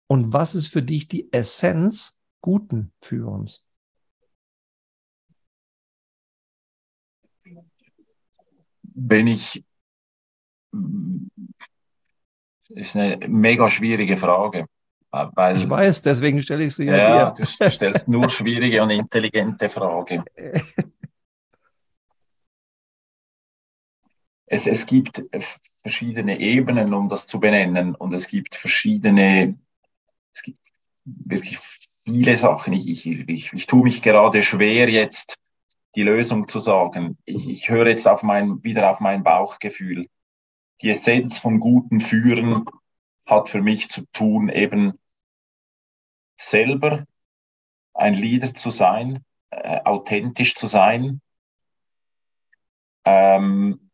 Und 0.07 0.33
was 0.33 0.55
ist 0.55 0.67
für 0.67 0.83
dich 0.83 1.07
die 1.07 1.31
Essenz 1.31 2.19
guten 2.41 2.91
Führens? 3.01 3.67
Wenn 8.95 9.27
ich, 9.27 9.65
ist 12.69 12.95
eine 12.95 13.27
mega 13.27 13.69
schwierige 13.69 14.17
Frage. 14.17 14.67
Weil, 15.13 15.57
ich 15.57 15.69
weiß, 15.69 16.01
deswegen 16.01 16.41
stelle 16.41 16.65
ich 16.65 16.73
sie 16.73 16.87
ja, 16.87 16.95
ja 16.95 17.29
dir. 17.29 17.45
Du 17.59 17.69
stellst 17.69 18.07
nur 18.07 18.31
schwierige 18.31 18.81
und 18.81 18.89
intelligente 18.89 19.69
Fragen. 19.69 20.23
es, 24.47 24.65
es 24.65 24.87
gibt 24.87 25.23
verschiedene 25.83 26.39
Ebenen, 26.39 26.95
um 26.95 27.09
das 27.09 27.27
zu 27.27 27.39
benennen, 27.39 27.93
und 27.93 28.11
es 28.13 28.27
gibt 28.27 28.55
verschiedene, 28.55 29.55
es 30.33 30.41
gibt 30.41 30.57
wirklich 31.05 31.59
viele 32.03 32.35
Sachen. 32.35 32.73
Ich, 32.73 32.89
ich, 32.89 33.29
ich, 33.29 33.53
ich 33.53 33.67
tue 33.67 33.83
mich 33.83 34.01
gerade 34.01 34.41
schwer, 34.41 34.89
jetzt 34.89 35.35
die 35.95 36.01
Lösung 36.01 36.47
zu 36.47 36.57
sagen. 36.57 37.19
Ich, 37.25 37.47
ich 37.47 37.69
höre 37.69 37.85
jetzt 37.85 38.07
auf 38.07 38.23
mein, 38.23 38.63
wieder 38.63 38.89
auf 38.89 38.99
mein 38.99 39.21
Bauchgefühl. 39.21 40.07
Die 40.81 40.89
Essenz 40.89 41.37
von 41.37 41.59
guten 41.59 41.99
Führen 41.99 42.65
hat 43.27 43.47
für 43.49 43.61
mich 43.61 43.89
zu 43.89 44.05
tun, 44.11 44.49
eben 44.49 44.93
selber 46.43 47.05
ein 47.93 48.13
Leader 48.13 48.53
zu 48.53 48.69
sein, 48.69 49.23
äh, 49.49 49.81
authentisch 49.83 50.55
zu 50.55 50.67
sein, 50.67 51.21
ähm, 53.05 53.91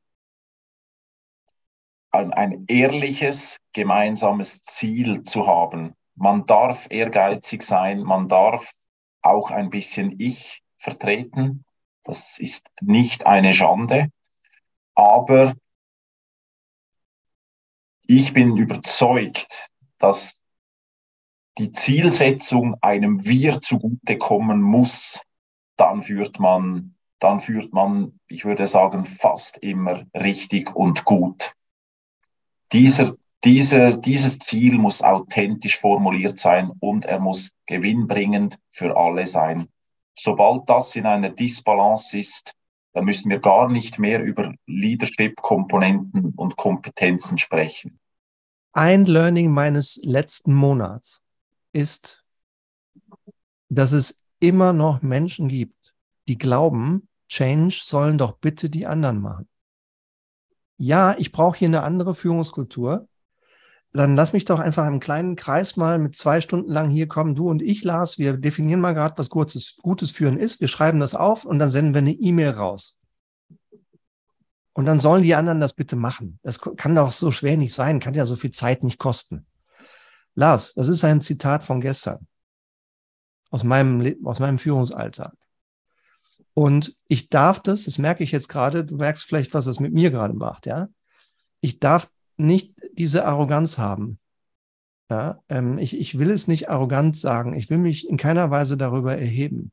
ein, 2.11 2.33
ein 2.33 2.65
ehrliches 2.67 3.59
gemeinsames 3.73 4.61
Ziel 4.61 5.23
zu 5.23 5.47
haben. 5.47 5.95
Man 6.15 6.45
darf 6.45 6.87
ehrgeizig 6.89 7.63
sein, 7.63 8.01
man 8.01 8.27
darf 8.27 8.71
auch 9.21 9.51
ein 9.51 9.69
bisschen 9.69 10.19
ich 10.19 10.63
vertreten. 10.77 11.65
Das 12.03 12.39
ist 12.39 12.69
nicht 12.81 13.25
eine 13.25 13.53
Schande, 13.53 14.11
aber 14.95 15.53
ich 18.07 18.33
bin 18.33 18.57
überzeugt, 18.57 19.69
dass 19.99 20.43
die 21.59 21.73
Zielsetzung 21.73 22.75
einem 22.81 23.25
Wir 23.25 23.59
zugutekommen 23.59 24.61
muss, 24.61 25.21
dann 25.75 26.01
führt 26.01 26.39
man, 26.39 26.95
dann 27.19 27.39
führt 27.39 27.73
man, 27.73 28.17
ich 28.27 28.45
würde 28.45 28.65
sagen, 28.65 29.03
fast 29.03 29.57
immer 29.57 30.05
richtig 30.13 30.73
und 30.73 31.03
gut. 31.03 31.53
Dieser, 32.71 33.13
dieser, 33.43 33.97
dieses 33.97 34.39
Ziel 34.39 34.77
muss 34.77 35.01
authentisch 35.01 35.77
formuliert 35.77 36.39
sein 36.39 36.71
und 36.79 37.05
er 37.05 37.19
muss 37.19 37.51
gewinnbringend 37.65 38.57
für 38.71 38.95
alle 38.95 39.27
sein. 39.27 39.67
Sobald 40.17 40.69
das 40.69 40.95
in 40.95 41.05
einer 41.05 41.29
Disbalance 41.29 42.17
ist, 42.17 42.53
dann 42.93 43.05
müssen 43.05 43.29
wir 43.29 43.39
gar 43.39 43.69
nicht 43.69 43.99
mehr 43.99 44.23
über 44.23 44.53
Leadership-Komponenten 44.65 46.33
und 46.35 46.55
Kompetenzen 46.55 47.37
sprechen. 47.37 47.99
Ein 48.71 49.05
Learning 49.05 49.51
meines 49.51 49.99
letzten 50.03 50.53
Monats 50.53 51.21
ist, 51.71 52.23
dass 53.69 53.91
es 53.91 54.23
immer 54.39 54.73
noch 54.73 55.01
Menschen 55.01 55.47
gibt, 55.47 55.93
die 56.27 56.37
glauben, 56.37 57.07
Change 57.27 57.79
sollen 57.83 58.17
doch 58.17 58.37
bitte 58.37 58.69
die 58.69 58.87
anderen 58.87 59.21
machen. 59.21 59.47
Ja, 60.77 61.15
ich 61.17 61.31
brauche 61.31 61.57
hier 61.57 61.67
eine 61.67 61.83
andere 61.83 62.13
Führungskultur. 62.15 63.07
Dann 63.91 64.15
lass 64.15 64.33
mich 64.33 64.45
doch 64.45 64.59
einfach 64.59 64.87
im 64.87 64.99
kleinen 64.99 65.35
Kreis 65.35 65.75
mal 65.75 65.99
mit 65.99 66.15
zwei 66.15 66.41
Stunden 66.41 66.71
lang 66.71 66.89
hier 66.89 67.07
kommen, 67.07 67.35
du 67.35 67.49
und 67.49 67.61
ich, 67.61 67.83
Lars. 67.83 68.17
Wir 68.17 68.37
definieren 68.37 68.79
mal 68.79 68.93
gerade, 68.93 69.17
was 69.17 69.29
gutes, 69.29 69.77
gutes 69.81 70.11
Führen 70.11 70.37
ist. 70.37 70.61
Wir 70.61 70.67
schreiben 70.67 70.99
das 70.99 71.15
auf 71.15 71.43
und 71.45 71.59
dann 71.59 71.69
senden 71.69 71.93
wir 71.93 71.99
eine 71.99 72.11
E-Mail 72.11 72.51
raus. 72.51 72.97
Und 74.73 74.85
dann 74.85 74.99
sollen 74.99 75.23
die 75.23 75.35
anderen 75.35 75.59
das 75.59 75.73
bitte 75.73 75.95
machen. 75.95 76.39
Das 76.43 76.61
kann 76.61 76.95
doch 76.95 77.11
so 77.11 77.31
schwer 77.31 77.57
nicht 77.57 77.73
sein, 77.73 77.99
kann 77.99 78.13
ja 78.13 78.25
so 78.25 78.35
viel 78.35 78.51
Zeit 78.51 78.83
nicht 78.83 78.99
kosten. 78.99 79.45
Lars, 80.35 80.73
das 80.73 80.87
ist 80.87 81.03
ein 81.03 81.21
Zitat 81.21 81.63
von 81.63 81.81
gestern. 81.81 82.27
Aus 83.49 83.63
meinem, 83.63 84.25
aus 84.25 84.39
meinem 84.39 84.59
Führungsalltag. 84.59 85.33
Und 86.53 86.95
ich 87.07 87.29
darf 87.29 87.61
das, 87.61 87.85
das 87.85 87.97
merke 87.97 88.23
ich 88.23 88.31
jetzt 88.31 88.49
gerade, 88.49 88.85
du 88.85 88.97
merkst 88.97 89.23
vielleicht, 89.23 89.53
was 89.53 89.65
das 89.65 89.79
mit 89.79 89.93
mir 89.93 90.11
gerade 90.11 90.33
macht, 90.33 90.65
ja. 90.65 90.89
Ich 91.61 91.79
darf 91.79 92.11
nicht 92.37 92.73
diese 92.93 93.25
Arroganz 93.25 93.77
haben. 93.77 94.19
Ja, 95.09 95.41
ähm, 95.49 95.79
ich, 95.79 95.97
ich 95.97 96.19
will 96.19 96.29
es 96.29 96.47
nicht 96.47 96.69
arrogant 96.69 97.17
sagen. 97.17 97.55
Ich 97.55 97.69
will 97.69 97.79
mich 97.79 98.07
in 98.07 98.17
keiner 98.17 98.51
Weise 98.51 98.77
darüber 98.77 99.17
erheben. 99.17 99.71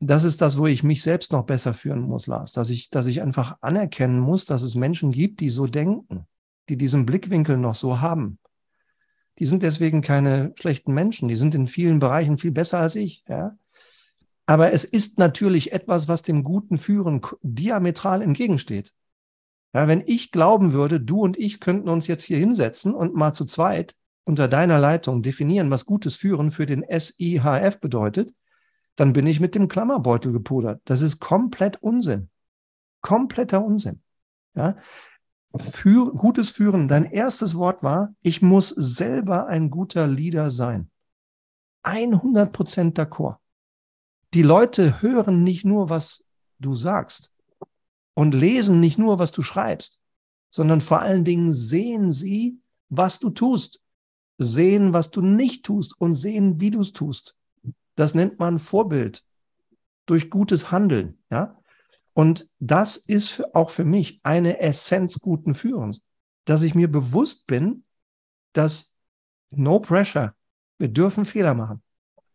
Das 0.00 0.24
ist 0.24 0.40
das, 0.40 0.58
wo 0.58 0.66
ich 0.66 0.82
mich 0.82 1.02
selbst 1.02 1.30
noch 1.32 1.44
besser 1.44 1.72
führen 1.72 2.00
muss, 2.00 2.26
Lars. 2.26 2.52
Dass 2.52 2.70
ich, 2.70 2.90
dass 2.90 3.06
ich 3.06 3.22
einfach 3.22 3.56
anerkennen 3.60 4.18
muss, 4.18 4.44
dass 4.44 4.62
es 4.62 4.74
Menschen 4.74 5.12
gibt, 5.12 5.40
die 5.40 5.48
so 5.48 5.66
denken, 5.66 6.26
die 6.68 6.76
diesen 6.76 7.06
Blickwinkel 7.06 7.56
noch 7.56 7.76
so 7.76 8.00
haben 8.00 8.38
die 9.38 9.46
sind 9.46 9.62
deswegen 9.62 10.00
keine 10.00 10.52
schlechten 10.58 10.94
Menschen. 10.94 11.28
Die 11.28 11.36
sind 11.36 11.54
in 11.54 11.66
vielen 11.66 11.98
Bereichen 11.98 12.38
viel 12.38 12.52
besser 12.52 12.78
als 12.78 12.96
ich. 12.96 13.24
Ja? 13.28 13.56
Aber 14.46 14.72
es 14.72 14.84
ist 14.84 15.18
natürlich 15.18 15.72
etwas, 15.72 16.08
was 16.08 16.22
dem 16.22 16.44
guten 16.44 16.78
Führen 16.78 17.22
diametral 17.42 18.22
entgegensteht. 18.22 18.92
Ja, 19.72 19.88
wenn 19.88 20.04
ich 20.06 20.30
glauben 20.30 20.72
würde, 20.72 21.00
du 21.00 21.20
und 21.22 21.36
ich 21.36 21.58
könnten 21.58 21.88
uns 21.88 22.06
jetzt 22.06 22.22
hier 22.22 22.38
hinsetzen 22.38 22.94
und 22.94 23.14
mal 23.14 23.32
zu 23.32 23.44
zweit 23.44 23.96
unter 24.22 24.46
deiner 24.46 24.78
Leitung 24.78 25.22
definieren, 25.22 25.70
was 25.70 25.84
gutes 25.84 26.14
Führen 26.14 26.52
für 26.52 26.64
den 26.64 26.84
SIHF 26.88 27.80
bedeutet, 27.80 28.32
dann 28.94 29.12
bin 29.12 29.26
ich 29.26 29.40
mit 29.40 29.56
dem 29.56 29.66
Klammerbeutel 29.66 30.32
gepudert. 30.32 30.80
Das 30.84 31.00
ist 31.00 31.18
komplett 31.18 31.82
Unsinn. 31.82 32.30
Kompletter 33.00 33.64
Unsinn. 33.64 34.00
Ja? 34.54 34.76
Für, 35.58 36.12
gutes 36.12 36.50
Führen, 36.50 36.88
dein 36.88 37.04
erstes 37.04 37.54
Wort 37.54 37.82
war, 37.82 38.14
ich 38.22 38.42
muss 38.42 38.70
selber 38.70 39.46
ein 39.46 39.70
guter 39.70 40.06
Leader 40.06 40.50
sein. 40.50 40.90
100 41.82 42.52
Prozent 42.52 42.98
d'accord. 42.98 43.36
Die 44.32 44.42
Leute 44.42 45.00
hören 45.00 45.44
nicht 45.44 45.64
nur, 45.64 45.90
was 45.90 46.24
du 46.58 46.74
sagst 46.74 47.32
und 48.14 48.34
lesen 48.34 48.80
nicht 48.80 48.98
nur, 48.98 49.18
was 49.18 49.32
du 49.32 49.42
schreibst, 49.42 50.00
sondern 50.50 50.80
vor 50.80 51.00
allen 51.00 51.24
Dingen 51.24 51.52
sehen 51.52 52.10
sie, 52.10 52.60
was 52.88 53.18
du 53.18 53.30
tust, 53.30 53.80
sehen, 54.38 54.92
was 54.92 55.10
du 55.10 55.20
nicht 55.20 55.64
tust 55.64 56.00
und 56.00 56.14
sehen, 56.14 56.60
wie 56.60 56.70
du 56.70 56.80
es 56.80 56.92
tust. 56.92 57.36
Das 57.94 58.14
nennt 58.14 58.38
man 58.38 58.58
Vorbild 58.58 59.24
durch 60.06 60.30
gutes 60.30 60.70
Handeln. 60.70 61.18
Ja? 61.30 61.60
Und 62.14 62.48
das 62.60 62.96
ist 62.96 63.28
für, 63.28 63.54
auch 63.54 63.70
für 63.70 63.84
mich 63.84 64.20
eine 64.22 64.60
Essenz 64.60 65.20
guten 65.20 65.52
Führens, 65.52 66.06
dass 66.44 66.62
ich 66.62 66.74
mir 66.74 66.90
bewusst 66.90 67.46
bin, 67.46 67.84
dass 68.52 68.94
no 69.50 69.80
pressure, 69.80 70.34
wir 70.78 70.88
dürfen 70.88 71.24
Fehler 71.24 71.54
machen. 71.54 71.82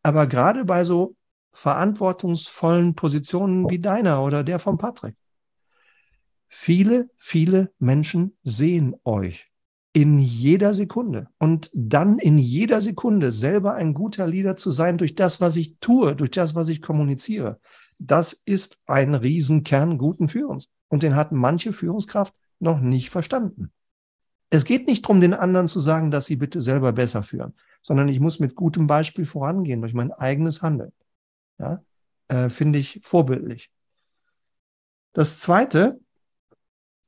Aber 0.03 0.27
gerade 0.27 0.65
bei 0.65 0.84
so 0.84 1.15
verantwortungsvollen 1.51 2.95
Positionen 2.95 3.69
wie 3.69 3.80
deiner 3.80 4.22
oder 4.22 4.43
der 4.43 4.60
von 4.60 4.77
Patrick, 4.77 5.15
viele, 6.47 7.10
viele 7.15 7.72
Menschen 7.80 8.38
sehen 8.43 8.95
euch 9.03 9.49
in 9.93 10.19
jeder 10.19 10.73
Sekunde. 10.73 11.27
Und 11.39 11.72
dann 11.73 12.19
in 12.19 12.38
jeder 12.38 12.81
Sekunde 12.81 13.31
selber 13.31 13.76
ein 13.76 13.93
guter 13.93 14.27
Leader 14.27 14.56
zu 14.56 14.72
sein 14.72 14.97
durch 14.97 15.15
das, 15.15 15.41
was 15.41 15.56
ich 15.56 15.77
tue, 15.80 16.15
durch 16.15 16.31
das, 16.31 16.53
was 16.53 16.68
ich 16.68 16.81
kommuniziere, 16.81 17.60
das 17.99 18.34
ist 18.34 18.80
ein 18.88 19.13
Riesenkern 19.13 19.97
guten 19.97 20.30
Führens. 20.30 20.69
Und 20.88 21.03
den 21.03 21.15
hat 21.15 21.31
manche 21.31 21.73
Führungskraft 21.73 22.34
noch 22.59 22.80
nicht 22.80 23.09
verstanden. 23.09 23.71
Es 24.49 24.65
geht 24.65 24.88
nicht 24.88 25.05
darum, 25.05 25.21
den 25.21 25.35
anderen 25.35 25.67
zu 25.67 25.80
sagen, 25.80 26.09
dass 26.09 26.26
sie 26.26 26.38
bitte 26.38 26.61
selber 26.61 26.91
besser 26.91 27.21
führen, 27.21 27.53
sondern 27.84 28.09
ich 28.09 28.19
muss 28.19 28.39
mit 28.39 28.55
gutem 28.55 28.88
Beispiel 28.88 29.26
vorangehen 29.26 29.81
durch 29.81 29.93
mein 29.93 30.11
eigenes 30.11 30.63
Handeln. 30.63 30.91
Ja, 31.59 31.84
äh, 32.30 32.49
finde 32.49 32.80
ich 32.80 32.99
vorbildlich. 33.03 33.69
Das 35.13 35.39
zweite, 35.39 35.99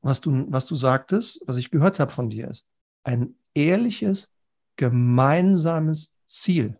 was 0.01 0.21
du, 0.21 0.45
was 0.51 0.65
du 0.65 0.75
sagtest, 0.75 1.41
was 1.47 1.57
ich 1.57 1.71
gehört 1.71 1.99
habe 1.99 2.11
von 2.11 2.29
dir, 2.29 2.49
ist 2.49 2.67
ein 3.03 3.35
ehrliches, 3.55 4.31
gemeinsames 4.75 6.13
Ziel, 6.27 6.79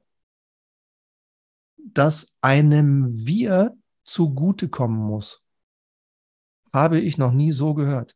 das 1.77 2.37
einem 2.41 3.09
Wir 3.25 3.75
zugutekommen 4.03 4.99
muss. 4.99 5.43
Habe 6.73 6.99
ich 6.99 7.17
noch 7.17 7.31
nie 7.31 7.51
so 7.51 7.73
gehört. 7.73 8.15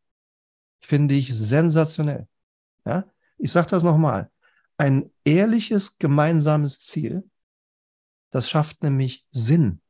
Finde 0.81 1.15
ich 1.15 1.35
sensationell. 1.35 2.27
Ja? 2.85 3.05
Ich 3.37 3.51
sage 3.51 3.67
das 3.67 3.83
nochmal. 3.83 4.31
Ein 4.77 5.11
ehrliches 5.23 5.97
gemeinsames 5.97 6.81
Ziel, 6.81 7.29
das 8.29 8.49
schafft 8.49 8.83
nämlich 8.83 9.25
Sinn. 9.31 9.81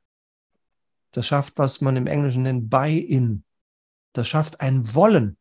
Das 1.11 1.25
schafft, 1.25 1.57
was 1.57 1.81
man 1.81 1.95
im 1.95 2.07
Englischen 2.07 2.43
nennt, 2.43 2.69
Buy-in. 2.69 3.43
Das 4.13 4.27
schafft 4.27 4.61
ein 4.61 4.93
Wollen, 4.93 5.37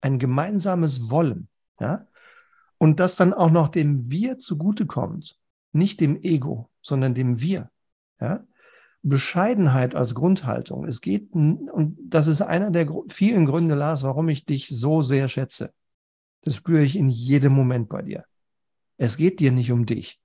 ein 0.00 0.18
gemeinsames 0.18 1.10
Wollen. 1.10 1.48
Ja? 1.80 2.08
und 2.78 3.00
das 3.00 3.16
dann 3.16 3.34
auch 3.34 3.50
noch 3.50 3.68
dem 3.68 4.10
Wir 4.10 4.38
zugutekommt, 4.38 5.38
nicht 5.72 6.00
dem 6.00 6.16
Ego, 6.22 6.70
sondern 6.80 7.14
dem 7.14 7.40
Wir. 7.40 7.70
Ja? 8.20 8.46
Bescheidenheit 9.02 9.94
als 9.94 10.14
Grundhaltung. 10.14 10.84
Es 10.84 11.00
geht, 11.00 11.32
und 11.32 11.96
das 12.02 12.26
ist 12.26 12.42
einer 12.42 12.70
der 12.70 12.88
vielen 13.08 13.46
Gründe, 13.46 13.74
Lars, 13.74 14.02
warum 14.02 14.28
ich 14.28 14.44
dich 14.44 14.68
so 14.68 15.02
sehr 15.02 15.28
schätze. 15.28 15.72
Das 16.42 16.56
spüre 16.56 16.82
ich 16.82 16.96
in 16.96 17.08
jedem 17.08 17.52
Moment 17.52 17.88
bei 17.88 18.02
dir. 18.02 18.24
Es 18.96 19.16
geht 19.16 19.40
dir 19.40 19.52
nicht 19.52 19.70
um 19.70 19.86
dich. 19.86 20.20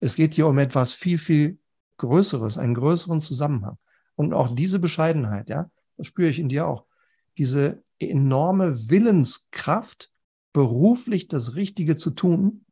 Es 0.00 0.16
geht 0.16 0.36
dir 0.36 0.46
um 0.46 0.58
etwas 0.58 0.92
viel, 0.92 1.18
viel 1.18 1.58
Größeres, 1.98 2.58
einen 2.58 2.74
größeren 2.74 3.20
Zusammenhang. 3.20 3.78
Und 4.16 4.32
auch 4.32 4.54
diese 4.54 4.78
Bescheidenheit, 4.78 5.48
ja, 5.48 5.70
das 5.96 6.06
spüre 6.06 6.30
ich 6.30 6.38
in 6.38 6.48
dir 6.48 6.66
auch. 6.66 6.86
Diese 7.38 7.82
enorme 7.98 8.88
Willenskraft, 8.88 10.10
beruflich 10.52 11.28
das 11.28 11.54
Richtige 11.54 11.96
zu 11.96 12.10
tun, 12.10 12.64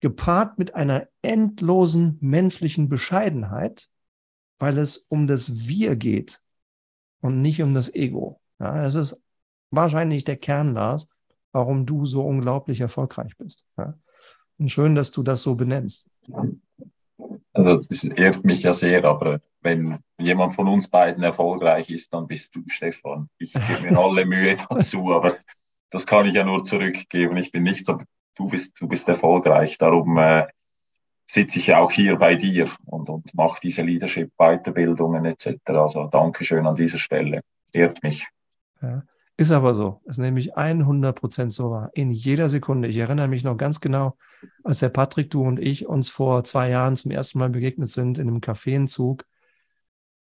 gepaart 0.00 0.58
mit 0.58 0.74
einer 0.74 1.08
endlosen 1.22 2.18
menschlichen 2.20 2.88
Bescheidenheit, 2.88 3.88
weil 4.58 4.78
es 4.78 4.96
um 4.96 5.26
das 5.26 5.68
Wir 5.68 5.96
geht 5.96 6.40
und 7.20 7.40
nicht 7.40 7.62
um 7.62 7.74
das 7.74 7.94
Ego. 7.94 8.40
Ja, 8.58 8.84
es 8.84 8.94
ist 8.94 9.22
wahrscheinlich 9.70 10.24
der 10.24 10.36
Kern, 10.36 10.74
Lars, 10.74 11.08
warum 11.52 11.86
du 11.86 12.06
so 12.06 12.22
unglaublich 12.22 12.80
erfolgreich 12.80 13.36
bist. 13.36 13.64
Ja. 13.76 13.94
Und 14.58 14.70
schön, 14.70 14.94
dass 14.94 15.10
du 15.10 15.22
das 15.22 15.42
so 15.42 15.54
benennst. 15.54 16.08
Also 17.52 17.76
das 17.76 18.04
ehrt 18.04 18.44
mich 18.44 18.62
ja 18.62 18.72
sehr, 18.72 19.04
aber 19.04 19.40
wenn 19.60 19.98
jemand 20.18 20.54
von 20.54 20.68
uns 20.68 20.88
beiden 20.88 21.22
erfolgreich 21.22 21.90
ist, 21.90 22.12
dann 22.12 22.26
bist 22.26 22.54
du, 22.54 22.62
Stefan. 22.68 23.28
Ich 23.38 23.52
gebe 23.52 23.82
mir 23.82 23.98
alle 23.98 24.24
Mühe 24.24 24.56
dazu, 24.68 25.12
aber 25.12 25.36
das 25.90 26.06
kann 26.06 26.26
ich 26.26 26.34
ja 26.34 26.44
nur 26.44 26.62
zurückgeben. 26.64 27.36
Ich 27.36 27.52
bin 27.52 27.62
nicht 27.62 27.86
so, 27.86 27.98
du 28.34 28.48
bist, 28.48 28.80
du 28.80 28.88
bist 28.88 29.08
erfolgreich. 29.08 29.78
Darum 29.78 30.18
äh, 30.18 30.46
sitze 31.26 31.58
ich 31.58 31.66
ja 31.68 31.78
auch 31.78 31.90
hier 31.90 32.16
bei 32.16 32.36
dir 32.36 32.70
und, 32.84 33.08
und 33.08 33.34
mache 33.34 33.60
diese 33.62 33.82
Leadership-Weiterbildungen 33.82 35.24
etc. 35.24 35.58
Also 35.66 36.06
Dankeschön 36.06 36.66
an 36.66 36.76
dieser 36.76 36.98
Stelle. 36.98 37.42
Ehrt 37.72 38.02
mich. 38.02 38.26
Ja, 38.80 39.02
ist 39.36 39.50
aber 39.50 39.74
so. 39.74 40.00
Das 40.06 40.16
ist 40.16 40.22
nämlich 40.22 40.56
100 40.56 41.18
Prozent 41.18 41.52
so 41.52 41.70
wahr. 41.70 41.90
In 41.94 42.12
jeder 42.12 42.48
Sekunde. 42.48 42.88
Ich 42.88 42.96
erinnere 42.96 43.28
mich 43.28 43.42
noch 43.42 43.56
ganz 43.56 43.80
genau, 43.80 44.16
als 44.62 44.78
der 44.78 44.88
Patrick, 44.88 45.30
du 45.30 45.42
und 45.42 45.58
ich 45.58 45.86
uns 45.86 46.08
vor 46.08 46.44
zwei 46.44 46.70
Jahren 46.70 46.96
zum 46.96 47.10
ersten 47.10 47.38
Mal 47.40 47.50
begegnet 47.50 47.90
sind 47.90 48.18
in 48.18 48.28
einem 48.28 48.40
Kaffeenzug. 48.40 49.24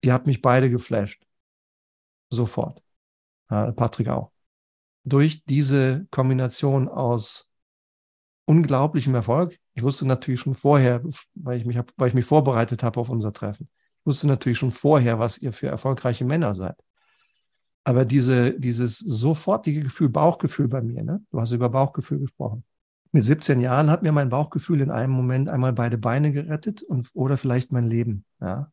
Ihr 0.03 0.13
habt 0.13 0.27
mich 0.27 0.43
beide 0.43 0.71
geflasht. 0.71 1.25
Sofort. 2.31 2.83
Ja, 3.49 3.71
Patrick 3.73 4.09
auch. 4.09 4.33
Durch 5.05 5.45
diese 5.45 6.07
Kombination 6.11 6.89
aus 6.89 7.51
unglaublichem 8.45 9.15
Erfolg, 9.15 9.60
ich 9.75 9.83
wusste 9.83 10.07
natürlich 10.07 10.41
schon 10.41 10.55
vorher, 10.55 11.03
weil 11.35 11.59
ich 11.59 11.65
mich, 11.65 11.77
hab, 11.77 11.93
weil 11.97 12.09
ich 12.09 12.15
mich 12.15 12.25
vorbereitet 12.25 12.83
habe 12.83 13.01
auf 13.01 13.09
unser 13.09 13.33
Treffen, 13.33 13.69
ich 14.01 14.07
wusste 14.07 14.27
natürlich 14.27 14.59
schon 14.59 14.73
vorher, 14.73 15.19
was 15.19 15.39
ihr 15.39 15.53
für 15.53 15.69
erfolgreiche 15.69 16.25
Männer 16.25 16.55
seid. 16.55 16.77
Aber 17.85 18.05
diese, 18.05 18.59
dieses 18.59 18.99
sofortige 18.99 19.83
Gefühl, 19.83 20.11
Bauchgefühl 20.11 20.69
bei 20.69 20.83
mir, 20.83 21.03
ne? 21.03 21.23
du 21.31 21.41
hast 21.41 21.53
über 21.53 21.69
Bauchgefühl 21.71 22.19
gesprochen. 22.19 22.65
Mit 23.13 23.25
17 23.25 23.61
Jahren 23.61 23.91
hat 23.91 24.03
mir 24.03 24.13
mein 24.13 24.29
Bauchgefühl 24.29 24.81
in 24.81 24.91
einem 24.91 25.13
Moment 25.13 25.49
einmal 25.49 25.73
beide 25.73 25.99
Beine 25.99 26.31
gerettet 26.31 26.83
und, 26.83 27.11
oder 27.15 27.37
vielleicht 27.37 27.73
mein 27.73 27.87
Leben. 27.87 28.25
Ja? 28.41 28.71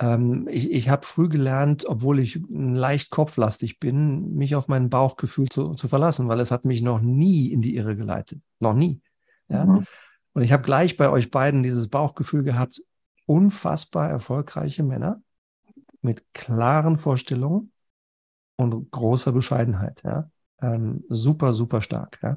Ähm, 0.00 0.48
ich 0.50 0.72
ich 0.72 0.88
habe 0.88 1.06
früh 1.06 1.28
gelernt, 1.28 1.84
obwohl 1.86 2.18
ich 2.18 2.40
leicht 2.48 3.10
kopflastig 3.10 3.78
bin, 3.78 4.34
mich 4.34 4.56
auf 4.56 4.68
mein 4.68 4.90
Bauchgefühl 4.90 5.48
zu, 5.48 5.74
zu 5.74 5.86
verlassen, 5.86 6.26
weil 6.26 6.40
es 6.40 6.50
hat 6.50 6.64
mich 6.64 6.82
noch 6.82 7.00
nie 7.00 7.52
in 7.52 7.62
die 7.62 7.76
Irre 7.76 7.96
geleitet. 7.96 8.40
Noch 8.58 8.74
nie. 8.74 9.00
Ja? 9.48 9.64
Mhm. 9.64 9.86
Und 10.34 10.42
ich 10.42 10.52
habe 10.52 10.64
gleich 10.64 10.96
bei 10.96 11.08
euch 11.08 11.30
beiden 11.30 11.62
dieses 11.62 11.88
Bauchgefühl 11.88 12.42
gehabt, 12.42 12.82
unfassbar 13.26 14.10
erfolgreiche 14.10 14.82
Männer 14.82 15.22
mit 16.02 16.34
klaren 16.34 16.98
Vorstellungen 16.98 17.72
und 18.56 18.90
großer 18.90 19.32
Bescheidenheit. 19.32 20.02
Ja? 20.04 20.30
Ähm, 20.60 21.04
super, 21.08 21.52
super 21.52 21.80
stark. 21.80 22.18
Ja? 22.22 22.36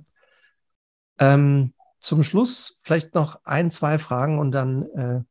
Ähm, 1.20 1.74
zum 2.00 2.24
Schluss 2.24 2.78
vielleicht 2.80 3.16
noch 3.16 3.44
ein, 3.44 3.72
zwei 3.72 3.98
Fragen 3.98 4.40
und 4.40 4.52
dann 4.52 4.84
äh, 4.92 5.24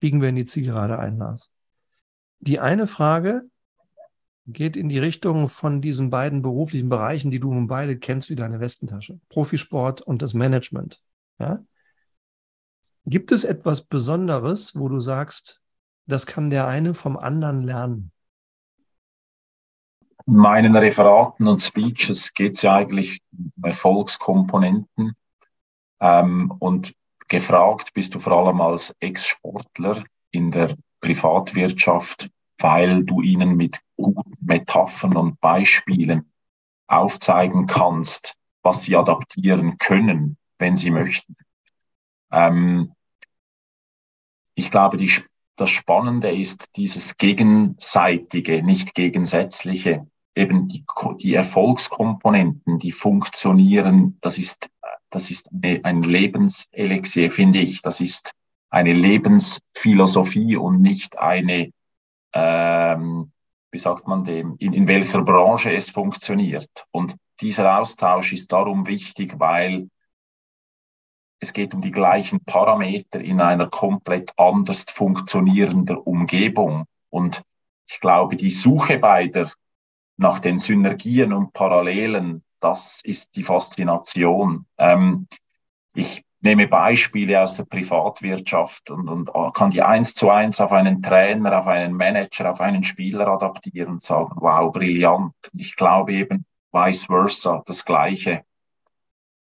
biegen 0.00 0.20
wir 0.20 0.30
in 0.30 0.36
die 0.36 0.46
Zielgerade 0.46 0.98
ein, 0.98 1.18
Lars. 1.18 1.50
Die 2.40 2.58
eine 2.58 2.86
Frage 2.86 3.42
geht 4.46 4.76
in 4.76 4.88
die 4.88 4.98
Richtung 4.98 5.48
von 5.48 5.80
diesen 5.80 6.10
beiden 6.10 6.42
beruflichen 6.42 6.88
Bereichen, 6.88 7.30
die 7.30 7.40
du 7.40 7.52
nun 7.52 7.66
beide 7.66 7.98
kennst 7.98 8.30
wie 8.30 8.36
deine 8.36 8.60
Westentasche. 8.60 9.20
Profisport 9.28 10.02
und 10.02 10.22
das 10.22 10.34
Management. 10.34 11.02
Ja? 11.38 11.64
Gibt 13.06 13.32
es 13.32 13.44
etwas 13.44 13.82
Besonderes, 13.82 14.78
wo 14.78 14.88
du 14.88 14.98
sagst, 14.98 15.60
das 16.06 16.24
kann 16.24 16.48
der 16.48 16.66
eine 16.66 16.94
vom 16.94 17.16
anderen 17.18 17.62
lernen? 17.62 18.12
In 20.26 20.36
meinen 20.36 20.74
Referaten 20.74 21.46
und 21.46 21.60
Speeches 21.60 22.32
geht 22.32 22.56
es 22.56 22.62
ja 22.62 22.74
eigentlich 22.74 23.22
um 23.32 23.52
Erfolgskomponenten. 23.62 25.14
Ähm, 26.00 26.50
und 26.58 26.94
gefragt 27.28 27.92
bist 27.92 28.14
du 28.14 28.18
vor 28.18 28.32
allem 28.32 28.60
als 28.62 28.96
Ex-Sportler 29.00 30.04
in 30.30 30.50
der 30.50 30.74
Privatwirtschaft, 31.00 32.30
weil 32.58 33.04
du 33.04 33.20
ihnen 33.20 33.56
mit 33.56 33.80
guten 33.96 34.36
Metaphern 34.40 35.16
und 35.16 35.40
Beispielen 35.40 36.32
aufzeigen 36.86 37.66
kannst, 37.66 38.34
was 38.62 38.84
sie 38.84 38.96
adaptieren 38.96 39.76
können, 39.76 40.38
wenn 40.58 40.76
sie 40.76 40.90
möchten. 40.90 41.36
Ähm, 42.30 42.93
ich 44.54 44.70
glaube, 44.70 44.96
die, 44.96 45.10
das 45.56 45.70
Spannende 45.70 46.34
ist 46.34 46.76
dieses 46.76 47.16
gegenseitige, 47.16 48.62
nicht 48.62 48.94
gegensätzliche, 48.94 50.06
eben 50.34 50.68
die, 50.68 50.84
die 51.22 51.34
Erfolgskomponenten, 51.34 52.78
die 52.78 52.92
funktionieren, 52.92 54.18
das 54.20 54.38
ist, 54.38 54.68
das 55.10 55.30
ist 55.30 55.48
ein 55.62 56.02
Lebenselixier, 56.02 57.30
finde 57.30 57.60
ich. 57.60 57.82
Das 57.82 58.00
ist 58.00 58.32
eine 58.70 58.92
Lebensphilosophie 58.92 60.56
und 60.56 60.80
nicht 60.80 61.18
eine, 61.18 61.70
ähm, 62.32 63.30
wie 63.70 63.78
sagt 63.78 64.08
man 64.08 64.24
dem, 64.24 64.56
in, 64.58 64.72
in 64.72 64.88
welcher 64.88 65.22
Branche 65.22 65.72
es 65.72 65.90
funktioniert. 65.90 66.68
Und 66.90 67.14
dieser 67.40 67.78
Austausch 67.78 68.32
ist 68.32 68.50
darum 68.50 68.86
wichtig, 68.86 69.34
weil 69.38 69.88
es 71.44 71.52
geht 71.52 71.74
um 71.74 71.82
die 71.82 71.90
gleichen 71.90 72.40
Parameter 72.40 73.20
in 73.20 73.40
einer 73.40 73.68
komplett 73.68 74.32
anders 74.38 74.86
funktionierenden 74.88 75.98
Umgebung. 75.98 76.86
Und 77.10 77.42
ich 77.86 78.00
glaube, 78.00 78.36
die 78.36 78.48
Suche 78.48 78.98
beider 78.98 79.50
nach 80.16 80.40
den 80.40 80.58
Synergien 80.58 81.34
und 81.34 81.52
Parallelen, 81.52 82.42
das 82.60 83.02
ist 83.04 83.36
die 83.36 83.42
Faszination. 83.42 84.64
Ähm, 84.78 85.28
ich 85.94 86.24
nehme 86.40 86.66
Beispiele 86.66 87.42
aus 87.42 87.56
der 87.56 87.64
Privatwirtschaft 87.64 88.90
und, 88.90 89.08
und 89.08 89.54
kann 89.54 89.70
die 89.70 89.82
eins 89.82 90.14
zu 90.14 90.30
eins 90.30 90.62
auf 90.62 90.72
einen 90.72 91.02
Trainer, 91.02 91.58
auf 91.58 91.66
einen 91.66 91.92
Manager, 91.92 92.50
auf 92.50 92.62
einen 92.62 92.84
Spieler 92.84 93.28
adaptieren 93.28 93.92
und 93.92 94.02
sagen, 94.02 94.32
wow, 94.36 94.72
brillant. 94.72 95.34
Ich 95.52 95.76
glaube 95.76 96.14
eben 96.14 96.46
vice 96.72 97.04
versa, 97.04 97.62
das 97.66 97.84
Gleiche. 97.84 98.44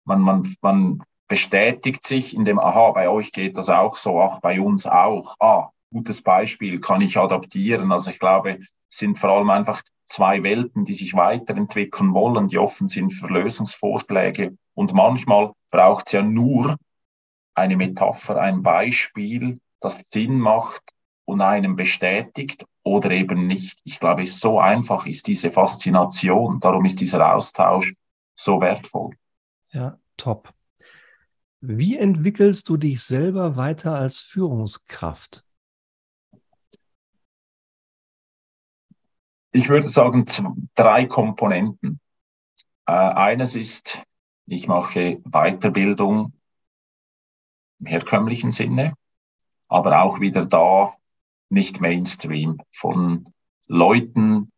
Man, 0.05 0.20
man, 0.20 0.43
man 0.60 1.02
bestätigt 1.28 2.06
sich 2.06 2.34
in 2.34 2.44
dem, 2.44 2.59
aha, 2.59 2.90
bei 2.92 3.09
euch 3.09 3.32
geht 3.32 3.56
das 3.56 3.68
auch 3.68 3.96
so, 3.96 4.20
ach, 4.20 4.40
bei 4.40 4.60
uns 4.60 4.86
auch. 4.86 5.36
Ah, 5.38 5.68
gutes 5.90 6.22
Beispiel, 6.22 6.80
kann 6.80 7.00
ich 7.00 7.16
adaptieren. 7.16 7.92
Also 7.92 8.10
ich 8.10 8.18
glaube, 8.18 8.59
es 8.90 8.98
sind 8.98 9.18
vor 9.18 9.30
allem 9.30 9.50
einfach 9.50 9.82
zwei 10.09 10.42
Welten, 10.42 10.84
die 10.84 10.94
sich 10.94 11.14
weiterentwickeln 11.14 12.14
wollen, 12.14 12.48
die 12.48 12.59
offen 12.59 12.88
sind 12.88 13.10
für 13.10 13.28
Lösungsvorschläge. 13.28 14.56
Und 14.74 14.94
manchmal 14.94 15.52
braucht 15.70 16.06
es 16.06 16.12
ja 16.12 16.22
nur 16.22 16.76
eine 17.55 17.76
Metapher, 17.76 18.40
ein 18.40 18.62
Beispiel, 18.62 19.60
das 19.80 20.10
Sinn 20.10 20.38
macht 20.38 20.82
und 21.24 21.42
einem 21.42 21.76
bestätigt 21.76 22.64
oder 22.82 23.10
eben 23.10 23.46
nicht. 23.46 23.78
Ich 23.84 24.00
glaube, 24.00 24.26
so 24.26 24.59
einfach 24.60 25.06
ist 25.06 25.26
diese 25.26 25.50
Faszination. 25.50 26.60
Darum 26.60 26.84
ist 26.84 27.00
dieser 27.00 27.34
Austausch 27.34 27.92
so 28.34 28.60
wertvoll. 28.60 29.14
Ja, 29.72 29.98
top. 30.16 30.55
Wie 31.60 31.97
entwickelst 31.97 32.68
du 32.68 32.76
dich 32.76 33.02
selber 33.02 33.56
weiter 33.56 33.94
als 33.97 34.18
Führungskraft? 34.18 35.44
Ich 39.51 39.68
würde 39.68 39.89
sagen, 39.89 40.24
drei 40.76 41.06
Komponenten. 41.06 42.01
Äh, 42.86 42.93
eines 42.93 43.56
ist, 43.56 44.05
ich 44.47 44.68
mache 44.68 45.20
Weiterbildung 45.24 46.32
im 47.80 47.86
herkömmlichen 47.86 48.52
Sinne, 48.52 48.94
aber 49.66 50.02
auch 50.02 50.20
wieder 50.20 50.47
da 50.47 50.94
nicht 51.48 51.80
Mainstream 51.80 52.60
von 52.70 53.32
Leuten 53.66 54.52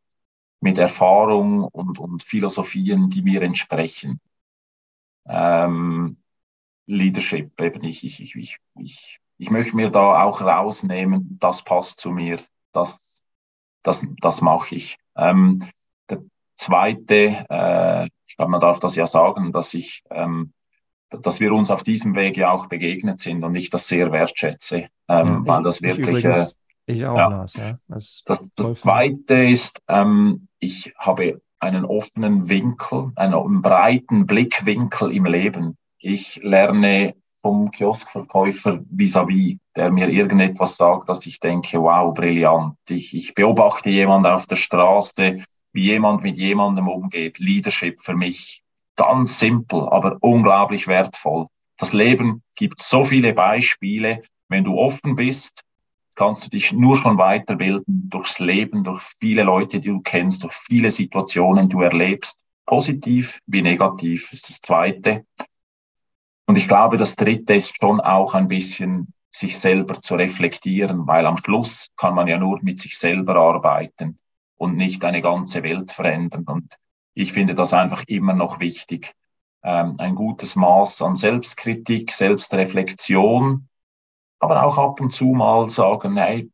mit 0.60 0.76
Erfahrung 0.76 1.64
und, 1.64 1.98
und 1.98 2.22
Philosophien, 2.22 3.08
die 3.08 3.22
mir 3.22 3.40
entsprechen. 3.40 4.20
ähm, 5.26 6.18
Leadership. 6.90 7.60
Eben 7.60 7.84
ich, 7.84 8.04
ich, 8.04 8.20
ich, 8.20 8.36
ich, 8.36 8.56
ich, 8.78 9.20
ich 9.38 9.50
möchte 9.50 9.76
mir 9.76 9.90
da 9.90 10.22
auch 10.22 10.40
rausnehmen, 10.40 11.38
das 11.40 11.62
passt 11.62 12.00
zu 12.00 12.10
mir, 12.10 12.40
das, 12.72 13.22
das, 13.82 14.06
das 14.20 14.42
mache 14.42 14.74
ich. 14.74 14.98
Ähm, 15.16 15.64
der 16.08 16.22
zweite, 16.56 17.46
äh, 17.48 18.06
ich 18.26 18.36
glaube, 18.36 18.50
man 18.50 18.60
darf 18.60 18.80
das 18.80 18.96
ja 18.96 19.06
sagen, 19.06 19.52
dass 19.52 19.74
ich, 19.74 20.02
ähm, 20.10 20.52
dass 21.10 21.40
wir 21.40 21.52
uns 21.52 21.70
auf 21.70 21.82
diesem 21.82 22.14
Weg 22.14 22.36
ja 22.36 22.50
auch 22.50 22.66
begegnet 22.66 23.20
sind 23.20 23.42
und 23.42 23.54
ich 23.54 23.70
das 23.70 23.88
sehr 23.88 24.12
wertschätze, 24.12 24.88
ähm, 25.08 25.26
ja, 25.28 25.42
weil 25.46 25.62
das 25.62 25.82
wirklich. 25.82 26.24
Äh, 26.24 26.46
ich 26.86 27.06
auch, 27.06 27.16
ja. 27.16 27.28
Lars, 27.28 27.54
ja. 27.54 27.78
Das, 27.88 28.22
das, 28.26 28.40
das 28.56 28.80
Zweite 28.80 29.34
ist, 29.34 29.80
ähm, 29.88 30.48
ich 30.58 30.92
habe 30.96 31.40
einen 31.60 31.84
offenen 31.84 32.48
Winkel, 32.48 33.12
einen 33.16 33.62
breiten 33.62 34.26
Blickwinkel 34.26 35.12
im 35.12 35.26
Leben. 35.26 35.76
Ich 36.02 36.36
lerne 36.42 37.14
vom 37.42 37.70
Kioskverkäufer 37.70 38.80
vis-à-vis, 38.90 39.54
-vis, 39.54 39.58
der 39.76 39.90
mir 39.90 40.08
irgendetwas 40.08 40.76
sagt, 40.76 41.08
dass 41.08 41.26
ich 41.26 41.40
denke, 41.40 41.80
wow, 41.80 42.14
brillant. 42.14 42.76
Ich, 42.88 43.14
ich 43.14 43.34
beobachte 43.34 43.90
jemanden 43.90 44.26
auf 44.26 44.46
der 44.46 44.56
Straße, 44.56 45.44
wie 45.72 45.82
jemand 45.82 46.22
mit 46.22 46.38
jemandem 46.38 46.88
umgeht. 46.88 47.38
Leadership 47.38 48.00
für 48.00 48.14
mich 48.14 48.62
ganz 48.96 49.38
simpel, 49.38 49.88
aber 49.90 50.16
unglaublich 50.20 50.88
wertvoll. 50.88 51.46
Das 51.76 51.92
Leben 51.92 52.42
gibt 52.54 52.80
so 52.80 53.04
viele 53.04 53.34
Beispiele. 53.34 54.22
Wenn 54.48 54.64
du 54.64 54.78
offen 54.78 55.16
bist, 55.16 55.62
kannst 56.14 56.46
du 56.46 56.50
dich 56.50 56.72
nur 56.72 56.98
schon 56.98 57.18
weiterbilden 57.18 58.08
durchs 58.10 58.38
Leben, 58.38 58.84
durch 58.84 59.02
viele 59.18 59.44
Leute, 59.44 59.80
die 59.80 59.88
du 59.88 60.00
kennst, 60.00 60.44
durch 60.44 60.54
viele 60.54 60.90
Situationen, 60.90 61.68
die 61.68 61.74
du 61.74 61.82
erlebst. 61.82 62.38
Positiv 62.66 63.38
wie 63.46 63.62
negativ 63.62 64.32
ist 64.32 64.48
das 64.48 64.60
Zweite. 64.60 65.24
Und 66.50 66.58
ich 66.58 66.66
glaube, 66.66 66.96
das 66.96 67.14
Dritte 67.14 67.54
ist 67.54 67.78
schon 67.78 68.00
auch 68.00 68.34
ein 68.34 68.48
bisschen 68.48 69.14
sich 69.30 69.56
selber 69.56 70.00
zu 70.00 70.16
reflektieren, 70.16 71.06
weil 71.06 71.24
am 71.24 71.36
Schluss 71.36 71.92
kann 71.96 72.16
man 72.16 72.26
ja 72.26 72.38
nur 72.38 72.58
mit 72.60 72.80
sich 72.80 72.98
selber 72.98 73.36
arbeiten 73.36 74.18
und 74.56 74.74
nicht 74.74 75.04
eine 75.04 75.22
ganze 75.22 75.62
Welt 75.62 75.92
verändern. 75.92 76.42
Und 76.48 76.74
ich 77.14 77.32
finde 77.32 77.54
das 77.54 77.72
einfach 77.72 78.02
immer 78.08 78.32
noch 78.32 78.58
wichtig. 78.58 79.12
Ähm, 79.62 79.94
ein 79.98 80.16
gutes 80.16 80.56
Maß 80.56 81.02
an 81.02 81.14
Selbstkritik, 81.14 82.10
Selbstreflexion, 82.10 83.68
aber 84.40 84.64
auch 84.64 84.76
ab 84.76 85.00
und 85.00 85.12
zu 85.12 85.26
mal 85.26 85.68
sagen, 85.68 86.16
hey, 86.16 86.50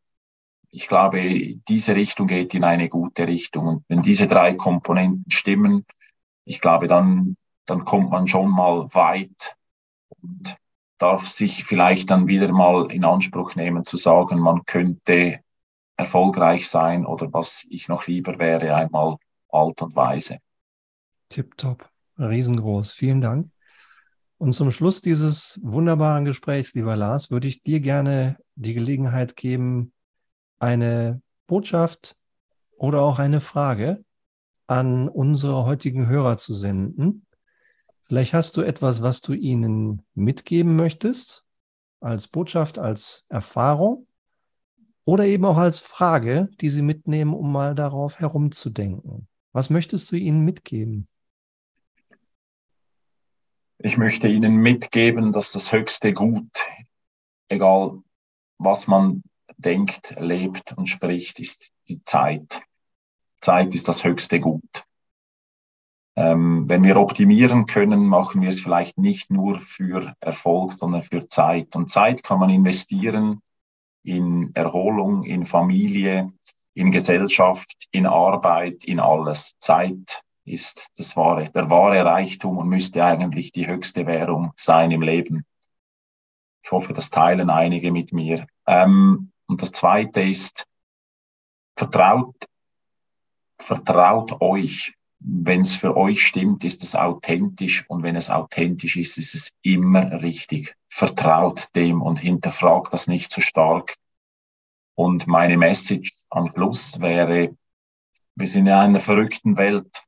ich 0.69 0.89
glaube, 0.89 1.57
diese 1.69 1.95
Richtung 1.97 2.27
geht 2.27 2.53
in 2.53 2.65
eine 2.65 2.91
gute 2.91 3.27
Richtung. 3.27 3.67
Und 3.67 3.85
wenn 3.89 4.03
diese 4.03 4.27
drei 4.27 4.53
Komponenten 4.53 5.31
stimmen, 5.31 5.87
ich 6.45 6.61
glaube, 6.61 6.87
dann, 6.87 7.39
dann 7.65 7.87
kommt 7.87 8.11
man 8.11 8.29
schon 8.29 8.51
mal 8.51 8.93
weit 8.93 9.56
und 10.09 10.57
darf 10.99 11.27
sich 11.27 11.65
vielleicht 11.65 12.11
dann 12.11 12.27
wieder 12.27 12.51
mal 12.53 12.91
in 12.91 13.05
Anspruch 13.05 13.55
nehmen 13.55 13.85
zu 13.85 13.97
sagen, 13.97 14.39
man 14.39 14.65
könnte 14.65 15.41
erfolgreich 15.97 16.69
sein 16.69 17.07
oder 17.07 17.33
was 17.33 17.67
ich 17.69 17.89
noch 17.89 18.07
lieber 18.07 18.39
wäre, 18.39 18.75
einmal 18.75 19.17
alt 19.49 19.83
und 19.83 19.97
weise. 19.97 20.39
Tipptopp, 21.29 21.89
riesengroß. 22.19 22.93
Vielen 22.93 23.21
Dank. 23.21 23.51
Und 24.39 24.53
zum 24.53 24.71
Schluss 24.71 25.01
dieses 25.01 25.61
wunderbaren 25.63 26.25
Gesprächs, 26.25 26.75
lieber 26.75 26.95
Lars, 26.95 27.31
würde 27.31 27.49
ich 27.49 27.63
dir 27.63 27.81
gerne 27.81 28.37
die 28.55 28.75
Gelegenheit 28.75 29.35
geben, 29.35 29.93
eine 30.59 31.23
Botschaft 31.47 32.17
oder 32.77 33.01
auch 33.03 33.19
eine 33.19 33.41
Frage 33.41 34.05
an 34.67 35.09
unsere 35.09 35.65
heutigen 35.65 36.07
Hörer 36.07 36.37
zu 36.37 36.53
senden. 36.53 37.26
Vielleicht 38.07 38.35
hast 38.35 38.57
du 38.57 38.63
etwas, 38.63 39.03
was 39.03 39.21
du 39.21 39.33
ihnen 39.33 40.03
mitgeben 40.15 40.77
möchtest, 40.77 41.45
als 42.01 42.29
Botschaft, 42.29 42.79
als 42.79 43.27
Erfahrung 43.29 44.07
oder 45.05 45.25
eben 45.25 45.45
auch 45.45 45.57
als 45.57 45.81
Frage, 45.81 46.49
die 46.61 46.69
sie 46.69 46.83
mitnehmen, 46.83 47.35
um 47.35 47.51
mal 47.51 47.75
darauf 47.75 48.21
herumzudenken. 48.21 49.29
Was 49.53 49.71
möchtest 49.71 50.13
du 50.13 50.17
ihnen 50.17 50.45
mitgeben? 50.45 51.09
Ich 53.79 53.99
möchte 53.99 54.27
Ihnen 54.27 54.57
mitgeben, 54.57 55.33
dass 55.33 55.53
das 55.53 55.71
höchste 55.71 56.15
Gut, 56.15 56.51
egal 57.49 58.03
was 58.59 58.87
man 58.87 59.23
denkt, 59.59 60.15
lebt 60.19 60.73
und 60.73 60.87
spricht, 60.87 61.39
ist 61.41 61.73
die 61.89 62.03
Zeit. 62.03 62.63
Zeit 63.41 63.75
ist 63.75 63.87
das 63.87 64.03
höchste 64.03 64.41
Gut. 64.41 64.86
Ähm, 66.17 66.69
wenn 66.69 66.83
wir 66.83 66.97
optimieren 66.97 67.67
können, 67.67 68.07
machen 68.07 68.41
wir 68.41 68.49
es 68.49 68.61
vielleicht 68.61 68.97
nicht 68.97 69.31
nur 69.31 69.61
für 69.61 70.15
Erfolg, 70.21 70.73
sondern 70.73 71.03
für 71.03 71.29
Zeit. 71.29 71.77
Und 71.77 71.91
Zeit 71.91 72.23
kann 72.23 72.39
man 72.39 72.49
investieren 72.49 73.43
in 74.03 74.55
Erholung, 74.55 75.25
in 75.25 75.45
Familie, 75.45 76.33
in 76.73 76.91
Gesellschaft, 76.91 77.87
in 77.91 78.07
Arbeit, 78.07 78.85
in 78.85 78.99
alles. 78.99 79.59
Zeit 79.59 80.23
ist 80.47 80.91
das 80.97 81.17
wahre, 81.17 81.51
der 81.51 81.69
wahre 81.69 82.05
Reichtum 82.05 82.57
und 82.59 82.69
müsste 82.69 83.05
eigentlich 83.05 83.53
die 83.53 83.67
höchste 83.67 84.07
Währung 84.07 84.53
sein 84.57 84.91
im 84.93 85.03
Leben. 85.03 85.45
Ich 86.63 86.71
hoffe, 86.71 86.93
das 86.93 87.11
teilen 87.11 87.51
einige 87.51 87.93
mit 87.93 88.13
mir. 88.13 88.47
Ähm, 88.67 89.33
und 89.47 89.63
das 89.63 89.73
zweite 89.73 90.23
ist, 90.23 90.67
vertraut, 91.77 92.35
vertraut 93.59 94.41
euch. 94.41 94.95
Wenn 95.29 95.63
es 95.63 95.75
für 95.75 95.97
euch 95.97 96.25
stimmt, 96.25 96.63
ist 96.63 96.85
es 96.85 96.95
authentisch 96.95 97.85
und 97.89 98.05
wenn 98.05 98.15
es 98.15 98.31
authentisch 98.31 98.97
ist, 98.97 99.19
ist 99.19 99.35
es 99.35 99.57
immer 99.61 100.23
richtig. 100.23 100.77
Vertraut 100.89 101.67
dem 101.75 102.01
und 102.01 102.21
hinterfragt 102.21 102.93
das 102.93 103.09
nicht 103.09 103.33
so 103.33 103.41
stark. 103.41 103.97
Und 104.95 105.27
meine 105.27 105.57
Message 105.57 106.13
am 106.31 106.49
Schluss 106.49 107.01
wäre, 107.01 107.57
wir 108.37 108.47
sind 108.47 108.69
in 108.69 108.73
einer 108.73 109.01
verrückten 109.01 109.57
Welt. 109.57 110.05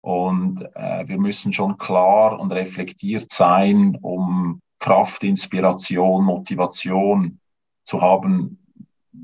Und 0.00 0.60
äh, 0.74 1.06
wir 1.06 1.18
müssen 1.18 1.52
schon 1.52 1.78
klar 1.78 2.40
und 2.40 2.50
reflektiert 2.50 3.30
sein, 3.30 3.96
um 4.02 4.60
Kraft, 4.80 5.22
Inspiration, 5.22 6.24
Motivation 6.24 7.38
zu 7.84 8.00
haben, 8.00 8.58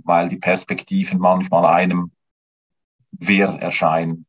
weil 0.04 0.28
die 0.28 0.38
Perspektiven 0.38 1.18
manchmal 1.18 1.66
einem 1.66 2.12
wirr 3.10 3.58
erscheinen. 3.60 4.26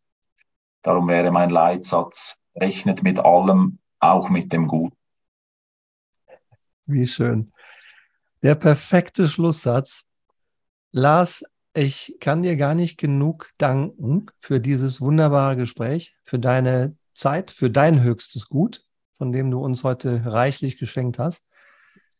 Darum 0.84 1.08
wäre 1.08 1.32
mein 1.32 1.50
Leitsatz, 1.50 2.40
rechnet 2.56 3.04
mit 3.04 3.18
allem, 3.18 3.80
auch 4.00 4.30
mit 4.30 4.54
dem 4.54 4.68
Guten. 4.68 4.96
Wie 6.86 7.08
schön. 7.08 7.54
Der 8.44 8.56
perfekte 8.56 9.30
Schlusssatz. 9.30 10.06
Lars, 10.92 11.46
ich 11.74 12.18
kann 12.20 12.44
dir 12.44 12.58
gar 12.58 12.76
nicht 12.76 12.98
genug 12.98 13.50
danken 13.58 14.28
für 14.40 14.60
dieses 14.60 15.00
wunderbare 15.00 15.56
Gespräch, 15.56 16.16
für 16.24 16.38
deine 16.38 16.96
Zeit, 17.16 17.50
für 17.50 17.70
dein 17.70 18.04
höchstes 18.04 18.50
Gut, 18.50 18.86
von 19.18 19.32
dem 19.32 19.50
du 19.50 19.64
uns 19.64 19.84
heute 19.84 20.22
reichlich 20.26 20.78
geschenkt 20.78 21.18
hast. 21.18 21.44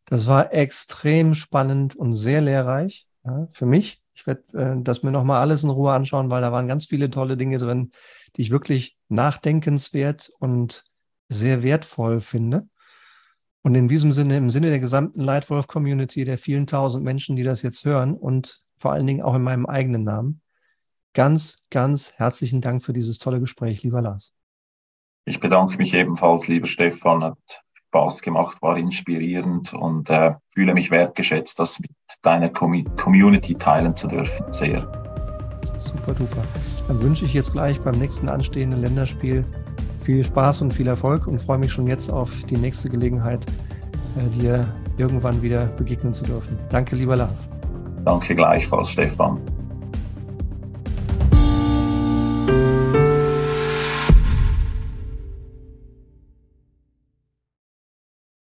Das 0.06 0.28
war 0.28 0.54
extrem 0.54 1.36
spannend 1.36 1.96
und 1.96 2.16
sehr 2.16 2.42
lehrreich 2.42 3.08
ja, 3.26 3.48
für 3.52 3.66
mich. 3.66 4.02
Ich 4.16 4.26
werde 4.26 4.44
äh, 4.54 4.82
das 4.82 5.04
mir 5.04 5.12
nochmal 5.12 5.42
alles 5.42 5.64
in 5.64 5.70
Ruhe 5.70 5.92
anschauen, 5.92 6.30
weil 6.30 6.42
da 6.42 6.52
waren 6.52 6.68
ganz 6.68 6.86
viele 6.86 7.10
tolle 7.10 7.36
Dinge 7.36 7.58
drin, 7.58 7.92
die 8.36 8.42
ich 8.42 8.52
wirklich 8.52 8.98
nachdenkenswert 9.10 10.32
und 10.40 10.86
sehr 11.30 11.64
wertvoll 11.64 12.20
finde. 12.22 12.68
Und 13.62 13.76
in 13.76 13.88
diesem 13.88 14.12
Sinne, 14.12 14.38
im 14.38 14.52
Sinne 14.52 14.70
der 14.70 14.80
gesamten 14.80 15.22
Lightwolf-Community, 15.22 16.26
der 16.26 16.38
vielen 16.38 16.68
tausend 16.68 17.04
Menschen, 17.04 17.36
die 17.36 17.44
das 17.44 17.62
jetzt 17.62 17.86
hören 17.86 18.16
und 18.16 18.62
vor 18.78 18.92
allen 18.92 19.08
Dingen 19.08 19.22
auch 19.22 19.36
in 19.36 19.44
meinem 19.44 19.66
eigenen 19.66 20.04
Namen. 20.04 20.42
Ganz, 21.14 21.62
ganz 21.70 22.14
herzlichen 22.18 22.60
Dank 22.60 22.84
für 22.84 22.92
dieses 22.92 23.20
tolle 23.20 23.40
Gespräch, 23.40 23.84
lieber 23.84 24.02
Lars. 24.02 24.34
Ich 25.26 25.40
bedanke 25.40 25.78
mich 25.78 25.94
ebenfalls, 25.94 26.48
lieber 26.48 26.68
Stefan. 26.68 27.24
Hat 27.24 27.64
Spaß 27.88 28.22
gemacht, 28.22 28.62
war 28.62 28.76
inspirierend 28.76 29.74
und 29.74 30.10
äh, 30.10 30.34
fühle 30.50 30.74
mich 30.74 30.90
wertgeschätzt, 30.90 31.60
das 31.60 31.80
mit 31.80 31.92
deiner 32.24 32.50
Com 32.50 32.84
Community 32.98 33.54
teilen 33.54 33.96
zu 33.96 34.08
dürfen. 34.08 34.52
Sehr. 34.52 34.82
Super 35.78 36.14
duper. 36.14 36.42
Dann 36.88 37.02
wünsche 37.02 37.26
ich 37.26 37.34
jetzt 37.34 37.54
gleich 37.54 37.80
beim 37.82 37.98
nächsten 37.98 38.28
anstehenden 38.30 38.82
Länderspiel 38.82 39.46
viel 40.04 40.24
Spaß 40.24 40.62
und 40.62 40.74
viel 40.74 40.88
Erfolg 40.88 41.28
und 41.28 41.42
freue 41.42 41.58
mich 41.58 41.72
schon 41.72 41.88
jetzt 41.88 42.10
auf 42.10 42.30
die 42.50 42.58
nächste 42.58 42.90
Gelegenheit, 42.90 43.46
äh, 44.18 44.40
dir 44.40 44.68
irgendwann 44.98 45.42
wieder 45.42 45.68
begegnen 45.78 46.14
zu 46.14 46.26
dürfen. 46.26 46.58
Danke, 46.70 46.96
lieber 46.96 47.16
Lars. 47.16 47.50
Danke 48.04 48.36
gleichfalls, 48.36 48.90
Stefan. 48.90 49.40